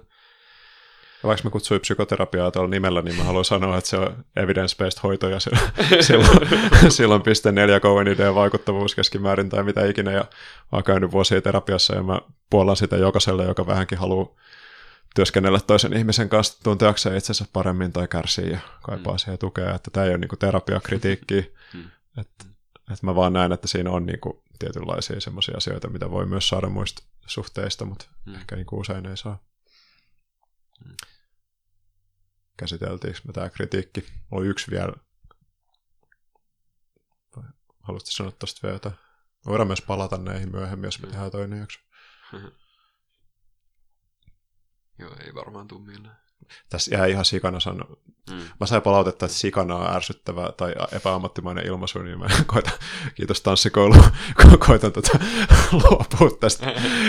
Ja 1.23 1.27
vaikka 1.27 1.47
mä 1.47 1.51
kutsuin 1.51 1.81
psykoterapiaa 1.81 2.51
tuolla 2.51 2.69
nimellä, 2.69 3.01
niin 3.01 3.15
mä 3.15 3.23
haluan 3.23 3.45
sanoa, 3.45 3.77
että 3.77 3.89
se 3.89 3.97
on 3.97 4.25
evidence-based 4.35 4.99
hoito 5.03 5.29
ja 5.29 5.39
silloin, 6.07 6.39
silloin 6.97 7.21
piste 7.21 7.51
neljä 7.51 7.79
KNID 7.79 8.35
vaikuttavuus 8.35 8.95
keskimäärin 8.95 9.49
tai 9.49 9.63
mitä 9.63 9.85
ikinä. 9.85 10.11
Ja 10.11 10.19
mä 10.21 10.27
oon 10.71 10.83
käynyt 10.83 11.11
vuosia 11.11 11.41
terapiassa 11.41 11.95
ja 11.95 12.03
mä 12.03 12.21
puolan 12.49 12.75
sitä 12.75 12.97
jokaiselle, 12.97 13.43
joka 13.43 13.67
vähänkin 13.67 13.97
haluaa 13.97 14.35
työskennellä 15.15 15.59
toisen 15.59 15.93
ihmisen 15.93 16.29
kanssa 16.29 16.63
tunteakseen 16.63 17.17
itsensä 17.17 17.45
paremmin 17.53 17.93
tai 17.93 18.07
kärsii 18.07 18.51
ja 18.51 18.59
kaipaa 18.83 19.13
mm. 19.13 19.17
siihen 19.17 19.39
tukea. 19.39 19.75
Että 19.75 19.91
tämä 19.91 20.05
ei 20.05 20.09
ole 20.09 20.17
niin 20.17 20.39
terapiakritiikkiä. 20.39 21.43
Mm. 21.73 21.83
Että, 22.17 22.45
että 22.91 23.05
mä 23.05 23.15
vaan 23.15 23.33
näen, 23.33 23.51
että 23.51 23.67
siinä 23.67 23.89
on 23.89 24.05
niin 24.05 24.19
kuin 24.19 24.39
tietynlaisia 24.59 25.21
semmoisia 25.21 25.57
asioita, 25.57 25.89
mitä 25.89 26.11
voi 26.11 26.25
myös 26.25 26.49
saada 26.49 26.69
muista 26.69 27.03
suhteista, 27.27 27.85
mutta 27.85 28.05
mm. 28.25 28.35
ehkä 28.35 28.55
niin 28.55 28.65
kuin 28.65 28.79
usein 28.79 29.05
ei 29.05 29.17
saa. 29.17 29.39
Mm. 30.85 30.95
Käsiteltiinkö 32.57 33.19
me 33.27 33.33
tämä 33.33 33.49
kritiikki? 33.49 34.05
Oli 34.31 34.47
yksi 34.47 34.71
vielä. 34.71 34.93
Haluaisitko 37.79 38.11
sanoa 38.11 38.31
tuosta 38.31 38.59
vielä 38.63 38.75
jotain? 38.75 38.95
Voidaan 39.45 39.67
myös 39.67 39.81
palata 39.81 40.17
näihin 40.17 40.51
myöhemmin, 40.51 40.87
jos 40.87 40.99
me 40.99 41.05
mm. 41.05 41.11
tehdään 41.11 41.31
toinen 41.31 41.59
jakso. 41.59 41.79
Joo, 44.99 45.15
ei 45.25 45.35
varmaan 45.35 45.67
tule 45.67 45.81
mieleen. 45.81 46.15
Tässä 46.69 46.95
jää 46.95 47.05
ihan 47.05 47.25
sikana 47.25 47.59
sanoa. 47.59 47.97
Mm. 48.29 48.37
Mä 48.59 48.65
sain 48.65 48.81
palautetta, 48.81 49.25
että 49.25 49.37
sikana 49.37 49.75
on 49.75 49.95
ärsyttävä 49.95 50.51
tai 50.57 50.75
epäammattimainen 50.91 51.65
ilmaisu, 51.65 51.99
niin 51.99 52.19
mä 52.19 52.27
koitan, 52.53 52.73
kiitos 53.15 53.41
tanssikoulu, 53.41 53.95
koitan 54.67 54.91
tota, 54.91 55.19
luopua 55.71 56.37
tästä 56.39 56.65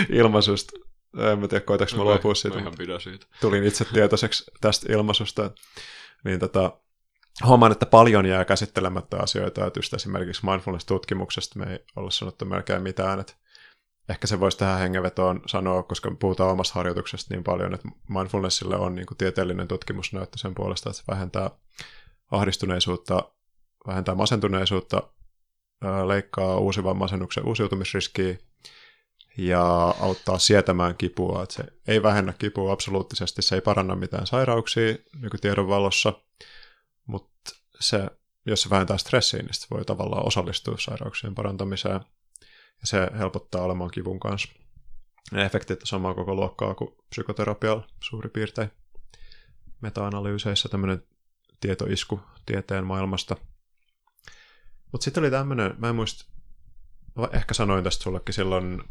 ilmaisusta. 0.09 0.71
En 1.17 1.39
mä 1.39 1.47
tiedä, 1.47 1.65
koitanko 1.65 1.95
mä 1.97 2.03
luopua 2.03 2.35
siitä. 2.35 2.57
Mä 2.61 2.71
ihan 2.87 3.01
siitä. 3.01 3.25
Tulin 3.41 3.63
itse 3.63 3.85
tietoiseksi 3.85 4.51
tästä 4.61 4.93
ilmaisusta. 4.93 5.51
Niin 6.25 6.39
tota, 6.39 6.77
huomaan, 7.45 7.71
että 7.71 7.85
paljon 7.85 8.25
jää 8.25 8.45
käsittelemättä 8.45 9.17
asioita, 9.17 9.65
että 9.65 9.79
just 9.79 9.93
esimerkiksi 9.93 10.45
mindfulness-tutkimuksesta 10.45 11.59
me 11.59 11.71
ei 11.71 11.79
olla 11.95 12.11
sanottu 12.11 12.45
melkein 12.45 12.81
mitään, 12.81 13.19
että 13.19 13.33
ehkä 14.09 14.27
se 14.27 14.39
voisi 14.39 14.57
tähän 14.57 14.79
hengenvetoon 14.79 15.41
sanoa, 15.47 15.83
koska 15.83 16.09
me 16.09 16.15
puhutaan 16.19 16.51
omasta 16.51 16.73
harjoituksesta 16.73 17.33
niin 17.33 17.43
paljon, 17.43 17.73
että 17.73 17.87
mindfulnessille 18.09 18.75
on 18.75 18.95
niin 18.95 19.05
kuin 19.05 19.17
tieteellinen 19.17 19.67
tutkimusnäyttö 19.67 20.37
sen 20.37 20.55
puolesta, 20.55 20.89
että 20.89 20.97
se 20.97 21.11
vähentää 21.11 21.51
ahdistuneisuutta, 22.31 23.31
vähentää 23.87 24.15
masentuneisuutta, 24.15 25.03
leikkaa 26.07 26.57
uusivan 26.57 26.97
masennuksen 26.97 27.47
uusiutumisriskiä 27.47 28.37
ja 29.37 29.95
auttaa 29.99 30.39
sietämään 30.39 30.97
kipua. 30.97 31.43
Että 31.43 31.55
se 31.55 31.63
ei 31.87 32.03
vähennä 32.03 32.33
kipua 32.33 32.71
absoluuttisesti, 32.71 33.41
se 33.41 33.55
ei 33.55 33.61
paranna 33.61 33.95
mitään 33.95 34.27
sairauksia 34.27 34.95
nykytiedon 35.19 35.67
valossa, 35.67 36.13
mutta 37.05 37.51
se, 37.79 38.09
jos 38.45 38.61
se 38.61 38.69
vähentää 38.69 38.97
stressiä, 38.97 39.39
niin 39.39 39.53
se 39.53 39.67
voi 39.71 39.85
tavallaan 39.85 40.27
osallistua 40.27 40.75
sairauksien 40.77 41.35
parantamiseen– 41.35 41.99
ja 42.83 42.87
se 42.87 43.17
helpottaa 43.17 43.61
olemaan 43.61 43.91
kivun 43.91 44.19
kanssa. 44.19 44.49
Ne 45.31 45.45
efektit 45.45 45.81
on 45.81 45.87
samaa 45.87 46.13
koko 46.13 46.35
luokkaa 46.35 46.75
kuin 46.75 46.95
psykoterapialla 47.09 47.87
suurin 47.99 48.31
piirtein. 48.31 48.71
Meta-analyyseissä 49.81 50.69
tämmöinen 50.69 51.03
tietoisku 51.59 52.19
tieteen 52.45 52.85
maailmasta. 52.85 53.35
Mutta 54.91 55.05
sitten 55.05 55.23
oli 55.23 55.31
tämmöinen, 55.31 55.75
mä 55.77 55.89
en 55.89 55.95
muista, 55.95 56.25
ehkä 57.33 57.53
sanoin 57.53 57.83
tästä 57.83 58.03
sullekin 58.03 58.33
silloin, 58.33 58.83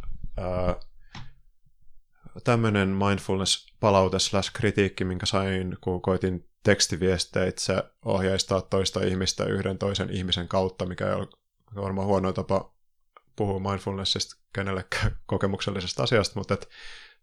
tämmöinen 2.44 2.88
mindfulness-palaute 2.88 4.18
slash 4.18 4.52
kritiikki, 4.52 5.04
minkä 5.04 5.26
sain, 5.26 5.76
kun 5.80 6.02
koitin 6.02 6.48
tekstiviesteitse 6.62 7.82
ohjeistaa 8.04 8.60
toista 8.60 9.04
ihmistä 9.04 9.44
yhden 9.44 9.78
toisen 9.78 10.10
ihmisen 10.10 10.48
kautta, 10.48 10.86
mikä 10.86 11.08
ei 11.08 11.14
ole 11.14 11.28
varmaan 11.74 12.06
huono 12.06 12.32
tapa 12.32 12.74
puhua 13.36 13.70
mindfulnessista 13.70 14.36
kenellekään 14.52 15.16
kokemuksellisesta 15.26 16.02
asiasta, 16.02 16.38
mutta 16.40 16.54
et 16.54 16.68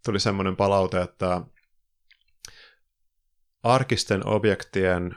tuli 0.04 0.20
semmoinen 0.20 0.56
palaute, 0.56 1.00
että 1.00 1.40
arkisten 3.62 4.26
objektien 4.26 5.16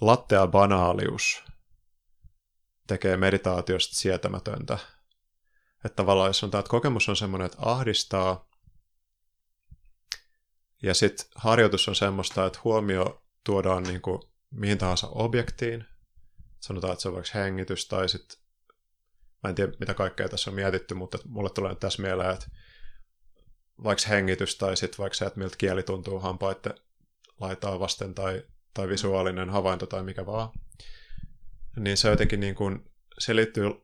lattea 0.00 0.46
banaalius 0.46 1.44
tekee 2.86 3.16
meditaatiosta 3.16 3.94
sietämätöntä. 3.96 4.78
Että 5.84 5.96
tavallaan 5.96 6.28
jos 6.28 6.40
tämä, 6.40 6.58
että 6.58 6.70
kokemus 6.70 7.08
on 7.08 7.16
semmoinen, 7.16 7.46
että 7.46 7.58
ahdistaa, 7.60 8.48
ja 10.82 10.94
sitten 10.94 11.26
harjoitus 11.34 11.88
on 11.88 11.94
semmoista, 11.94 12.46
että 12.46 12.60
huomio 12.64 13.22
tuodaan 13.44 13.82
niin 13.82 14.00
kuin 14.00 14.22
mihin 14.50 14.78
tahansa 14.78 15.08
objektiin. 15.08 15.84
Sanotaan, 16.60 16.92
että 16.92 17.02
se 17.02 17.08
on 17.08 17.14
vaikka 17.14 17.38
hengitys 17.38 17.88
tai 17.88 18.08
sitten 18.08 18.44
Mä 19.44 19.48
en 19.48 19.54
tiedä, 19.54 19.72
mitä 19.80 19.94
kaikkea 19.94 20.28
tässä 20.28 20.50
on 20.50 20.54
mietitty, 20.54 20.94
mutta 20.94 21.18
mulle 21.28 21.50
tulee 21.50 21.74
tässä 21.74 22.02
mieleen, 22.02 22.30
että 22.30 22.46
vaikka 23.84 24.08
hengitys 24.08 24.56
tai 24.56 24.76
sitten 24.76 24.98
vaikka 24.98 25.14
se, 25.14 25.24
että 25.24 25.38
miltä 25.38 25.56
kieli 25.58 25.82
tuntuu 25.82 26.20
hampaiden 26.20 26.74
laitaa 27.40 27.80
vasten 27.80 28.14
tai, 28.14 28.42
tai 28.74 28.88
visuaalinen 28.88 29.50
havainto 29.50 29.86
tai 29.86 30.02
mikä 30.02 30.26
vaan, 30.26 30.48
niin 31.76 31.96
se 31.96 32.08
jotenkin 32.08 32.40
niin 32.40 32.54
kuin, 32.54 32.90
se 33.18 33.36
liittyy, 33.36 33.66
että 33.66 33.82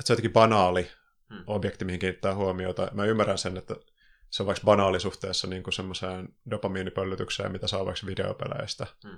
se 0.00 0.12
on 0.12 0.14
jotenkin 0.14 0.32
banaali 0.32 0.90
hmm. 1.30 1.44
objekti, 1.46 1.84
mihin 1.84 2.00
kiinnittää 2.00 2.34
huomiota. 2.34 2.90
Mä 2.92 3.04
ymmärrän 3.04 3.38
sen, 3.38 3.56
että 3.56 3.76
se 4.30 4.42
on 4.42 4.46
vaikka 4.46 4.64
banaali 4.64 5.00
suhteessa 5.00 5.46
niin 5.46 5.62
kuin 5.62 5.74
semmoiseen 5.74 6.28
dopamiinipöllytykseen, 6.50 7.52
mitä 7.52 7.66
saa 7.66 7.86
vaikka 7.86 8.06
videopeleistä. 8.06 8.86
Hmm. 9.08 9.16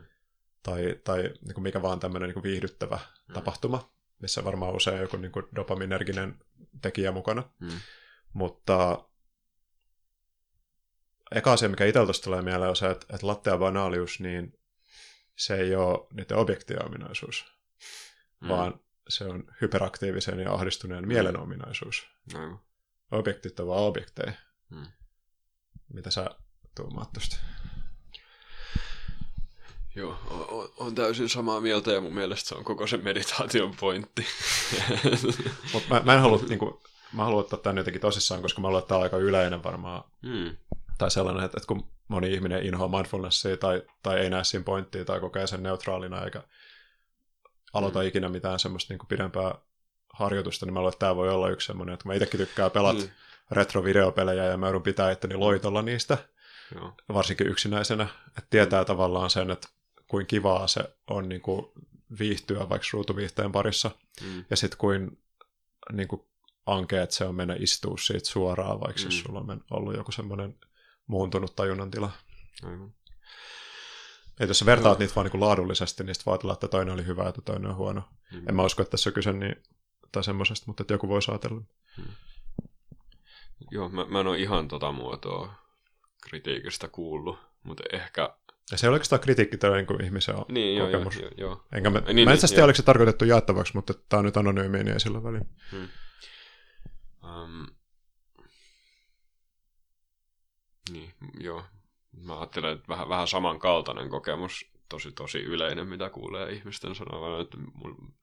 Tai, 0.63 1.01
tai 1.05 1.23
niin 1.23 1.55
kuin 1.55 1.63
mikä 1.63 1.83
vaan 1.83 2.01
tämmöinen 2.01 2.27
niin 2.27 2.35
kuin 2.35 2.43
viihdyttävä 2.43 2.97
hmm. 2.97 3.35
tapahtuma 3.35 3.97
missä 4.19 4.45
varmaan 4.45 4.75
usein 4.75 5.01
joku 5.01 5.17
niin 5.17 5.33
kuin 5.33 5.47
dopaminerginen 5.57 6.39
tekijä 6.83 7.13
mukana. 7.13 7.51
Hmm. 7.61 7.81
Mutta 8.33 9.09
eka 11.33 11.53
asia, 11.53 11.69
mikä 11.69 11.85
itsellä 11.85 12.13
tulee 12.25 12.43
mieleen, 12.43 12.71
on 12.71 12.77
se, 12.77 12.91
että, 12.91 13.07
että 13.15 13.27
lattea 13.27 13.59
banaalius, 13.59 14.21
niin 14.21 14.59
se 15.37 15.57
ei 15.57 15.75
ole 15.75 16.07
niiden 16.13 16.37
objektien 16.37 16.87
ominaisuus, 16.87 17.45
hmm. 18.41 18.49
vaan 18.49 18.81
se 19.09 19.25
on 19.25 19.45
hyperaktiivisen 19.61 20.41
ja 20.41 20.53
ahdistuneen 20.53 21.01
hmm. 21.01 21.09
mielen 21.09 21.39
ominaisuus. 21.39 22.07
Hmm. 22.33 22.59
Objektit 23.11 23.61
ovat 23.61 23.79
objekteja. 23.79 24.33
Hmm. 24.75 24.87
Mitä 25.93 26.11
sä 26.11 26.31
tuumaat 26.77 27.13
tuosta? 27.13 27.37
Joo, 29.95 30.19
on, 30.51 30.69
on 30.77 30.95
täysin 30.95 31.29
samaa 31.29 31.61
mieltä 31.61 31.93
ja 31.93 32.01
mun 32.01 32.15
mielestä 32.15 32.49
se 32.49 32.55
on 32.55 32.65
koko 32.65 32.87
se 32.87 32.97
meditaation 32.97 33.75
pointti. 33.81 34.27
Mutta 35.73 35.95
mä, 35.95 36.01
mä, 36.05 36.15
en 36.15 36.21
halua, 36.21 36.41
niin 36.49 36.59
kuin, 36.59 36.75
mä 37.13 37.25
haluan 37.25 37.41
ottaa 37.41 37.59
tämän 37.59 37.77
jotenkin 37.77 38.01
tosissaan, 38.01 38.43
koska 38.43 38.61
mä 38.61 38.69
luulen, 38.69 38.81
että 38.81 38.89
tämä 38.89 38.99
on 38.99 39.03
aika 39.03 39.17
yleinen 39.17 39.65
varmaan. 39.65 40.05
Mm. 40.23 40.57
Tai 40.99 41.11
sellainen, 41.11 41.45
että, 41.45 41.57
että 41.57 41.67
kun 41.67 41.89
moni 42.09 42.35
ihminen 42.35 42.63
inhoaa 42.63 42.89
mindfulnessia 42.89 43.57
tai, 43.57 43.83
tai 44.03 44.19
ei 44.19 44.31
näe 44.31 44.45
siinä 44.45 44.65
pointtia 44.65 45.05
tai 45.05 45.21
kokee 45.21 45.47
sen 45.47 45.63
neutraalina 45.63 46.25
eikä 46.25 46.43
aloita 47.77 48.01
mm. 48.01 48.07
ikinä 48.07 48.29
mitään 48.29 48.59
semmoista 48.59 48.93
niin 48.93 48.99
kuin 48.99 49.09
pidempää 49.09 49.55
harjoitusta, 50.13 50.67
niin 50.67 50.75
mä 50.75 50.81
luulen, 50.81 50.93
että 50.93 50.99
tämä 50.99 51.17
voi 51.17 51.29
olla 51.29 51.49
yksi 51.49 51.67
semmoinen, 51.67 51.95
että 51.95 52.09
mä 52.09 52.15
itsekin 52.15 52.41
tykkään 52.41 52.71
pelata 52.71 53.01
mm. 53.01 53.09
retrovideopelejä 53.51 54.45
ja 54.45 54.57
mä 54.57 54.67
joudun 54.67 54.83
pitää 54.83 55.11
itteni 55.11 55.35
loitolla 55.35 55.83
niistä. 55.83 56.19
Joo. 56.75 56.95
varsinkin 57.15 57.47
yksinäisenä, 57.47 58.09
että 58.29 58.51
tietää 58.51 58.83
mm. 58.83 58.87
tavallaan 58.87 59.31
sen, 59.31 59.51
että 59.51 59.69
kuin 60.09 60.27
kivaa 60.27 60.67
se 60.67 60.97
on 61.11 61.29
niin 61.29 61.41
kuin 61.41 61.67
viihtyä 62.19 62.69
vaikka 62.69 62.89
ruutuviihteen 62.93 63.53
parissa. 63.53 63.91
Mm. 64.23 64.45
Ja 64.51 64.57
sitten 64.57 64.79
kuin, 64.79 65.19
niin 65.93 66.09
kuin 66.09 66.23
ankeet 66.67 67.11
se 67.11 67.25
on 67.25 67.35
mennä 67.35 67.57
istua 67.59 67.97
siitä 67.99 68.29
suoraan, 68.29 68.81
vaikka 68.81 69.01
mm. 69.03 69.07
jos 69.07 69.21
sulla 69.21 69.41
on 69.41 69.65
ollut 69.71 69.97
joku 69.97 70.13
semmoinen 70.13 70.59
muuntunut 71.07 71.57
tajunnan 71.57 71.91
tila. 71.91 72.11
Mm. 72.63 72.93
Ei 74.41 74.49
jos 74.49 74.59
sä 74.59 74.67
vertaat 74.67 74.99
no. 74.99 75.03
niitä 75.03 75.15
vaan 75.15 75.25
niin 75.25 75.31
kuin 75.31 75.41
laadullisesti, 75.41 76.05
niin 76.05 76.15
sitten 76.15 76.33
ajatella, 76.33 76.53
että 76.53 76.69
toinen 76.69 76.95
oli 76.95 77.07
hyvä 77.07 77.25
ja 77.25 77.33
toinen 77.33 77.71
on 77.71 77.77
huono. 77.77 78.03
Mm. 78.33 78.49
En 78.49 78.55
mä 78.55 78.63
usko, 78.63 78.83
että 78.83 78.91
tässä 78.91 79.11
on 79.11 79.15
kyse 79.15 79.33
niin, 79.33 79.63
tai 80.13 80.25
semmoisesta, 80.25 80.65
mutta 80.67 80.83
että 80.83 80.95
joku 80.95 81.09
voi 81.09 81.21
ajatella. 81.29 81.61
Mm. 81.99 82.05
Joo, 83.71 83.89
mä, 83.89 84.05
mä 84.05 84.21
en 84.21 84.27
ole 84.27 84.39
ihan 84.39 84.69
tota 84.69 84.93
muotoa 84.93 85.55
kritiikistä 86.23 86.89
kuullut, 86.89 87.39
mutta 87.63 87.83
ehkä 87.93 88.37
ja 88.71 88.79
se 88.79 88.87
ei 88.87 88.89
ole 88.89 88.95
oikeastaan 88.95 89.21
kritiikki 89.21 89.57
tai 89.57 89.71
niin 89.71 90.05
ihmisen 90.05 90.35
niin, 90.49 90.83
kokemus. 90.83 91.17
Joo, 91.17 91.25
joo, 91.25 91.33
joo. 91.37 91.67
Enkä 91.73 91.91
mä, 91.91 91.99
niin, 91.99 92.29
mä 92.29 92.33
en 92.33 92.39
niin, 92.39 92.49
tiedä, 92.49 92.65
oliko 92.65 92.77
se 92.77 92.83
tarkoitettu 92.83 93.25
jaettavaksi, 93.25 93.75
mutta 93.75 93.95
tämä 93.95 94.19
on 94.19 94.25
nyt 94.25 94.37
anonyymiä, 94.37 94.83
niin 94.83 94.93
ei 94.93 95.01
sillä 95.01 95.23
väliin. 95.23 95.49
Hmm. 95.73 95.89
Um, 97.25 97.67
niin, 100.91 101.15
joo. 101.41 101.65
Mä 102.23 102.39
ajattelen, 102.39 102.73
että 102.73 102.89
vähän, 102.89 103.09
vähän 103.09 103.29
samankaltainen 103.29 104.11
kokemus, 104.11 104.71
tosi 104.89 105.13
tosi 105.13 105.39
yleinen, 105.39 105.89
mitä 105.89 106.11
kuulee 106.11 106.53
ihmisten 106.53 106.95
sanovan, 106.95 107.41
että 107.41 107.57
mun, 107.75 108.15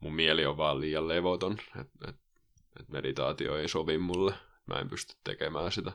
mun 0.00 0.14
mieli 0.14 0.46
on 0.46 0.56
vaan 0.56 0.80
liian 0.80 1.08
levoton, 1.08 1.52
että, 1.52 2.08
että, 2.08 2.22
että 2.80 2.92
meditaatio 2.92 3.56
ei 3.56 3.68
sovi 3.68 3.98
mulle, 3.98 4.34
mä 4.66 4.74
en 4.74 4.88
pysty 4.88 5.14
tekemään 5.24 5.72
sitä. 5.72 5.92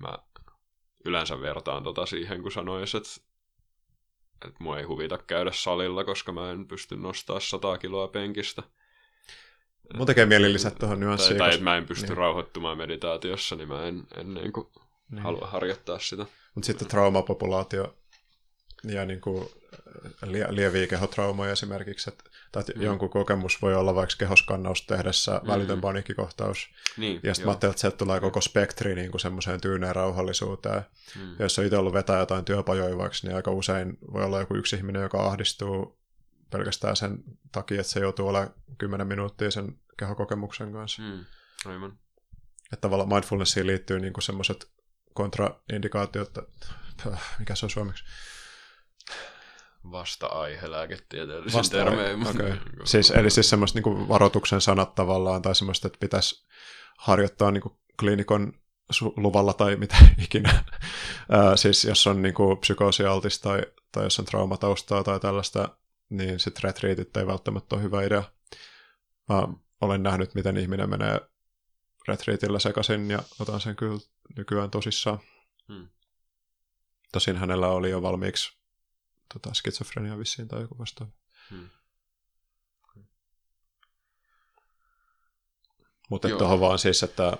Mä 0.00 0.18
yleensä 1.04 1.40
vertaan 1.40 1.82
tota 1.82 2.06
siihen, 2.06 2.42
kun 2.42 2.52
sanois, 2.52 2.94
että 2.94 3.08
että 4.44 4.56
mua 4.60 4.78
ei 4.78 4.84
huvita 4.84 5.18
käydä 5.18 5.50
salilla, 5.52 6.04
koska 6.04 6.32
mä 6.32 6.50
en 6.50 6.66
pysty 6.66 6.96
nostaa 6.96 7.40
100 7.40 7.78
kiloa 7.78 8.08
penkistä. 8.08 8.62
Mun 9.94 10.06
tekee 10.06 10.26
mieli 10.26 10.52
lisätä 10.52 10.76
tuohon 10.78 11.00
nyanssiin. 11.00 11.38
Tai, 11.38 11.38
tai 11.38 11.50
koska... 11.50 11.64
mä 11.64 11.76
en 11.76 11.86
pysty 11.86 12.06
niin. 12.06 12.16
rauhoittumaan 12.16 12.78
meditaatiossa, 12.78 13.56
niin 13.56 13.68
mä 13.68 13.86
en, 13.86 14.06
en 14.16 14.34
niin 14.34 14.52
kuin 14.52 14.66
niin. 15.10 15.22
halua 15.22 15.46
harjoittaa 15.46 15.98
sitä. 15.98 16.26
Mutta 16.54 16.66
sitten 16.66 16.88
traumapopulaatio 16.88 17.98
ja 18.84 19.04
niin 19.04 19.20
kuin 19.20 19.48
lie, 20.26 20.46
lieviä 20.50 20.86
kehotraumoja 20.86 21.52
esimerkiksi, 21.52 22.10
että, 22.10 22.24
tai 22.52 22.62
mm. 22.76 22.82
jonkun 22.82 23.10
kokemus 23.10 23.62
voi 23.62 23.74
olla 23.74 23.94
vaikka 23.94 24.14
kehoskannaus 24.18 24.86
tehdessä 24.86 25.40
mm. 25.42 25.48
välitön 25.48 25.80
paniikkikohtaus. 25.80 26.68
Niin, 26.96 27.20
ja 27.22 27.34
sitten 27.34 27.46
mä 27.46 27.50
ajattelin, 27.50 27.70
että 27.70 27.80
sieltä 27.80 27.96
tulee 27.96 28.20
koko 28.20 28.40
spektri 28.40 28.94
niin 28.94 29.10
kuin 29.10 29.20
semmoiseen 29.20 29.60
tyyneen 29.60 29.96
rauhallisuuteen. 29.96 30.82
Mm. 31.16 31.30
Ja 31.30 31.44
jos 31.44 31.58
on 31.58 31.64
itse 31.64 31.76
ollut 31.76 31.92
vetää 31.92 32.18
jotain 32.18 32.44
työpajoja 32.44 32.98
vaikka, 32.98 33.18
niin 33.22 33.36
aika 33.36 33.50
usein 33.50 33.98
voi 34.12 34.24
olla 34.24 34.40
joku 34.40 34.54
yksi 34.54 34.76
ihminen, 34.76 35.02
joka 35.02 35.26
ahdistuu 35.26 35.98
pelkästään 36.50 36.96
sen 36.96 37.18
takia, 37.52 37.80
että 37.80 37.92
se 37.92 38.00
joutuu 38.00 38.28
olemaan 38.28 38.54
10 38.78 39.06
minuuttia 39.06 39.50
sen 39.50 39.78
kehokokemuksen 39.98 40.72
kanssa. 40.72 41.02
Mm. 41.02 41.24
Aivan. 41.64 41.98
Että 42.72 42.80
tavallaan 42.80 43.08
mindfulnessiin 43.08 43.66
liittyy 43.66 44.00
niin 44.00 44.12
semmoiset 44.20 44.70
kontraindikaatiot, 45.18 46.38
mikä 47.38 47.54
se 47.54 47.66
on 47.66 47.70
suomeksi? 47.70 48.04
vasta-aihe 49.92 50.70
lääketieteellisen 50.70 51.58
vasta 51.58 51.76
termein. 51.76 52.26
Okay. 52.26 52.56
siis, 52.84 53.10
eli 53.10 53.30
siis 53.30 53.50
semmoista 53.50 53.80
niin 53.80 54.08
varoituksen 54.08 54.60
sanat 54.60 54.94
tavallaan, 54.94 55.42
tai 55.42 55.54
semmoista, 55.54 55.86
että 55.86 55.98
pitäisi 56.00 56.46
harjoittaa 56.98 57.50
niin 57.50 57.62
kliinikon 58.00 58.52
luvalla 59.16 59.52
tai 59.52 59.76
mitä 59.76 59.96
ikinä. 60.24 60.64
Ää, 61.30 61.56
siis 61.56 61.84
jos 61.84 62.06
on 62.06 62.22
niin 62.22 62.34
psykoosialtis 62.60 63.40
tai, 63.40 63.62
tai 63.92 64.04
jos 64.04 64.18
on 64.18 64.24
traumataustaa 64.24 65.04
tai 65.04 65.20
tällaista, 65.20 65.68
niin 66.10 66.40
sitten 66.40 66.62
retreatit 66.62 67.16
ei 67.16 67.26
välttämättä 67.26 67.76
ole 67.76 67.82
hyvä 67.82 68.02
idea. 68.02 68.22
Mä 69.28 69.48
olen 69.80 70.02
nähnyt, 70.02 70.34
miten 70.34 70.56
ihminen 70.56 70.90
menee 70.90 71.20
retreatillä 72.08 72.58
sekaisin 72.58 73.10
ja 73.10 73.22
otan 73.40 73.60
sen 73.60 73.76
kyllä 73.76 73.98
nykyään 74.36 74.70
tosissaan. 74.70 75.18
Hmm. 75.68 75.88
Tosin 77.12 77.36
hänellä 77.36 77.68
oli 77.68 77.90
jo 77.90 78.02
valmiiksi 78.02 78.58
tota, 79.34 79.54
skitsofrenia 79.54 80.18
vissiin 80.18 80.48
tai 80.48 80.60
joku 80.60 80.78
vastaava. 80.78 81.12
Hmm. 81.50 81.68
Mutta 86.08 86.28
tuohon 86.28 86.60
vaan 86.60 86.78
siis, 86.78 87.02
että, 87.02 87.36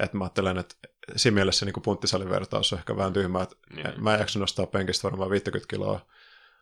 että 0.00 0.16
mä 0.16 0.24
ajattelen, 0.24 0.58
että 0.58 0.74
siinä 1.16 1.34
mielessä 1.34 1.66
niin 1.66 1.82
punttisalin 1.82 2.30
vertaus 2.30 2.72
on 2.72 2.78
ehkä 2.78 2.96
vähän 2.96 3.12
tyhmä, 3.12 3.42
että 3.42 3.56
niin. 3.70 4.02
mä 4.02 4.14
en 4.14 4.20
jaksa 4.20 4.38
nostaa 4.38 4.66
penkistä 4.66 5.10
varmaan 5.10 5.30
50 5.30 5.70
kiloa, 5.70 6.06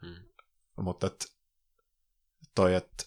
hmm. 0.00 0.14
mutta 0.76 1.06
että 1.06 1.26
toi, 2.54 2.74
että, 2.74 3.04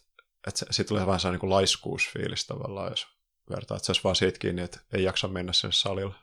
että 0.48 0.66
siitä 0.72 0.88
tulee 0.88 1.06
vähän 1.08 1.20
sellainen 1.20 1.42
niin 1.42 1.50
laiskuusfiilis 1.50 2.48
tavallaan, 2.48 2.90
jos 2.92 3.08
vertaa, 3.50 3.78
että 3.78 3.86
se 3.86 3.92
olisi 3.92 4.04
vaan 4.04 4.16
siitä 4.16 4.40
kiinni, 4.40 4.62
että 4.62 4.80
ei 4.94 5.04
jaksa 5.04 5.28
mennä 5.28 5.54
sinne 5.54 5.72
salille. 5.72 6.14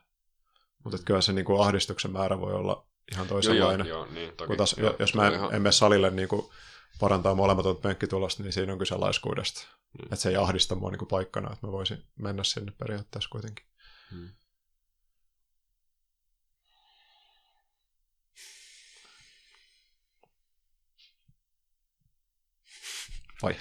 Mutta 0.84 0.98
kyllä 1.04 1.20
se 1.20 1.32
niin 1.32 1.44
kuin 1.44 1.62
ahdistuksen 1.62 2.10
määrä 2.10 2.40
voi 2.40 2.52
olla 2.52 2.86
ihan 3.12 3.28
toisenlainen. 3.28 3.86
Joo, 3.86 4.04
joo, 4.04 4.12
niin, 4.12 4.36
toki, 4.36 4.56
taas, 4.56 4.74
joo, 4.78 4.96
jos 4.98 5.14
mä 5.14 5.26
en, 5.26 5.34
ihan... 5.34 5.54
en 5.54 5.62
mene 5.62 5.72
salille 5.72 6.10
niin 6.10 6.28
kuin 6.28 6.50
parantaa 7.00 7.34
molemmat 7.34 7.82
penkkitulosta, 7.82 8.42
niin 8.42 8.52
siinä 8.52 8.72
on 8.72 8.78
kyse 8.78 8.96
laiskuudesta. 8.96 9.66
Hmm. 9.98 10.04
Että 10.04 10.16
se 10.16 10.28
ei 10.28 10.36
ahdista 10.36 10.74
mua 10.74 10.90
niin 10.90 10.98
kuin 10.98 11.08
paikkana, 11.08 11.52
että 11.52 11.66
mä 11.66 11.72
voisin 11.72 12.04
mennä 12.16 12.44
sinne 12.44 12.72
periaatteessa 12.78 13.30
kuitenkin. 13.30 13.66
Hmm. 14.10 14.28
Vai? 23.42 23.56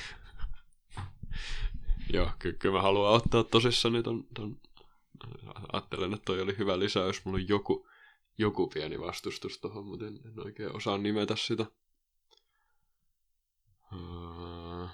Joo, 2.13 2.31
ky- 2.39 2.53
kyllä 2.53 2.75
mä 2.75 2.81
haluan 2.81 3.13
ottaa 3.13 3.43
tosissani 3.43 4.03
ton, 4.03 4.23
ton... 4.33 4.57
Ajattelen, 5.73 6.13
että 6.13 6.25
toi 6.25 6.41
oli 6.41 6.57
hyvä 6.57 6.79
lisäys. 6.79 7.25
Mulla 7.25 7.37
on 7.37 7.47
joku, 7.47 7.89
joku 8.37 8.67
pieni 8.67 8.99
vastustus 8.99 9.59
tuohon, 9.59 9.85
mutta 9.85 10.07
en, 10.07 10.19
en 10.25 10.45
oikein 10.45 10.75
osaa 10.75 10.97
nimetä 10.97 11.35
sitä. 11.35 11.65
Uh, 13.93 14.89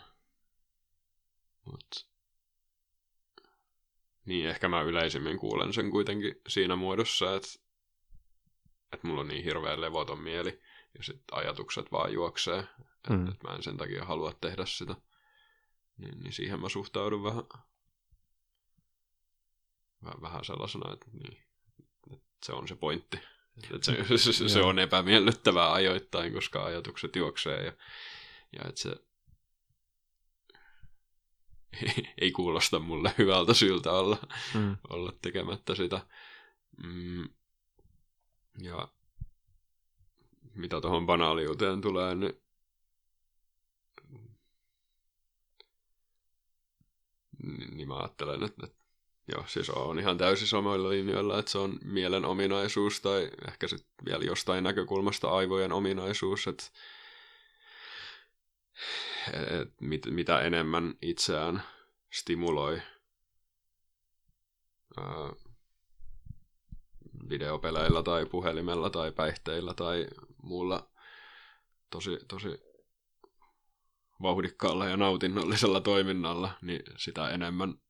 mut. 1.65 2.07
Niin, 4.25 4.49
ehkä 4.49 4.67
mä 4.67 4.81
yleisimmin 4.81 5.37
kuulen 5.39 5.73
sen 5.73 5.91
kuitenkin 5.91 6.41
siinä 6.47 6.75
muodossa, 6.75 7.35
että, 7.35 7.47
että 8.93 9.07
mulla 9.07 9.21
on 9.21 9.27
niin 9.27 9.43
hirveän 9.43 9.81
levoton 9.81 10.19
mieli 10.19 10.61
ja 10.97 11.03
sitten 11.03 11.37
ajatukset 11.37 11.91
vaan 11.91 12.13
juoksee, 12.13 12.59
että, 12.59 13.13
mm. 13.13 13.27
että 13.27 13.47
mä 13.47 13.55
en 13.55 13.63
sen 13.63 13.77
takia 13.77 14.05
halua 14.05 14.33
tehdä 14.41 14.65
sitä. 14.65 14.95
Niin, 15.97 16.19
niin 16.19 16.33
siihen 16.33 16.61
mä 16.61 16.69
suhtaudun 16.69 17.23
vähän, 17.23 17.43
vähän, 20.21 20.45
sellaisena, 20.45 20.93
että, 20.93 21.05
niin, 21.13 21.37
että 22.13 22.25
se 22.45 22.53
on 22.53 22.67
se 22.67 22.75
pointti. 22.75 23.19
Että 23.73 23.85
se, 23.85 24.17
se, 24.33 24.49
se 24.49 24.61
on 24.61 24.79
epämiellyttävää 24.79 25.73
ajoittain, 25.73 26.33
koska 26.33 26.65
ajatukset 26.65 27.15
juoksee 27.15 27.65
ja, 27.65 27.73
ja 28.53 28.69
että 28.69 28.81
se 28.81 28.95
ei 32.21 32.31
kuulosta 32.31 32.79
mulle 32.79 33.13
hyvältä 33.17 33.53
syyltä 33.53 33.91
olla, 33.91 34.17
mm. 34.53 34.77
olla 34.89 35.13
tekemättä 35.21 35.75
sitä. 35.75 36.07
Mm, 36.83 37.29
ja 38.61 38.87
mitä 40.53 40.81
tuohon 40.81 41.05
banaaliuteen 41.05 41.81
tulee, 41.81 42.15
niin 42.15 42.41
niin 47.75 47.87
mä 47.87 47.97
ajattelen, 47.97 48.43
että, 48.43 48.65
että 48.65 48.84
Joo, 49.27 49.43
siis 49.47 49.69
on 49.69 49.99
ihan 49.99 50.17
täysin 50.17 50.47
samoilla 50.47 50.89
linjoilla, 50.89 51.39
että 51.39 51.51
se 51.51 51.57
on 51.57 51.79
mielen 51.83 52.25
ominaisuus 52.25 53.01
tai 53.01 53.29
ehkä 53.47 53.67
sitten 53.67 54.05
vielä 54.05 54.23
jostain 54.23 54.63
näkökulmasta 54.63 55.29
aivojen 55.29 55.71
ominaisuus, 55.71 56.47
että 56.47 56.63
et 59.33 59.81
mit, 59.81 60.05
mitä 60.05 60.39
enemmän 60.39 60.95
itseään 61.01 61.63
stimuloi 62.13 62.81
ää, 64.97 65.05
videopeleillä 67.29 68.03
tai 68.03 68.25
puhelimella 68.25 68.89
tai 68.89 69.11
päihteillä 69.11 69.73
tai 69.73 70.07
muulla 70.43 70.89
tosi, 71.89 72.19
tosi 72.27 72.49
vauhdikkaalla 74.21 74.85
ja 74.85 74.97
nautinnollisella 74.97 75.81
toiminnalla, 75.81 76.51
niin 76.61 76.83
sitä 76.97 77.29
enemmän 77.29 77.84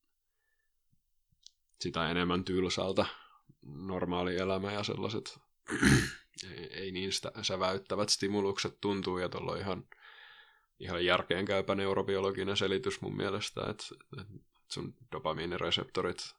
sitä 1.85 2.09
enemmän 2.09 2.43
tylsältä 2.43 3.05
normaali 3.61 4.37
elämä 4.37 4.71
ja 4.71 4.83
sellaiset 4.83 5.39
ei, 6.51 6.73
ei 6.73 6.91
niin 6.91 7.13
sitä 7.13 7.31
säväyttävät 7.41 8.09
stimulukset 8.09 8.77
tuntuu, 8.81 9.17
ja 9.17 9.29
tuolla 9.29 9.51
on 9.51 9.59
ihan, 9.59 9.83
ihan 10.79 11.05
järkeenkäypä 11.05 11.75
neurobiologinen 11.75 12.57
selitys 12.57 13.01
mun 13.01 13.17
mielestä, 13.17 13.61
että, 13.69 13.85
että 14.21 14.33
sun 14.67 14.93
dopamiinireseptorit 15.11 16.35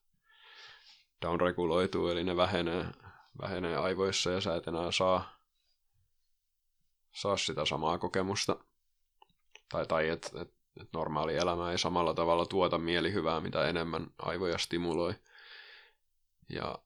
downreguloituu, 1.22 2.08
eli 2.08 2.24
ne 2.24 2.36
vähenee, 2.36 2.86
vähenee 3.40 3.76
aivoissa 3.76 4.30
ja 4.30 4.40
sä 4.40 4.56
et 4.56 4.66
enää 4.66 4.90
saa, 4.90 5.38
saa 7.12 7.36
sitä 7.36 7.64
samaa 7.64 7.98
kokemusta. 7.98 8.56
Tai, 9.68 9.86
tai 9.86 10.08
että 10.08 10.30
et, 10.40 10.54
et 10.80 10.88
normaali 10.92 11.36
elämä 11.36 11.70
ei 11.70 11.78
samalla 11.78 12.14
tavalla 12.14 12.46
tuota 12.46 12.78
mielihyvää, 12.78 13.40
mitä 13.40 13.68
enemmän 13.68 14.06
aivoja 14.18 14.58
stimuloi. 14.58 15.14
Ja, 16.48 16.78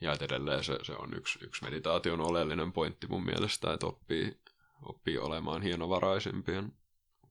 ja 0.00 0.16
edelleen 0.20 0.64
se, 0.64 0.78
se 0.82 0.92
on 0.92 1.16
yksi, 1.16 1.38
yksi 1.42 1.64
meditaation 1.64 2.20
oleellinen 2.20 2.72
pointti 2.72 3.06
mun 3.06 3.24
mielestä, 3.24 3.72
että 3.72 3.86
oppii, 3.86 4.40
oppii 4.82 5.18
olemaan 5.18 5.62
hienovaraisimpien 5.62 6.72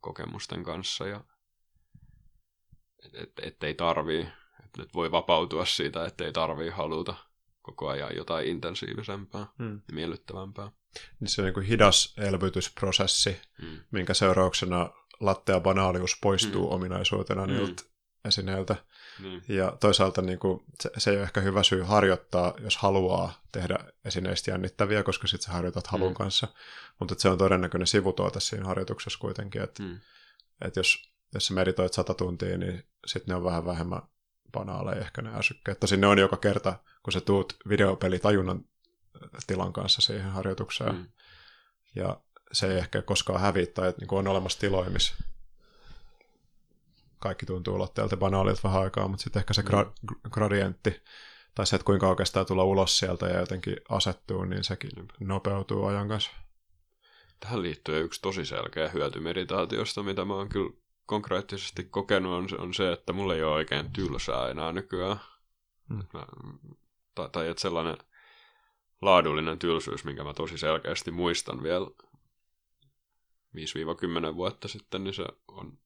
kokemusten 0.01 0.63
kanssa 0.63 1.07
ja 1.07 1.23
et, 3.05 3.15
et, 3.15 3.31
ettei 3.41 3.73
tarvii, 3.73 4.27
että 4.65 4.81
nyt 4.81 4.93
voi 4.93 5.11
vapautua 5.11 5.65
siitä, 5.65 6.05
ettei 6.05 6.31
tarvii 6.31 6.69
haluta 6.69 7.15
koko 7.61 7.87
ajan 7.87 8.15
jotain 8.15 8.47
intensiivisempää 8.47 9.47
hmm. 9.57 9.81
ja 9.87 9.93
miellyttävämpää. 9.93 10.71
Niin 11.19 11.29
se 11.29 11.41
on 11.41 11.45
niin 11.45 11.53
kuin 11.53 11.65
hidas 11.65 12.13
elvytysprosessi, 12.17 13.41
hmm. 13.61 13.79
minkä 13.91 14.13
seurauksena 14.13 14.89
lattea 15.19 15.59
banaalius 15.59 16.17
poistuu 16.21 16.67
hmm. 16.67 16.75
ominaisuutena 16.75 17.45
hmm. 17.45 17.53
niiltä 17.53 17.83
esineeltä. 18.25 18.75
Niin. 19.21 19.43
Ja 19.47 19.77
toisaalta 19.79 20.21
niin 20.21 20.39
kuin, 20.39 20.63
se, 20.81 20.89
se 20.97 21.09
ei 21.09 21.15
ole 21.15 21.23
ehkä 21.23 21.41
hyvä 21.41 21.63
syy 21.63 21.81
harjoittaa, 21.81 22.53
jos 22.59 22.77
haluaa 22.77 23.41
tehdä 23.51 23.77
esineistä 24.05 24.51
jännittäviä, 24.51 25.03
koska 25.03 25.27
sitten 25.27 25.45
sä 25.45 25.51
harjoitat 25.51 25.87
halun 25.87 26.11
mm. 26.11 26.15
kanssa. 26.15 26.47
Mutta 26.99 27.15
se 27.17 27.29
on 27.29 27.37
todennäköinen 27.37 27.87
sivutuote 27.87 28.39
siinä 28.39 28.65
harjoituksessa 28.65 29.19
kuitenkin, 29.19 29.61
että 29.61 29.83
mm. 29.83 29.99
et 30.65 30.75
jos, 30.75 31.11
jos 31.33 31.47
sä 31.47 31.53
meditoit 31.53 31.93
sata 31.93 32.13
tuntia, 32.13 32.57
niin 32.57 32.83
sitten 33.05 33.31
ne 33.31 33.35
on 33.35 33.43
vähän 33.43 33.65
vähemmän 33.65 34.01
banaaleja 34.51 35.01
ehkä 35.01 35.21
ne 35.21 35.35
ärsykkeet. 35.35 35.79
Tosin 35.79 36.01
ne 36.01 36.07
on 36.07 36.17
joka 36.17 36.37
kerta, 36.37 36.79
kun 37.03 37.13
sä 37.13 37.21
tuut 37.21 37.53
videopelitajunnan 37.69 38.65
tilan 39.47 39.73
kanssa 39.73 40.01
siihen 40.01 40.31
harjoitukseen. 40.31 40.95
Mm. 40.95 41.05
Ja 41.95 42.21
se 42.51 42.71
ei 42.71 42.77
ehkä 42.77 43.01
koskaan 43.01 43.41
häviä, 43.41 43.65
tai 43.65 43.89
että 43.89 44.01
niin 44.01 44.13
on 44.13 44.27
olemassa 44.27 44.59
tiloja, 44.59 44.89
missä 44.89 45.15
kaikki 47.19 47.45
tuntuu 47.45 47.75
ulotteelta 47.75 48.17
banaalilta 48.17 48.61
vähän 48.63 48.81
aikaa, 48.81 49.07
mutta 49.07 49.23
sitten 49.23 49.39
ehkä 49.39 49.53
se 49.53 49.61
gra- 49.61 50.29
gradientti, 50.29 51.01
tai 51.55 51.67
se, 51.67 51.75
että 51.75 51.85
kuinka 51.85 52.09
oikeastaan 52.09 52.45
tulla 52.45 52.63
ulos 52.63 52.99
sieltä 52.99 53.27
ja 53.27 53.39
jotenkin 53.39 53.75
asettuu, 53.89 54.43
niin 54.43 54.63
sekin 54.63 54.91
nopeutuu 55.19 55.85
ajan 55.85 56.07
kanssa. 56.07 56.31
Tähän 57.39 57.61
liittyy 57.61 58.03
yksi 58.03 58.21
tosi 58.21 58.45
selkeä 58.45 58.89
hyöty 58.89 59.19
meditaatiosta, 59.19 60.03
mitä 60.03 60.25
mä 60.25 60.33
oon 60.33 60.49
kyllä 60.49 60.71
konkreettisesti 61.05 61.83
kokenut, 61.83 62.33
on 62.33 62.49
se, 62.49 62.55
on 62.55 62.73
se 62.73 62.91
että 62.91 63.13
mulle 63.13 63.35
ei 63.35 63.43
ole 63.43 63.53
oikein 63.55 63.91
tylsää 63.91 64.49
enää 64.49 64.71
nykyään. 64.71 65.17
Hmm. 65.89 66.03
Mä, 66.13 66.25
tai, 67.15 67.29
tai 67.29 67.47
että 67.47 67.61
sellainen 67.61 67.97
laadullinen 69.01 69.59
tylsyys, 69.59 70.05
minkä 70.05 70.23
mä 70.23 70.33
tosi 70.33 70.57
selkeästi 70.57 71.11
muistan 71.11 71.63
vielä 71.63 71.87
5-10 74.31 74.35
vuotta 74.35 74.67
sitten, 74.67 75.03
niin 75.03 75.13
se 75.13 75.25
on, 75.47 75.77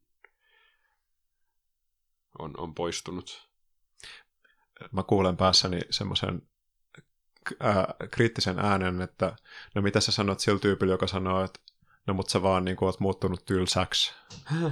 on, 2.39 2.53
on 2.57 2.75
poistunut. 2.75 3.49
Mä 4.91 5.03
kuulen 5.03 5.37
päässäni 5.37 5.79
semmoisen 5.89 6.41
ää, 7.59 7.93
kriittisen 8.11 8.59
äänen, 8.59 9.01
että 9.01 9.35
no 9.75 9.81
mitä 9.81 9.99
sä 9.99 10.11
sanot 10.11 10.39
sillä 10.39 10.59
tyypillä, 10.59 10.93
joka 10.93 11.07
sanoo, 11.07 11.43
että 11.43 11.59
no 12.07 12.13
mutta 12.13 12.31
sä 12.31 12.41
vaan 12.41 12.65
niin 12.65 12.77
oot 12.81 12.99
muuttunut 12.99 13.45
tylsäksi. 13.45 14.13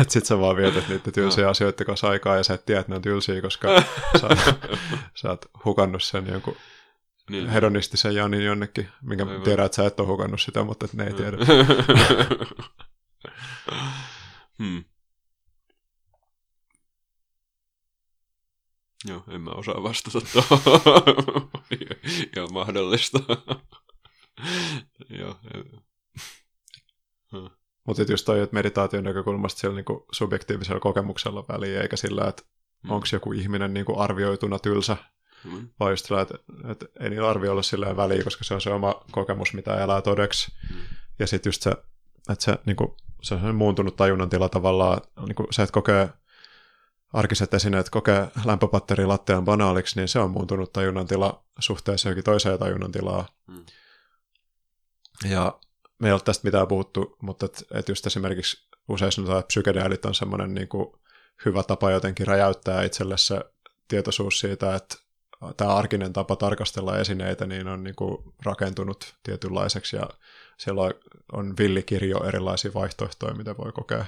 että 0.00 0.12
sit 0.12 0.26
sä 0.26 0.38
vaan 0.38 0.56
vietät 0.56 0.88
niitä 0.88 1.10
tylsiä 1.10 1.48
asioita 1.48 1.84
kanssa 1.84 2.08
aikaa 2.08 2.36
ja 2.36 2.44
sä 2.44 2.54
et 2.54 2.66
tiedä, 2.66 2.80
että 2.80 2.92
ne 2.92 2.96
on 2.96 3.02
tylsiä, 3.02 3.42
koska 3.42 3.68
sä, 4.20 4.28
sä 5.20 5.28
oot 5.28 5.44
hukannut 5.64 6.02
sen 6.02 6.26
jonkun 6.26 6.56
niin. 7.30 7.48
hedonistisen 7.48 8.14
Janin 8.14 8.44
jonnekin, 8.44 8.88
minkä 9.02 9.24
Aivan. 9.24 9.42
tiedät, 9.42 9.64
että 9.64 9.76
sä 9.76 9.86
et 9.86 10.00
ole 10.00 10.08
hukannut 10.08 10.40
sitä, 10.40 10.64
mutta 10.64 10.88
ne 10.92 11.04
ei 11.04 11.14
tiedä. 11.14 11.36
hmm. 14.58 14.84
Joo, 19.04 19.24
en 19.28 19.40
mä 19.40 19.50
osaa 19.50 19.82
vastata 19.82 20.18
tuohon. 20.32 20.60
Joo, 22.36 22.48
mahdollista. 22.48 23.18
Joo. 25.18 25.36
Mutta 27.86 28.02
just 28.08 28.24
toi, 28.24 28.40
että 28.40 28.54
meditaation 28.54 29.04
näkökulmasta 29.04 29.60
siellä 29.60 29.76
niinku 29.76 30.06
subjektiivisella 30.12 30.80
kokemuksella 30.80 31.44
väliä, 31.48 31.82
eikä 31.82 31.96
sillä, 31.96 32.28
että 32.28 32.42
mm. 32.82 32.90
onko 32.90 33.06
joku 33.12 33.32
ihminen 33.32 33.74
niinku 33.74 33.98
arvioituna 33.98 34.58
tylsä, 34.58 34.96
mm. 35.44 35.68
vai 35.80 35.92
just 35.92 36.06
sillä, 36.06 36.20
että, 36.20 36.34
että 36.70 36.86
ei 37.00 37.10
niillä 37.10 37.28
arvioilla 37.28 37.62
sillä 37.62 37.96
väliä, 37.96 38.24
koska 38.24 38.44
se 38.44 38.54
on 38.54 38.60
se 38.60 38.70
oma 38.70 39.04
kokemus, 39.10 39.54
mitä 39.54 39.84
elää 39.84 40.02
todeksi. 40.02 40.52
Mm. 40.70 40.80
Ja 41.18 41.26
sitten 41.26 41.48
just 41.48 41.62
se, 41.62 41.70
että 42.30 42.44
se, 42.44 42.58
niinku, 42.66 42.96
se 43.22 43.34
on 43.34 43.54
muuntunut 43.54 43.96
tajunnan 43.96 44.30
tila 44.30 44.48
tavallaan, 44.48 45.00
niinku, 45.26 45.46
se, 45.50 45.62
että 45.62 45.72
kokee 45.72 46.08
arkiset 47.14 47.54
esineet 47.54 47.90
kokee 47.90 48.28
lämpöpatteri 48.44 49.06
lattean 49.06 49.44
banaaliksi, 49.44 50.00
niin 50.00 50.08
se 50.08 50.18
on 50.18 50.30
muuntunut 50.30 50.72
tajunnan 50.72 51.06
tila 51.06 51.44
suhteessa 51.58 52.08
johonkin 52.08 52.24
toiseen 52.24 52.58
tajunnan 52.58 52.92
tilaa. 52.92 53.28
Mm. 53.46 53.64
Ja 55.30 55.58
me 55.98 56.08
ei 56.08 56.12
ole 56.12 56.20
tästä 56.20 56.46
mitään 56.46 56.68
puhuttu, 56.68 57.16
mutta 57.22 57.46
et, 57.46 57.64
et 57.70 57.88
just 57.88 58.06
esimerkiksi 58.06 58.68
usein 58.88 59.12
sanotaan, 59.12 59.38
että 59.38 59.46
psykedeelit 59.46 60.04
on 60.04 60.14
semmoinen 60.14 60.54
niin 60.54 60.68
kuin 60.68 60.86
hyvä 61.44 61.62
tapa 61.62 61.90
jotenkin 61.90 62.26
räjäyttää 62.26 62.82
itselle 62.82 63.18
se 63.18 63.40
tietoisuus 63.88 64.38
siitä, 64.40 64.74
että 64.74 64.96
tämä 65.56 65.74
arkinen 65.74 66.12
tapa 66.12 66.36
tarkastella 66.36 66.98
esineitä 66.98 67.46
niin 67.46 67.68
on 67.68 67.84
niin 67.84 67.96
kuin 67.96 68.34
rakentunut 68.44 69.14
tietynlaiseksi 69.22 69.96
ja 69.96 70.08
siellä 70.58 70.82
on 71.32 71.54
villikirjo 71.58 72.24
erilaisia 72.24 72.74
vaihtoehtoja, 72.74 73.34
mitä 73.34 73.56
voi 73.56 73.72
kokea. 73.72 74.04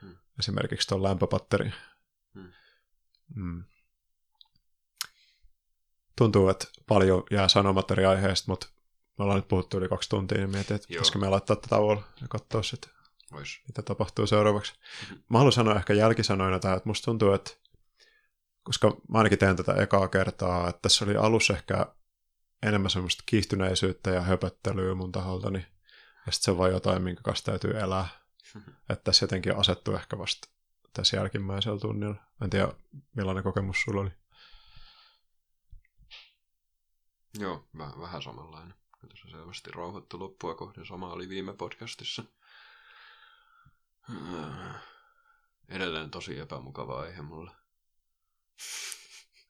Hmm. 0.00 0.16
Esimerkiksi 0.38 0.88
tuon 0.88 1.02
lämpöpatterin. 1.02 1.74
Hmm. 3.34 3.64
Tuntuu, 6.18 6.48
että 6.48 6.66
paljon 6.88 7.22
jää 7.30 7.48
sanomatta 7.48 7.94
eri 7.94 8.04
aiheesta, 8.04 8.52
mutta 8.52 8.66
me 9.18 9.22
ollaan 9.24 9.38
nyt 9.38 9.48
puhuttu 9.48 9.78
yli 9.78 9.88
kaksi 9.88 10.08
tuntia, 10.08 10.38
niin 10.38 10.50
mietin, 10.50 10.74
että 10.76 10.88
pitäisikö 10.88 11.18
me 11.18 11.28
laittaa 11.28 11.56
tätä 11.56 11.68
tauolla 11.68 12.02
ja 12.20 12.28
katsoa 12.28 12.62
sitten, 12.62 12.90
Vois. 13.32 13.60
mitä 13.68 13.82
tapahtuu 13.82 14.26
seuraavaksi. 14.26 14.72
Mm-hmm. 14.72 15.22
Mä 15.28 15.38
haluan 15.38 15.52
sanoa 15.52 15.76
ehkä 15.76 15.94
jälkisanoina 15.94 16.58
tähän, 16.58 16.76
että 16.76 16.88
musta 16.88 17.04
tuntuu, 17.04 17.32
että 17.32 17.50
koska 18.62 18.96
mä 19.08 19.18
ainakin 19.18 19.38
teen 19.38 19.56
tätä 19.56 19.74
ekaa 19.74 20.08
kertaa, 20.08 20.68
että 20.68 20.82
tässä 20.82 21.04
oli 21.04 21.16
alussa 21.16 21.54
ehkä 21.54 21.86
enemmän 22.62 22.90
semmoista 22.90 23.22
kiihtyneisyyttä 23.26 24.10
ja 24.10 24.20
höpöttelyä 24.20 24.94
mun 24.94 25.12
taholtani, 25.12 25.66
ja 26.26 26.32
sitten 26.32 26.44
se 26.44 26.50
on 26.50 26.58
vain 26.58 26.72
jotain, 26.72 27.02
minkä 27.02 27.22
kanssa 27.22 27.44
täytyy 27.44 27.78
elää. 27.78 28.08
Mm-hmm. 28.54 28.72
Että 28.90 29.04
tässä 29.04 29.24
jotenkin 29.24 29.56
asettu 29.56 29.94
ehkä 29.94 30.18
vasta 30.18 30.48
tässä 30.92 31.16
jälkimmäisellä 31.16 31.80
tunnilla. 31.80 32.25
En 32.42 32.50
tiedä, 32.50 32.72
millainen 33.14 33.44
kokemus 33.44 33.82
sulla 33.82 34.00
oli. 34.00 34.10
Joo, 37.38 37.68
vähän, 37.78 38.00
vähän 38.00 38.22
samanlainen. 38.22 38.74
Se 39.14 39.30
selvästi 39.30 39.70
rauhoittu 39.70 40.18
loppua 40.18 40.54
kohden. 40.54 40.86
Sama 40.86 41.12
oli 41.12 41.28
viime 41.28 41.52
podcastissa. 41.52 42.24
Edelleen 45.68 46.10
tosi 46.10 46.38
epämukava 46.38 47.00
aihe 47.00 47.22
mulle. 47.22 47.50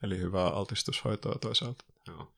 Eli 0.02 0.18
hyvää 0.18 0.46
altistushoitoa 0.46 1.38
toisaalta. 1.38 1.84
Joo. 2.06 2.32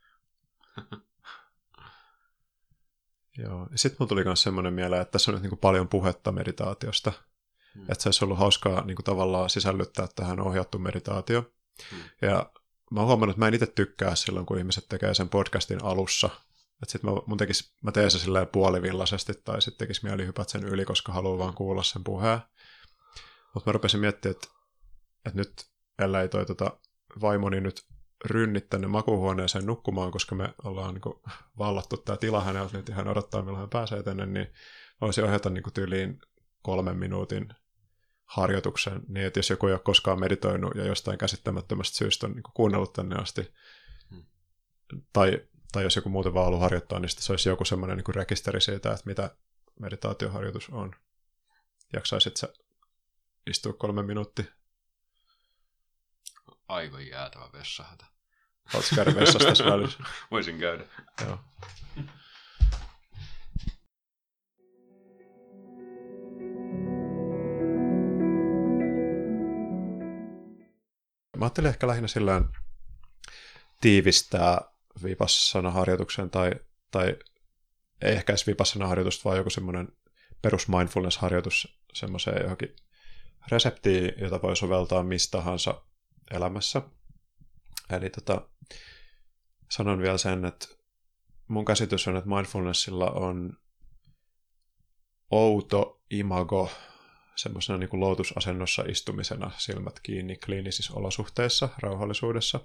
Joo. 3.39 3.68
Sitten 3.75 3.97
mulla 3.99 4.09
tuli 4.09 4.25
myös 4.25 4.43
semmoinen 4.43 4.75
mieleen, 4.75 5.02
että 5.02 5.12
tässä 5.12 5.31
on 5.31 5.35
nyt 5.35 5.51
niin 5.51 5.59
paljon 5.59 5.89
puhetta 5.89 6.33
meditaatiosta. 6.33 7.12
Hmm. 7.79 7.93
Että 7.93 8.03
se 8.03 8.09
olisi 8.09 8.25
ollut 8.25 8.39
hauskaa 8.39 8.85
niin 8.85 8.97
kuin 8.97 9.05
tavallaan 9.05 9.51
sisällyttää 9.51 10.09
tähän 10.17 10.41
ohjattu 10.41 10.79
meditaatio. 10.79 11.53
Hmm. 11.91 12.01
Ja 12.23 12.53
mä 12.91 13.01
oon 13.01 13.07
huomannut, 13.07 13.35
että 13.35 13.41
mä 13.41 13.49
en 13.49 13.55
itse 13.55 13.67
tykkää 13.67 14.15
silloin, 14.15 14.47
kun 14.47 14.59
ihmiset 14.59 14.85
tekee 14.89 15.15
sen 15.15 15.29
podcastin 15.29 15.85
alussa– 15.85 16.31
että 16.83 16.93
sit 16.93 17.03
mä, 17.03 17.11
mun 17.27 17.39
tekis, 17.39 17.75
mä 17.83 17.93
teen 17.93 18.11
se 18.11 18.19
silleen 18.19 18.47
puolivillaisesti 18.47 19.33
tai 19.45 19.63
sitten 19.63 19.79
tekisi 19.79 20.07
mieli 20.07 20.27
hypätä 20.27 20.51
sen 20.51 20.65
yli, 20.65 20.85
koska 20.85 21.13
haluan 21.13 21.39
vaan 21.39 21.55
kuulla 21.55 21.83
sen 21.83 22.05
puheen. 22.05 22.39
Mutta 23.55 23.71
mä 23.71 23.73
rupesin 23.73 24.01
miettimään, 24.01 24.37
että, 24.37 24.49
että 25.27 25.39
nyt 25.39 25.53
ellei 25.99 26.29
toi 26.29 26.47
tota, 26.47 26.79
vaimoni 27.21 27.61
nyt 27.61 27.87
rynnit 28.25 28.69
tänne 28.69 28.87
makuuhuoneeseen 28.87 29.67
nukkumaan, 29.67 30.11
koska 30.11 30.35
me 30.35 30.55
ollaan 30.65 30.95
niin 30.95 31.15
vallattu 31.59 31.97
tämä 31.97 32.17
tila 32.17 32.41
häneltä 32.41 32.77
nyt 32.77 32.89
ihan 32.89 33.09
odottaa, 33.09 33.43
milloin 33.43 33.61
hän 33.61 33.71
pääsee 33.71 34.03
tänne, 34.03 34.27
niin 34.27 34.53
voisin 35.01 35.25
ohjata 35.25 35.51
niin 35.51 35.73
tyyliin 35.75 36.19
kolmen 36.63 36.97
minuutin 36.97 37.49
harjoituksen, 38.29 39.03
niin 39.09 39.27
että 39.27 39.39
jos 39.39 39.51
joku 39.51 39.67
ei 39.67 39.73
ole 39.73 39.81
koskaan 39.81 40.21
meditoinut 40.21 40.75
ja 40.75 40.85
jostain 40.85 41.19
käsittämättömästä 41.19 41.97
syystä 41.97 42.27
on 42.27 42.33
niin 42.33 42.43
kuunnellut 42.55 42.93
tänne 42.93 43.17
asti, 43.17 43.55
hmm. 44.11 44.27
tai 45.13 45.49
tai 45.73 45.83
jos 45.83 45.97
joku 45.97 46.09
muuten 46.09 46.35
vaan 46.35 46.45
haluaa 46.45 46.63
harjoittaa, 46.63 46.99
niin 46.99 47.09
se 47.09 47.33
olisi 47.33 47.49
joku 47.49 47.65
semmoinen 47.65 47.97
niin 47.97 48.15
rekisteri 48.15 48.61
siitä, 48.61 48.93
että 48.93 49.03
mitä 49.05 49.37
meditaatioharjoitus 49.81 50.69
on. 50.71 50.95
Jaksaisit 51.93 52.37
sä 52.37 52.49
istua 53.47 53.73
kolme 53.73 54.03
minuuttia? 54.03 54.45
Aivan 56.69 57.07
jäätävä 57.07 57.49
vessahätä. 57.53 58.07
Haluatko 58.65 58.97
käydä 58.97 59.15
vessassa 59.15 59.49
tässä 59.49 59.65
välissä? 59.65 59.99
Voisin 60.31 60.59
käydä. 60.59 60.85
Joo. 61.27 61.39
Mä 71.39 71.44
ajattelin 71.44 71.68
ehkä 71.68 71.86
lähinnä 71.86 72.08
sillä 72.08 72.42
tiivistää 73.81 74.60
vipassana-harjoituksen 75.02 76.31
tai, 76.31 76.50
tai 76.91 77.17
ei 78.02 78.12
ehkä 78.12 78.33
edes 78.33 78.47
vipassana-harjoitusta, 78.47 79.25
vaan 79.25 79.36
joku 79.36 79.50
semmoinen 79.50 79.89
perus 80.42 80.68
mindfulness-harjoitus 80.68 81.78
semmoiseen 81.92 82.42
johonkin 82.42 82.76
reseptiin, 83.50 84.12
jota 84.17 84.42
voi 84.42 84.57
soveltaa 84.57 85.02
mistä 85.02 85.39
tahansa 85.39 85.83
elämässä. 86.31 86.83
Eli 87.91 88.10
tota, 88.10 88.49
sanon 89.70 90.02
vielä 90.02 90.18
sen, 90.18 90.44
että 90.44 90.67
mun 91.49 91.65
käsitys 91.65 92.08
on, 92.08 92.17
että 92.17 92.31
mindfulnessilla 92.31 93.10
on 93.10 93.52
outo 95.31 96.02
imago 96.10 96.70
semmoisena 97.39 97.78
niin 97.78 97.89
kuin 97.89 98.00
lootusasennossa 98.00 98.83
istumisena 98.83 99.50
silmät 99.58 100.00
kiinni 100.00 100.36
kliinisissä 100.36 100.92
olosuhteissa, 100.94 101.68
rauhallisuudessa. 101.83 102.60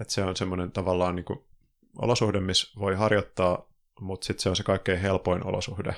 Että 0.00 0.12
se 0.14 0.22
on 0.22 0.36
semmoinen 0.36 0.72
tavallaan 0.72 1.16
niin 1.16 1.24
kuin 1.24 1.38
olosuhde, 1.98 2.40
missä 2.40 2.80
voi 2.80 2.94
harjoittaa, 2.94 3.72
mutta 4.00 4.26
sitten 4.26 4.42
se 4.42 4.48
on 4.48 4.56
se 4.56 4.62
kaikkein 4.62 5.00
helpoin 5.00 5.46
olosuhde. 5.46 5.94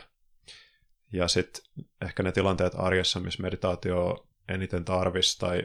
Ja 1.13 1.29
sitten 1.29 1.63
ehkä 2.07 2.23
ne 2.23 2.33
tilanteet 2.33 2.73
arjessa, 2.77 3.21
missä 3.21 3.43
meditaatio 3.43 4.29
eniten 4.49 4.85
tarvisi 4.85 5.39
tai 5.39 5.63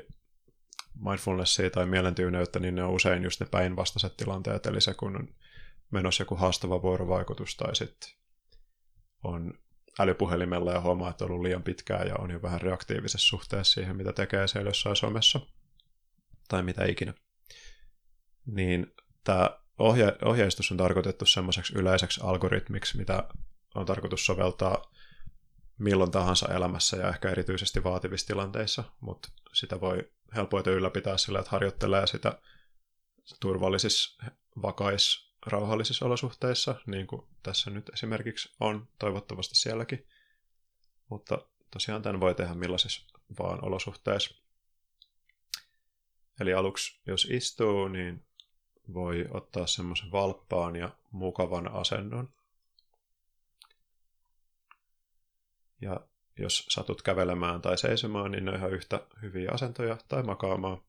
mindfulnessia 0.95 1.69
tai 1.69 1.85
mielentyyneyttä, 1.85 2.59
niin 2.59 2.75
ne 2.75 2.83
on 2.83 2.93
usein 2.93 3.23
just 3.23 3.39
ne 3.39 3.45
päinvastaiset 3.51 4.17
tilanteet, 4.17 4.65
eli 4.65 4.81
se 4.81 4.93
kun 4.93 5.15
on 5.15 5.27
menossa 5.91 6.21
joku 6.21 6.35
haastava 6.35 6.81
vuorovaikutus 6.81 7.55
tai 7.55 7.75
sitten 7.75 8.09
on 9.23 9.62
älypuhelimella 9.99 10.71
ja 10.71 10.81
huomaa, 10.81 11.09
että 11.09 11.25
on 11.25 11.31
ollut 11.31 11.43
liian 11.43 11.63
pitkään 11.63 12.07
ja 12.07 12.15
on 12.15 12.31
jo 12.31 12.41
vähän 12.41 12.61
reaktiivisessa 12.61 13.27
suhteessa 13.27 13.73
siihen, 13.73 13.97
mitä 13.97 14.13
tekee 14.13 14.47
siellä 14.47 14.69
jossain 14.69 14.95
somessa 14.95 15.39
tai 16.47 16.63
mitä 16.63 16.85
ikinä. 16.85 17.13
Niin 18.45 18.93
tämä 19.23 19.49
ohje- 19.79 20.17
ohjeistus 20.25 20.71
on 20.71 20.77
tarkoitettu 20.77 21.25
semmoiseksi 21.25 21.73
yleiseksi 21.75 22.21
algoritmiksi, 22.23 22.97
mitä 22.97 23.27
on 23.75 23.85
tarkoitus 23.85 24.25
soveltaa 24.25 24.93
milloin 25.77 26.11
tahansa 26.11 26.53
elämässä 26.53 26.97
ja 26.97 27.09
ehkä 27.09 27.29
erityisesti 27.29 27.83
vaativissa 27.83 28.27
tilanteissa, 28.27 28.83
mutta 28.99 29.29
sitä 29.53 29.81
voi 29.81 30.11
helpoiten 30.35 30.73
ylläpitää 30.73 31.17
sillä, 31.17 31.39
että 31.39 31.51
harjoittelee 31.51 32.07
sitä 32.07 32.41
turvallisissa, 33.39 34.23
vakais, 34.61 35.32
rauhallisissa 35.45 36.05
olosuhteissa, 36.05 36.75
niin 36.87 37.07
kuin 37.07 37.27
tässä 37.43 37.69
nyt 37.69 37.89
esimerkiksi 37.89 38.55
on, 38.59 38.87
toivottavasti 38.99 39.55
sielläkin. 39.55 40.07
Mutta 41.09 41.47
tosiaan 41.71 42.01
tämän 42.01 42.19
voi 42.19 42.35
tehdä 42.35 42.53
millaisissa 42.53 43.19
vaan 43.39 43.65
olosuhteissa. 43.65 44.35
Eli 46.39 46.53
aluksi, 46.53 47.01
jos 47.07 47.25
istuu, 47.25 47.87
niin 47.87 48.25
voi 48.93 49.25
ottaa 49.29 49.67
semmoisen 49.67 50.11
valppaan 50.11 50.75
ja 50.75 50.89
mukavan 51.11 51.71
asennon. 51.71 52.33
Ja 55.81 55.99
jos 56.39 56.65
satut 56.69 57.01
kävelemään 57.01 57.61
tai 57.61 57.77
seisomaan, 57.77 58.31
niin 58.31 58.45
ne 58.45 58.51
on 58.51 58.57
ihan 58.57 58.73
yhtä 58.73 59.07
hyviä 59.21 59.49
asentoja 59.53 59.97
tai 60.07 60.23
makaamaan. 60.23 60.81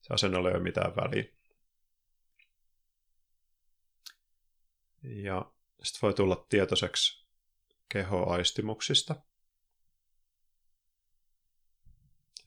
Se 0.00 0.14
asennolla 0.14 0.48
ei 0.48 0.54
ole 0.54 0.62
mitään 0.62 0.96
väliä. 0.96 1.24
Ja 5.02 5.52
sitten 5.82 5.98
voi 6.02 6.14
tulla 6.14 6.46
tietoiseksi 6.48 7.26
kehoaistimuksista. 7.88 9.14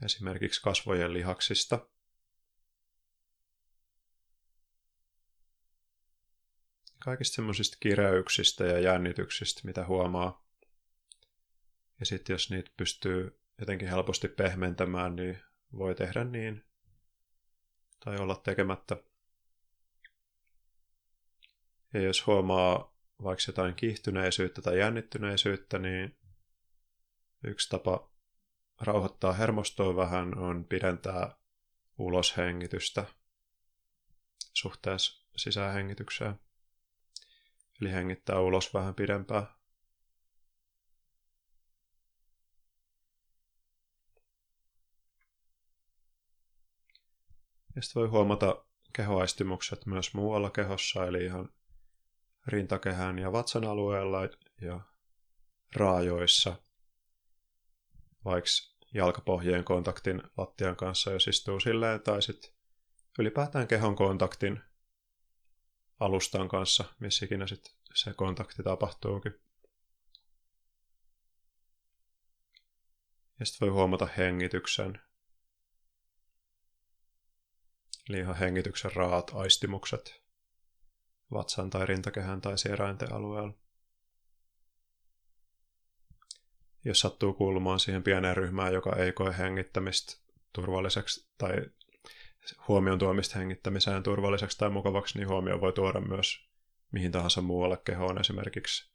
Esimerkiksi 0.06 0.62
kasvojen 0.62 1.14
lihaksista. 1.14 1.88
Kaikista 7.00 7.36
semmoisista 7.36 7.78
kireyksistä 7.80 8.66
ja 8.66 8.80
jännityksistä, 8.80 9.62
mitä 9.64 9.86
huomaa 9.86 10.46
ja 12.00 12.06
sitten 12.06 12.34
jos 12.34 12.50
niitä 12.50 12.72
pystyy 12.78 13.40
jotenkin 13.60 13.90
helposti 13.90 14.28
pehmentämään, 14.28 15.16
niin 15.16 15.42
voi 15.78 15.96
tehdä 15.96 16.24
niin 16.24 16.66
tai 18.00 18.18
olla 18.18 18.36
tekemättä. 18.36 18.98
Ja 21.96 22.02
jos 22.02 22.28
huomaa 22.28 22.96
vaikka 23.24 23.44
jotain 23.48 23.76
kiihtyneisyyttä 23.76 24.62
tai 24.62 24.80
jännittyneisyyttä, 24.80 25.80
niin 25.80 26.18
yksi 27.44 27.70
tapa 27.70 28.12
rauhoittaa 28.82 29.34
hermostoa 29.34 29.96
vähän 29.96 30.38
on 30.38 30.66
pidentää 30.66 31.38
uloshengitystä 31.98 33.06
suhteessa 34.54 35.28
sisähengitykseen. 35.36 36.40
Eli 37.82 37.92
hengittää 37.92 38.40
ulos 38.40 38.74
vähän 38.74 38.96
pidempään. 38.96 39.48
Ja 47.76 47.82
sitten 47.82 48.00
voi 48.02 48.10
huomata 48.10 48.66
kehoaistimukset 48.94 49.86
myös 49.86 50.14
muualla 50.14 50.50
kehossa, 50.50 51.06
eli 51.06 51.26
ihan 51.26 51.50
rintakehän 52.48 53.20
ja 53.20 53.32
vatsan 53.32 53.66
alueella 53.66 54.20
ja 54.62 54.80
raajoissa, 55.76 56.56
vaikka 58.26 58.50
jalkapohjien 58.94 59.64
kontaktin 59.64 60.24
lattian 60.38 60.76
kanssa, 60.76 61.12
jos 61.12 61.28
istuu 61.28 61.60
silleen, 61.60 62.02
tai 62.02 62.22
sitten 62.22 62.52
ylipäätään 63.20 63.68
kehon 63.68 63.96
kontaktin 63.96 64.62
alustan 66.00 66.50
kanssa, 66.50 66.84
missä 67.00 67.26
ikinä 67.26 67.48
sit 67.48 67.76
se 67.94 68.14
kontakti 68.14 68.64
tapahtuukin. 68.64 69.34
Ja 73.40 73.46
sitten 73.46 73.66
voi 73.66 73.74
huomata 73.74 74.08
hengityksen. 74.18 75.02
Eli 78.10 78.20
ihan 78.20 78.36
hengityksen 78.36 78.92
raat 78.96 79.32
aistimukset 79.34 80.25
vatsan 81.32 81.70
tai 81.70 81.86
rintakehän 81.86 82.42
tai 82.42 82.58
sierainten 82.58 83.14
alueella. 83.14 83.54
Jos 86.86 87.00
sattuu 87.00 87.34
kuulumaan 87.34 87.80
siihen 87.80 88.04
pieneen 88.04 88.38
ryhmään, 88.38 88.74
joka 88.74 88.96
ei 88.96 89.12
koe 89.12 89.38
hengittämistä 89.38 90.18
turvalliseksi 90.54 91.30
tai 91.38 91.54
huomion 92.68 93.00
tuomista 93.00 93.40
hengittämiseen 93.40 94.04
turvalliseksi 94.04 94.58
tai 94.58 94.70
mukavaksi, 94.70 95.18
niin 95.18 95.28
huomio 95.28 95.62
voi 95.62 95.74
tuoda 95.74 96.02
myös 96.02 96.50
mihin 96.92 97.12
tahansa 97.12 97.42
muualle 97.42 97.78
kehoon, 97.78 98.20
esimerkiksi 98.20 98.92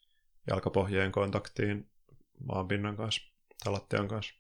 jalkapohjeen 0.47 1.13
kontaktiin 1.13 1.91
maanpinnan 2.45 2.97
kanssa 2.97 3.33
tai 3.65 3.73
lattian 3.73 4.09
kanssa. 4.09 4.40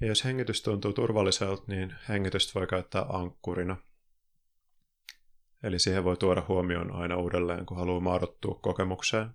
Ja 0.00 0.06
jos 0.06 0.24
hengitys 0.24 0.62
tuntuu 0.62 0.92
turvalliselta, 0.92 1.62
niin 1.66 1.94
hengitystä 2.08 2.60
voi 2.60 2.66
käyttää 2.66 3.06
ankkurina. 3.08 3.76
Eli 5.62 5.78
siihen 5.78 6.04
voi 6.04 6.16
tuoda 6.16 6.44
huomioon 6.48 6.92
aina 6.92 7.16
uudelleen, 7.16 7.66
kun 7.66 7.76
haluaa 7.76 8.00
maadottua 8.00 8.58
kokemukseen. 8.62 9.30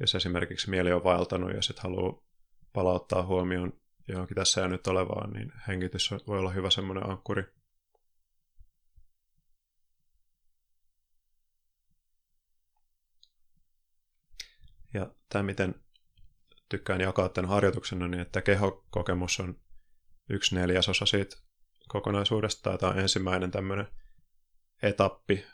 Jos 0.00 0.14
esimerkiksi 0.14 0.70
mieli 0.70 0.92
on 0.92 1.04
vaeltanut 1.04 1.54
ja 1.54 1.62
sitten 1.62 1.82
haluaa 1.82 2.22
palauttaa 2.72 3.26
huomioon 3.26 3.80
johonkin 4.08 4.34
tässä 4.34 4.60
ja 4.60 4.68
nyt 4.68 4.86
olevaan, 4.86 5.32
niin 5.32 5.52
hengitys 5.68 6.10
voi 6.26 6.38
olla 6.38 6.50
hyvä 6.50 6.70
semmoinen 6.70 7.10
ankkuri. 7.10 7.44
Ja 14.94 15.10
tämä, 15.28 15.42
miten 15.42 15.74
tykkään 16.72 17.00
jakaa 17.00 17.28
tämän 17.28 17.48
harjoituksen, 17.48 17.98
niin 17.98 18.20
että 18.20 18.42
kehokokemus 18.42 19.40
on 19.40 19.60
yksi 20.30 20.54
neljäsosa 20.54 21.06
siitä 21.06 21.36
kokonaisuudesta. 21.88 22.78
Tämä 22.78 22.92
on 22.92 22.98
ensimmäinen 22.98 23.50
tämmöinen 23.50 23.86
etappi 24.82 25.44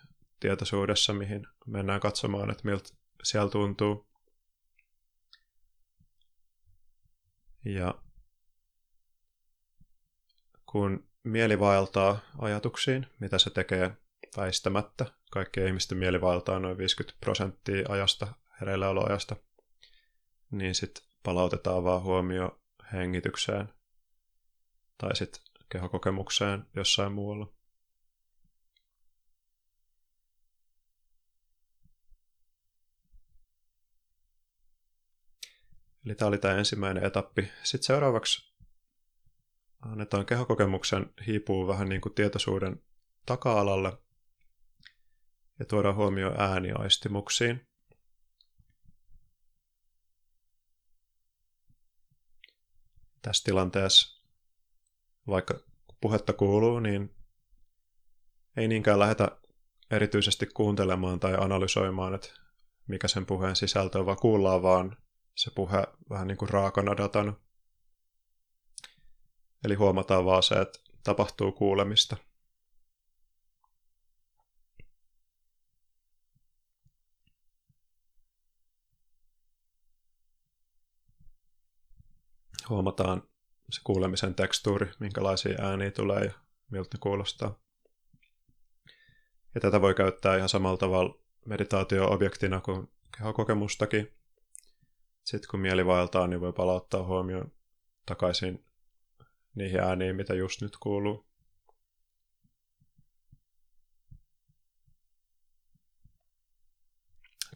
tietoisuudessa, 0.40 1.12
mihin 1.12 1.46
mennään 1.66 2.00
katsomaan, 2.00 2.50
että 2.50 2.62
miltä 2.64 2.88
siellä 3.22 3.50
tuntuu. 3.50 4.08
Ja 7.64 7.94
kun 10.66 11.08
mieli 11.22 11.60
vaeltaa 11.60 12.18
ajatuksiin, 12.38 13.06
mitä 13.20 13.38
se 13.38 13.50
tekee 13.50 13.96
väistämättä, 14.36 15.06
kaikkien 15.30 15.66
ihmisten 15.66 15.98
mieli 15.98 16.20
vaeltaa 16.20 16.58
noin 16.58 16.78
50 16.78 17.18
prosenttia 17.20 17.86
ajasta, 17.88 18.34
hereilläoloajasta, 18.60 19.36
niin 20.50 20.74
sitten 20.74 21.07
palautetaan 21.22 21.84
vaan 21.84 22.02
huomio 22.02 22.60
hengitykseen 22.92 23.68
tai 24.98 25.16
sitten 25.16 25.42
kehokokemukseen 25.68 26.66
jossain 26.74 27.12
muualla. 27.12 27.52
Eli 36.06 36.14
tämä 36.14 36.28
oli 36.28 36.38
tämä 36.38 36.54
ensimmäinen 36.54 37.04
etappi. 37.04 37.48
Sitten 37.62 37.86
seuraavaksi 37.86 38.54
annetaan 39.80 40.26
kehokokemuksen 40.26 41.12
hiipuu 41.26 41.66
vähän 41.66 41.88
niin 41.88 42.00
kuin 42.00 42.14
tietoisuuden 42.14 42.82
taka-alalle 43.26 43.98
ja 45.58 45.64
tuodaan 45.64 45.96
huomio 45.96 46.34
ääniaistimuksiin. 46.38 47.67
Tässä 53.22 53.44
tilanteessa, 53.44 54.22
vaikka 55.26 55.60
puhetta 56.00 56.32
kuuluu, 56.32 56.80
niin 56.80 57.14
ei 58.56 58.68
niinkään 58.68 58.98
lähdetä 58.98 59.28
erityisesti 59.90 60.46
kuuntelemaan 60.46 61.20
tai 61.20 61.34
analysoimaan, 61.38 62.14
että 62.14 62.28
mikä 62.86 63.08
sen 63.08 63.26
puheen 63.26 63.56
sisältö 63.56 63.98
on, 63.98 64.06
vaan 64.06 64.18
kuullaan 64.20 64.62
vaan 64.62 64.96
se 65.34 65.50
puhe 65.54 65.86
vähän 66.10 66.28
niin 66.28 66.38
kuin 66.38 66.48
raakana 66.48 66.96
datana. 66.96 67.34
Eli 69.64 69.74
huomataan 69.74 70.24
vaan 70.24 70.42
se, 70.42 70.54
että 70.54 70.78
tapahtuu 71.04 71.52
kuulemista. 71.52 72.16
Huomataan 82.68 83.22
se 83.70 83.80
kuulemisen 83.84 84.34
tekstuuri, 84.34 84.90
minkälaisia 85.00 85.62
ääniä 85.62 85.90
tulee 85.90 86.24
ja 86.24 86.32
miltä 86.70 86.88
ne 86.94 86.98
kuulostaa. 87.00 87.58
Ja 89.54 89.60
tätä 89.60 89.80
voi 89.80 89.94
käyttää 89.94 90.36
ihan 90.36 90.48
samalla 90.48 90.76
tavalla 90.76 91.20
meditaatio-objektina 91.46 92.60
kuin 92.60 92.88
kehokokemustakin. 93.18 94.14
Sitten 95.24 95.50
kun 95.50 95.60
mieli 95.60 95.86
vaeltaa, 95.86 96.26
niin 96.26 96.40
voi 96.40 96.52
palauttaa 96.52 97.04
huomioon 97.04 97.52
takaisin 98.06 98.64
niihin 99.54 99.80
ääniin, 99.80 100.16
mitä 100.16 100.34
just 100.34 100.62
nyt 100.62 100.76
kuuluu. 100.80 101.28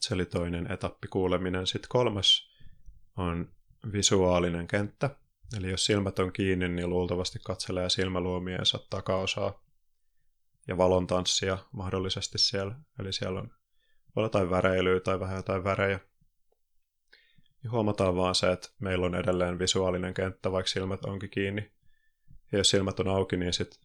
Se 0.01 0.15
oli 0.15 0.27
toinen 0.27 0.73
etappi 0.73 1.09
kuuleminen. 1.09 1.67
Sitten 1.67 1.89
kolmas 1.89 2.51
on 3.17 3.55
visuaalinen 3.93 4.67
kenttä. 4.67 5.11
Eli 5.57 5.71
jos 5.71 5.87
silmät 5.87 6.19
on 6.19 6.33
kiinni, 6.33 6.69
niin 6.69 6.91
luultavasti 6.91 7.39
katselee 7.45 7.91
silmäluomiensa 7.91 8.79
takaosaa 8.91 9.63
ja 10.69 10.77
valon 10.77 11.07
tanssia 11.07 11.59
mahdollisesti 11.73 12.39
siellä. 12.39 12.75
Eli 12.99 13.13
siellä 13.13 13.41
on 13.41 13.51
jotain 14.17 14.51
väreilyä 14.51 15.01
tai 15.01 15.21
vähän 15.21 15.37
jotain 15.37 15.65
värejä. 15.65 16.01
Ja 17.65 17.71
huomataan 17.71 18.17
vaan 18.17 18.35
se, 18.35 18.53
että 18.53 18.69
meillä 18.79 19.07
on 19.07 19.15
edelleen 19.15 19.59
visuaalinen 19.59 20.15
kenttä, 20.15 20.53
vaikka 20.53 20.69
silmät 20.69 21.05
onkin 21.05 21.31
kiinni. 21.31 21.73
Ja 22.53 22.59
jos 22.59 22.71
silmät 22.71 23.01
on 23.01 23.09
auki, 23.09 23.37
niin 23.37 23.53
sit 23.53 23.81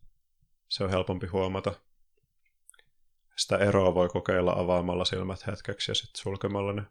se 0.68 0.84
on 0.84 0.90
helpompi 0.90 1.28
huomata. 1.28 1.74
Sitä 3.36 3.58
eroa 3.58 3.96
voi 3.96 4.10
kokeilla 4.10 4.54
avaamalla 4.54 5.06
silmät 5.06 5.48
hetkeksi 5.48 5.92
ja 5.92 5.96
sitten 5.96 6.22
sulkemalla 6.22 6.74
ne. 6.74 6.84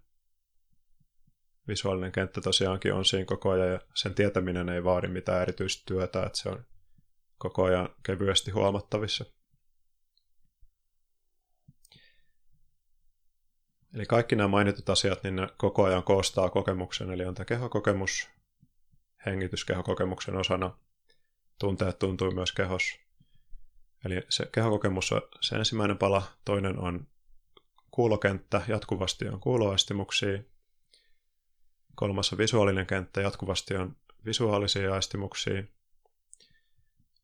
Visuaalinen 1.68 2.12
kenttä 2.12 2.40
tosiaankin 2.40 2.94
on 2.94 3.04
siinä 3.04 3.24
koko 3.24 3.50
ajan 3.50 3.72
ja 3.72 3.80
sen 3.94 4.14
tietäminen 4.14 4.68
ei 4.68 4.84
vaadi 4.84 5.08
mitään 5.08 5.42
erityistä 5.42 5.82
työtä, 5.86 6.22
että 6.22 6.38
se 6.38 6.48
on 6.48 6.64
koko 7.38 7.64
ajan 7.64 7.88
kevyesti 8.02 8.50
huomattavissa. 8.50 9.24
Eli 13.94 14.06
kaikki 14.06 14.36
nämä 14.36 14.48
mainitut 14.48 14.88
asiat, 14.88 15.22
niin 15.22 15.36
ne 15.36 15.48
koko 15.56 15.84
ajan 15.84 16.02
koostaa 16.02 16.50
kokemuksen, 16.50 17.10
eli 17.10 17.24
on 17.24 17.34
tämä 17.34 17.44
kehokokemus, 17.44 18.28
hengitys 19.26 19.64
kehokokemuksen 19.64 20.36
osana, 20.36 20.78
tunteet 21.58 21.98
tuntuu 21.98 22.30
myös 22.30 22.52
kehos. 22.52 22.82
Eli 24.04 24.22
se 24.28 24.48
kehokokemus 24.52 25.12
on 25.12 25.22
se 25.40 25.56
ensimmäinen 25.56 25.98
pala, 25.98 26.22
toinen 26.44 26.78
on 26.78 27.06
kuulokenttä, 27.90 28.62
jatkuvasti 28.68 29.28
on 29.28 29.40
kuuloaistimuksia, 29.40 30.42
kolmas 31.96 32.32
on 32.32 32.38
visuaalinen 32.38 32.86
kenttä, 32.86 33.20
jatkuvasti 33.20 33.76
on 33.76 33.96
visuaalisia 34.24 34.94
aistimuksia, 34.94 35.62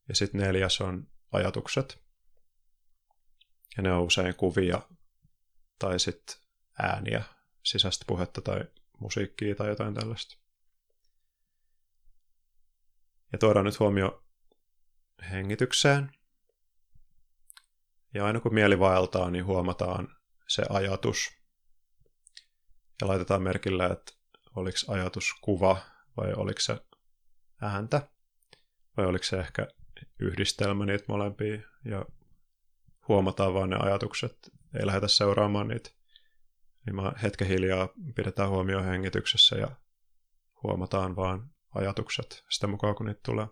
ja 0.09 0.15
sitten 0.15 0.41
neljäs 0.41 0.81
on 0.81 1.09
ajatukset, 1.33 2.03
ja 3.77 3.83
ne 3.83 3.93
on 3.93 4.03
usein 4.03 4.35
kuvia 4.35 4.83
tai 5.79 6.01
sitten 6.01 6.37
ääniä, 6.79 7.25
sisäistä 7.63 8.05
puhetta 8.09 8.41
tai 8.41 8.65
musiikkia 8.99 9.55
tai 9.55 9.69
jotain 9.69 9.95
tällaista. 9.95 10.39
Ja 13.33 13.39
tuodaan 13.39 13.65
nyt 13.65 13.81
huomio 13.81 14.25
hengitykseen. 15.31 16.13
Ja 18.15 18.27
aina 18.27 18.41
kun 18.41 18.55
mieli 18.55 18.79
vaeltaa, 18.79 19.31
niin 19.31 19.45
huomataan 19.45 20.17
se 20.49 20.63
ajatus. 20.71 21.31
Ja 23.01 23.09
laitetaan 23.09 23.43
merkille, 23.43 23.87
että 23.87 24.13
oliko 24.57 24.79
ajatus 24.89 25.35
kuva 25.41 25.77
vai 26.17 26.33
oliko 26.33 26.61
se 26.61 26.77
ääntä. 27.61 28.09
Vai 28.97 29.07
oliko 29.07 29.25
se 29.25 29.41
ehkä 29.41 29.69
yhdistelmä 30.19 30.87
niitä 30.87 31.05
molempia. 31.09 31.61
Ja 31.85 32.05
huomataan 33.09 33.55
vaan 33.55 33.71
ne 33.71 33.77
ajatukset. 33.81 34.51
Ei 34.75 34.87
lähdetä 34.87 35.09
seuraamaan 35.09 35.69
niitä 35.69 35.91
niin 36.87 36.97
mä 36.97 37.13
hetken 37.23 37.49
hiljaa 37.49 37.89
pidetään 38.15 38.49
huomioon 38.49 38.85
hengityksessä 38.85 39.57
ja 39.57 39.69
huomataan 40.63 41.17
vaan 41.17 41.51
ajatukset 41.75 42.45
sitä 42.51 42.67
mukaan, 42.67 42.95
kun 42.95 43.07
niitä 43.07 43.21
tulee. 43.25 43.47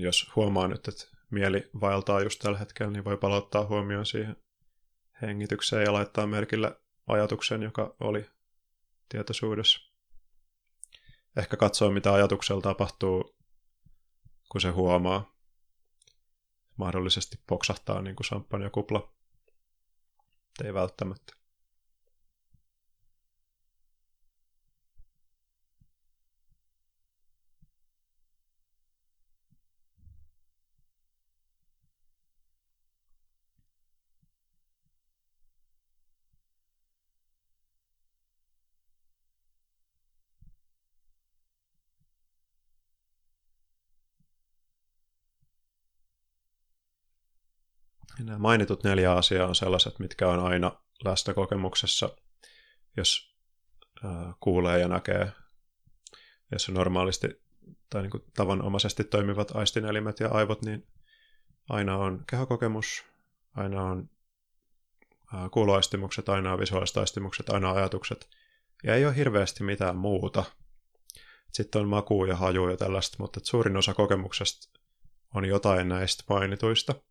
Jos 0.00 0.30
huomaa 0.36 0.68
nyt, 0.68 0.88
että 0.88 1.04
mieli 1.30 1.70
vaeltaa 1.80 2.20
just 2.20 2.40
tällä 2.40 2.58
hetkellä, 2.58 2.92
niin 2.92 3.04
voi 3.04 3.16
palauttaa 3.16 3.66
huomioon 3.66 4.06
siihen 4.06 4.36
hengitykseen 5.22 5.84
ja 5.84 5.92
laittaa 5.92 6.26
merkille 6.26 6.80
ajatuksen, 7.06 7.62
joka 7.62 7.96
oli 8.00 8.30
tietoisuudessa. 9.08 9.80
Ehkä 11.36 11.56
katsoa, 11.56 11.90
mitä 11.90 12.14
ajatuksella 12.14 12.62
tapahtuu, 12.62 13.36
kun 14.48 14.60
se 14.60 14.68
huomaa. 14.68 15.38
Mahdollisesti 16.76 17.40
poksahtaa 17.46 18.02
niin 18.02 18.16
kuin 18.16 18.70
kupla. 18.72 19.12
Ei 20.64 20.74
välttämättä. 20.74 21.37
Nämä 48.24 48.38
mainitut 48.38 48.84
neljä 48.84 49.12
asiaa 49.12 49.48
on 49.48 49.54
sellaiset, 49.54 49.98
mitkä 49.98 50.28
on 50.28 50.40
aina 50.40 50.72
läsnä 51.04 51.34
kokemuksessa, 51.34 52.16
jos 52.96 53.34
kuulee 54.40 54.78
ja 54.78 54.88
näkee, 54.88 55.32
jos 56.52 56.68
on 56.68 56.74
normaalisti 56.74 57.28
tai 57.90 58.02
niin 58.02 58.10
kuin 58.10 58.24
tavanomaisesti 58.34 59.04
toimivat 59.04 59.56
aistinelimet 59.56 60.20
ja 60.20 60.28
aivot, 60.28 60.62
niin 60.62 60.86
aina 61.68 61.96
on 61.96 62.24
kehokokemus, 62.30 63.04
aina 63.54 63.82
on 63.82 64.10
kuuloaistimukset, 65.50 66.28
aina 66.28 66.52
on 66.52 66.58
visuaaliset 66.58 66.96
aistimukset, 66.96 67.50
aina 67.50 67.70
on 67.70 67.76
ajatukset, 67.76 68.28
ja 68.84 68.94
ei 68.94 69.06
ole 69.06 69.16
hirveästi 69.16 69.64
mitään 69.64 69.96
muuta. 69.96 70.44
Sitten 71.52 71.82
on 71.82 71.88
maku 71.88 72.24
ja 72.24 72.36
haju 72.36 72.68
ja 72.68 72.76
tällaista, 72.76 73.16
mutta 73.20 73.40
suurin 73.42 73.76
osa 73.76 73.94
kokemuksesta 73.94 74.80
on 75.34 75.44
jotain 75.44 75.88
näistä 75.88 76.24
mainituista– 76.28 76.94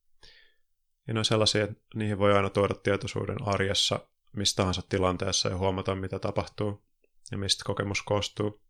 ja 1.08 1.14
ne 1.14 1.19
on 1.19 1.26
sellaisia, 1.26 1.64
että 1.64 1.76
niihin 1.95 2.19
voi 2.19 2.34
aina 2.34 2.50
tuoda 2.50 2.74
tietoisuuden 2.74 3.48
arjessa 3.48 4.08
mistä 4.38 4.58
tahansa 4.58 4.82
tilanteessa 4.90 5.50
ja 5.50 5.58
huomata, 5.58 5.95
mitä 5.95 6.19
tapahtuu 6.19 6.84
ja 7.32 7.38
mistä 7.38 7.64
kokemus 7.66 8.02
koostuu 8.02 8.61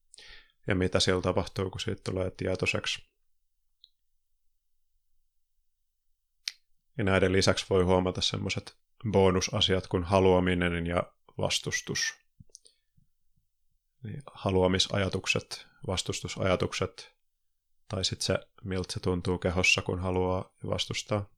ja 0.67 0.75
mitä 0.75 0.99
siellä 0.99 1.21
tapahtuu, 1.21 1.69
kun 1.69 1.79
siitä 1.79 2.01
tulee 2.03 2.31
tietoiseksi. 2.31 3.07
Ja 6.97 7.03
näiden 7.03 7.31
lisäksi 7.31 7.65
voi 7.69 7.83
huomata 7.83 8.21
semmoiset 8.21 8.77
bonusasiat 9.11 9.87
kuin 9.87 10.03
haluaminen 10.03 10.87
ja 10.87 11.03
vastustus. 11.37 12.13
Niin 14.03 14.23
haluamisajatukset, 14.33 15.67
vastustusajatukset, 15.87 17.15
tai 17.87 18.05
sitten 18.05 18.25
se, 18.25 18.39
miltä 18.63 18.93
se 18.93 18.99
tuntuu 18.99 19.37
kehossa, 19.37 19.81
kun 19.81 19.99
haluaa 19.99 20.53
vastustaa. 20.69 21.36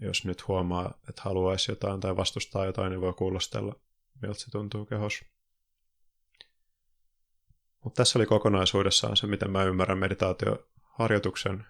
Jos 0.00 0.24
nyt 0.24 0.48
huomaa, 0.48 0.94
että 1.08 1.22
haluaisi 1.22 1.72
jotain 1.72 2.00
tai 2.00 2.16
vastustaa 2.16 2.66
jotain, 2.66 2.90
niin 2.90 3.00
voi 3.00 3.12
kuulostella, 3.12 3.74
miltä 4.22 4.40
se 4.40 4.50
tuntuu 4.50 4.86
kehos. 4.86 5.24
Mutta 7.84 7.96
tässä 7.96 8.18
oli 8.18 8.26
kokonaisuudessaan 8.26 9.16
se, 9.16 9.26
miten 9.26 9.50
mä 9.50 9.64
ymmärrän 9.64 9.98
meditaatioharjoituksen. 9.98 11.66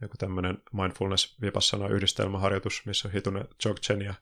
Joku 0.00 0.14
tämmöinen 0.18 0.62
mindfulness 0.72 1.40
vipassana 1.40 1.88
yhdistelmäharjoitus, 1.88 2.82
missä 2.86 3.08
on 3.08 3.12
hitunen 3.14 3.48
jogchen 3.64 4.02
ja, 4.02 4.14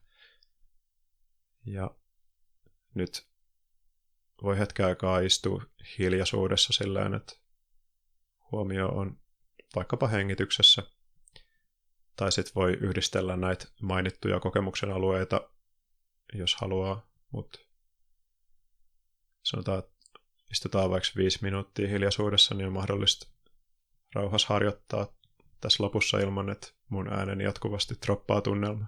ja 1.66 1.90
nyt 2.94 3.26
voi 4.42 4.58
hetken 4.58 4.86
aikaa 4.86 5.20
istua 5.20 5.62
hiljaisuudessa 5.98 6.72
sillä 6.72 7.10
että 7.16 7.32
huomio 8.52 8.88
on 8.88 9.18
vaikkapa 9.76 10.08
hengityksessä. 10.08 10.82
Tai 12.16 12.32
sitten 12.32 12.54
voi 12.54 12.72
yhdistellä 12.72 13.36
näitä 13.36 13.66
mainittuja 13.82 14.40
kokemuksen 14.40 14.92
alueita, 14.92 15.50
jos 16.32 16.54
haluaa, 16.54 17.06
mutta 17.32 17.58
sanotaan, 19.42 19.78
että 19.78 19.92
istutaan 20.50 20.90
vaikka 20.90 21.08
viisi 21.16 21.38
minuuttia 21.42 21.88
hiljaisuudessa, 21.88 22.54
niin 22.54 22.66
on 22.66 22.72
mahdollista 22.72 23.26
rauhassa 24.14 24.48
harjoittaa 24.48 25.06
tässä 25.60 25.82
lopussa 25.82 26.18
ilman, 26.18 26.50
että 26.50 26.68
mun 26.88 27.12
ääneni 27.12 27.44
jatkuvasti 27.44 27.94
droppaa 28.06 28.40
tunnelma. 28.40 28.86